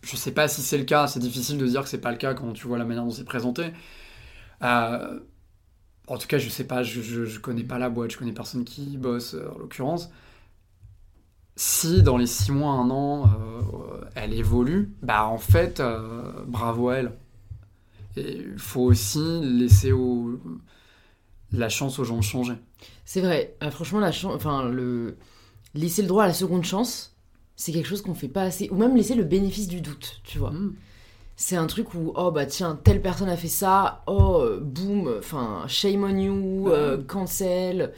je 0.03 0.13
ne 0.13 0.17
sais 0.17 0.33
pas 0.33 0.49
si 0.49 0.61
c'est 0.61 0.79
le 0.79 0.85
cas, 0.85 1.07
c'est 1.07 1.21
difficile 1.21 1.57
de 1.57 1.67
dire 1.67 1.83
que 1.83 1.89
c'est 1.89 2.01
pas 2.01 2.11
le 2.11 2.17
cas 2.17 2.35
quand 2.35 2.53
tu 2.53 2.67
vois 2.67 2.79
la 2.79 2.85
manière 2.85 3.05
dont 3.05 3.13
c'est 3.13 3.25
présenté. 3.25 3.73
En 6.07 6.19
tout 6.19 6.27
cas, 6.29 6.39
je 6.39 6.49
sais 6.49 6.65
pas, 6.65 6.83
je, 6.83 7.01
je, 7.03 7.39
connais 7.39 7.65
pas 7.65 7.79
la 7.79 7.89
boîte, 7.89 8.13
je 8.13 8.19
connais 8.19 8.33
personne 8.33 8.65
qui 8.65 8.97
bosse 8.97 9.35
euh, 9.35 9.49
en 9.55 9.59
l'occurrence. 9.59 10.11
Si 11.57 12.03
dans 12.03 12.17
les 12.17 12.27
six 12.27 12.53
mois, 12.53 12.73
un 12.73 12.91
an, 12.91 13.27
euh, 13.27 14.05
elle 14.15 14.35
évolue, 14.35 14.93
bah 15.03 15.27
en 15.27 15.39
fait, 15.39 15.81
euh, 15.81 16.45
bravo 16.47 16.91
à 16.91 16.97
elle. 16.97 17.13
Et 18.17 18.37
il 18.53 18.59
faut 18.59 18.83
aussi 18.83 19.41
laisser 19.43 19.93
la 21.53 21.69
chance 21.69 21.99
aux 21.99 22.05
gens 22.05 22.19
de 22.19 22.23
changer. 22.23 22.55
C'est 23.05 23.21
vrai, 23.21 23.57
franchement, 23.71 24.01
la 24.01 24.11
enfin, 24.27 24.69
le... 24.69 25.17
laisser 25.75 26.03
le 26.03 26.09
droit 26.09 26.25
à 26.25 26.27
la 26.27 26.35
seconde 26.35 26.65
chance, 26.65 27.17
c'est 27.57 27.73
quelque 27.73 27.89
chose 27.89 28.03
qu'on 28.03 28.15
fait 28.15 28.29
pas 28.29 28.43
assez. 28.43 28.69
Ou 28.71 28.77
même 28.77 28.97
laisser 28.97 29.15
le 29.15 29.25
bénéfice 29.25 29.69
du 29.69 29.81
doute, 29.81 30.21
tu 30.25 30.39
vois. 30.39 30.51
Mmh 30.51 30.75
c'est 31.37 31.57
un 31.57 31.67
truc 31.67 31.95
où 31.95 32.13
oh 32.15 32.31
bah 32.31 32.47
tiens 32.47 32.79
telle 32.83 33.03
personne 33.03 33.29
a 33.29 33.37
fait 33.37 33.49
ça 33.49 34.03
oh 34.07 34.41
euh, 34.41 34.59
boum 34.61 35.17
enfin 35.19 35.65
shame 35.69 36.03
on 36.03 36.17
you 36.17 36.69
euh, 36.71 37.03
cancel. 37.07 37.93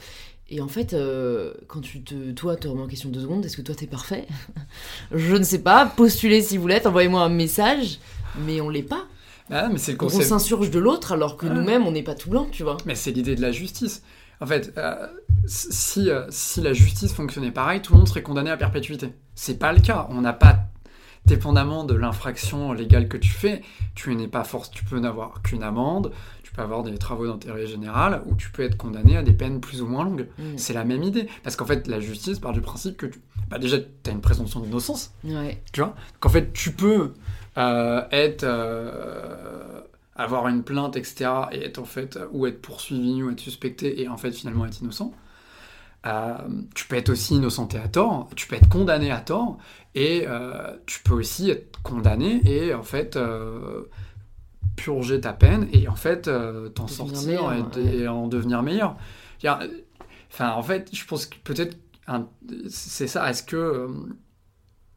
Et 0.51 0.61
en 0.61 0.67
fait 0.67 0.93
euh, 0.93 1.53
quand 1.67 1.79
tu 1.79 2.03
te 2.03 2.31
toi 2.31 2.57
te 2.57 2.67
remets 2.67 2.81
en 2.81 2.87
question 2.87 3.09
deux 3.09 3.21
secondes 3.21 3.45
est-ce 3.45 3.55
que 3.55 3.61
toi 3.61 3.75
t'es 3.75 3.87
parfait? 3.87 4.27
Je 5.13 5.35
ne 5.35 5.43
sais 5.43 5.59
pas 5.59 5.85
postulez 5.85 6.41
si 6.41 6.57
vous 6.57 6.67
l'êtes 6.67 6.85
envoyez-moi 6.85 7.21
un 7.21 7.29
message 7.29 7.99
mais 8.45 8.59
on 8.61 8.69
l'est 8.69 8.83
pas. 8.83 9.05
Ah, 9.51 9.67
mais 9.71 9.79
c'est 9.79 9.93
le 9.93 10.03
on 10.03 10.09
s'insurge 10.09 10.69
de 10.69 10.77
l'autre 10.77 11.13
alors 11.13 11.35
que 11.37 11.47
nous-mêmes 11.47 11.87
on 11.87 11.91
n'est 11.91 12.03
pas 12.03 12.15
tout 12.15 12.29
blanc 12.29 12.47
tu 12.51 12.63
vois. 12.63 12.77
Mais 12.85 12.95
c'est 12.95 13.11
l'idée 13.11 13.35
de 13.35 13.41
la 13.41 13.51
justice. 13.51 14.03
En 14.41 14.45
fait 14.45 14.77
si, 15.45 16.09
si 16.29 16.61
la 16.61 16.73
justice 16.73 17.13
fonctionnait 17.13 17.51
pareil 17.51 17.81
tout 17.81 17.93
le 17.93 17.99
monde 17.99 18.07
serait 18.07 18.21
condamné 18.21 18.51
à 18.51 18.57
perpétuité. 18.57 19.13
C'est 19.33 19.57
pas 19.57 19.71
le 19.71 19.79
cas. 19.79 20.07
On 20.09 20.21
n'a 20.21 20.33
pas 20.33 20.68
dépendamment 21.29 21.83
de 21.83 21.93
l'infraction 21.93 22.73
légale 22.73 23.07
que 23.07 23.17
tu 23.17 23.29
fais, 23.29 23.61
tu 23.95 24.13
n'es 24.15 24.27
pas 24.27 24.43
force, 24.43 24.69
tu 24.71 24.83
peux 24.83 24.99
n'avoir 24.99 25.41
qu'une 25.41 25.63
amende, 25.63 26.11
tu 26.43 26.51
peux 26.51 26.61
avoir 26.61 26.83
des 26.83 26.97
travaux 26.97 27.27
d'intérêt 27.27 27.67
général, 27.67 28.23
ou 28.25 28.35
tu 28.35 28.51
peux 28.51 28.63
être 28.63 28.75
condamné 28.75 29.15
à 29.15 29.23
des 29.23 29.33
peines 29.33 29.61
plus 29.61 29.81
ou 29.81 29.87
moins 29.87 30.03
longues. 30.03 30.27
Mm. 30.37 30.57
C'est 30.57 30.73
la 30.73 30.83
même 30.83 31.03
idée. 31.03 31.27
Parce 31.43 31.55
qu'en 31.55 31.65
fait, 31.65 31.87
la 31.87 31.99
justice 31.99 32.39
part 32.39 32.53
du 32.53 32.61
principe 32.61 32.97
que 32.97 33.05
tu, 33.05 33.21
bah 33.49 33.59
déjà, 33.59 33.77
tu 33.79 34.09
as 34.09 34.11
une 34.11 34.21
présomption 34.21 34.59
d'innocence. 34.59 35.13
Tu 35.71 35.81
vois? 35.81 35.95
Qu'en 36.19 36.29
fait, 36.29 36.51
tu 36.51 36.71
peux 36.71 37.13
euh, 37.57 38.01
être. 38.11 38.43
Euh, 38.43 39.81
avoir 40.15 40.49
une 40.49 40.63
plainte, 40.63 40.97
etc., 40.97 41.29
et 41.53 41.63
être 41.63 41.79
en 41.79 41.85
fait, 41.85 42.19
ou 42.33 42.45
être 42.45 42.61
poursuivi, 42.61 43.23
ou 43.23 43.31
être 43.31 43.39
suspecté, 43.39 44.01
et 44.01 44.09
en 44.09 44.17
fait, 44.17 44.31
finalement 44.31 44.65
être 44.65 44.81
innocent. 44.81 45.13
Euh, 46.05 46.37
tu 46.75 46.87
peux 46.87 46.95
être 46.95 47.09
aussi 47.09 47.35
innocenté 47.35 47.77
à 47.77 47.89
tort, 47.89 48.29
tu 48.35 48.47
peux 48.47 48.55
être 48.55 48.69
condamné 48.69 49.11
à 49.11 49.19
tort, 49.19 49.57
et 49.95 50.23
euh, 50.27 50.77
tu 50.85 51.01
peux 51.03 51.13
aussi 51.13 51.49
être 51.49 51.81
condamné 51.81 52.39
et 52.45 52.73
en 52.73 52.83
fait 52.83 53.17
euh, 53.17 53.83
purger 54.77 55.19
ta 55.19 55.33
peine 55.33 55.67
et 55.73 55.89
en 55.89 55.95
fait 55.95 56.29
t'en 56.73 56.87
sortir 56.87 57.51
et, 57.77 58.07
en 58.07 58.27
devenir 58.27 58.63
meilleur. 58.63 58.95
Enfin, 60.31 60.51
en 60.51 60.63
fait, 60.63 60.89
je 60.93 61.03
pense 61.05 61.25
que 61.25 61.35
peut-être 61.43 61.77
c'est 62.69 63.07
ça. 63.07 63.29
Est-ce 63.29 63.43
que 63.43 63.87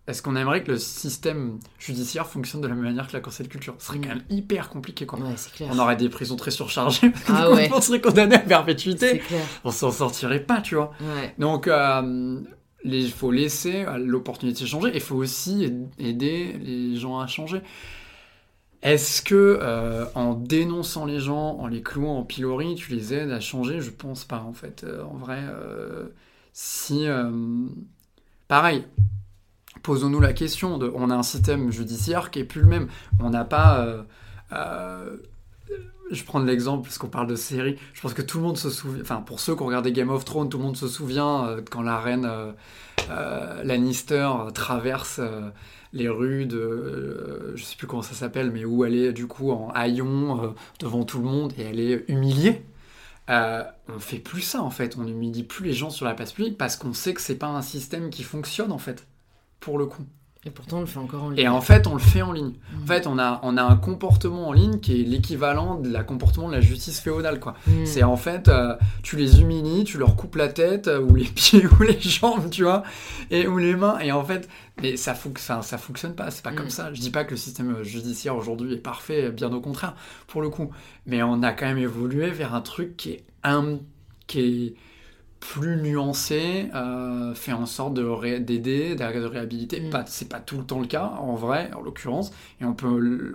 est-ce 0.09 0.21
qu'on 0.21 0.35
aimerait 0.35 0.65
que 0.65 0.73
le 0.73 0.79
système 0.79 1.61
judiciaire 1.79 2.27
fonctionne 2.27 2.61
de 2.61 2.67
la 2.67 2.75
même 2.75 2.83
manière 2.83 3.07
que 3.07 3.13
la 3.13 3.21
cancel 3.21 3.47
culture? 3.47 3.77
Ce 3.79 3.87
serait 3.87 4.01
quand 4.01 4.09
même 4.09 4.25
hyper 4.31 4.69
compliqué. 4.69 5.07
Quoi. 5.07 5.21
On 5.61 5.79
aurait 5.79 5.95
des 5.95 6.09
prisons 6.09 6.35
très 6.35 6.51
surchargées. 6.51 7.13
Ah 7.29 7.49
on 7.73 7.81
serait 7.81 8.01
condamné 8.01 8.35
à 8.35 8.41
perpétuité. 8.41 9.23
On 9.63 9.71
s'en 9.71 9.93
sortirait 9.93 10.43
pas, 10.43 10.61
tu 10.61 10.75
vois. 10.75 10.93
Donc, 11.39 11.69
euh, 11.69 12.41
il 12.85 13.13
faut 13.13 13.31
laisser 13.31 13.87
l'opportunité 13.99 14.65
de 14.65 14.69
changer. 14.69 14.91
Et 14.91 14.97
il 14.97 15.01
faut 15.01 15.15
aussi 15.15 15.73
aider 15.99 16.53
les 16.61 16.97
gens 16.97 17.21
à 17.21 17.29
changer. 17.29 17.63
Est-ce 18.83 19.23
que 19.23 19.61
euh, 19.63 20.07
en 20.17 20.35
dénonçant 20.35 21.07
les 21.07 21.21
gens, 21.21 21.59
en 21.61 21.69
les 21.69 21.83
clouant 21.83 22.19
en 22.19 22.25
pilori, 22.25 22.75
tu 22.75 22.93
les 22.93 23.15
aides 23.15 23.31
à 23.31 23.39
changer? 23.39 23.81
Je 23.81 23.91
pense 23.91 24.25
pas 24.25 24.41
en 24.41 24.53
fait. 24.53 24.83
Euh, 24.83 25.05
en 25.05 25.15
vrai, 25.15 25.45
si 26.53 27.07
pareil, 28.49 28.85
posons-nous 29.83 30.21
la 30.21 30.33
question 30.33 30.79
on 30.95 31.11
a 31.11 31.15
un 31.15 31.23
système 31.23 31.71
judiciaire 31.71 32.31
qui 32.31 32.41
est 32.41 32.45
plus 32.45 32.61
le 32.61 32.69
même. 32.69 32.89
On 33.21 33.31
n'a 33.31 33.45
pas 33.45 33.81
euh, 33.81 34.03
euh, 34.53 35.17
je 36.11 36.25
prends 36.25 36.41
l'exemple 36.41 36.83
parce 36.83 36.99
qu'on 36.99 37.09
parle 37.09 37.27
de 37.27 37.37
série. 37.37 37.79
Je 37.95 38.01
pense 38.01 38.13
que 38.13 38.23
tout 38.23 38.39
le 38.39 38.45
monde 38.45 38.59
se 38.59 38.71
souvient. 38.71 39.01
Enfin, 39.01 39.23
pour 39.23 39.41
ceux 39.41 39.57
qui 39.57 39.63
ont 39.63 39.67
regardé 39.67 39.93
Game 39.93 40.11
of 40.11 40.25
Thrones, 40.25 40.49
tout 40.49 40.59
le 40.59 40.65
monde 40.65 40.77
se 40.77 40.89
souvient 40.89 41.47
euh, 41.47 41.61
quand 41.69 41.83
la 41.83 41.99
reine 41.99 42.31
euh, 43.11 43.63
Lannister 43.65 44.31
traverse 44.55 45.21
les 45.95 46.09
rues 46.09 46.47
de. 46.47 47.53
je 47.55 47.63
sais 47.63 47.77
plus 47.77 47.87
comment 47.87 48.03
ça 48.03 48.15
s'appelle, 48.15 48.51
mais 48.51 48.65
où 48.65 48.85
elle 48.85 48.95
est 48.95 49.13
du 49.13 49.27
coup 49.27 49.51
en 49.51 49.71
haillon 49.71 50.55
devant 50.79 51.05
tout 51.05 51.19
le 51.19 51.25
monde 51.25 51.53
et 51.59 51.63
elle 51.63 51.81
est 51.81 52.05
humiliée. 52.09 52.63
on 53.29 53.99
fait 53.99 54.19
plus 54.19 54.43
ça 54.43 54.63
en 54.63 54.71
fait, 54.71 54.97
on 54.99 55.05
n'humilie 55.05 55.45
plus 55.45 55.67
les 55.67 55.73
gens 55.73 55.91
sur 55.91 56.05
la 56.05 56.15
place 56.15 56.33
publique 56.33 56.59
parce 56.59 56.77
qu'on 56.77 56.93
sait 56.93 57.15
que 57.15 57.21
c'est 57.21 57.37
pas 57.37 57.49
un 57.49 57.63
système 57.63 58.11
qui 58.11 58.23
fonctionne 58.23 58.73
en 58.73 58.79
fait, 58.79 59.07
pour 59.63 59.79
le 59.79 59.87
coup. 59.87 60.05
Et 60.45 60.51
pourtant, 60.51 60.79
on 60.79 60.81
le 60.81 60.87
fait 60.87 60.99
encore 60.99 61.23
en 61.23 61.31
ligne. 61.31 61.39
Et 61.39 61.47
en 61.47 61.61
fait, 61.61 61.87
on 61.87 61.95
le 61.95 62.01
fait 62.01 62.21
en 62.21 62.33
ligne. 62.33 62.55
En 62.75 62.83
mm. 62.83 62.87
fait, 62.89 63.07
on 63.07 63.17
a, 63.17 63.39
on 63.45 63.57
a 63.57 63.63
un 63.63 63.77
comportement 63.77 64.49
en 64.49 64.53
ligne 64.53 64.81
qui 64.81 65.01
est 65.01 65.05
l'équivalent 65.05 65.77
de 65.77 65.89
la 65.89 66.03
comportement 66.03 66.49
de 66.49 66.55
la 66.55 66.61
justice 66.61 66.99
féodale, 66.99 67.39
quoi. 67.39 67.55
Mm. 67.69 67.87
C'est 67.87 68.03
en 68.03 68.17
fait, 68.17 68.49
euh, 68.49 68.75
tu 69.05 69.17
les 69.17 69.41
humilies, 69.41 69.85
tu 69.85 69.99
leur 69.99 70.17
coupes 70.17 70.35
la 70.35 70.49
tête, 70.49 70.89
euh, 70.89 71.01
ou 71.01 71.15
les 71.15 71.25
pieds, 71.35 71.65
ou 71.65 71.83
les 71.85 72.01
jambes, 72.01 72.51
tu 72.51 72.65
vois, 72.65 72.83
et, 73.31 73.47
ou 73.47 73.57
les 73.57 73.77
mains. 73.77 74.01
Et 74.01 74.11
en 74.11 74.25
fait, 74.25 74.49
mais 74.83 74.97
ça, 74.97 75.15
ça, 75.37 75.63
ça 75.63 75.79
fonctionne 75.79 76.17
pas, 76.17 76.33
c'est 76.33 76.43
pas 76.43 76.53
comme 76.53 76.67
mm. 76.67 76.71
ça. 76.71 76.93
Je 76.93 77.01
dis 77.01 77.11
pas 77.11 77.23
que 77.23 77.31
le 77.31 77.37
système 77.37 77.81
judiciaire 77.85 78.35
aujourd'hui 78.35 78.75
est 78.75 78.79
parfait, 78.79 79.31
bien 79.31 79.53
au 79.53 79.61
contraire, 79.61 79.95
pour 80.27 80.43
le 80.43 80.49
coup. 80.49 80.73
Mais 81.07 81.23
on 81.23 81.45
a 81.45 81.53
quand 81.53 81.67
même 81.67 81.79
évolué 81.79 82.31
vers 82.31 82.53
un 82.53 82.63
truc 82.63 82.97
qui 82.97 83.11
est 83.11 83.25
un, 83.45 83.79
qui 84.27 84.41
est 84.41 84.75
plus 85.43 85.77
nuancé, 85.77 86.69
euh, 86.73 87.35
fait 87.35 87.53
en 87.53 87.67
sorte 87.67 87.95
de 87.95 88.39
d'aider, 88.39 88.95
de, 88.95 89.27
réhabiliter. 89.27 89.81
Mm. 89.81 89.91
Pas, 89.91 90.05
c'est 90.07 90.29
pas 90.29 90.39
tout 90.39 90.57
le 90.57 90.65
temps 90.65 90.79
le 90.79 90.87
cas, 90.87 91.13
en 91.19 91.35
vrai, 91.35 91.69
en 91.77 91.81
l'occurrence, 91.81 92.33
et 92.61 92.65
on 92.65 92.75
peut 92.75 93.35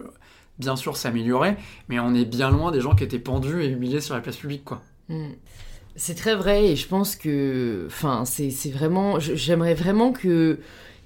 bien 0.57 0.77
sûr 0.77 0.95
s'améliorer, 0.95 1.57
mais 1.89 1.99
on 1.99 2.13
est 2.15 2.23
bien 2.23 2.49
loin 2.49 2.71
des 2.71 2.79
gens 2.79 2.95
qui 2.95 3.03
étaient 3.03 3.19
pendus 3.19 3.61
et 3.61 3.67
humiliés 3.67 3.99
sur 3.99 4.15
la 4.15 4.21
place 4.21 4.37
publique, 4.37 4.63
quoi. 4.63 4.81
Mm. 5.09 5.31
C'est 5.97 6.15
très 6.15 6.35
vrai, 6.35 6.67
et 6.67 6.75
je 6.77 6.87
pense 6.87 7.17
que, 7.17 7.83
enfin, 7.87 8.23
c'est, 8.23 8.71
vraiment, 8.71 9.19
j'aimerais 9.19 9.73
vraiment 9.73 10.13
que 10.13 10.59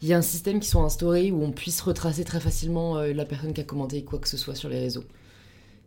il 0.04 0.08
y 0.08 0.12
ait 0.12 0.16
un 0.16 0.22
système 0.22 0.60
qui 0.60 0.70
soit 0.70 0.84
instauré 0.84 1.32
où 1.32 1.44
on 1.44 1.52
puisse 1.52 1.82
retracer 1.82 2.24
très 2.24 2.40
facilement 2.40 2.98
euh, 2.98 3.14
la 3.14 3.26
personne 3.26 3.54
qui 3.54 3.62
a 3.62 3.64
commenté 3.64 4.04
quoi 4.04 4.18
que 4.20 4.28
ce 4.28 4.38
soit 4.38 4.56
sur 4.56 4.70
les 4.70 4.80
réseaux. 4.80 5.04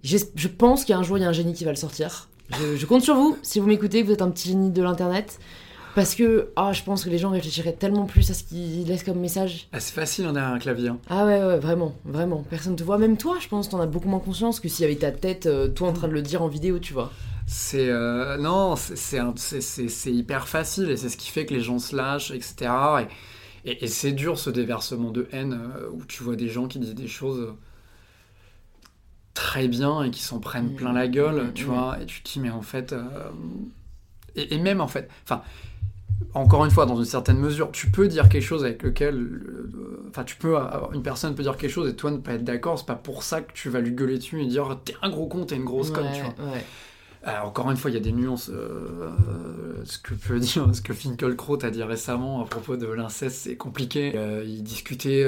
Je 0.03 0.49
pense 0.49 0.85
qu'il 0.85 0.93
y 0.93 0.97
a 0.97 0.99
un 0.99 1.03
jour, 1.03 1.19
il 1.19 1.23
y 1.23 1.25
a 1.25 1.29
un 1.29 1.33
génie 1.33 1.55
qui 1.55 1.65
va 1.65 1.71
le 1.71 1.77
sortir. 1.77 2.29
Je, 2.51 2.87
compte 2.87 3.03
sur 3.03 3.15
vous, 3.15 3.37
si 3.43 3.59
vous 3.59 3.67
m'écoutez, 3.67 4.03
vous 4.03 4.13
êtes 4.13 4.23
un 4.23 4.31
petit 4.31 4.49
génie 4.49 4.71
de 4.71 4.83
l'internet. 4.83 5.39
Parce 5.95 6.17
que 6.17 6.49
ah, 6.57 6.73
je 6.73 6.83
pense 6.83 7.05
que 7.05 7.11
les 7.11 7.19
gens 7.19 7.31
réfléchiraient 7.31 7.73
tellement 7.73 8.05
plus 8.05 8.29
à 8.31 8.35
ce 8.35 8.43
qu'ils 8.43 8.85
laissent 8.85 9.05
comme 9.05 9.21
message. 9.21 9.69
Ah, 9.73 9.79
c'est 9.79 9.95
facile 9.95 10.27
on 10.29 10.35
a 10.35 10.43
un 10.43 10.59
clavier. 10.59 10.89
Hein. 10.89 10.99
Ah 11.09 11.25
ouais, 11.25 11.41
ouais, 11.45 11.59
vraiment, 11.59 11.95
vraiment. 12.05 12.45
Personne 12.51 12.75
te 12.75 12.83
voit. 12.83 12.99
Même 12.99 13.17
toi, 13.17 13.37
je 13.41 13.47
pense, 13.47 13.69
t'en 13.69 13.81
as 13.81 13.87
beaucoup 13.87 14.09
moins 14.09 14.19
conscience 14.19 14.59
que 14.59 14.69
s'il 14.69 14.83
y 14.83 14.87
avait 14.87 14.97
ta 14.97 15.13
tête, 15.13 15.47
euh, 15.47 15.69
toi 15.69 15.89
en 15.89 15.93
train 15.93 16.09
de 16.09 16.13
le 16.13 16.23
dire 16.23 16.43
en 16.43 16.49
vidéo, 16.49 16.81
tu 16.81 16.93
vois. 16.93 17.13
C'est. 17.47 17.89
Euh, 17.89 18.37
non, 18.39 18.75
c'est 18.77 20.13
hyper 20.13 20.49
facile 20.49 20.91
et 20.91 20.97
c'est 20.97 21.09
ce 21.09 21.17
qui 21.17 21.31
fait 21.31 21.47
que 21.47 21.55
les 21.55 21.61
gens 21.61 21.79
se 21.79 21.95
lâchent, 21.95 22.33
etc. 22.33 22.73
Et, 23.65 23.85
et, 23.85 23.87
c'est 23.87 24.13
dur 24.13 24.37
ce 24.37 24.51
déversement 24.51 25.11
de 25.11 25.29
haine 25.31 25.53
euh, 25.77 25.89
où 25.93 26.05
tu 26.05 26.25
vois 26.25 26.35
des 26.35 26.49
gens 26.49 26.67
qui 26.67 26.81
disent 26.81 26.95
des 26.95 27.09
choses 27.09 27.55
très 29.35 29.69
bien 29.69 30.03
et 30.03 30.11
qui 30.11 30.23
s'en 30.23 30.39
prennent 30.39 30.75
plein 30.75 30.93
la 30.93 31.09
gueule, 31.09 31.53
tu 31.55 31.65
vois, 31.65 31.99
et 32.01 32.07
tu 32.07 32.23
te 32.23 32.33
dis, 32.33 32.41
mais 32.41 32.51
en 32.51 32.63
fait. 32.63 32.93
Euh, 32.93 33.05
et, 34.37 34.59
même 34.59 34.81
en 34.81 34.89
fait. 34.89 35.11
Enfin. 35.25 35.43
Encore 36.33 36.65
une 36.65 36.71
fois, 36.71 36.87
dans 36.87 36.97
une 36.97 37.05
certaine 37.05 37.39
mesure, 37.39 37.73
tu 37.73 37.91
peux 37.91 38.07
dire 38.07 38.29
quelque 38.29 38.45
chose 38.45 38.65
avec 38.65 38.85
lequel, 38.85 39.17
euh, 39.17 40.07
enfin, 40.09 40.23
tu 40.23 40.37
peux, 40.37 40.57
une 40.93 41.03
personne 41.03 41.35
peut 41.35 41.43
dire 41.43 41.57
quelque 41.57 41.73
chose 41.73 41.89
et 41.89 41.97
toi 41.97 42.13
ne 42.13 42.19
pas 42.19 42.35
être 42.35 42.45
d'accord. 42.45 42.79
C'est 42.79 42.87
pas 42.87 42.95
pour 42.95 43.25
ça 43.25 43.41
que 43.41 43.53
tu 43.53 43.69
vas 43.69 43.81
lui 43.81 43.91
gueuler 43.91 44.19
dessus 44.19 44.41
et 44.41 44.47
dire 44.47 44.79
t'es 44.85 44.95
un 45.03 45.11
gros 45.11 45.27
con, 45.27 45.45
t'es 45.45 45.57
une 45.57 45.65
grosse 45.65 45.91
conne, 45.91 46.07
tu 46.15 46.21
vois. 46.21 46.35
Euh, 47.27 47.41
encore 47.43 47.71
une 47.71 47.77
fois, 47.77 47.91
il 47.91 47.95
y 47.95 47.97
a 47.97 48.01
des 48.01 48.13
nuances. 48.13 48.51
Euh, 48.51 49.11
ce 49.85 49.99
que 49.99 50.15
peut 50.15 50.39
dire, 50.41 50.69
ce 50.73 50.81
que 50.81 50.93
Finkelkraut 50.93 51.65
a 51.65 51.71
dit 51.71 51.83
récemment 51.83 52.43
à 52.43 52.45
propos 52.45 52.77
de 52.77 52.87
l'inceste, 52.87 53.37
c'est 53.43 53.57
compliqué. 53.57 54.13
Euh, 54.15 54.45
il 54.47 54.63
discutait 54.63 55.27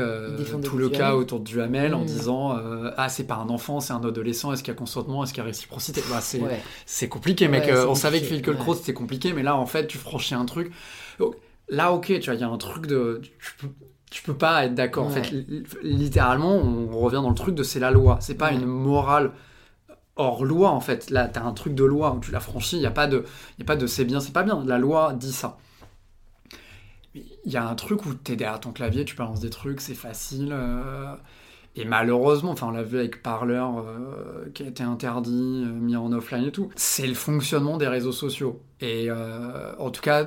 tout 0.63 0.77
le 0.77 0.89
cas 0.89 1.15
autour 1.15 1.41
de 1.41 1.45
Duhamel 1.45 1.95
en 1.95 2.03
mm. 2.03 2.07
disant 2.07 2.57
Ah, 2.97 3.09
c'est 3.09 3.25
pas 3.25 3.37
un 3.37 3.49
enfant, 3.49 3.81
c'est 3.81 3.93
un 3.93 4.05
adolescent, 4.05 4.53
est-ce 4.53 4.63
qu'il 4.63 4.73
y 4.73 4.77
a 4.77 4.79
consentement, 4.79 5.25
est-ce 5.25 5.33
qu'il 5.33 5.43
y 5.43 5.45
a 5.45 5.47
réciprocité? 5.47 6.03
Bah, 6.11 6.21
C'est 6.87 7.09
compliqué, 7.09 7.49
mec. 7.49 7.71
on 7.71 7.95
savait 7.95 8.21
que 8.21 8.27
Finkelkraut 8.27 8.75
c'était 8.75 8.95
compliqué, 8.95 9.33
mais 9.33 9.43
là, 9.43 9.57
en 9.57 9.67
fait, 9.67 9.87
tu 9.87 9.99
franchis 9.99 10.35
un 10.35 10.45
truc. 10.45 10.73
là, 11.69 11.93
ok, 11.93 12.07
tu 12.21 12.27
vois, 12.27 12.35
il 12.35 12.41
y 12.41 12.45
a 12.45 12.49
un 12.49 12.59
truc 12.59 12.87
de. 12.87 13.21
Tu 13.23 13.55
peux, 13.59 13.69
tu 14.11 14.23
peux 14.23 14.35
pas 14.35 14.65
être 14.65 14.75
d'accord. 14.75 15.07
En 15.07 15.11
fait, 15.11 15.33
littéralement, 15.83 16.55
on 16.55 16.99
revient 16.99 17.17
dans 17.17 17.29
le 17.29 17.35
truc 17.35 17.55
de 17.55 17.63
c'est 17.63 17.81
la 17.81 17.91
loi. 17.91 18.19
C'est 18.21 18.37
pas 18.37 18.53
une 18.53 18.65
morale 18.65 19.33
hors 20.17 20.45
loi 20.45 20.71
en 20.71 20.81
fait. 20.81 21.11
Là, 21.11 21.29
tu 21.29 21.39
as 21.39 21.45
un 21.45 21.53
truc 21.53 21.75
de 21.75 21.85
loi 21.85 22.13
où 22.15 22.21
tu 22.21 22.33
l'as 22.33 22.41
franchi, 22.41 22.77
il 22.77 22.81
n'y 22.81 22.87
a 22.87 22.91
pas 22.91 23.07
de, 23.07 23.25
de 23.59 23.87
c'est 23.87 24.05
bien, 24.05 24.21
c'est 24.21 24.33
pas 24.33 24.43
bien. 24.43 24.65
La 24.65 24.79
loi 24.79 25.13
dit 25.13 25.33
ça. 25.33 25.59
Il 27.15 27.53
y 27.53 27.57
a 27.57 27.67
un 27.67 27.75
truc 27.75 28.05
où 28.05 28.15
tu 28.15 28.37
derrière 28.37 28.61
ton 28.61 28.73
clavier, 28.73 29.05
tu 29.05 29.17
balances 29.17 29.41
des 29.41 29.51
trucs, 29.51 29.81
c'est 29.81 29.95
facile. 29.95 30.51
Euh, 30.53 31.15
et 31.75 31.85
malheureusement, 31.85 32.51
enfin 32.51 32.69
on 32.69 32.71
l'a 32.73 32.83
vu 32.83 32.99
avec 32.99 33.23
Parler 33.23 33.63
euh, 33.63 34.51
qui 34.53 34.63
a 34.63 34.67
été 34.67 34.83
interdit, 34.83 35.65
euh, 35.67 35.73
mis 35.73 35.97
en 35.97 36.13
offline 36.13 36.45
et 36.45 36.53
tout, 36.53 36.71
c'est 36.75 37.07
le 37.07 37.15
fonctionnement 37.15 37.77
des 37.77 37.89
réseaux 37.89 38.13
sociaux. 38.13 38.63
Et 38.81 39.11
en 39.79 39.91
tout 39.91 40.03
cas, 40.03 40.27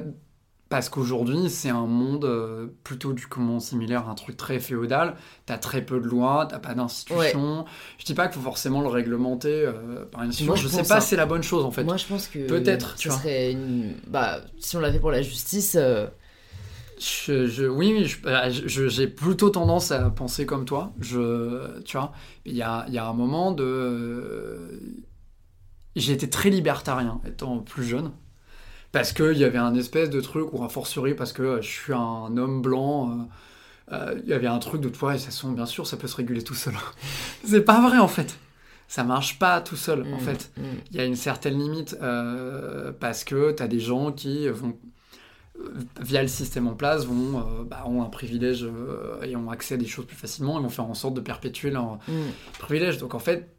parce 0.69 0.87
qu'aujourd'hui, 0.87 1.49
c'est 1.49 1.69
un 1.69 1.87
monde 1.87 2.25
euh, 2.25 2.67
plutôt 2.83 3.13
du 3.13 3.25
comment 3.25 3.59
similaire 3.59 4.07
un 4.07 4.13
truc 4.13 4.37
très 4.37 4.59
féodal. 4.59 5.15
T'as 5.47 5.57
très 5.57 5.81
peu 5.81 5.99
de 5.99 6.05
lois, 6.05 6.47
t'as 6.47 6.59
pas 6.59 6.75
d'institutions. 6.75 7.65
Je 7.97 8.05
dis 8.05 8.13
pas 8.13 8.27
qu'il 8.27 8.35
faut 8.35 8.45
forcément 8.45 8.81
le 8.81 8.87
réglementer 8.87 9.65
euh, 9.65 10.05
par 10.05 10.21
une 10.21 10.29
institution. 10.29 10.55
je, 10.55 10.67
sais 10.67 10.83
pas 10.83 11.01
si 11.01 11.09
c'est 11.09 11.15
la 11.15 11.25
bonne 11.25 11.41
chose 11.41 11.65
en 11.65 11.71
fait. 11.71 11.83
Moi, 11.83 11.97
je 11.97 12.05
pense 12.05 12.27
que 12.27 12.47
peut-être. 12.47 12.95
Tu 12.95 13.09
serait 13.09 13.51
une... 13.51 13.95
bah, 14.07 14.41
si 14.59 14.77
on 14.77 14.79
l'avait 14.79 14.99
pour 14.99 15.11
la 15.11 15.23
justice. 15.23 15.75
Euh, 15.75 16.07
je, 16.99 17.65
oui, 17.65 17.93
oui 17.97 18.15
bah, 18.21 18.49
j'ai 18.49 19.07
plutôt 19.07 19.49
tendance 19.49 19.91
à 19.91 20.11
penser 20.11 20.45
comme 20.45 20.65
toi. 20.65 20.93
Je, 20.99 21.81
tu 21.81 21.97
vois, 21.97 22.11
il 22.45 22.55
y 22.55 22.61
a, 22.61 22.85
y 22.89 22.99
a 22.99 23.07
un 23.07 23.13
moment 23.13 23.51
de. 23.51 24.79
J'ai 25.95 26.13
été 26.13 26.29
très 26.29 26.51
libertarien 26.51 27.21
étant 27.25 27.57
plus 27.57 27.83
jeune 27.83 28.11
parce 28.91 29.13
qu'il 29.13 29.37
y 29.37 29.43
avait 29.43 29.57
un 29.57 29.75
espèce 29.75 30.09
de 30.09 30.21
truc, 30.21 30.53
ou 30.53 30.63
a 30.63 30.69
fortiori 30.69 31.13
parce 31.13 31.33
que 31.33 31.61
je 31.61 31.67
suis 31.67 31.93
un 31.93 32.35
homme 32.37 32.61
blanc, 32.61 33.11
euh, 33.11 33.93
euh, 33.93 34.19
il 34.23 34.29
y 34.29 34.33
avait 34.33 34.47
un 34.47 34.59
truc 34.59 34.81
de 34.81 34.89
toi, 34.89 35.15
et 35.15 35.19
ça 35.19 35.31
sont 35.31 35.51
bien 35.51 35.65
sûr, 35.65 35.85
ça 35.85 35.97
peut 35.97 36.07
se 36.07 36.15
réguler 36.15 36.43
tout 36.43 36.55
seul. 36.55 36.73
c'est 37.43 37.61
pas 37.61 37.81
vrai 37.81 37.99
en 37.99 38.07
fait. 38.07 38.37
Ça 38.87 39.03
marche 39.03 39.37
pas 39.37 39.61
tout 39.61 39.75
seul 39.75 40.01
en 40.01 40.17
mmh, 40.17 40.19
fait. 40.19 40.51
Mmh. 40.57 40.63
Il 40.91 40.97
y 40.97 40.99
a 40.99 41.05
une 41.05 41.15
certaine 41.15 41.59
limite 41.59 41.95
euh, 42.01 42.91
parce 42.99 43.23
que 43.23 43.51
tu 43.51 43.61
as 43.61 43.67
des 43.67 43.79
gens 43.79 44.11
qui 44.11 44.47
vont 44.47 44.75
via 46.01 46.21
le 46.21 46.27
système 46.27 46.67
en 46.67 46.73
place, 46.73 47.05
vont, 47.05 47.45
bah, 47.69 47.83
ont 47.85 48.01
un 48.01 48.09
privilège 48.09 48.65
et 49.21 49.35
ont 49.35 49.51
accès 49.51 49.73
à 49.73 49.77
des 49.77 49.85
choses 49.85 50.05
plus 50.05 50.15
facilement 50.15 50.57
et 50.57 50.63
vont 50.63 50.69
faire 50.69 50.85
en 50.85 50.93
sorte 50.93 51.15
de 51.15 51.19
perpétuer 51.19 51.69
leur 51.69 51.99
mmh. 52.07 52.11
privilège. 52.59 52.97
Donc 52.97 53.13
en 53.13 53.19
fait, 53.19 53.53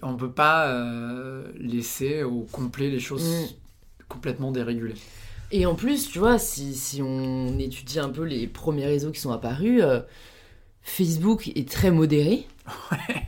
on 0.00 0.12
ne 0.12 0.16
peut 0.16 0.32
pas 0.32 0.74
laisser 1.54 2.24
au 2.24 2.40
complet 2.50 2.88
les 2.88 3.00
choses 3.00 3.54
complètement 4.12 4.52
dérégulé. 4.52 4.94
Et 5.50 5.66
en 5.66 5.74
plus, 5.74 6.08
tu 6.08 6.18
vois, 6.18 6.38
si, 6.38 7.00
on 7.02 7.58
étudie 7.58 7.98
un 7.98 8.08
peu 8.08 8.22
les 8.22 8.46
premiers 8.46 8.86
réseaux 8.86 9.10
qui 9.10 9.20
sont 9.20 9.32
apparus, 9.32 9.82
euh, 9.82 10.00
Facebook 10.82 11.48
est 11.54 11.68
très 11.68 11.90
modéré. 11.90 12.46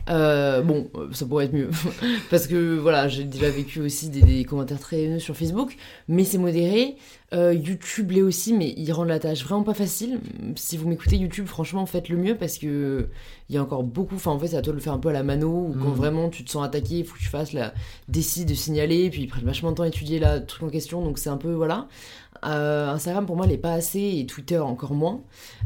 Euh, 0.07 0.61
bon, 0.61 0.87
ça 1.13 1.25
pourrait 1.25 1.45
être 1.45 1.53
mieux. 1.53 1.71
Parce 2.29 2.45
que 2.45 2.77
voilà, 2.77 3.07
j'ai 3.07 3.23
déjà 3.23 3.49
vécu 3.49 3.81
aussi 3.81 4.09
des, 4.09 4.43
commentaires 4.45 4.79
très 4.79 5.01
haineux 5.01 5.17
sur 5.17 5.35
Facebook, 5.35 5.75
mais 6.07 6.23
c'est 6.23 6.37
modéré. 6.37 6.95
Euh, 7.33 7.53
YouTube 7.53 8.11
l'est 8.11 8.21
aussi, 8.21 8.53
mais 8.53 8.75
il 8.77 8.91
rend 8.93 9.03
la 9.03 9.17
tâche 9.17 9.43
vraiment 9.43 9.63
pas 9.63 9.73
facile. 9.73 10.19
Si 10.55 10.77
vous 10.77 10.87
m'écoutez 10.87 11.17
YouTube, 11.17 11.47
franchement, 11.47 11.87
faites 11.87 12.09
le 12.09 12.17
mieux 12.17 12.35
parce 12.35 12.59
que 12.59 13.07
il 13.49 13.55
y 13.55 13.57
a 13.57 13.63
encore 13.63 13.83
beaucoup. 13.83 14.15
Enfin, 14.15 14.29
en 14.29 14.37
fait, 14.37 14.49
c'est 14.49 14.57
à 14.57 14.61
toi 14.61 14.73
de 14.73 14.77
le 14.77 14.83
faire 14.83 14.93
un 14.93 14.99
peu 14.99 15.09
à 15.09 15.13
la 15.13 15.23
mano, 15.23 15.69
ou 15.69 15.73
quand 15.73 15.89
mm. 15.89 15.95
vraiment 15.95 16.29
tu 16.29 16.43
te 16.43 16.51
sens 16.51 16.63
attaqué, 16.63 16.99
il 16.99 17.05
faut 17.05 17.15
que 17.15 17.21
tu 17.21 17.29
fasses 17.29 17.53
la 17.53 17.73
décide 18.07 18.47
de 18.47 18.53
signaler, 18.53 19.09
puis 19.09 19.23
ils 19.23 19.27
prennent 19.27 19.45
vachement 19.45 19.71
de 19.71 19.75
temps 19.75 19.83
à 19.83 19.87
étudier 19.87 20.19
la 20.19 20.39
truc 20.39 20.63
en 20.63 20.69
question, 20.69 21.03
donc 21.03 21.17
c'est 21.17 21.29
un 21.29 21.37
peu 21.37 21.51
voilà. 21.51 21.87
Euh, 22.45 22.89
Instagram 22.89 23.25
pour 23.25 23.35
moi 23.35 23.47
n'est 23.47 23.57
pas 23.57 23.73
assez 23.73 24.19
et 24.19 24.25
Twitter 24.25 24.59
encore 24.59 24.93
moins. 24.93 25.21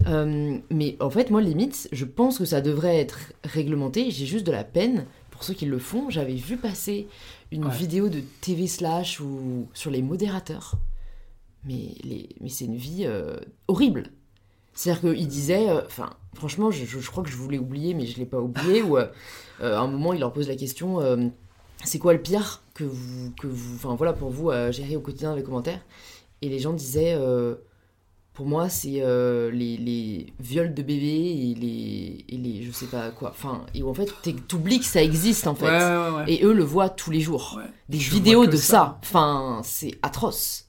Euh, 0.07 0.57
mais 0.69 0.95
en 0.99 1.09
fait 1.09 1.29
moi 1.29 1.41
limite 1.41 1.89
je 1.91 2.05
pense 2.05 2.37
que 2.37 2.45
ça 2.45 2.61
devrait 2.61 2.97
être 2.97 3.33
réglementé. 3.43 4.11
J'ai 4.11 4.25
juste 4.25 4.45
de 4.45 4.51
la 4.51 4.63
peine 4.63 5.05
pour 5.31 5.43
ceux 5.43 5.53
qui 5.53 5.65
le 5.65 5.79
font. 5.79 6.09
J'avais 6.09 6.35
vu 6.35 6.57
passer 6.57 7.07
une 7.51 7.67
vidéo 7.69 8.09
de 8.09 8.21
TV 8.41 8.67
slash 8.67 9.19
ou 9.19 9.67
sur 9.73 9.91
les 9.91 10.01
modérateurs. 10.01 10.75
Mais, 11.65 11.95
les, 12.03 12.29
mais 12.39 12.49
c'est 12.49 12.65
une 12.65 12.77
vie 12.77 13.03
euh, 13.05 13.37
horrible. 13.67 14.11
C'est-à-dire 14.73 15.11
qu'il 15.11 15.27
disait, 15.27 15.69
enfin 15.85 16.11
franchement 16.35 16.71
je, 16.71 16.85
je, 16.85 17.09
crois 17.09 17.23
que 17.23 17.29
je 17.29 17.35
voulais 17.35 17.57
oublier 17.57 17.93
mais 17.93 18.05
je 18.05 18.17
l'ai 18.17 18.25
pas 18.25 18.39
oublié. 18.39 18.81
ou 18.83 18.95
à 18.95 19.09
un 19.59 19.87
moment 19.87 20.13
il 20.13 20.21
leur 20.21 20.31
pose 20.31 20.47
la 20.47 20.55
question 20.55 20.99
c'est 21.83 21.99
quoi 21.99 22.11
le 22.11 22.21
pire 22.21 22.61
que 22.73 22.83
vous, 22.83 23.31
que 23.39 23.47
vous, 23.47 23.75
enfin 23.75 23.95
voilà 23.95 24.11
pour 24.13 24.29
vous 24.29 24.51
gérer 24.71 24.95
au 24.95 25.01
quotidien 25.01 25.35
les 25.35 25.43
commentaires? 25.43 25.81
Et 26.41 26.49
les 26.49 26.59
gens 26.59 26.73
disaient 26.73 27.15
euh, 27.15 27.55
pour 28.39 28.45
moi, 28.45 28.69
c'est 28.69 29.01
euh, 29.01 29.51
les, 29.51 29.75
les, 29.75 30.33
viols 30.39 30.73
de 30.73 30.81
bébés 30.81 31.05
et 31.05 31.55
les, 31.55 32.25
et 32.29 32.37
les 32.37 32.63
je 32.63 32.71
sais 32.71 32.85
pas 32.85 33.11
quoi. 33.11 33.31
Enfin, 33.31 33.65
et 33.73 33.83
en 33.83 33.93
fait, 33.93 34.09
t'oublies 34.47 34.79
que 34.79 34.85
ça 34.85 35.03
existe 35.03 35.45
en 35.45 35.55
fait. 35.55 35.67
et 36.27 36.45
eux 36.45 36.53
le 36.53 36.63
voient 36.63 36.87
tous 36.87 37.11
les 37.11 37.19
jours. 37.19 37.59
Des 37.89 37.97
vidéos 37.97 38.45
de 38.45 38.55
ça. 38.55 38.97
Enfin, 39.03 39.59
c'est 39.65 39.91
atroce. 40.03 40.67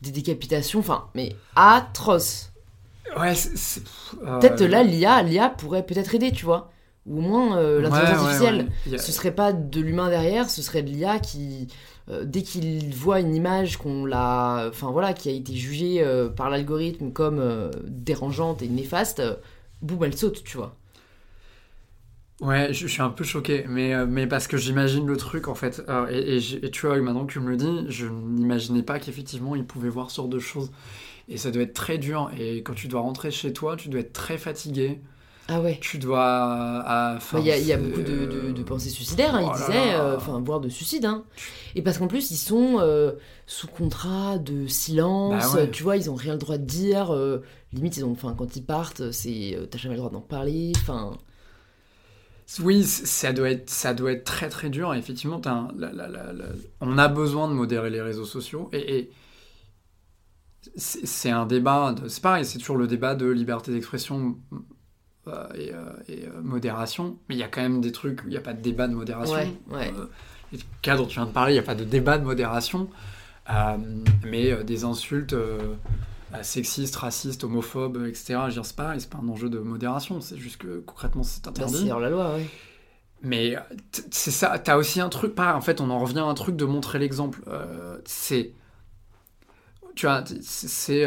Des 0.00 0.12
décapitations, 0.12 0.78
enfin, 0.78 1.08
mais 1.14 1.36
atroce. 1.56 2.52
Ouais, 3.18 3.34
c'est. 3.34 3.82
Peut-être 4.40 4.62
là, 4.62 4.82
l'IA, 4.82 5.22
l'IA 5.22 5.50
pourrait 5.50 5.84
peut-être 5.84 6.14
aider, 6.14 6.32
tu 6.32 6.46
vois. 6.46 6.70
Ou 7.06 7.18
au 7.18 7.20
moins 7.20 7.58
euh, 7.58 7.82
l'intelligence 7.82 8.14
artificielle. 8.14 8.68
Ce 8.86 9.12
serait 9.12 9.34
pas 9.34 9.52
de 9.52 9.80
l'humain 9.82 10.08
derrière, 10.08 10.48
ce 10.48 10.62
serait 10.62 10.82
de 10.82 10.88
l'IA 10.88 11.18
qui 11.18 11.68
euh, 12.10 12.24
dès 12.24 12.42
qu'il 12.42 12.92
voit 12.94 13.20
une 13.20 13.34
image 13.34 13.76
qu'on 13.76 14.04
l'a, 14.04 14.66
enfin 14.68 14.90
voilà, 14.90 15.12
qui 15.12 15.28
a 15.28 15.32
été 15.32 15.54
jugée 15.54 16.02
euh, 16.02 16.28
par 16.28 16.50
l'algorithme 16.50 17.12
comme 17.12 17.38
euh, 17.38 17.70
dérangeante 17.86 18.62
et 18.62 18.68
néfaste, 18.68 19.22
boum, 19.80 20.02
elle 20.04 20.16
saute, 20.16 20.42
tu 20.42 20.56
vois. 20.56 20.76
Ouais, 22.40 22.72
je, 22.72 22.86
suis 22.86 23.02
un 23.02 23.10
peu 23.10 23.22
choqué, 23.22 23.66
mais, 23.68 24.06
mais 24.06 24.26
parce 24.26 24.48
que 24.48 24.56
j'imagine 24.56 25.06
le 25.06 25.16
truc 25.18 25.46
en 25.46 25.54
fait. 25.54 25.82
et, 26.10 26.38
et, 26.38 26.70
tu 26.70 26.86
vois, 26.86 26.98
maintenant 26.98 27.26
que 27.26 27.32
tu 27.32 27.38
me 27.38 27.50
le 27.50 27.56
dis, 27.58 27.84
je 27.88 28.06
n'imaginais 28.06 28.82
pas 28.82 28.98
qu'effectivement 28.98 29.54
il 29.54 29.66
pouvait 29.66 29.90
voir 29.90 30.10
ce 30.10 30.16
genre 30.16 30.28
de 30.28 30.38
choses. 30.38 30.70
Et 31.28 31.36
ça 31.36 31.50
doit 31.50 31.62
être 31.62 31.74
très 31.74 31.98
dur. 31.98 32.30
Et 32.38 32.62
quand 32.62 32.72
tu 32.72 32.88
dois 32.88 33.02
rentrer 33.02 33.30
chez 33.30 33.52
toi, 33.52 33.76
tu 33.76 33.90
dois 33.90 34.00
être 34.00 34.14
très 34.14 34.38
fatigué. 34.38 35.00
Ah 35.52 35.60
ouais. 35.60 35.78
Tu 35.80 35.98
dois. 35.98 37.18
Il 37.34 37.44
y, 37.44 37.50
a, 37.50 37.58
y 37.58 37.72
a 37.72 37.76
beaucoup 37.76 38.02
de, 38.02 38.52
de, 38.52 38.62
pensées 38.62 38.88
suicidaires, 38.88 39.34
hein, 39.34 39.42
il 39.42 39.48
oh 39.52 39.56
disait, 39.56 39.94
euh, 39.94 40.16
enfin, 40.16 40.40
voire 40.40 40.60
de 40.60 40.68
suicide. 40.68 41.04
Hein. 41.04 41.24
Et 41.74 41.82
parce 41.82 41.98
qu'en 41.98 42.06
plus, 42.06 42.30
ils 42.30 42.36
sont 42.36 42.76
euh, 42.78 43.12
sous 43.48 43.66
contrat 43.66 44.38
de 44.38 44.68
silence, 44.68 45.54
bah 45.54 45.66
tu 45.66 45.82
vois, 45.82 45.96
ils 45.96 46.08
ont 46.08 46.14
rien 46.14 46.34
le 46.34 46.38
droit 46.38 46.56
de 46.56 46.64
dire. 46.64 47.12
Euh, 47.12 47.42
limite, 47.72 47.96
ils 47.96 48.04
ont, 48.04 48.14
quand 48.14 48.54
ils 48.54 48.64
partent, 48.64 49.10
c'est, 49.10 49.58
t'as 49.68 49.78
jamais 49.78 49.96
le 49.96 49.98
droit 49.98 50.12
d'en 50.12 50.20
parler. 50.20 50.70
Enfin. 50.76 51.18
Oui, 52.62 52.84
ça 52.84 53.32
doit 53.32 53.50
être, 53.50 53.70
ça 53.70 53.92
doit 53.92 54.12
être 54.12 54.24
très 54.24 54.48
très 54.48 54.70
dur. 54.70 54.94
Effectivement, 54.94 55.40
on 56.80 56.98
a 56.98 57.08
besoin 57.08 57.48
de 57.48 57.54
modérer 57.54 57.90
les 57.90 58.00
réseaux 58.00 58.24
sociaux 58.24 58.68
et, 58.72 58.98
et 58.98 59.10
c'est 60.76 61.30
un 61.30 61.46
débat. 61.46 61.94
C'est 62.06 62.22
pareil, 62.22 62.44
c'est 62.44 62.58
toujours 62.58 62.76
le 62.76 62.86
débat 62.86 63.16
de 63.16 63.26
liberté 63.26 63.72
d'expression 63.72 64.36
euh, 65.28 65.46
et, 65.54 65.74
euh, 65.74 65.76
euh, 66.08 66.40
modération, 66.42 67.18
mais 67.28 67.34
il 67.34 67.38
y 67.38 67.42
a 67.42 67.48
quand 67.48 67.60
même 67.60 67.82
des 67.82 67.92
trucs 67.92 68.22
où 68.22 68.28
il 68.28 68.30
n'y 68.30 68.38
a 68.38 68.40
pas 68.40 68.54
de 68.54 68.62
débat 68.62 68.88
de 68.88 68.94
modération. 68.94 69.34
Ouais, 69.68 69.92
le 70.50 70.58
cas 70.80 70.96
dont 70.96 71.04
tu 71.04 71.16
viens 71.16 71.26
de 71.26 71.32
parler, 71.32 71.52
il 71.52 71.56
n'y 71.56 71.60
a 71.60 71.66
pas 71.66 71.74
de 71.74 71.84
débat 71.84 72.16
de 72.16 72.24
modération, 72.24 72.88
mais 74.24 74.64
des 74.64 74.84
insultes 74.84 75.36
sexistes, 76.40 76.96
racistes, 76.96 77.44
homophobes, 77.44 78.06
etc. 78.06 78.38
C'est 78.50 78.74
pas, 78.74 78.98
c'est 78.98 79.10
pas 79.10 79.18
un 79.22 79.28
enjeu 79.28 79.50
de 79.50 79.58
modération, 79.58 80.22
c'est 80.22 80.38
juste 80.38 80.56
que 80.56 80.78
concrètement 80.78 81.22
c'est 81.22 81.44
bah, 81.44 81.50
interdit. 81.50 81.90
hors 81.90 82.00
la 82.00 82.10
loi, 82.10 82.34
oui. 82.36 82.46
Mais 83.22 83.56
c'est 84.10 84.30
ça, 84.30 84.58
t'as 84.58 84.78
aussi 84.78 85.02
un 85.02 85.10
truc, 85.10 85.34
pas, 85.34 85.54
en 85.54 85.60
fait, 85.60 85.82
on 85.82 85.90
en 85.90 85.98
revient 85.98 86.20
à 86.20 86.24
un 86.24 86.34
truc 86.34 86.56
de 86.56 86.64
montrer 86.64 86.98
l'exemple. 86.98 87.42
c'est. 88.06 88.54
Tu 89.94 90.06
vois, 90.06 90.24
c'est. 90.40 91.06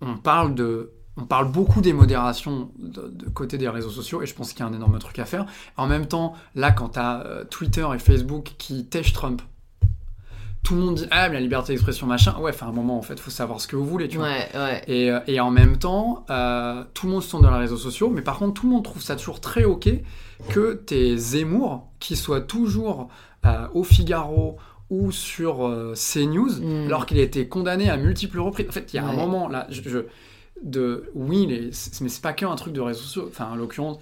on 0.00 0.16
parle 0.16 0.56
de 0.56 0.92
on 1.20 1.24
parle 1.24 1.50
beaucoup 1.50 1.80
des 1.80 1.92
modérations 1.92 2.70
de, 2.78 3.28
côté 3.30 3.58
des 3.58 3.68
réseaux 3.68 3.90
sociaux 3.90 4.22
et 4.22 4.26
je 4.26 4.34
pense 4.34 4.52
qu'il 4.52 4.60
y 4.60 4.62
a 4.62 4.66
un 4.66 4.72
énorme 4.72 4.98
truc 4.98 5.18
à 5.18 5.24
faire. 5.24 5.46
En 5.76 5.86
même 5.86 6.06
temps, 6.06 6.34
là, 6.54 6.72
quand 6.72 6.90
tu 6.90 6.98
as 6.98 7.20
euh, 7.26 7.44
Twitter 7.44 7.86
et 7.94 7.98
Facebook 7.98 8.54
qui 8.58 8.86
tèchent 8.86 9.12
Trump, 9.12 9.42
tout 10.62 10.74
le 10.74 10.82
monde 10.82 10.94
dit 10.96 11.06
ah 11.10 11.28
mais 11.28 11.36
la 11.36 11.40
liberté 11.40 11.72
d'expression 11.72 12.06
machin. 12.06 12.36
Ouais 12.38 12.50
enfin 12.50 12.66
un 12.68 12.72
moment 12.72 12.98
en 12.98 13.02
fait 13.02 13.18
faut 13.18 13.30
savoir 13.30 13.62
ce 13.62 13.66
que 13.66 13.76
vous 13.76 13.86
voulez 13.86 14.08
tu 14.08 14.18
vois. 14.18 14.28
Et, 14.86 15.10
euh, 15.10 15.20
et, 15.26 15.40
en 15.40 15.50
même 15.50 15.78
temps 15.78 16.26
euh, 16.28 16.84
tout 16.92 17.06
le 17.06 17.12
monde 17.12 17.22
se 17.22 17.30
tourne 17.30 17.42
dans 17.42 17.50
les 17.50 17.60
réseaux 17.60 17.78
sociaux 17.78 18.10
mais 18.10 18.20
par 18.20 18.38
contre 18.38 18.60
tout 18.60 18.66
le 18.66 18.74
monde 18.74 18.84
trouve 18.84 19.00
ça 19.00 19.16
toujours 19.16 19.40
très 19.40 19.64
ok 19.64 19.88
que 20.50 20.74
tes 20.74 21.16
Zemmour 21.16 21.88
qui 21.98 22.14
soient 22.14 22.42
toujours 22.42 23.08
au 23.72 23.84
Figaro 23.84 24.58
ou 24.90 25.10
sur 25.12 25.60
CNews 25.94 26.60
mm. 26.60 26.86
alors 26.88 27.06
qu'il 27.06 27.18
a 27.18 27.22
été 27.22 27.48
condamné 27.48 27.88
à 27.88 27.96
multiples 27.96 28.38
reprises. 28.38 28.68
En 28.68 28.72
fait 28.72 28.92
il 28.92 28.96
y 28.96 28.98
a 28.98 29.06
un 29.06 29.14
moment 29.14 29.48
là 29.48 29.66
je 29.70 29.80
de 30.62 31.10
oui, 31.14 31.46
mais 31.46 31.70
c'est 31.72 32.22
pas 32.22 32.32
qu'un 32.32 32.54
truc 32.56 32.72
de 32.72 32.80
réseaux 32.80 33.00
sociaux. 33.02 33.26
Enfin, 33.28 33.50
en 33.52 33.56
l'occurrence, 33.56 33.98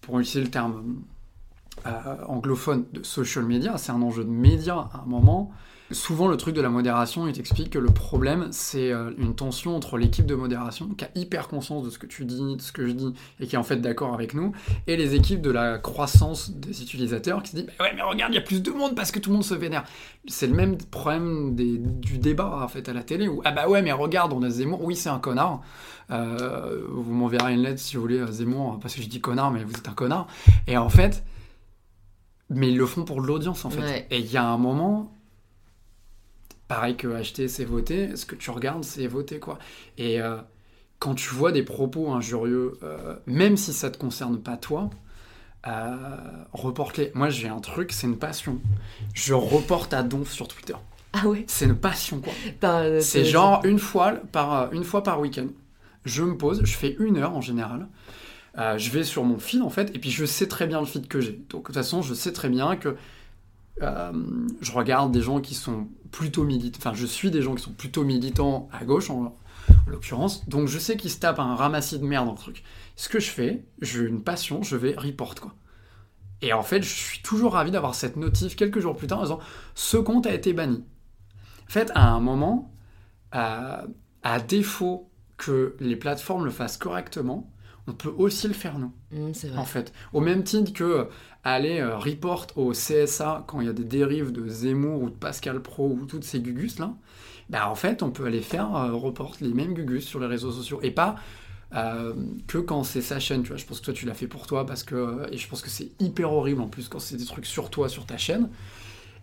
pour 0.00 0.18
utiliser 0.20 0.42
le 0.42 0.50
terme 0.50 1.02
euh, 1.86 2.24
anglophone 2.26 2.84
de 2.92 3.02
social 3.02 3.44
media, 3.44 3.76
c'est 3.78 3.92
un 3.92 4.02
enjeu 4.02 4.24
de 4.24 4.30
médias 4.30 4.88
à 4.92 5.02
un 5.04 5.06
moment. 5.06 5.52
Souvent, 5.92 6.26
le 6.26 6.36
truc 6.36 6.54
de 6.54 6.60
la 6.60 6.68
modération, 6.68 7.28
il 7.28 7.32
t'explique 7.32 7.70
que 7.70 7.78
le 7.78 7.90
problème, 7.90 8.48
c'est 8.50 8.90
euh, 8.92 9.12
une 9.18 9.36
tension 9.36 9.76
entre 9.76 9.98
l'équipe 9.98 10.26
de 10.26 10.34
modération, 10.34 10.88
qui 10.88 11.04
a 11.04 11.10
hyper 11.14 11.46
conscience 11.46 11.84
de 11.84 11.90
ce 11.90 11.98
que 11.98 12.06
tu 12.06 12.24
dis, 12.24 12.56
de 12.56 12.60
ce 12.60 12.72
que 12.72 12.86
je 12.86 12.92
dis, 12.92 13.14
et 13.38 13.46
qui 13.46 13.54
est 13.54 13.58
en 13.58 13.62
fait 13.62 13.76
d'accord 13.76 14.12
avec 14.12 14.34
nous, 14.34 14.52
et 14.88 14.96
les 14.96 15.14
équipes 15.14 15.40
de 15.40 15.50
la 15.50 15.78
croissance 15.78 16.50
des 16.50 16.82
utilisateurs, 16.82 17.42
qui 17.42 17.52
se 17.52 17.56
disent 17.56 17.66
bah 17.66 17.84
Ouais, 17.84 17.92
mais 17.94 18.02
regarde, 18.02 18.32
il 18.32 18.36
y 18.36 18.38
a 18.38 18.42
plus 18.42 18.62
de 18.62 18.70
monde 18.70 18.96
parce 18.96 19.12
que 19.12 19.20
tout 19.20 19.30
le 19.30 19.34
monde 19.34 19.44
se 19.44 19.54
vénère. 19.54 19.84
C'est 20.26 20.48
le 20.48 20.54
même 20.54 20.76
problème 20.76 21.54
du 21.54 22.18
débat, 22.18 22.60
en 22.62 22.68
fait, 22.68 22.88
à 22.88 22.92
la 22.92 23.04
télé, 23.04 23.28
où 23.28 23.40
Ah 23.44 23.52
bah 23.52 23.68
ouais, 23.68 23.82
mais 23.82 23.92
regarde, 23.92 24.32
on 24.32 24.42
a 24.42 24.50
Zemmour, 24.50 24.82
oui, 24.82 24.96
c'est 24.96 25.08
un 25.08 25.20
connard. 25.20 25.60
Euh, 26.10 26.84
vous 26.88 27.12
m'enverrez 27.12 27.54
une 27.54 27.62
lettre 27.62 27.80
si 27.80 27.96
vous 27.96 28.02
voulez, 28.02 28.24
Zemmour, 28.30 28.78
parce 28.80 28.94
que 28.94 29.02
je 29.02 29.08
dis 29.08 29.20
connard, 29.20 29.52
mais 29.52 29.62
vous 29.62 29.74
êtes 29.74 29.88
un 29.88 29.94
connard. 29.94 30.26
Et 30.66 30.76
en 30.76 30.88
fait, 30.88 31.24
mais 32.50 32.70
ils 32.70 32.76
le 32.76 32.86
font 32.86 33.04
pour 33.04 33.20
l'audience, 33.20 33.64
en 33.64 33.70
fait. 33.70 34.06
Et 34.10 34.18
il 34.18 34.32
y 34.32 34.36
a 34.36 34.44
un 34.44 34.58
moment 34.58 35.15
pareil 36.68 36.96
que 36.96 37.08
acheter, 37.08 37.48
c'est 37.48 37.64
voter. 37.64 38.16
Ce 38.16 38.26
que 38.26 38.34
tu 38.34 38.50
regardes, 38.50 38.84
c'est 38.84 39.06
voter, 39.06 39.38
quoi. 39.38 39.58
Et 39.98 40.20
euh, 40.20 40.36
quand 40.98 41.14
tu 41.14 41.28
vois 41.30 41.52
des 41.52 41.62
propos 41.62 42.12
injurieux, 42.12 42.78
euh, 42.82 43.16
même 43.26 43.56
si 43.56 43.72
ça 43.72 43.90
te 43.90 43.98
concerne 43.98 44.38
pas 44.38 44.56
toi, 44.56 44.90
euh, 45.66 45.96
reporte-les. 46.52 47.12
Moi, 47.14 47.28
j'ai 47.28 47.48
un 47.48 47.60
truc, 47.60 47.92
c'est 47.92 48.06
une 48.06 48.18
passion. 48.18 48.60
Je 49.14 49.34
reporte 49.34 49.94
à 49.94 50.02
donf 50.02 50.30
sur 50.30 50.48
Twitter. 50.48 50.76
Ah 51.12 51.26
ouais? 51.26 51.44
C'est 51.46 51.64
une 51.64 51.76
passion, 51.76 52.20
quoi. 52.20 52.32
c'est 53.00 53.24
genre 53.24 53.64
une 53.64 53.78
fois 53.78 54.12
par, 54.32 54.72
une 54.72 54.84
fois 54.84 55.02
par 55.02 55.20
week-end. 55.20 55.48
Je 56.04 56.22
me 56.22 56.36
pose, 56.36 56.62
je 56.64 56.76
fais 56.76 56.94
une 56.98 57.16
heure 57.16 57.34
en 57.34 57.40
général. 57.40 57.88
je 58.56 58.90
vais 58.90 59.02
sur 59.02 59.24
mon 59.24 59.38
feed 59.38 59.62
en 59.62 59.70
fait, 59.70 59.94
et 59.94 59.98
puis 59.98 60.10
je 60.10 60.24
sais 60.24 60.46
très 60.46 60.66
bien 60.66 60.78
le 60.78 60.86
feed 60.86 61.08
que 61.08 61.20
j'ai. 61.20 61.32
Donc 61.48 61.62
de 61.62 61.66
toute 61.66 61.74
façon, 61.74 62.02
je 62.02 62.12
sais 62.12 62.32
très 62.32 62.48
bien 62.48 62.76
que 62.76 62.96
euh, 63.82 64.12
je 64.60 64.72
regarde 64.72 65.12
des 65.12 65.20
gens 65.20 65.40
qui 65.40 65.54
sont 65.54 65.88
plutôt 66.10 66.44
militants, 66.44 66.78
enfin 66.78 66.94
je 66.94 67.06
suis 67.06 67.30
des 67.30 67.42
gens 67.42 67.54
qui 67.54 67.62
sont 67.62 67.72
plutôt 67.72 68.04
militants 68.04 68.68
à 68.72 68.84
gauche 68.84 69.10
en, 69.10 69.36
l'occurrence, 69.86 70.48
donc 70.48 70.68
je 70.68 70.78
sais 70.78 70.96
qu'ils 70.96 71.10
se 71.10 71.18
tapent 71.18 71.38
un 71.38 71.54
ramassis 71.54 71.98
de 71.98 72.04
merde 72.04 72.26
dans 72.26 72.32
le 72.32 72.38
truc. 72.38 72.62
Ce 72.96 73.08
que 73.08 73.20
je 73.20 73.30
fais, 73.30 73.64
j'ai 73.80 74.00
une 74.00 74.22
passion, 74.22 74.62
je 74.62 74.76
vais 74.76 74.94
report 74.96 75.34
quoi. 75.34 75.54
Et 76.42 76.52
en 76.52 76.62
fait, 76.62 76.82
je 76.82 76.92
suis 76.92 77.22
toujours 77.22 77.54
ravi 77.54 77.70
d'avoir 77.70 77.94
cette 77.94 78.16
notif 78.16 78.56
quelques 78.56 78.80
jours 78.80 78.96
plus 78.96 79.06
tard 79.06 79.20
en 79.20 79.22
disant 79.22 79.40
ce 79.74 79.96
compte 79.96 80.26
a 80.26 80.34
été 80.34 80.52
banni. 80.52 80.84
En 81.68 81.72
fait, 81.72 81.90
à 81.94 82.08
un 82.08 82.20
moment, 82.20 82.72
à 83.32 83.86
défaut 84.46 85.10
que 85.36 85.76
les 85.80 85.96
plateformes 85.96 86.44
le 86.44 86.50
fassent 86.50 86.76
correctement, 86.76 87.50
on 87.86 87.92
peut 87.92 88.12
aussi 88.16 88.48
le 88.48 88.54
faire 88.54 88.78
nous. 88.78 88.92
Mmh, 89.12 89.32
en 89.56 89.64
fait, 89.64 89.92
au 90.12 90.20
même 90.20 90.42
titre 90.42 90.72
que 90.72 91.08
aller 91.52 91.80
euh, 91.80 91.96
report 91.96 92.48
au 92.56 92.72
CSA 92.72 93.44
quand 93.46 93.60
il 93.60 93.66
y 93.66 93.70
a 93.70 93.72
des 93.72 93.84
dérives 93.84 94.32
de 94.32 94.48
Zemmour 94.48 95.02
ou 95.02 95.10
de 95.10 95.14
Pascal 95.14 95.60
Pro 95.60 95.88
ou 95.88 96.04
toutes 96.04 96.24
ces 96.24 96.40
gugus 96.40 96.78
là, 96.78 96.92
bah 97.48 97.70
en 97.70 97.76
fait 97.76 98.02
on 98.02 98.10
peut 98.10 98.26
aller 98.26 98.40
faire 98.40 98.74
euh, 98.74 98.92
report 98.92 99.36
les 99.40 99.54
mêmes 99.54 99.74
gugus 99.74 100.04
sur 100.04 100.18
les 100.18 100.26
réseaux 100.26 100.50
sociaux 100.50 100.80
et 100.82 100.90
pas 100.90 101.16
euh, 101.74 102.14
que 102.46 102.58
quand 102.58 102.84
c'est 102.84 103.00
sa 103.00 103.18
chaîne, 103.20 103.42
tu 103.42 103.48
vois. 103.48 103.56
Je 103.56 103.64
pense 103.64 103.80
que 103.80 103.86
toi 103.86 103.94
tu 103.94 104.06
l'as 104.06 104.14
fait 104.14 104.26
pour 104.26 104.46
toi 104.46 104.66
parce 104.66 104.82
que 104.82 105.26
et 105.32 105.36
je 105.36 105.48
pense 105.48 105.62
que 105.62 105.70
c'est 105.70 105.90
hyper 106.00 106.32
horrible 106.32 106.60
en 106.60 106.68
plus 106.68 106.88
quand 106.88 106.98
c'est 106.98 107.16
des 107.16 107.24
trucs 107.24 107.46
sur 107.46 107.70
toi 107.70 107.88
sur 107.88 108.06
ta 108.06 108.16
chaîne. 108.16 108.48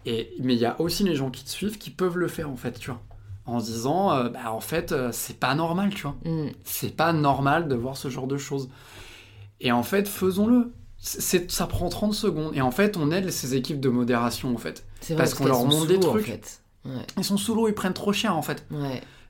Et 0.06 0.34
mais 0.40 0.54
il 0.56 0.60
y 0.60 0.66
a 0.66 0.80
aussi 0.80 1.04
les 1.04 1.16
gens 1.16 1.30
qui 1.30 1.44
te 1.44 1.50
suivent 1.50 1.78
qui 1.78 1.90
peuvent 1.90 2.18
le 2.18 2.28
faire 2.28 2.50
en 2.50 2.58
fait, 2.58 2.80
tu 2.80 2.90
vois. 2.90 3.02
En 3.46 3.60
se 3.60 3.66
disant, 3.66 4.30
bah 4.30 4.54
en 4.54 4.62
fait, 4.62 4.96
c'est 5.12 5.38
pas 5.38 5.54
normal, 5.54 5.94
tu 5.94 6.04
vois. 6.04 6.16
Mm. 6.24 6.52
C'est 6.64 6.96
pas 6.96 7.12
normal 7.12 7.68
de 7.68 7.76
voir 7.76 7.98
ce 7.98 8.08
genre 8.08 8.28
de 8.28 8.38
choses. 8.38 8.70
Et 9.60 9.74
en 9.74 9.84
fait, 9.84 10.08
faisons-le 10.08 10.72
ça 11.04 11.68
prend 11.68 11.90
30 11.90 12.14
secondes. 12.14 12.52
Et 12.56 12.62
en 12.62 12.72
fait, 12.72 12.98
on 12.98 13.12
aide 13.12 13.30
ces 13.30 13.56
équipes 13.56 13.80
de 13.80 13.90
modération, 13.90 14.54
en 14.54 14.58
fait. 14.58 14.86
parce 15.18 15.34
qu'on 15.34 15.46
leur 15.46 15.66
montre 15.66 15.88
des 15.88 16.00
trucs. 16.00 16.32
Ils 17.18 17.24
sont 17.24 17.38
sous 17.38 17.54
l'eau, 17.56 17.68
ils 17.68 17.74
prennent 17.74 17.94
trop 17.94 18.14
cher, 18.14 18.36
en 18.36 18.42
fait. 18.42 18.66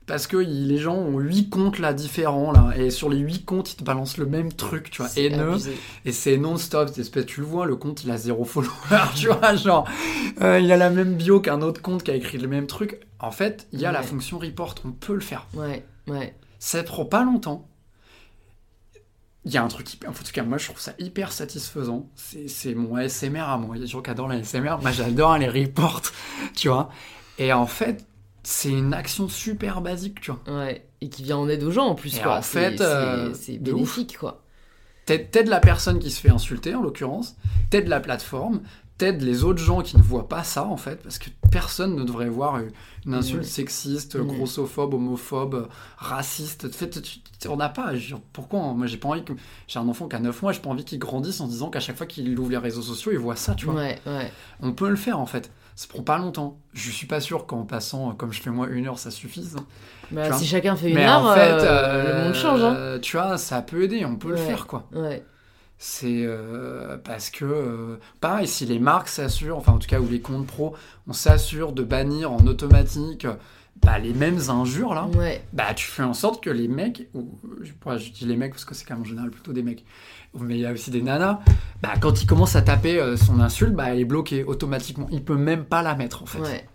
Parce 0.06 0.26
que 0.26 0.36
les 0.36 0.76
gens 0.76 0.96
ont 0.96 1.18
8 1.18 1.48
comptes 1.48 1.78
là 1.78 1.94
différents 1.94 2.52
là. 2.52 2.72
Et 2.76 2.90
sur 2.90 3.08
les 3.08 3.16
8 3.16 3.46
comptes 3.46 3.72
ils 3.72 3.76
te 3.76 3.84
balancent 3.84 4.18
le 4.18 4.26
même 4.26 4.52
truc 4.52 4.90
tu 4.90 5.00
vois. 5.00 5.10
Haineux. 5.16 5.56
et 6.04 6.12
c'est 6.12 6.36
non-stop. 6.36 6.90
Tu 7.26 7.40
le 7.40 7.46
vois 7.46 7.64
le 7.64 7.76
compte 7.76 8.04
il 8.04 8.10
a 8.10 8.18
zéro 8.18 8.44
follower 8.44 8.74
tu 9.16 9.28
vois 9.28 9.54
genre. 9.54 9.88
Euh, 10.42 10.60
il 10.60 10.70
a 10.72 10.76
la 10.76 10.90
même 10.90 11.14
bio 11.14 11.40
qu'un 11.40 11.62
autre 11.62 11.80
compte 11.80 12.02
qui 12.02 12.10
a 12.10 12.14
écrit 12.14 12.36
le 12.36 12.48
même 12.48 12.66
truc. 12.66 13.00
En 13.18 13.30
fait 13.30 13.66
il 13.72 13.80
y 13.80 13.86
a 13.86 13.92
la 13.92 14.02
fonction 14.02 14.38
report. 14.38 14.74
On 14.84 14.92
peut 14.92 15.14
le 15.14 15.20
faire. 15.20 15.46
Ouais 15.54 15.86
ouais. 16.06 16.34
Ça 16.58 16.82
prend 16.82 17.06
pas 17.06 17.24
longtemps 17.24 17.66
il 19.44 19.52
y 19.52 19.58
a 19.58 19.62
un 19.62 19.68
truc 19.68 19.92
hyper, 19.92 20.10
en 20.10 20.12
tout 20.12 20.22
cas 20.32 20.42
moi 20.42 20.58
je 20.58 20.66
trouve 20.66 20.80
ça 20.80 20.92
hyper 20.98 21.32
satisfaisant. 21.32 22.08
C'est 22.46 22.74
mon 22.74 22.96
ASMR 22.96 23.40
à 23.40 23.58
moi. 23.58 23.76
Il 23.76 23.80
y 23.80 23.82
a 23.82 23.84
des 23.86 23.90
gens 23.90 24.02
qui 24.02 24.10
adorent 24.10 24.28
la 24.28 24.36
ASMR 24.36 24.76
moi 24.80 24.90
j'adore 24.90 25.36
les 25.38 25.48
reports 25.48 26.02
tu 26.54 26.68
vois. 26.68 26.88
Et 27.38 27.52
en 27.52 27.66
fait 27.66 28.06
c'est 28.44 28.68
une 28.70 28.92
action 28.94 29.28
super 29.28 29.80
basique, 29.80 30.20
tu 30.20 30.30
vois. 30.30 30.58
Ouais, 30.58 30.86
et 31.00 31.08
qui 31.08 31.22
vient 31.22 31.38
en 31.38 31.48
aide 31.48 31.62
aux 31.64 31.70
gens 31.70 31.86
en 31.86 31.94
plus, 31.94 32.16
Et 32.18 32.20
quoi. 32.20 32.38
en 32.38 32.42
fait, 32.42 32.80
euh, 32.80 33.32
c'est 33.34 33.56
de 33.56 33.72
bénéfique, 33.72 34.18
quoi. 34.18 34.42
T'aides 35.06 35.48
la 35.48 35.60
personne 35.60 35.98
qui 35.98 36.10
se 36.10 36.20
fait 36.20 36.30
insulter, 36.30 36.74
en 36.74 36.82
l'occurrence, 36.82 37.36
t'aides 37.70 37.88
la 37.88 38.00
plateforme, 38.00 38.62
t'aides 38.98 39.22
les 39.22 39.44
autres 39.44 39.62
gens 39.62 39.82
qui 39.82 39.96
ne 39.96 40.02
voient 40.02 40.28
pas 40.28 40.44
ça, 40.44 40.64
en 40.64 40.76
fait, 40.76 41.02
parce 41.02 41.18
que 41.18 41.28
personne 41.50 41.96
ne 41.96 42.04
devrait 42.04 42.28
voir 42.28 42.60
une 43.04 43.14
insulte 43.14 43.44
sexiste, 43.44 44.16
grossophobe, 44.18 44.94
homophobe, 44.94 45.68
raciste. 45.96 46.66
En 46.66 46.70
fait, 46.70 47.02
on 47.48 47.56
n'a 47.56 47.68
pas. 47.68 47.92
Pourquoi 48.32 48.60
hein, 48.60 48.74
Moi, 48.74 48.86
j'ai 48.86 48.96
pas 48.96 49.08
envie 49.08 49.24
que. 49.24 49.32
J'ai 49.66 49.78
un 49.78 49.88
enfant 49.88 50.08
qui 50.08 50.16
a 50.16 50.20
9 50.20 50.42
mois, 50.42 50.52
j'ai 50.52 50.60
pas 50.60 50.70
envie 50.70 50.84
qu'il 50.84 50.98
grandisse 50.98 51.40
en 51.40 51.48
disant 51.48 51.70
qu'à 51.70 51.80
chaque 51.80 51.96
fois 51.96 52.06
qu'il 52.06 52.38
ouvre 52.38 52.50
les 52.50 52.58
réseaux 52.58 52.82
sociaux, 52.82 53.12
il 53.12 53.18
voit 53.18 53.36
ça, 53.36 53.54
tu 53.54 53.66
vois. 53.66 53.74
Ouais, 53.74 53.98
ouais. 54.06 54.32
On 54.60 54.72
peut 54.72 54.88
le 54.88 54.96
faire, 54.96 55.18
en 55.18 55.26
fait. 55.26 55.50
Ça 55.76 55.88
prend 55.88 56.02
pas 56.02 56.18
longtemps. 56.18 56.58
Je 56.72 56.90
suis 56.90 57.08
pas 57.08 57.18
sûr 57.18 57.46
qu'en 57.46 57.64
passant, 57.64 58.12
comme 58.14 58.32
je 58.32 58.40
fais 58.40 58.50
moi, 58.50 58.68
une 58.68 58.86
heure, 58.86 58.98
ça 58.98 59.10
suffise. 59.10 59.56
Bah, 60.12 60.28
vois? 60.28 60.38
si 60.38 60.46
chacun 60.46 60.76
fait 60.76 60.90
une 60.90 60.94
Mais 60.94 61.06
heure, 61.06 61.24
en 61.24 61.34
fait, 61.34 61.40
euh, 61.40 62.18
le 62.18 62.24
monde 62.24 62.34
change, 62.34 62.62
hein. 62.62 62.74
euh, 62.76 62.98
tu 63.00 63.16
vois, 63.16 63.38
ça 63.38 63.60
peut 63.60 63.82
aider, 63.82 64.04
on 64.04 64.14
peut 64.16 64.30
le 64.30 64.36
faire, 64.36 64.68
quoi. 64.68 64.86
Ouais. 64.92 65.24
C'est 65.76 66.24
euh, 66.24 66.96
parce 66.98 67.30
que, 67.30 67.44
euh, 67.44 67.96
pareil, 68.20 68.46
si 68.46 68.64
les 68.64 68.78
marques 68.78 69.08
s'assurent, 69.08 69.58
enfin 69.58 69.72
en 69.72 69.78
tout 69.78 69.88
cas, 69.88 70.00
ou 70.00 70.08
les 70.08 70.20
comptes 70.20 70.46
pro, 70.46 70.74
on 71.06 71.12
s'assure 71.12 71.72
de 71.72 71.82
bannir 71.82 72.32
en 72.32 72.46
automatique 72.46 73.26
bah, 73.82 73.98
les 73.98 74.14
mêmes 74.14 74.38
injures, 74.48 74.94
là, 74.94 75.06
Ouais. 75.18 75.42
bah 75.52 75.74
tu 75.74 75.86
fais 75.86 76.04
en 76.04 76.14
sorte 76.14 76.42
que 76.42 76.48
les 76.48 76.68
mecs, 76.68 77.08
ou 77.12 77.38
je, 77.62 78.10
dis 78.12 78.24
les 78.24 78.36
mecs 78.36 78.52
parce 78.52 78.64
que 78.64 78.74
c'est 78.74 78.84
quand 78.84 78.94
même 78.94 79.02
en 79.02 79.06
général 79.06 79.30
plutôt 79.30 79.52
des 79.52 79.62
mecs, 79.64 79.84
mais 80.38 80.54
il 80.54 80.60
y 80.60 80.66
a 80.66 80.72
aussi 80.72 80.90
des 80.90 81.02
nanas, 81.02 81.40
bah 81.82 81.92
quand 82.00 82.22
ils 82.22 82.26
commencent 82.26 82.56
à 82.56 82.62
taper 82.62 82.98
euh, 83.00 83.16
son 83.16 83.40
insulte, 83.40 83.74
bah 83.74 83.86
elle 83.88 83.98
est 83.98 84.04
bloquée 84.04 84.44
automatiquement. 84.44 85.08
Il 85.10 85.24
peut 85.24 85.36
même 85.36 85.64
pas 85.64 85.82
la 85.82 85.96
mettre 85.96 86.22
en 86.22 86.26
fait. 86.26 86.38
Ouais. 86.38 86.66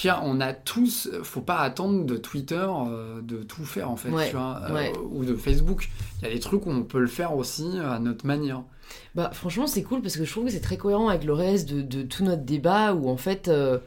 Tiens, 0.00 0.20
on 0.22 0.40
a 0.40 0.52
tous, 0.52 1.10
faut 1.24 1.40
pas 1.40 1.56
attendre 1.58 2.04
de 2.04 2.16
Twitter 2.16 2.64
euh, 2.68 3.20
de 3.20 3.42
tout 3.42 3.64
faire 3.64 3.90
en 3.90 3.96
fait, 3.96 4.10
Ouais, 4.10 4.28
tu 4.28 4.36
vois, 4.36 4.60
euh, 4.70 4.72
ouais. 4.72 4.92
ou 5.10 5.24
de 5.24 5.34
Facebook. 5.34 5.88
Il 6.22 6.28
y 6.28 6.30
a 6.30 6.34
des 6.34 6.38
trucs 6.38 6.66
où 6.66 6.70
on 6.70 6.84
peut 6.84 7.00
le 7.00 7.08
faire 7.08 7.34
aussi 7.34 7.66
à 7.84 7.98
notre 7.98 8.24
manière. 8.24 8.62
Bah, 9.16 9.30
franchement, 9.32 9.66
c'est 9.66 9.82
cool 9.82 10.00
parce 10.00 10.16
que 10.16 10.24
je 10.24 10.30
trouve 10.30 10.44
que 10.44 10.52
c'est 10.52 10.60
très 10.60 10.76
cohérent 10.76 11.08
avec 11.08 11.24
le 11.24 11.32
reste 11.32 11.68
de, 11.68 11.82
de 11.82 12.02
tout 12.02 12.22
notre 12.22 12.44
débat 12.44 12.94
où 12.94 13.08
en 13.08 13.16
fait, 13.16 13.48
euh, 13.48 13.80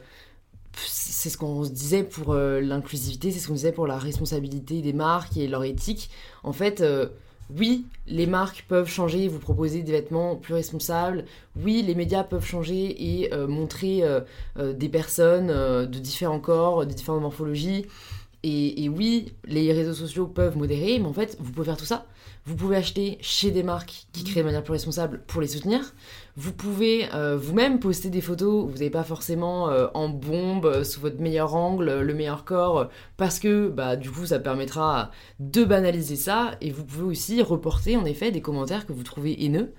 c'est 0.76 1.30
ce 1.30 1.38
qu'on 1.38 1.64
se 1.64 1.70
disait 1.70 2.02
pour 2.02 2.34
l'inclusivité, 2.34 3.30
c'est 3.30 3.38
ce 3.38 3.48
qu'on 3.48 3.54
disait 3.54 3.72
pour 3.72 3.86
la 3.86 3.96
responsabilité 3.96 4.82
des 4.82 4.92
marques 4.92 5.38
et 5.38 5.48
leur 5.48 5.64
éthique. 5.64 6.10
En 6.42 6.52
fait, 6.52 6.84
oui, 7.50 7.84
les 8.06 8.26
marques 8.26 8.64
peuvent 8.68 8.88
changer 8.88 9.24
et 9.24 9.28
vous 9.28 9.38
proposer 9.38 9.82
des 9.82 9.92
vêtements 9.92 10.36
plus 10.36 10.54
responsables. 10.54 11.24
Oui, 11.56 11.82
les 11.82 11.94
médias 11.94 12.24
peuvent 12.24 12.44
changer 12.44 13.22
et 13.22 13.34
euh, 13.34 13.46
montrer 13.46 14.02
euh, 14.02 14.20
euh, 14.58 14.72
des 14.72 14.88
personnes 14.88 15.48
de 15.48 15.98
différents 15.98 16.40
corps, 16.40 16.86
de 16.86 16.92
différentes 16.92 17.22
morphologies. 17.22 17.86
Et 18.44 18.88
oui, 18.88 19.32
les 19.44 19.72
réseaux 19.72 19.94
sociaux 19.94 20.26
peuvent 20.26 20.56
modérer, 20.56 20.98
mais 20.98 21.06
en 21.06 21.12
fait, 21.12 21.36
vous 21.38 21.52
pouvez 21.52 21.66
faire 21.66 21.76
tout 21.76 21.84
ça. 21.84 22.06
Vous 22.44 22.56
pouvez 22.56 22.74
acheter 22.74 23.18
chez 23.20 23.52
des 23.52 23.62
marques 23.62 24.06
qui 24.12 24.24
créent 24.24 24.40
de 24.40 24.46
manière 24.46 24.64
plus 24.64 24.72
responsable 24.72 25.20
pour 25.28 25.40
les 25.40 25.46
soutenir. 25.46 25.94
Vous 26.36 26.52
pouvez 26.54 27.12
euh, 27.12 27.36
vous-même 27.36 27.78
poster 27.78 28.08
des 28.08 28.22
photos 28.22 28.64
où 28.64 28.68
vous 28.68 28.74
n'avez 28.78 28.88
pas 28.90 29.04
forcément 29.04 29.68
euh, 29.68 29.88
en 29.92 30.08
bombe, 30.08 30.64
euh, 30.64 30.82
sous 30.82 31.00
votre 31.00 31.20
meilleur 31.20 31.54
angle, 31.54 32.00
le 32.00 32.14
meilleur 32.14 32.44
corps, 32.44 32.88
parce 33.18 33.38
que 33.38 33.68
bah, 33.68 33.96
du 33.96 34.10
coup 34.10 34.24
ça 34.24 34.38
permettra 34.38 35.10
de 35.40 35.62
banaliser 35.64 36.16
ça. 36.16 36.52
Et 36.62 36.70
vous 36.70 36.84
pouvez 36.84 37.04
aussi 37.04 37.42
reporter 37.42 37.98
en 37.98 38.06
effet 38.06 38.30
des 38.30 38.40
commentaires 38.40 38.86
que 38.86 38.94
vous 38.94 39.02
trouvez 39.02 39.44
haineux. 39.44 39.74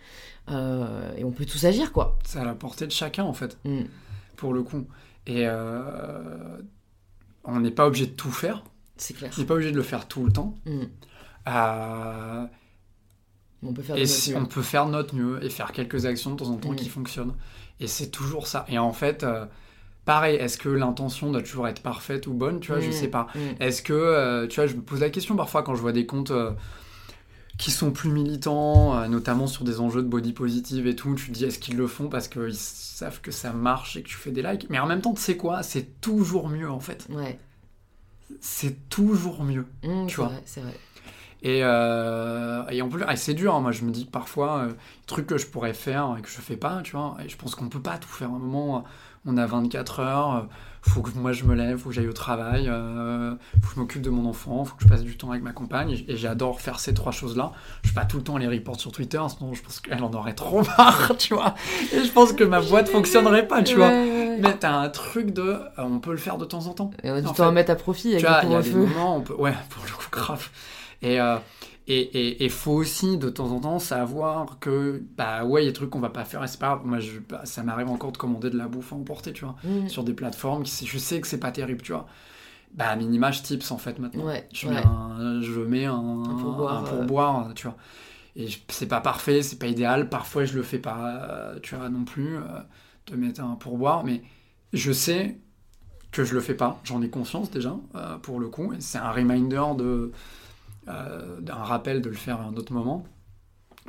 Euh, 0.52 1.12
et 1.18 1.24
on 1.24 1.32
peut 1.32 1.46
tous 1.46 1.66
agir 1.66 1.92
quoi. 1.92 2.20
C'est 2.24 2.38
à 2.38 2.46
la 2.46 2.54
portée 2.54 2.86
de 2.86 2.92
chacun 2.92 3.24
en 3.24 3.34
fait, 3.34 3.58
Mm. 3.66 3.84
pour 4.36 4.54
le 4.54 4.62
coup. 4.62 4.86
Et 5.26 5.48
on 7.46 7.60
n'est 7.60 7.72
pas 7.72 7.88
obligé 7.88 8.06
de 8.06 8.12
tout 8.12 8.32
faire. 8.32 8.64
C'est 8.98 9.16
clair. 9.16 9.32
On 9.38 9.42
n'est 9.42 9.48
pas 9.48 9.56
obligé 9.56 9.72
de 9.72 9.76
le 9.78 9.82
faire 9.84 10.08
tout 10.08 10.24
le 10.24 10.32
temps. 10.32 10.54
Mm. 10.66 10.84
On 13.66 13.74
peut 13.74 13.82
faire 13.82 13.96
et 13.96 14.02
notre 14.02 14.12
si 14.12 14.32
mieux. 14.32 14.38
on 14.38 14.46
peut 14.46 14.62
faire 14.62 14.88
notre 14.88 15.16
mieux 15.16 15.44
et 15.44 15.50
faire 15.50 15.72
quelques 15.72 16.06
actions 16.06 16.32
de 16.32 16.38
temps 16.38 16.50
en 16.50 16.58
temps 16.58 16.72
Mm. 16.72 16.76
qui 16.76 16.90
fonctionnent. 16.90 17.34
Et 17.80 17.88
c'est 17.88 18.08
toujours 18.10 18.48
ça. 18.48 18.66
Et 18.70 18.78
en 18.78 18.94
fait, 18.94 19.24
euh, 19.24 19.46
pareil, 20.06 20.36
est-ce 20.38 20.58
que 20.58 20.70
l'intention 20.70 21.32
doit 21.32 21.42
toujours 21.42 21.68
être 21.68 21.82
parfaite 21.82 22.28
ou 22.28 22.34
bonne 22.34 22.60
Tu 22.60 22.72
vois, 22.72 22.80
je 22.82 22.90
Mm. 22.90 22.94
sais 22.94 23.08
pas. 23.08 23.28
Mm. 23.36 23.40
Est-ce 23.62 23.82
que, 23.82 23.94
euh, 23.94 24.48
tu 24.48 24.56
vois, 24.56 24.68
je 24.68 24.76
me 24.76 24.82
pose 24.82 25.00
la 25.00 25.10
question 25.10 25.36
parfois 25.36 25.64
quand 25.64 25.76
je 25.76 25.82
vois 25.82 25.92
des 25.94 26.06
comptes 26.06 26.32
euh, 26.32 26.52
qui 27.58 27.70
sont 27.72 27.92
plus 27.92 28.10
militants, 28.10 29.08
notamment 29.08 29.46
sur 29.48 29.64
des 29.64 29.80
enjeux 29.80 30.02
de 30.02 30.08
body 30.08 30.34
positive 30.34 30.88
et 30.88 30.96
tout, 30.96 31.14
tu 31.16 31.28
te 31.28 31.32
dis 31.34 31.46
est-ce 31.46 31.60
qu'ils 31.60 31.78
le 31.78 31.86
font 31.88 32.10
parce 32.10 32.28
qu'ils 32.28 32.56
savent 32.56 33.22
que 33.22 33.30
ça 33.32 33.54
marche 33.54 33.96
et 33.96 34.02
que 34.02 34.08
tu 34.10 34.16
fais 34.16 34.32
des 34.32 34.42
likes? 34.42 34.66
Mais 34.72 34.80
en 34.80 34.88
même 34.88 35.02
temps, 35.02 35.14
tu 35.14 35.22
sais 35.22 35.38
quoi? 35.38 35.62
C'est 35.62 36.02
toujours 36.02 36.50
mieux 36.50 36.70
en 36.70 36.80
fait. 36.80 37.06
Ouais. 37.12 37.38
C'est 38.42 38.90
toujours 38.90 39.44
mieux. 39.44 39.68
Tu 40.08 40.16
vois. 40.16 40.32
c'est 40.46 40.62
vrai. 40.62 40.74
Et, 41.44 41.60
euh, 41.62 42.64
et 42.70 42.82
en 42.82 42.88
plus, 42.88 43.04
et 43.04 43.16
c'est 43.18 43.34
dur, 43.34 43.54
hein, 43.54 43.60
moi 43.60 43.74
je 43.74 43.84
me 43.84 43.92
dis 43.92 44.06
parfois, 44.06 44.60
euh, 44.60 44.74
trucs 45.08 45.28
que 45.28 45.38
je 45.38 45.46
pourrais 45.46 45.74
faire 45.74 46.16
et 46.18 46.22
que 46.22 46.30
je 46.30 46.40
fais 46.40 46.56
pas, 46.56 46.82
tu 46.84 46.94
vois, 46.94 47.18
et 47.24 47.28
je 47.28 47.36
pense 47.36 47.54
qu'on 47.56 47.68
peut 47.68 47.82
pas 47.82 47.98
tout 47.98 48.08
faire. 48.08 48.30
À 48.30 48.36
un 48.36 48.40
moment, 48.40 48.78
euh, 48.78 48.80
on 49.26 49.38
a 49.38 49.46
24 49.46 50.00
heures, 50.00 50.36
euh, 50.36 50.42
faut 50.82 51.02
que 51.02 51.12
moi 51.18 51.32
je 51.32 51.46
me 51.46 51.56
lève, 51.56 51.78
faut 51.78 51.90
que 51.90 51.96
j'aille 51.96 52.08
au 52.08 52.14
travail, 52.14 52.68
euh, 52.68 53.36
faut 53.62 53.70
que 53.70 53.76
je 53.76 53.80
m'occupe 53.80 54.02
de 54.02 54.10
mon 54.10 54.28
enfant, 54.30 54.66
faut 54.66 54.76
que 54.76 54.84
je 54.84 54.88
passe 54.88 55.04
du 55.04 55.16
temps 55.16 55.32
avec 55.32 55.44
ma 55.44 55.54
compagne, 55.54 56.04
et, 56.08 56.18
j'adore 56.18 56.60
faire 56.60 56.80
ces 56.80 56.94
trois 56.94 57.12
choses-là. 57.12 57.52
Je 57.84 57.90
fais 57.90 57.96
pas 57.96 58.06
tout 58.06 58.18
le 58.18 58.24
temps 58.24 58.38
les 58.38 58.48
reports 58.48 58.80
sur 58.80 58.92
Twitter, 58.92 59.22
sinon 59.30 59.54
je 59.54 59.62
pense 59.62 59.80
qu'elle 59.80 60.04
en 60.04 60.12
aurait 60.14 60.34
trop 60.34 60.62
marre, 60.78 61.14
tu 61.18 61.34
vois, 61.34 61.56
et 61.94 62.04
je 62.04 62.12
pense 62.12 62.34
que 62.34 62.44
ma 62.44 62.62
boîte 62.62 62.90
fonctionnerait 62.90 63.48
pas, 63.48 63.64
tu 63.64 63.76
vois. 63.76 63.88
Ouais. 63.88 64.38
Mais 64.40 64.58
t'as 64.58 64.74
un 64.74 64.90
truc 64.90 65.32
de, 65.32 65.42
euh, 65.42 65.60
on 65.78 66.00
peut 66.00 66.12
le 66.12 66.18
faire 66.18 66.38
de 66.38 66.46
temps 66.46 66.68
en 66.68 66.74
temps. 66.74 66.92
Et 67.04 67.12
on 67.12 67.16
a 67.16 67.22
du 67.22 67.28
En 67.28 67.34
temps 67.34 67.48
à 67.48 67.52
mettre 67.52 67.72
à 67.72 67.76
profit 67.76 68.10
avec 68.10 68.20
Tu 68.20 68.28
vois, 68.28 68.42
il 68.44 68.52
y 68.52 68.56
a 68.56 68.62
des 68.62 68.72
moments, 68.72 69.18
on 69.18 69.22
peut... 69.22 69.36
ouais, 69.36 69.54
pour 69.70 69.84
le 69.86 69.92
coup, 69.92 70.08
grave. 70.12 70.50
Et 71.04 71.20
euh, 71.22 71.38
et 71.88 72.00
et 72.00 72.46
et 72.46 72.50
faut 72.50 72.72
aussi 72.72 73.18
de 73.18 73.30
temps 73.30 73.52
en 73.52 73.60
temps 73.60 73.78
savoir 73.80 74.58
que 74.60 75.04
bah 75.18 75.44
ouais, 75.46 75.62
il 75.64 75.66
y 75.66 75.68
a 75.68 75.72
des 75.72 75.76
trucs 75.76 75.90
qu'on 75.90 76.00
va 76.00 76.10
pas 76.10 76.26
faire. 76.26 76.44
Et 76.44 76.48
c'est 76.48 76.60
pas 76.60 76.68
grave. 76.70 76.82
Moi, 76.86 77.00
je, 77.00 77.20
bah, 77.20 77.42
ça 77.44 77.62
m'arrive 77.64 77.90
encore 77.90 78.12
de 78.14 78.18
commander 78.18 78.50
de 78.50 78.58
la 78.58 78.68
bouffe 78.68 78.94
à 78.94 78.96
emporter, 78.96 79.34
tu 79.34 79.46
vois, 79.46 79.56
Mm. 79.64 79.90
sur 79.90 80.04
des 80.04 80.14
plateformes. 80.14 80.64
Qui, 80.64 80.88
je 80.88 80.98
sais 80.98 81.20
que 81.22 81.28
c'est 81.28 81.40
pas 81.40 81.52
terrible, 81.52 81.82
tu 81.82 81.92
vois. 81.92 82.08
Bah, 82.74 82.96
minima, 82.96 83.32
je 83.32 83.42
tips 83.44 83.70
en 83.72 83.78
fait 83.78 84.00
maintenant. 84.00 84.26
Ouais, 84.26 84.48
je, 84.54 84.68
ouais. 84.68 84.74
mets 84.76 84.82
un, 84.86 85.42
je 85.42 85.60
mets 85.60 85.86
un, 85.86 85.94
Un 86.24 86.36
pourboire, 86.40 86.78
un 86.80 86.86
euh. 86.86 86.90
pourboire, 86.98 87.52
tu 87.54 87.68
vois. 87.68 87.76
Et 88.36 88.48
c'est 88.70 88.88
pas 88.88 89.00
parfait, 89.02 89.44
c'est 89.44 89.60
pas 89.60 89.68
idéal. 89.68 90.10
Parfois, 90.10 90.46
je 90.46 90.56
le 90.56 90.64
fais 90.64 90.80
pas, 90.80 91.06
euh, 91.30 91.60
tu 91.62 91.76
vois, 91.76 91.90
non 91.90 92.04
plus, 92.04 92.38
euh, 92.38 92.42
de 93.08 93.16
mettre 93.16 93.42
un 93.44 93.56
pourboire. 93.56 94.04
Mais 94.04 94.24
je 94.72 94.92
sais 94.92 95.38
que 96.12 96.24
je 96.24 96.34
le 96.34 96.42
fais 96.42 96.56
pas. 96.56 96.80
J'en 96.84 97.02
ai 97.04 97.10
conscience 97.10 97.52
déjà, 97.52 97.76
euh, 97.96 98.18
pour 98.18 98.40
le 98.40 98.48
coup. 98.48 98.74
C'est 98.80 98.98
un 98.98 99.12
reminder 99.12 99.62
de, 99.78 100.12
euh, 100.88 101.40
d'un 101.42 101.56
rappel 101.56 102.02
de 102.02 102.10
le 102.10 102.16
faire 102.16 102.40
à 102.42 102.46
un 102.46 102.56
autre 102.56 102.74
moment. 102.74 103.04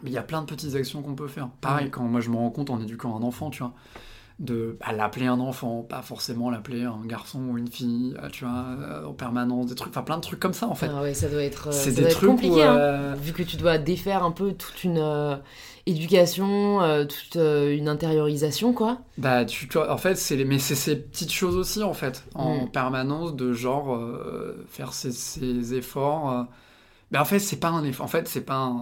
Mais 0.02 0.10
il 0.10 0.12
y 0.12 0.18
a 0.18 0.22
plein 0.22 0.40
de 0.42 0.46
petites 0.46 0.74
actions 0.74 1.02
qu'on 1.02 1.14
peut 1.14 1.28
faire. 1.28 1.48
Pareil, 1.60 1.90
quand 1.90 2.02
moi 2.02 2.20
je 2.20 2.30
me 2.30 2.36
rends 2.36 2.50
compte 2.50 2.70
en 2.70 2.80
éduquant 2.80 3.16
un 3.16 3.22
enfant, 3.22 3.50
tu 3.50 3.62
vois, 3.62 3.72
de 4.40 4.76
bah, 4.80 4.92
l'appeler 4.92 5.26
un 5.26 5.38
enfant, 5.38 5.82
pas 5.82 6.02
forcément 6.02 6.50
l'appeler 6.50 6.82
un 6.82 7.00
garçon 7.06 7.40
ou 7.50 7.58
une 7.58 7.68
fille, 7.68 8.16
euh, 8.20 8.28
tu 8.28 8.44
vois, 8.44 8.64
euh, 8.80 9.06
en 9.06 9.12
permanence, 9.12 9.66
des 9.66 9.76
trucs, 9.76 9.90
enfin 9.90 10.02
plein 10.02 10.16
de 10.16 10.22
trucs 10.22 10.40
comme 10.40 10.52
ça 10.52 10.66
en 10.66 10.74
fait. 10.74 10.90
Ah 10.92 11.02
ouais, 11.02 11.14
ça 11.14 11.28
doit 11.28 11.42
être, 11.44 11.72
c'est 11.72 11.92
des 11.92 12.00
doit 12.02 12.10
être 12.10 12.16
trucs 12.16 12.30
compliqué. 12.30 12.56
où, 12.56 12.60
hein. 12.60 13.14
Vu 13.14 13.32
que 13.32 13.44
tu 13.44 13.56
dois 13.56 13.78
défaire 13.78 14.24
un 14.24 14.32
peu 14.32 14.52
toute 14.52 14.82
une 14.82 14.98
euh, 14.98 15.36
éducation, 15.86 16.82
euh, 16.82 17.04
toute 17.04 17.36
une 17.36 17.88
intériorisation, 17.88 18.72
quoi. 18.72 18.98
Bah, 19.18 19.44
tu, 19.44 19.68
tu 19.68 19.78
vois, 19.78 19.92
en 19.92 19.98
fait, 19.98 20.16
c'est 20.16 20.44
mais 20.44 20.58
c'est 20.58 20.74
ces 20.74 20.96
petites 20.96 21.32
choses 21.32 21.56
aussi, 21.56 21.84
en 21.84 21.94
fait, 21.94 22.24
en 22.34 22.64
Mm. 22.64 22.70
permanence, 22.72 23.36
de 23.36 23.52
genre 23.52 23.96
faire 24.68 24.92
ces, 24.92 25.12
ces 25.12 25.74
efforts. 25.74 26.46
Mais 27.10 27.18
en 27.18 27.24
fait, 27.24 27.38
c'est 27.38 27.60
pas 27.60 27.68
un 27.68 27.84
effort. 27.84 28.04
En 28.04 28.08
fait, 28.08 28.28
c'est 28.28 28.44
pas 28.44 28.72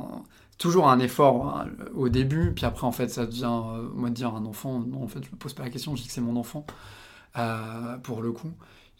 toujours 0.59 0.89
un 0.89 1.01
effort 1.01 1.57
hein, 1.57 1.71
au 1.95 2.09
début, 2.09 2.53
puis 2.55 2.65
après, 2.65 2.87
en 2.87 2.93
fait, 2.93 3.09
ça 3.09 3.27
devient, 3.27 3.45
euh, 3.47 3.89
moi, 3.95 4.11
de 4.11 4.15
dire 4.15 4.35
un 4.35 4.45
enfant, 4.47 4.79
non, 4.81 5.03
en 5.03 5.09
fait, 5.09 5.25
je 5.25 5.31
me 5.31 5.37
pose 5.37 5.55
pas 5.55 5.65
la 5.65 5.71
question, 5.71 5.97
je 5.97 6.03
dis 6.03 6.09
que 6.09 6.15
c'est 6.15 6.21
mon 6.21 6.37
enfant, 6.37 6.65
euh, 7.37 7.97
pour 7.99 8.23
le 8.23 8.33
coup. 8.33 8.53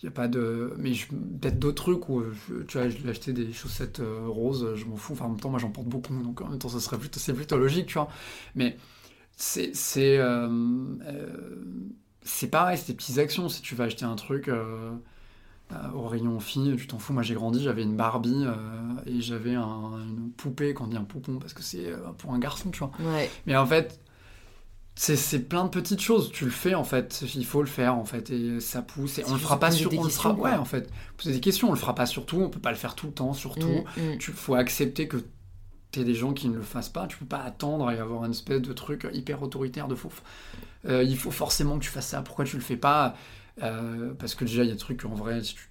Il 0.03 0.07
y 0.07 0.09
a 0.09 0.11
pas 0.11 0.27
de. 0.27 0.75
Mais 0.79 0.91
peut-être 1.41 1.61
d'autres 1.61 1.85
trucs 1.85 2.09
où, 2.09 2.25
tu 2.67 2.79
vois, 2.79 2.89
je 2.89 2.99
lui 2.99 3.07
ai 3.07 3.11
acheté 3.11 3.33
des 3.33 3.53
chaussettes 3.53 4.01
euh, 4.01 4.27
roses, 4.27 4.75
je 4.75 4.85
m'en 4.87 4.97
fous. 4.97 5.13
Enfin, 5.13 5.27
en 5.27 5.29
même 5.31 5.41
temps, 5.41 5.51
moi, 5.51 5.61
j'en 5.61 5.71
porte 5.71 5.87
beaucoup, 5.87 6.13
donc 6.23 6.41
en 6.41 6.49
même 6.49 6.59
temps, 6.59 6.69
ça 6.69 6.81
serait 6.81 6.99
plutôt, 6.99 7.21
c'est 7.21 7.35
plutôt 7.35 7.57
logique, 7.57 7.87
tu 7.87 7.95
vois. 7.95 8.09
Mais 8.57 8.77
c'est 9.37 9.73
c'est 9.75 10.19
pareil, 12.49 12.79
c'est 12.79 12.89
des 12.89 12.97
petites 12.97 13.19
actions. 13.19 13.49
Si 13.49 13.63
tu 13.63 13.77
vas 13.77 13.85
acheter 13.85 14.05
un 14.05 14.17
truc 14.17 14.51
au 15.95 16.07
rayon 16.09 16.39
fille, 16.41 16.75
tu 16.77 16.87
t'en 16.87 16.99
fous. 16.99 17.13
Moi, 17.13 17.23
j'ai 17.23 17.35
grandi, 17.35 17.63
j'avais 17.63 17.83
une 17.83 17.97
Barbie 17.97 18.45
euh, 18.45 18.55
et 19.07 19.21
j'avais 19.21 19.55
un- 19.55 19.99
une 20.07 20.31
poupée, 20.37 20.75
qu'on 20.75 20.87
dit 20.87 20.97
un 20.97 21.05
poupon, 21.05 21.39
parce 21.39 21.53
que 21.55 21.63
c'est 21.63 21.87
euh, 21.87 21.99
pour 22.19 22.33
un 22.33 22.39
garçon, 22.39 22.71
tu 22.71 22.81
vois. 22.81 22.91
Ouais. 23.01 23.31
Mais 23.47 23.57
en 23.57 23.67
fait, 23.67 24.01
c'est 24.95 25.49
plein 25.49 25.65
de 25.65 25.71
petites 25.71 26.01
choses. 26.01 26.31
Tu 26.33 26.45
le 26.45 26.51
fais, 26.51 26.75
en 26.75 26.85
fait. 26.85 27.25
Il 27.35 27.47
faut 27.47 27.63
le 27.63 27.69
faire, 27.69 27.95
en 27.97 28.05
fait. 28.05 28.31
Et 28.31 28.61
ça 28.61 28.83
pousse. 28.83 29.19
Et 29.19 29.25
on 29.27 29.33
le 29.33 29.39
fera 29.39 29.59
pas 29.59 29.71
sur... 29.71 29.91
On 29.99 30.05
le 30.05 30.11
fera... 30.11 30.33
Ouais, 30.35 30.53
en 30.53 30.65
fait. 30.67 30.91
Poser 31.17 31.33
des 31.33 31.41
questions, 31.41 31.69
on 31.69 31.73
le 31.73 31.79
fera 31.79 31.95
pas 31.95 32.07
sur 32.07 32.27
tout. 32.27 32.37
On 32.41 32.51
peut 32.51 32.61
pas 32.61 32.71
le 32.71 32.77
faire 32.77 32.95
tout 32.95 33.07
le 33.07 33.13
temps, 33.13 33.33
surtout. 33.33 33.85
Mm, 33.97 34.15
mm. 34.15 34.19
Tu 34.19 34.33
faut 34.33 34.55
accepter 34.55 35.09
que 35.09 35.17
t'es 35.91 36.05
des 36.05 36.15
gens 36.15 36.33
qui 36.33 36.49
ne 36.49 36.57
le 36.57 36.63
fassent 36.63 36.91
pas. 36.91 37.07
Tu 37.07 37.17
peux 37.17 37.27
pas 37.27 37.43
attendre 37.43 37.91
et 37.91 37.99
avoir 37.99 38.25
une 38.25 38.33
espèce 38.33 38.61
de 38.61 38.73
truc 38.73 39.07
hyper 39.13 39.43
autoritaire 39.43 39.89
de. 39.89 39.97
Euh, 40.85 41.03
il 41.03 41.17
faut 41.17 41.31
forcément 41.31 41.79
que 41.79 41.85
tu 41.85 41.91
fasses 41.91 42.09
ça. 42.09 42.23
Pourquoi 42.23 42.45
tu 42.45 42.57
le 42.57 42.63
fais 42.63 42.77
pas? 42.77 43.15
Parce 44.19 44.35
que 44.35 44.45
déjà, 44.45 44.65
il 44.65 44.69
y 44.69 44.71
a 44.71 44.75
des 44.75 44.79
trucs 44.79 45.05
en 45.05 45.15
vrai, 45.15 45.43
si 45.43 45.55
tu 45.55 45.69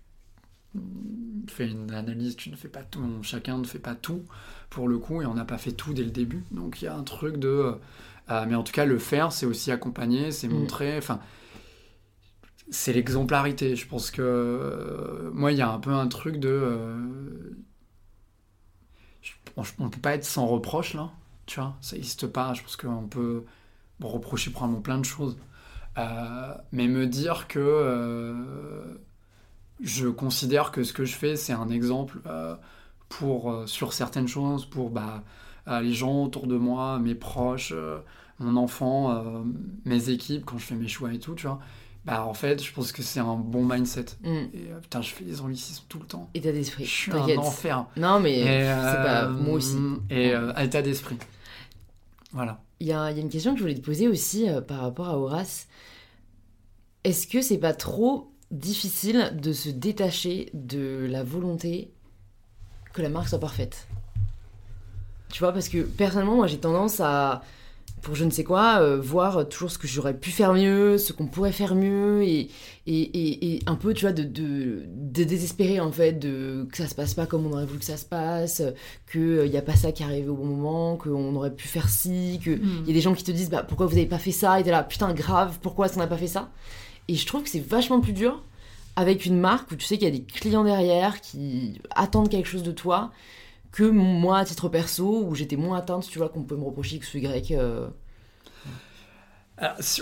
fais 1.47 1.67
une 1.67 1.91
analyse, 1.91 2.35
tu 2.35 2.49
ne 2.49 2.55
fais 2.55 2.69
pas 2.69 2.83
tout, 2.83 3.03
chacun 3.23 3.57
ne 3.57 3.65
fait 3.65 3.79
pas 3.79 3.95
tout 3.95 4.23
pour 4.69 4.87
le 4.87 4.97
coup, 4.97 5.21
et 5.21 5.25
on 5.25 5.33
n'a 5.33 5.45
pas 5.45 5.57
fait 5.57 5.73
tout 5.73 5.93
dès 5.93 6.03
le 6.03 6.11
début. 6.11 6.43
Donc 6.51 6.81
il 6.81 6.85
y 6.85 6.87
a 6.87 6.95
un 6.95 7.03
truc 7.03 7.37
de. 7.37 7.75
mais 8.29 8.55
en 8.55 8.63
tout 8.63 8.73
cas, 8.73 8.85
le 8.85 8.99
faire, 8.99 9.31
c'est 9.31 9.45
aussi 9.45 9.71
accompagner, 9.71 10.31
c'est 10.31 10.47
mm. 10.47 10.53
montrer. 10.53 10.97
Enfin, 10.97 11.19
c'est 12.69 12.93
l'exemplarité. 12.93 13.75
Je 13.75 13.87
pense 13.87 14.11
que 14.11 15.29
moi, 15.33 15.51
il 15.51 15.57
y 15.57 15.61
a 15.61 15.69
un 15.69 15.79
peu 15.79 15.91
un 15.91 16.07
truc 16.07 16.37
de. 16.37 17.53
on, 19.57 19.63
ne 19.83 19.89
peut 19.89 19.99
pas 20.01 20.13
être 20.13 20.25
sans 20.25 20.47
reproche 20.47 20.93
là, 20.93 21.11
tu 21.45 21.59
vois, 21.59 21.75
ça 21.81 21.95
n'existe 21.95 22.27
pas. 22.27 22.53
Je 22.53 22.61
pense 22.61 22.77
qu'on 22.77 23.07
peut 23.07 23.43
reprocher 24.01 24.51
probablement 24.51 24.81
plein 24.81 24.97
de 24.97 25.05
choses. 25.05 25.37
Euh, 25.97 26.53
mais 26.71 26.87
me 26.87 27.05
dire 27.05 27.47
que 27.47 27.59
euh, 27.59 28.33
je 29.81 30.07
considère 30.07 30.71
que 30.71 30.83
ce 30.83 30.93
que 30.93 31.05
je 31.05 31.15
fais, 31.15 31.35
c'est 31.35 31.53
un 31.53 31.69
exemple 31.69 32.19
euh, 32.27 32.55
pour, 33.09 33.63
sur 33.65 33.93
certaines 33.93 34.27
choses, 34.27 34.65
pour 34.65 34.89
bah, 34.89 35.23
les 35.67 35.93
gens 35.93 36.23
autour 36.23 36.47
de 36.47 36.55
moi, 36.55 36.97
mes 36.99 37.15
proches, 37.15 37.73
mon 38.39 38.55
enfant, 38.55 39.43
mes 39.85 40.09
équipes, 40.09 40.45
quand 40.45 40.57
je 40.57 40.65
fais 40.65 40.75
mes 40.75 40.87
choix 40.87 41.13
et 41.13 41.19
tout, 41.19 41.35
tu 41.35 41.47
vois. 41.47 41.59
Bah, 42.03 42.25
en 42.25 42.33
fait, 42.33 42.63
je 42.63 42.73
pense 42.73 42.91
que 42.91 43.03
c'est 43.03 43.19
un 43.19 43.35
bon 43.35 43.63
mindset. 43.63 44.05
Mm. 44.23 44.35
Et 44.53 44.69
putain, 44.81 45.01
je 45.01 45.11
fais 45.11 45.23
des 45.23 45.41
anglicismes 45.41 45.83
tout 45.87 45.99
le 45.99 46.05
temps. 46.05 46.29
État 46.33 46.51
d'esprit. 46.51 46.85
Je 46.85 46.89
suis 46.89 47.11
un 47.11 47.37
enfer. 47.37 47.85
Non, 47.97 48.19
mais 48.19 48.43
c'est 48.43 49.03
pas 49.03 49.27
moi 49.27 49.55
aussi. 49.55 49.77
Et 50.09 50.33
état 50.57 50.81
d'esprit. 50.81 51.17
Voilà. 52.31 52.61
Il 52.81 52.87
y, 52.87 52.93
a, 52.93 53.11
une 53.11 53.29
question 53.29 53.51
que 53.53 53.59
je 53.59 53.63
voulais 53.63 53.75
te 53.75 53.85
poser 53.85 54.07
aussi 54.07 54.49
euh, 54.49 54.59
par 54.59 54.79
rapport 54.79 55.07
à 55.07 55.15
Horace. 55.15 55.67
Est-ce 57.03 57.27
que 57.27 57.39
c'est 57.39 57.59
pas 57.59 57.75
trop 57.75 58.31
difficile 58.49 59.37
de 59.39 59.53
se 59.53 59.69
détacher 59.69 60.49
de 60.55 61.07
la 61.07 61.21
volonté 61.23 61.91
que 62.91 63.03
la 63.03 63.09
marque 63.09 63.27
soit 63.27 63.39
parfaite? 63.39 63.87
Tu 65.31 65.41
vois, 65.41 65.53
parce 65.53 65.69
que 65.69 65.83
personnellement, 65.83 66.37
moi 66.37 66.47
j'ai 66.47 66.57
tendance 66.57 66.99
à 67.01 67.43
pour 68.01 68.15
je 68.15 68.25
ne 68.25 68.31
sais 68.31 68.43
quoi, 68.43 68.79
euh, 68.81 68.99
voir 68.99 69.47
toujours 69.47 69.69
ce 69.69 69.77
que 69.77 69.87
j'aurais 69.87 70.15
pu 70.15 70.31
faire 70.31 70.53
mieux, 70.53 70.97
ce 70.97 71.13
qu'on 71.13 71.27
pourrait 71.27 71.51
faire 71.51 71.75
mieux, 71.75 72.23
et, 72.23 72.49
et, 72.87 73.55
et, 73.55 73.59
un 73.67 73.75
peu, 73.75 73.93
tu 73.93 74.05
vois, 74.05 74.11
de, 74.11 74.23
de, 74.23 75.23
désespérer, 75.23 75.79
en 75.79 75.91
fait, 75.91 76.13
de, 76.13 76.67
que 76.71 76.77
ça 76.77 76.87
se 76.87 76.95
passe 76.95 77.13
pas 77.13 77.27
comme 77.27 77.45
on 77.45 77.53
aurait 77.53 77.65
voulu 77.65 77.79
que 77.79 77.85
ça 77.85 77.97
se 77.97 78.05
passe, 78.05 78.63
qu'il 79.11 79.21
n'y 79.21 79.55
euh, 79.55 79.59
a 79.59 79.61
pas 79.61 79.75
ça 79.75 79.91
qui 79.91 80.03
arrive 80.03 80.31
au 80.31 80.35
bon 80.35 80.45
moment, 80.45 80.97
qu'on 80.97 81.35
aurait 81.35 81.53
pu 81.53 81.67
faire 81.67 81.89
ci, 81.89 82.39
qu'il 82.41 82.57
mm. 82.57 82.85
y 82.87 82.89
a 82.89 82.93
des 82.93 83.01
gens 83.01 83.13
qui 83.13 83.23
te 83.23 83.31
disent, 83.31 83.49
bah, 83.49 83.63
pourquoi 83.63 83.85
vous 83.85 83.95
n'avez 83.95 84.07
pas 84.07 84.17
fait 84.17 84.31
ça, 84.31 84.59
et 84.59 84.63
t'es 84.63 84.71
là, 84.71 84.83
putain, 84.83 85.13
grave, 85.13 85.59
pourquoi 85.61 85.85
est-ce 85.85 85.93
qu'on 85.93 85.99
n'a 85.99 86.07
pas 86.07 86.17
fait 86.17 86.27
ça? 86.27 86.49
Et 87.07 87.15
je 87.15 87.25
trouve 87.25 87.43
que 87.43 87.49
c'est 87.49 87.65
vachement 87.65 87.99
plus 87.99 88.13
dur 88.13 88.41
avec 88.95 89.25
une 89.25 89.39
marque 89.39 89.71
où 89.71 89.75
tu 89.75 89.85
sais 89.85 89.97
qu'il 89.97 90.05
y 90.05 90.11
a 90.11 90.17
des 90.17 90.23
clients 90.23 90.63
derrière 90.63 91.21
qui 91.21 91.79
attendent 91.95 92.29
quelque 92.29 92.47
chose 92.47 92.63
de 92.63 92.71
toi, 92.71 93.11
que 93.71 93.83
moi 93.83 94.39
à 94.39 94.45
titre 94.45 94.69
perso 94.69 95.25
où 95.25 95.35
j'étais 95.35 95.55
moins 95.55 95.77
atteinte 95.77 96.07
tu 96.07 96.17
vois 96.17 96.29
qu'on 96.29 96.43
peut 96.43 96.55
me 96.55 96.63
reprocher 96.63 96.99
que 96.99 97.05
ce 97.05 97.17
Y 97.17 97.53
euh. 97.53 97.87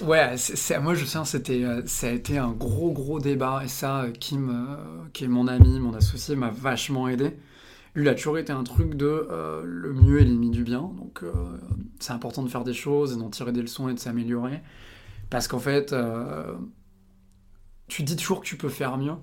ouais 0.01 0.37
c'est, 0.37 0.79
moi 0.79 0.95
je 0.95 1.05
sais 1.05 1.19
c'était 1.25 1.63
euh, 1.63 1.81
ça 1.85 2.07
a 2.07 2.11
été 2.11 2.37
un 2.37 2.51
gros 2.51 2.91
gros 2.91 3.19
débat 3.19 3.61
et 3.63 3.67
ça 3.67 4.05
Kim 4.19 4.49
euh, 4.49 5.07
qui 5.13 5.25
est 5.25 5.27
mon 5.27 5.47
ami 5.47 5.79
mon 5.79 5.93
associé 5.93 6.35
m'a 6.35 6.49
vachement 6.49 7.07
aidé 7.07 7.37
lui 7.93 8.05
il 8.05 8.09
a 8.09 8.15
toujours 8.15 8.37
été 8.37 8.51
un 8.51 8.63
truc 8.63 8.95
de 8.95 9.27
le 9.63 9.93
mieux 9.93 10.19
est 10.19 10.25
l'ennemi 10.25 10.49
du 10.49 10.63
bien 10.63 10.91
donc 10.97 11.23
c'est 11.99 12.13
important 12.13 12.43
de 12.43 12.49
faire 12.49 12.63
des 12.63 12.73
choses 12.73 13.13
et 13.13 13.17
d'en 13.17 13.29
tirer 13.29 13.51
des 13.51 13.61
leçons 13.61 13.89
et 13.89 13.93
de 13.93 13.99
s'améliorer 13.99 14.61
parce 15.29 15.47
qu'en 15.47 15.59
fait 15.59 15.93
tu 17.87 18.03
dis 18.03 18.15
toujours 18.15 18.41
que 18.41 18.45
tu 18.45 18.57
peux 18.57 18.69
faire 18.69 18.97
mieux 18.97 19.15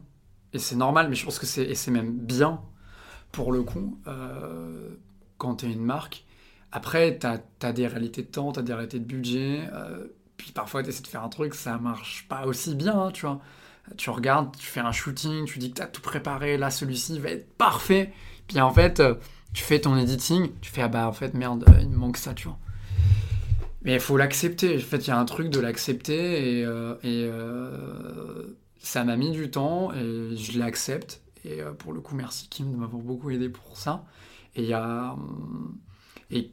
et 0.52 0.58
c'est 0.58 0.76
normal 0.76 1.08
mais 1.08 1.16
je 1.16 1.24
pense 1.24 1.38
que 1.38 1.46
c'est 1.46 1.74
c'est 1.74 1.90
même 1.90 2.12
bien 2.12 2.60
pour 3.36 3.52
le 3.52 3.62
coup, 3.62 3.98
euh, 4.06 4.96
quand 5.36 5.56
tu 5.56 5.66
es 5.66 5.72
une 5.72 5.84
marque. 5.84 6.24
Après, 6.72 7.18
tu 7.18 7.26
as, 7.26 7.72
des 7.72 7.86
réalités 7.86 8.22
de 8.22 8.28
temps, 8.28 8.50
tu 8.50 8.60
as 8.60 8.62
des 8.62 8.72
réalités 8.72 8.98
de 8.98 9.04
budget. 9.04 9.68
Euh, 9.74 10.06
puis 10.38 10.52
parfois, 10.52 10.82
tu 10.82 10.88
essaies 10.88 11.02
de 11.02 11.06
faire 11.06 11.22
un 11.22 11.28
truc, 11.28 11.54
ça 11.54 11.76
marche 11.76 12.26
pas 12.30 12.46
aussi 12.46 12.74
bien, 12.74 12.98
hein, 12.98 13.10
tu 13.12 13.26
vois. 13.26 13.42
Tu 13.98 14.08
regardes, 14.08 14.56
tu 14.56 14.66
fais 14.66 14.80
un 14.80 14.90
shooting, 14.90 15.44
tu 15.44 15.58
dis 15.58 15.70
que 15.70 15.76
tu 15.76 15.82
as 15.82 15.86
tout 15.86 16.00
préparé, 16.00 16.56
là, 16.56 16.70
celui-ci 16.70 17.18
va 17.18 17.28
être 17.28 17.46
parfait. 17.58 18.10
Puis 18.48 18.58
en 18.58 18.72
fait, 18.72 19.00
euh, 19.00 19.16
tu 19.52 19.62
fais 19.62 19.80
ton 19.82 19.98
editing, 19.98 20.48
tu 20.62 20.70
fais, 20.70 20.80
ah 20.80 20.88
bah 20.88 21.06
en 21.06 21.12
fait, 21.12 21.34
merde, 21.34 21.66
il 21.82 21.90
me 21.90 21.96
manque 21.96 22.16
ça, 22.16 22.32
tu 22.32 22.48
vois. 22.48 22.58
Mais 23.82 23.92
il 23.92 24.00
faut 24.00 24.16
l'accepter. 24.16 24.78
En 24.78 24.80
fait, 24.80 25.06
il 25.06 25.08
y 25.08 25.10
a 25.10 25.18
un 25.18 25.26
truc 25.26 25.50
de 25.50 25.60
l'accepter 25.60 26.60
et, 26.60 26.66
et 27.04 27.30
ça 28.78 29.04
m'a 29.04 29.16
mis 29.16 29.30
du 29.30 29.50
temps 29.50 29.92
et 29.92 30.34
je 30.36 30.58
l'accepte. 30.58 31.20
Et 31.46 31.62
euh, 31.62 31.72
pour 31.72 31.92
le 31.92 32.00
coup, 32.00 32.14
merci 32.14 32.48
Kim 32.48 32.72
de 32.72 32.76
m'avoir 32.76 33.02
beaucoup 33.02 33.30
aidé 33.30 33.48
pour 33.48 33.76
ça. 33.76 34.04
Et 34.56 34.62
il 34.62 34.68
y 34.68 34.74
a. 34.74 35.12
Euh, 35.12 35.16
et 36.30 36.52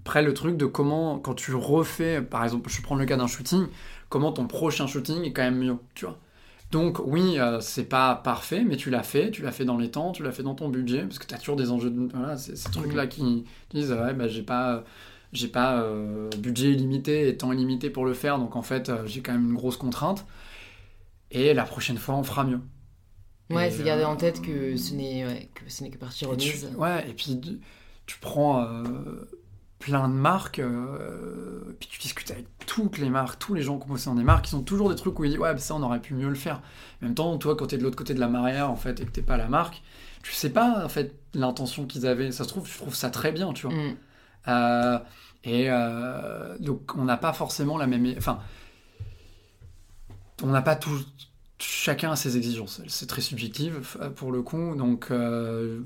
après, 0.00 0.22
le 0.22 0.32
truc 0.32 0.56
de 0.56 0.64
comment, 0.64 1.18
quand 1.18 1.34
tu 1.34 1.54
refais, 1.54 2.22
par 2.22 2.44
exemple, 2.44 2.70
je 2.70 2.80
prends 2.80 2.94
le 2.94 3.04
cas 3.04 3.16
d'un 3.16 3.26
shooting, 3.26 3.66
comment 4.08 4.32
ton 4.32 4.46
prochain 4.46 4.86
shooting 4.86 5.24
est 5.24 5.32
quand 5.32 5.42
même 5.42 5.58
mieux, 5.58 5.76
tu 5.94 6.06
vois. 6.06 6.18
Donc 6.70 7.00
oui, 7.04 7.38
euh, 7.38 7.60
c'est 7.60 7.84
pas 7.84 8.14
parfait, 8.14 8.64
mais 8.64 8.76
tu 8.76 8.90
l'as 8.90 9.02
fait, 9.02 9.30
tu 9.30 9.42
l'as 9.42 9.52
fait 9.52 9.64
dans 9.64 9.76
les 9.76 9.90
temps, 9.90 10.12
tu 10.12 10.22
l'as 10.22 10.32
fait 10.32 10.44
dans 10.44 10.54
ton 10.54 10.68
budget, 10.68 11.02
parce 11.02 11.18
que 11.18 11.26
tu 11.26 11.34
as 11.34 11.38
toujours 11.38 11.56
des 11.56 11.70
enjeux 11.70 11.90
de... 11.90 12.08
Voilà, 12.14 12.36
ces 12.38 12.70
trucs-là 12.70 13.08
qui 13.08 13.44
disent, 13.74 13.92
ouais, 13.92 14.14
bah, 14.14 14.28
j'ai 14.28 14.42
pas, 14.42 14.84
j'ai 15.32 15.48
pas 15.48 15.84
budget 16.38 16.72
illimité 16.72 17.28
et 17.28 17.36
temps 17.36 17.52
illimité 17.52 17.90
pour 17.90 18.04
le 18.04 18.14
faire, 18.14 18.38
donc 18.38 18.56
en 18.56 18.62
fait, 18.62 18.90
j'ai 19.06 19.20
quand 19.20 19.32
même 19.32 19.50
une 19.50 19.56
grosse 19.56 19.76
contrainte. 19.76 20.26
Et 21.32 21.54
la 21.54 21.64
prochaine 21.64 21.98
fois, 21.98 22.14
on 22.14 22.22
fera 22.22 22.44
mieux. 22.44 22.60
Ouais, 23.50 23.70
c'est 23.70 23.82
garder 23.82 24.04
en 24.04 24.16
tête 24.16 24.40
que 24.42 24.76
ce 24.76 24.94
n'est 24.94 25.26
ouais, 25.26 25.50
que, 25.54 25.62
ce 25.68 25.84
que 25.84 25.96
partie 25.96 26.24
remise. 26.24 26.70
ouais, 26.76 27.08
et 27.08 27.12
puis 27.12 27.40
tu 28.06 28.18
prends 28.20 28.62
euh, 28.62 29.28
plein 29.78 30.08
de 30.08 30.14
marques, 30.14 30.60
euh, 30.60 31.76
puis 31.80 31.88
tu 31.88 31.98
discutes 31.98 32.30
avec 32.30 32.46
toutes 32.66 32.98
les 32.98 33.10
marques, 33.10 33.38
tous 33.38 33.54
les 33.54 33.62
gens 33.62 33.78
qui 33.78 33.88
bossé 33.88 34.06
dans 34.06 34.14
des 34.14 34.22
marques, 34.22 34.50
ils 34.50 34.56
ont 34.56 34.62
toujours 34.62 34.88
des 34.88 34.96
trucs 34.96 35.18
où 35.18 35.24
ils 35.24 35.30
disent 35.30 35.38
ouais, 35.38 35.56
ça 35.58 35.74
on 35.74 35.82
aurait 35.82 36.00
pu 36.00 36.14
mieux 36.14 36.28
le 36.28 36.34
faire. 36.36 36.62
En 37.02 37.06
même 37.06 37.14
temps, 37.14 37.36
toi, 37.38 37.56
quand 37.56 37.66
t'es 37.66 37.78
de 37.78 37.82
l'autre 37.82 37.96
côté 37.96 38.14
de 38.14 38.20
la 38.20 38.28
marrière, 38.28 38.70
en 38.70 38.76
fait, 38.76 39.00
et 39.00 39.04
que 39.04 39.10
t'es 39.10 39.22
pas 39.22 39.36
la 39.36 39.48
marque, 39.48 39.82
tu 40.22 40.32
sais 40.32 40.50
pas 40.50 40.84
en 40.84 40.88
fait 40.88 41.14
l'intention 41.34 41.86
qu'ils 41.86 42.06
avaient. 42.06 42.30
Ça 42.30 42.44
se 42.44 42.48
trouve, 42.48 42.68
tu 42.68 42.78
trouves 42.78 42.94
ça 42.94 43.10
très 43.10 43.32
bien, 43.32 43.52
tu 43.52 43.66
vois. 43.66 43.76
Mm. 43.76 43.96
Euh, 44.48 44.98
et 45.42 45.68
donc, 46.62 46.94
on 46.96 47.04
n'a 47.04 47.16
pas 47.16 47.32
forcément 47.32 47.78
la 47.78 47.86
même. 47.86 48.14
Enfin, 48.16 48.40
on 50.42 50.48
n'a 50.48 50.62
pas 50.62 50.76
tout 50.76 50.98
chacun 51.62 52.12
a 52.12 52.16
ses 52.16 52.36
exigences. 52.36 52.82
C'est 52.88 53.06
très 53.06 53.20
subjectif 53.20 53.96
euh, 54.00 54.10
pour 54.10 54.32
le 54.32 54.42
coup. 54.42 54.74
Donc, 54.74 55.08
euh, 55.10 55.80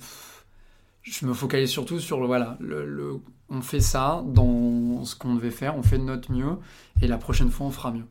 je 1.02 1.26
me 1.26 1.34
focalise 1.34 1.70
surtout 1.70 2.00
sur 2.00 2.20
le, 2.20 2.26
voilà, 2.26 2.56
le, 2.60 3.20
on 3.50 3.60
fait 3.60 3.80
ça 3.80 4.22
dans 4.26 5.04
ce 5.04 5.14
qu'on 5.16 5.34
devait 5.34 5.50
faire, 5.50 5.76
on 5.76 5.82
fait 5.82 5.98
de 5.98 6.04
notre 6.04 6.32
mieux, 6.32 6.56
et 7.02 7.06
la 7.06 7.18
prochaine 7.18 7.50
fois, 7.50 7.66
on 7.66 7.70
fera 7.70 7.92
mieux. 7.92 8.06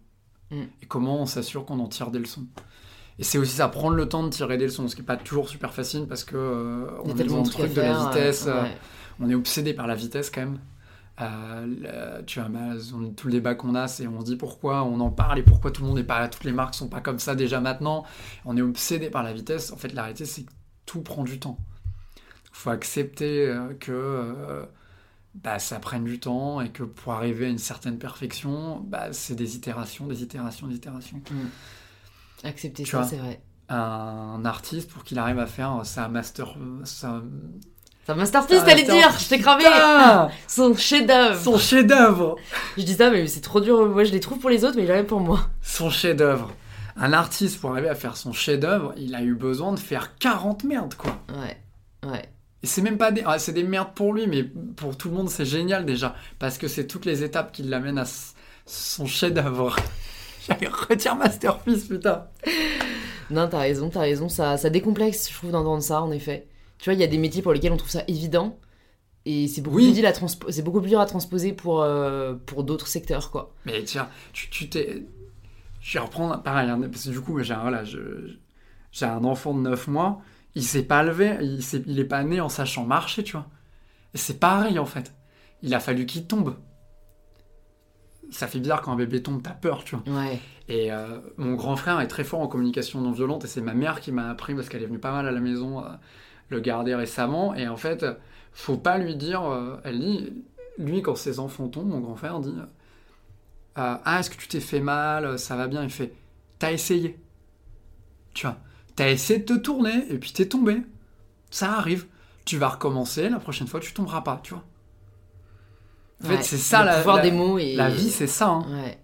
Mm. 0.52 0.64
Et 0.82 0.86
comment 0.88 1.22
on 1.22 1.26
s'assure 1.26 1.66
qu'on 1.66 1.80
en 1.80 1.88
tire 1.88 2.12
des 2.12 2.20
leçons. 2.20 2.46
Et 3.20 3.24
c'est 3.24 3.38
aussi 3.38 3.56
ça, 3.56 3.68
prendre 3.68 3.96
le 3.96 4.10
temps 4.10 4.24
de 4.24 4.30
tirer 4.30 4.58
des 4.58 4.66
leçons, 4.66 4.88
ce 4.88 4.96
qui 4.96 5.02
n'est 5.02 5.06
pas 5.06 5.18
toujours 5.18 5.48
super 5.48 5.74
facile 5.74 6.08
parce 6.08 6.24
que 6.24 6.36
euh, 6.36 6.88
on 7.04 7.16
est 7.16 7.24
dans 7.26 7.44
le 7.44 7.50
truc 7.50 7.74
de 7.74 7.82
la 7.82 8.08
vitesse, 8.08 8.48
on 9.20 9.30
est 9.30 9.36
obsédé 9.36 9.74
par 9.74 9.86
la 9.86 9.96
vitesse 9.96 10.32
quand 10.32 10.42
même. 10.42 10.60
Euh, 11.22 12.24
tu 12.26 12.40
vois, 12.40 12.50
tout 13.16 13.28
le 13.28 13.34
débat 13.34 13.54
qu'on 13.54 13.76
a, 13.76 13.88
c'est 13.88 14.08
on 14.08 14.22
se 14.22 14.26
dit 14.26 14.36
pourquoi 14.36 14.84
on 14.84 15.00
en 15.00 15.12
parle 15.12 15.40
et 15.40 15.44
pourquoi 15.44 15.72
tout 15.72 15.84
le 15.84 15.90
monde 15.90 15.98
n'est 15.98 16.04
pas 16.04 16.20
là, 16.20 16.28
toutes 16.28 16.44
les 16.44 16.52
marques 16.52 16.74
sont 16.74 16.88
pas 16.88 17.02
comme 17.02 17.20
ça 17.20 17.36
déjà 17.36 17.60
maintenant. 17.60 18.04
On 18.46 18.58
est 18.58 18.62
obsédé 18.62 19.10
par 19.10 19.24
la 19.24 19.34
vitesse. 19.34 19.72
En 19.72 19.78
fait, 19.78 19.94
la 19.94 20.04
réalité, 20.04 20.26
c'est 20.26 20.44
que 20.44 20.52
tout 20.86 21.02
prend 21.02 21.24
du 21.24 21.40
temps. 21.40 21.58
Il 22.18 22.56
faut 22.56 22.70
accepter 22.72 23.48
euh, 23.48 23.74
que 23.80 23.92
euh, 23.92 24.66
bah, 25.36 25.60
ça 25.60 25.80
prenne 25.80 26.04
du 26.04 26.20
temps 26.20 26.62
et 26.62 26.70
que 26.70 26.84
pour 26.84 27.14
arriver 27.14 27.46
à 27.46 27.50
une 27.50 27.60
certaine 27.60 28.00
perfection, 28.00 28.80
bah, 28.80 29.14
c'est 29.14 29.36
des 29.36 29.56
itérations, 29.56 30.08
des 30.08 30.24
itérations, 30.24 30.68
des 30.68 30.76
itérations. 30.76 31.22
Mmh. 31.30 32.46
Accepter 32.46 32.86
ça, 32.86 33.04
c'est 33.04 33.18
vrai. 33.18 33.42
Un, 33.70 34.44
artiste, 34.46 34.92
pour 34.92 35.04
qu'il 35.04 35.18
arrive 35.18 35.40
à 35.40 35.48
faire 35.48 35.86
sa 35.86 36.10
master, 36.10 36.58
sa, 36.84 37.24
c'est 38.06 38.12
un 38.12 38.16
masterpiece, 38.16 38.66
t'allais 38.66 38.84
dire 38.84 39.10
Je 39.18 39.30
t'ai 39.30 39.40
cramé 39.40 39.64
Son 40.48 40.76
chef-d'œuvre 40.76 41.40
Son 41.42 41.58
chef-d'œuvre 41.58 42.36
Je 42.78 42.84
dis 42.84 42.96
ça, 42.96 43.10
mais 43.10 43.28
c'est 43.28 43.40
trop 43.42 43.62
dur. 43.62 43.86
Moi, 43.88 44.04
je 44.04 44.12
les 44.12 44.20
trouve 44.20 44.40
pour 44.40 44.50
les 44.50 44.66
autres, 44.66 44.76
mais 44.76 44.86
jamais 44.86 45.04
pour 45.04 45.22
moi. 45.22 45.50
Son 45.62 45.90
chef-d'œuvre. 45.90 46.52
Un 46.98 47.14
artiste, 47.14 47.60
pour 47.60 47.72
arriver 47.72 47.90
à 47.90 47.96
faire 47.96 48.18
son 48.18 48.34
chef-d'œuvre, 48.34 48.94
il 48.98 49.16
a 49.16 49.24
eu 49.24 49.34
besoin 49.34 49.72
de 49.72 49.80
faire 49.80 50.18
40 50.18 50.66
merdes, 50.66 50.96
quoi. 50.96 51.18
Ouais, 51.30 51.58
ouais. 52.10 52.30
Et 52.62 52.68
c'est 52.68 52.82
même 52.82 52.98
pas 52.98 53.12
des. 53.12 53.24
Ah, 53.26 53.40
c'est 53.40 53.54
des 53.54 53.64
merdes 53.64 53.94
pour 53.96 54.14
lui, 54.14 54.28
mais 54.28 54.44
pour 54.44 54.98
tout 54.98 55.10
le 55.10 55.16
monde, 55.16 55.30
c'est 55.30 55.46
génial 55.46 55.86
déjà. 55.86 56.14
Parce 56.40 56.58
que 56.58 56.68
c'est 56.68 56.86
toutes 56.86 57.06
les 57.06 57.24
étapes 57.24 57.52
qui 57.52 57.64
l'amènent 57.64 57.98
à 57.98 58.06
son 58.66 59.06
chef-d'œuvre. 59.06 59.76
J'allais 60.48 60.68
retire 60.68 61.16
masterpiece, 61.16 61.86
putain. 61.86 62.26
Non, 63.30 63.48
t'as 63.48 63.60
raison, 63.60 63.90
t'as 63.90 64.02
raison. 64.02 64.28
Ça, 64.28 64.58
ça 64.58 64.70
décomplexe, 64.70 65.30
je 65.30 65.38
trouve, 65.38 65.52
d'entendre 65.52 65.82
ça, 65.82 66.02
en 66.02 66.12
effet. 66.12 66.48
Tu 66.84 66.90
vois, 66.90 66.96
il 66.96 67.00
y 67.00 67.04
a 67.06 67.08
des 67.08 67.18
métiers 67.18 67.42
pour 67.42 67.54
lesquels 67.54 67.72
on 67.72 67.78
trouve 67.78 67.92
ça 67.92 68.04
évident. 68.10 68.60
Et 69.24 69.48
c'est 69.48 69.62
beaucoup, 69.62 69.78
plus 69.78 69.94
dur 69.94 70.06
à 70.06 70.12
c'est 70.52 70.64
beaucoup 70.64 70.82
plus 70.82 70.90
dur 70.90 71.00
à 71.00 71.06
transposer 71.06 71.54
pour, 71.54 71.82
euh, 71.82 72.34
pour 72.46 72.66
d'autres 72.66 72.88
secteurs, 72.88 73.32
quoi. 73.32 73.56
Mais 73.66 73.86
tiens, 73.86 74.10
tu 74.34 74.68
t'es... 74.68 75.06
je 75.80 75.94
vais 75.94 76.04
reprendre 76.04 76.44
pareil, 76.44 76.70
hein, 76.70 76.82
parce 76.92 77.06
que 77.06 77.12
du 77.12 77.22
coup, 77.22 77.42
j'ai 77.42 77.56
voilà, 77.56 77.86
j'ai 77.86 79.06
un 79.06 79.24
enfant 79.24 79.54
de 79.54 79.62
9 79.62 79.88
mois, 79.88 80.20
il 80.56 80.64
s'est 80.64 80.84
pas 80.84 81.04
levé, 81.04 81.38
il, 81.40 81.60
est, 81.60 81.84
il 81.88 82.00
est 82.02 82.04
pas 82.04 82.22
né 82.26 82.42
en 82.42 82.50
sachant 82.50 82.84
marcher, 82.84 83.24
tu 83.24 83.32
vois. 83.32 83.48
C'est 84.14 84.42
pareil 84.42 84.78
en 84.78 84.86
fait. 84.86 85.14
Il 85.62 85.74
a 85.74 85.80
fallu 85.80 86.06
qu'il 86.06 86.28
tombe. 86.28 86.58
Ça 88.30 88.48
fait 88.48 88.60
bizarre 88.60 88.82
quand 88.82 88.92
un 88.92 88.98
bébé 88.98 89.24
tombe, 89.24 89.42
t'as 89.42 89.52
peur, 89.52 89.86
tu 89.86 89.96
vois. 89.96 90.20
Ouais. 90.20 90.38
Et 90.68 90.92
euh, 90.92 91.20
mon 91.38 91.54
grand 91.54 91.78
frère 91.78 92.02
est 92.02 92.08
très 92.08 92.26
fort 92.26 92.42
en 92.42 92.48
communication 92.48 93.00
non 93.00 93.14
violente 93.14 93.46
et 93.46 93.48
c'est 93.48 93.62
ma 93.62 93.74
mère 93.74 94.02
qui 94.02 94.12
m'a 94.12 94.30
appris 94.30 94.54
parce 94.54 94.68
qu'elle 94.68 94.84
est 94.84 94.88
venue 94.88 95.00
pas 95.00 95.14
mal 95.14 95.26
à 95.30 95.32
la 95.32 95.40
maison 95.40 95.80
euh, 95.80 95.88
le 96.50 96.60
garder 96.60 96.96
récemment. 96.96 97.54
Et 97.56 97.68
en 97.68 97.78
fait, 97.78 98.06
faut 98.52 98.78
pas 98.78 98.98
lui 98.98 99.16
dire. 99.16 99.44
Euh, 99.44 99.78
elle 99.84 100.00
dit, 100.00 100.34
lui, 100.78 101.02
quand 101.02 101.16
ses 101.16 101.40
enfants 101.40 101.68
tombent, 101.68 101.90
mon 101.90 102.00
grand 102.00 102.16
frère 102.16 102.40
dit 102.40 102.56
Ah, 103.76 104.02
est-ce 104.20 104.30
que 104.30 104.38
tu 104.38 104.48
t'es 104.48 104.60
fait 104.60 104.80
mal 104.80 105.38
Ça 105.40 105.56
va 105.56 105.68
bien? 105.68 105.84
Il 105.84 105.90
fait 105.90 106.14
T'as 106.60 106.72
essayé. 106.72 107.20
Tu 108.34 108.48
vois, 108.48 108.58
t'as 108.96 109.10
essayé 109.10 109.40
de 109.40 109.46
te 109.46 109.54
tourner 109.54 110.06
et 110.10 110.18
puis 110.18 110.32
t'es 110.32 110.48
tombé. 110.48 110.82
Ça 111.50 111.74
arrive. 111.74 112.08
Tu 112.46 112.58
vas 112.58 112.70
recommencer, 112.70 113.30
la 113.30 113.40
prochaine 113.40 113.68
fois, 113.68 113.80
tu 113.80 113.94
tomberas 113.94 114.22
pas, 114.22 114.40
tu 114.44 114.54
vois. 114.54 114.64
En 116.24 116.28
fait, 116.28 116.44
c'est 116.44 116.58
ça 116.58 116.84
la, 116.84 117.04
la, 117.04 117.22
des 117.22 117.32
mots 117.32 117.58
et... 117.58 117.76
la 117.76 117.90
vie, 117.90 118.10
c'est 118.10 118.28
ça. 118.28 118.48
Hein. 118.50 118.66
Ouais 118.72 118.98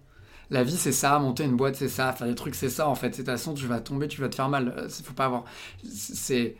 la 0.50 0.64
vie 0.64 0.76
c'est 0.76 0.92
ça, 0.92 1.18
monter 1.18 1.44
une 1.44 1.56
boîte 1.56 1.76
c'est 1.76 1.88
ça, 1.88 2.12
faire 2.12 2.26
des 2.26 2.34
trucs 2.34 2.54
c'est 2.54 2.70
ça 2.70 2.88
en 2.88 2.94
fait. 2.94 3.10
De 3.10 3.16
toute 3.16 3.26
façon, 3.26 3.54
tu 3.54 3.66
vas 3.66 3.80
tomber, 3.80 4.08
tu 4.08 4.20
vas 4.20 4.28
te 4.28 4.34
faire 4.34 4.48
mal. 4.48 4.74
Euh, 4.76 4.88
faut 4.88 5.14
pas 5.14 5.26
avoir, 5.26 5.44
c'est, 5.84 6.56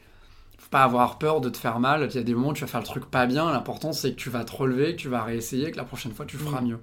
pas 0.71 0.85
avoir 0.85 1.19
peur 1.19 1.41
de 1.41 1.49
te 1.49 1.57
faire 1.57 1.81
mal. 1.81 2.07
Il 2.11 2.15
y 2.15 2.19
a 2.19 2.23
des 2.23 2.35
moments 2.35 2.49
où 2.49 2.53
tu 2.53 2.63
vas 2.63 2.67
faire 2.67 2.81
le 2.81 2.87
truc 2.87 3.07
pas 3.07 3.27
bien. 3.27 3.51
L'important 3.51 3.93
c'est 3.93 4.13
que 4.13 4.17
tu 4.17 4.31
vas 4.31 4.45
te 4.45 4.55
relever, 4.55 4.97
que 4.97 5.01
tu 5.01 5.09
vas 5.09 5.23
réessayer, 5.23 5.71
que 5.71 5.77
la 5.77 5.85
prochaine 5.85 6.13
fois 6.13 6.27
tu 6.27 6.37
feras 6.37 6.61
mm. 6.61 6.67
mieux. 6.67 6.81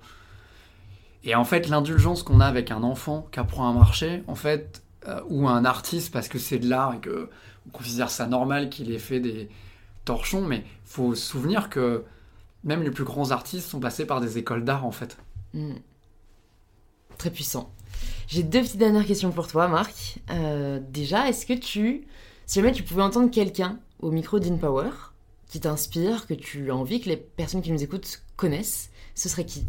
Et 1.24 1.36
en 1.36 1.44
fait, 1.44 1.68
l'indulgence 1.68 2.24
qu'on 2.24 2.40
a 2.40 2.46
avec 2.46 2.72
un 2.72 2.84
enfant 2.84 3.28
qui 3.32 3.40
apprend 3.40 3.70
à 3.70 3.74
marcher, 3.74 4.24
en 4.28 4.36
fait, 4.36 4.84
euh, 5.08 5.20
ou 5.28 5.48
un 5.48 5.66
artiste 5.66 6.14
parce 6.14 6.28
que 6.28 6.40
c'est 6.40 6.60
de 6.60 6.70
l'art 6.70 6.94
et 6.94 7.00
que 7.00 7.30
on 7.68 7.70
considère 7.70 8.10
ça 8.10 8.28
normal 8.28 8.70
qu'il 8.70 8.92
ait 8.92 9.00
fait 9.00 9.20
des 9.20 9.50
torchons, 10.06 10.42
mais 10.42 10.64
faut 10.86 11.16
se 11.16 11.26
souvenir 11.26 11.70
que 11.70 12.06
même 12.64 12.82
les 12.82 12.92
plus 12.92 13.04
grands 13.04 13.32
artistes 13.32 13.68
sont 13.68 13.80
passés 13.80 14.06
par 14.06 14.22
des 14.22 14.38
écoles 14.38 14.64
d'art 14.64 14.86
en 14.86 14.92
fait. 14.92 15.18
Mm 15.54 15.74
très 17.18 17.32
puissant. 17.32 17.72
J'ai 18.28 18.44
deux 18.44 18.62
petites 18.62 18.78
dernières 18.78 19.06
questions 19.06 19.32
pour 19.32 19.48
toi, 19.48 19.68
Marc. 19.68 20.20
Euh, 20.30 20.80
déjà, 20.90 21.28
est-ce 21.30 21.46
que 21.46 21.54
tu, 21.54 22.08
si 22.48 22.60
jamais 22.60 22.72
tu 22.72 22.82
pouvais 22.82 23.04
entendre 23.04 23.30
quelqu'un 23.30 23.78
au 24.00 24.10
micro 24.10 24.40
d'InPower 24.40 24.90
qui 25.48 25.60
t'inspire, 25.60 26.26
que 26.26 26.34
tu 26.34 26.72
as 26.72 26.76
envie 26.76 27.00
que 27.00 27.10
les 27.10 27.18
personnes 27.18 27.62
qui 27.62 27.72
nous 27.72 27.84
écoutent 27.84 28.24
connaissent, 28.36 28.90
ce 29.14 29.30
serait 29.30 29.46
qui? 29.46 29.68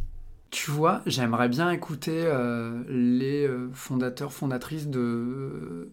Tu 0.51 0.71
vois, 0.71 1.03
j'aimerais 1.05 1.51
bien 1.51 1.71
écouter 1.71 2.23
euh, 2.25 2.83
les 2.89 3.47
euh, 3.47 3.69
fondateurs, 3.75 4.33
fondatrices 4.33 4.87
de 4.87 5.93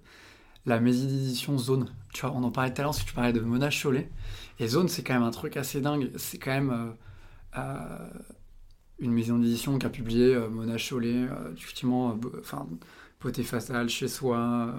la 0.66 0.80
maison 0.80 1.06
d'édition 1.06 1.58
Zone. 1.58 1.92
Tu 2.14 2.22
vois, 2.22 2.34
on 2.34 2.44
en 2.44 2.52
parlait 2.52 2.74
tout 2.74 2.80
à 2.80 2.86
l'heure, 2.86 2.96
si 2.96 3.04
tu 3.04 3.14
parlais 3.14 3.34
de 3.34 3.42
Mona 3.42 3.70
Chollet. 3.70 4.10
Et 4.60 4.68
Zone, 4.68 4.88
c'est 4.88 5.04
quand 5.04 5.14
même 5.14 5.24
un 5.24 5.32
truc 5.32 5.58
assez 5.58 5.82
dingue. 5.82 6.12
C'est 6.16 6.38
quand 6.38 6.52
même 6.52 6.96
une 9.00 9.12
maison 9.12 9.38
d'édition 9.38 9.78
qui 9.78 9.86
a 9.86 9.90
publié 9.90 10.34
euh, 10.34 10.50
Mona 10.50 10.78
Chollet, 10.78 11.28
euh, 11.30 11.54
effectivement, 11.56 12.12
euh, 12.12 12.40
enfin, 12.40 12.68
Beauté 13.22 13.44
fatale 13.44 13.90
chez 13.90 14.08
soi, 14.08 14.76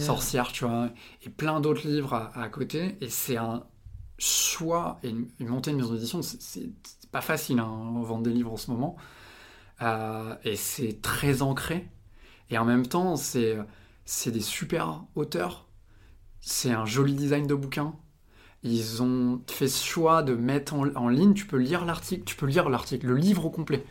Sorcière. 0.00 0.52
tu 0.52 0.64
vois, 0.64 0.90
et 1.24 1.30
plein 1.30 1.60
d'autres 1.60 1.86
livres 1.86 2.30
à, 2.34 2.48
côté. 2.48 2.96
Et 3.00 3.08
c'est 3.08 3.36
un 3.36 3.64
choix 4.18 4.98
et 5.02 5.08
une, 5.08 5.28
montée 5.40 5.70
de 5.70 5.76
maison 5.76 5.94
d'édition, 5.94 6.20
c'est 6.22 6.70
pas 7.10 7.20
facile, 7.20 7.58
hein, 7.58 7.92
vendre 8.02 8.22
des 8.22 8.32
livres 8.32 8.52
en 8.52 8.56
ce 8.56 8.70
moment. 8.70 8.96
et 10.44 10.56
c'est 10.56 11.00
très 11.00 11.42
ancré. 11.42 11.88
Et 12.50 12.58
en 12.58 12.64
même 12.64 12.86
temps, 12.86 13.16
c'est 13.16 13.56
des 14.26 14.40
super 14.40 15.04
auteurs. 15.14 15.66
C'est 16.40 16.72
un 16.72 16.84
joli 16.84 17.14
design 17.14 17.46
de 17.46 17.54
bouquin. 17.54 17.94
Ils 18.62 19.02
ont 19.02 19.42
fait 19.48 19.68
ce 19.68 19.84
choix 19.84 20.22
de 20.22 20.34
mettre 20.34 20.74
en, 20.74 21.08
ligne, 21.08 21.34
tu 21.34 21.46
peux 21.46 21.56
lire 21.56 21.84
l'article, 21.84 22.24
tu 22.24 22.36
peux 22.36 22.46
lire 22.46 22.68
l'article, 22.68 23.06
le 23.06 23.16
livre 23.16 23.46
au 23.46 23.50
complet. 23.50 23.84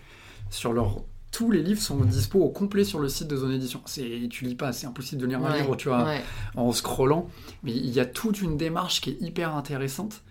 Sur 0.49 0.73
leur 0.73 1.03
tous 1.35 1.51
les 1.51 1.61
livres 1.61 1.81
sont 1.81 1.97
dispo 1.97 2.39
au 2.39 2.49
complet 2.49 2.85
sur 2.85 2.97
le 2.97 3.09
site 3.09 3.27
de 3.27 3.35
Zone 3.35 3.51
Édition. 3.51 3.81
C'est, 3.83 4.29
tu 4.29 4.45
lis 4.45 4.55
pas, 4.55 4.71
c'est 4.71 4.87
impossible 4.87 5.21
de 5.21 5.27
lire 5.27 5.43
un 5.43 5.57
livre, 5.57 5.75
tu 5.75 5.89
vois, 5.89 6.07
en 6.55 6.71
scrollant. 6.71 7.27
Mais 7.63 7.73
il 7.73 7.89
y 7.89 7.99
a 7.99 8.05
toute 8.05 8.41
une 8.41 8.55
démarche 8.55 9.01
qui 9.01 9.09
est 9.09 9.21
hyper 9.21 9.53
intéressante 9.53 10.23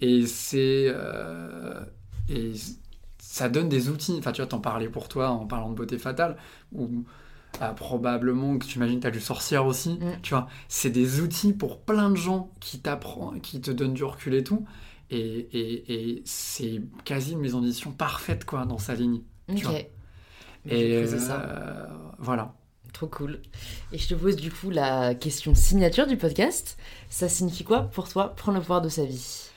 et 0.00 0.24
c'est 0.24 0.86
euh, 0.86 1.84
et 2.28 2.52
ça 3.18 3.48
donne 3.48 3.68
des 3.68 3.88
outils. 3.88 4.14
Enfin, 4.20 4.30
tu 4.30 4.40
vois, 4.40 4.46
t'en 4.46 4.60
parlais 4.60 4.88
pour 4.88 5.08
toi 5.08 5.30
en 5.30 5.46
parlant 5.46 5.68
de 5.68 5.74
beauté 5.74 5.98
fatale 5.98 6.36
ou 6.70 7.04
ah, 7.60 7.72
probablement 7.74 8.56
que 8.56 8.64
tu 8.64 8.76
imagines 8.76 9.00
tu 9.00 9.06
as 9.08 9.10
du 9.10 9.20
sorcière 9.20 9.66
aussi, 9.66 9.94
mm. 9.94 10.20
tu 10.22 10.32
vois. 10.32 10.46
C'est 10.68 10.90
des 10.90 11.20
outils 11.20 11.54
pour 11.54 11.80
plein 11.80 12.08
de 12.08 12.16
gens 12.16 12.52
qui 12.60 12.78
t'apprennent, 12.78 13.40
qui 13.40 13.60
te 13.60 13.72
donnent 13.72 13.94
du 13.94 14.04
recul 14.04 14.34
et 14.34 14.44
tout. 14.44 14.64
Et, 15.10 15.48
et, 15.52 16.22
c'est 16.24 16.80
quasi 17.04 17.32
une 17.32 17.40
maison 17.40 17.60
d'édition 17.60 17.90
parfaite, 17.90 18.44
quoi, 18.44 18.64
dans 18.64 18.78
sa 18.78 18.94
ligne. 18.94 19.22
Ok. 19.50 19.88
Et 20.66 21.06
ça. 21.06 21.40
Euh, 21.40 21.86
voilà. 22.18 22.54
Trop 22.92 23.06
cool. 23.06 23.40
Et 23.90 23.98
je 23.98 24.08
te 24.08 24.14
pose 24.14 24.36
du 24.36 24.50
coup 24.50 24.70
la 24.70 25.14
question 25.14 25.54
signature 25.54 26.06
du 26.06 26.16
podcast. 26.16 26.76
Ça 27.08 27.28
signifie 27.28 27.64
quoi 27.64 27.82
pour 27.82 28.08
toi 28.08 28.34
prendre 28.34 28.58
le 28.58 28.62
pouvoir 28.62 28.82
de 28.82 28.88
sa 28.88 29.04
vie? 29.04 29.50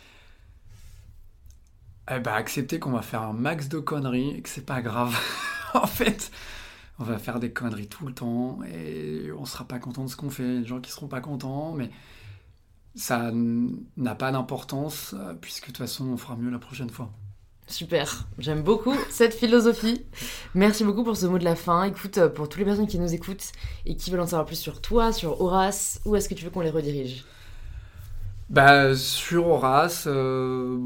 Eh 2.11 2.19
ben, 2.19 2.33
accepter 2.33 2.79
qu'on 2.79 2.91
va 2.91 3.01
faire 3.01 3.23
un 3.23 3.33
max 3.33 3.67
de 3.67 3.79
conneries 3.79 4.29
et 4.37 4.41
que 4.41 4.49
c'est 4.49 4.65
pas 4.65 4.81
grave. 4.81 5.17
en 5.73 5.87
fait, 5.87 6.31
on 6.99 7.03
va 7.03 7.17
faire 7.17 7.39
des 7.39 7.51
conneries 7.51 7.87
tout 7.87 8.07
le 8.07 8.13
temps 8.13 8.59
et 8.63 9.31
on 9.37 9.45
sera 9.45 9.65
pas 9.65 9.79
content 9.79 10.05
de 10.05 10.09
ce 10.09 10.15
qu'on 10.15 10.29
fait. 10.29 10.43
Il 10.43 10.53
y 10.53 10.57
a 10.57 10.61
des 10.61 10.67
gens 10.67 10.79
qui 10.79 10.91
seront 10.91 11.07
pas 11.07 11.21
contents, 11.21 11.73
mais 11.73 11.89
ça 12.95 13.31
n'a 13.33 14.15
pas 14.15 14.31
d'importance 14.31 15.13
euh, 15.17 15.33
puisque 15.33 15.63
de 15.63 15.67
toute 15.67 15.77
façon 15.77 16.05
on 16.05 16.17
fera 16.17 16.35
mieux 16.35 16.49
la 16.49 16.59
prochaine 16.59 16.89
fois. 16.89 17.11
Super, 17.67 18.27
j'aime 18.37 18.61
beaucoup 18.61 18.95
cette 19.09 19.33
philosophie. 19.33 20.05
Merci 20.53 20.83
beaucoup 20.83 21.03
pour 21.03 21.17
ce 21.17 21.25
mot 21.25 21.39
de 21.39 21.43
la 21.43 21.55
fin. 21.55 21.83
Écoute, 21.83 22.19
euh, 22.19 22.29
pour 22.29 22.47
toutes 22.47 22.59
les 22.59 22.65
personnes 22.65 22.87
qui 22.87 22.99
nous 22.99 23.13
écoutent 23.13 23.51
et 23.85 23.95
qui 23.95 24.11
veulent 24.11 24.19
en 24.19 24.27
savoir 24.27 24.45
plus 24.45 24.55
sur 24.55 24.81
toi, 24.81 25.11
sur 25.11 25.41
Horace, 25.41 25.99
où 26.05 26.15
est-ce 26.15 26.29
que 26.29 26.35
tu 26.35 26.45
veux 26.45 26.51
qu'on 26.51 26.61
les 26.61 26.69
redirige? 26.69 27.25
Bah 28.49 28.95
sur 28.95 29.47
Horace, 29.47 30.03
euh, 30.07 30.77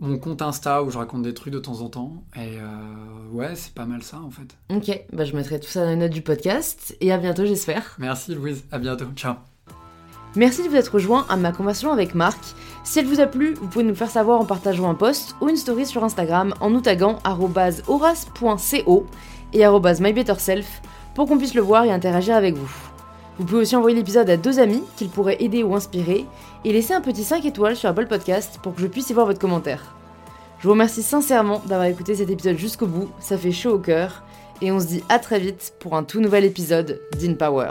mon 0.00 0.18
compte 0.18 0.40
Insta 0.40 0.82
où 0.82 0.90
je 0.90 0.96
raconte 0.96 1.22
des 1.22 1.34
trucs 1.34 1.52
de 1.52 1.58
temps 1.58 1.82
en 1.82 1.90
temps. 1.90 2.24
Et 2.34 2.58
euh, 2.58 3.30
ouais, 3.30 3.54
c'est 3.54 3.74
pas 3.74 3.84
mal 3.84 4.02
ça 4.02 4.18
en 4.18 4.30
fait. 4.30 4.56
Ok, 4.74 5.04
bah 5.12 5.26
je 5.26 5.36
mettrai 5.36 5.60
tout 5.60 5.68
ça 5.68 5.84
dans 5.84 5.90
les 5.90 5.96
notes 5.96 6.12
du 6.12 6.22
podcast. 6.22 6.96
Et 7.02 7.12
à 7.12 7.18
bientôt, 7.18 7.44
j'espère. 7.44 7.94
Merci 7.98 8.34
Louise, 8.34 8.64
à 8.72 8.78
bientôt. 8.78 9.06
Ciao. 9.14 9.34
Merci 10.36 10.62
de 10.62 10.68
vous 10.68 10.76
être 10.76 10.94
rejoint 10.94 11.26
à 11.28 11.36
ma 11.36 11.52
conversation 11.52 11.92
avec 11.92 12.14
Marc. 12.14 12.38
Si 12.84 12.98
elle 12.98 13.06
vous 13.06 13.20
a 13.20 13.26
plu, 13.26 13.54
vous 13.54 13.66
pouvez 13.66 13.84
nous 13.84 13.94
faire 13.94 14.10
savoir 14.10 14.40
en 14.40 14.44
partageant 14.44 14.88
un 14.88 14.94
post 14.94 15.34
ou 15.40 15.48
une 15.48 15.56
story 15.56 15.86
sur 15.86 16.04
Instagram 16.04 16.54
en 16.60 16.70
nous 16.70 16.80
taguant 16.80 17.18
horace.co 17.24 19.06
et 19.52 19.64
mybetterself 20.00 20.82
pour 21.14 21.26
qu'on 21.26 21.38
puisse 21.38 21.54
le 21.54 21.62
voir 21.62 21.84
et 21.84 21.90
interagir 21.90 22.36
avec 22.36 22.54
vous. 22.54 22.70
Vous 23.38 23.44
pouvez 23.44 23.62
aussi 23.62 23.76
envoyer 23.76 23.96
l'épisode 23.96 24.28
à 24.28 24.36
deux 24.36 24.58
amis 24.58 24.82
qu'il 24.96 25.08
pourrait 25.08 25.36
aider 25.40 25.62
ou 25.62 25.74
inspirer 25.74 26.26
et 26.64 26.72
laisser 26.72 26.92
un 26.92 27.00
petit 27.00 27.24
5 27.24 27.44
étoiles 27.44 27.76
sur 27.76 27.88
Apple 27.88 28.06
Podcast 28.06 28.58
pour 28.62 28.74
que 28.74 28.82
je 28.82 28.86
puisse 28.86 29.10
y 29.10 29.14
voir 29.14 29.26
votre 29.26 29.38
commentaire. 29.38 29.94
Je 30.58 30.64
vous 30.64 30.72
remercie 30.72 31.04
sincèrement 31.04 31.62
d'avoir 31.66 31.86
écouté 31.86 32.16
cet 32.16 32.30
épisode 32.30 32.58
jusqu'au 32.58 32.86
bout, 32.86 33.08
ça 33.20 33.38
fait 33.38 33.52
chaud 33.52 33.74
au 33.74 33.78
cœur, 33.78 34.24
et 34.60 34.72
on 34.72 34.80
se 34.80 34.86
dit 34.86 35.04
à 35.08 35.20
très 35.20 35.38
vite 35.38 35.74
pour 35.78 35.94
un 35.94 36.02
tout 36.02 36.20
nouvel 36.20 36.44
épisode 36.44 37.00
d'InPower. 37.16 37.70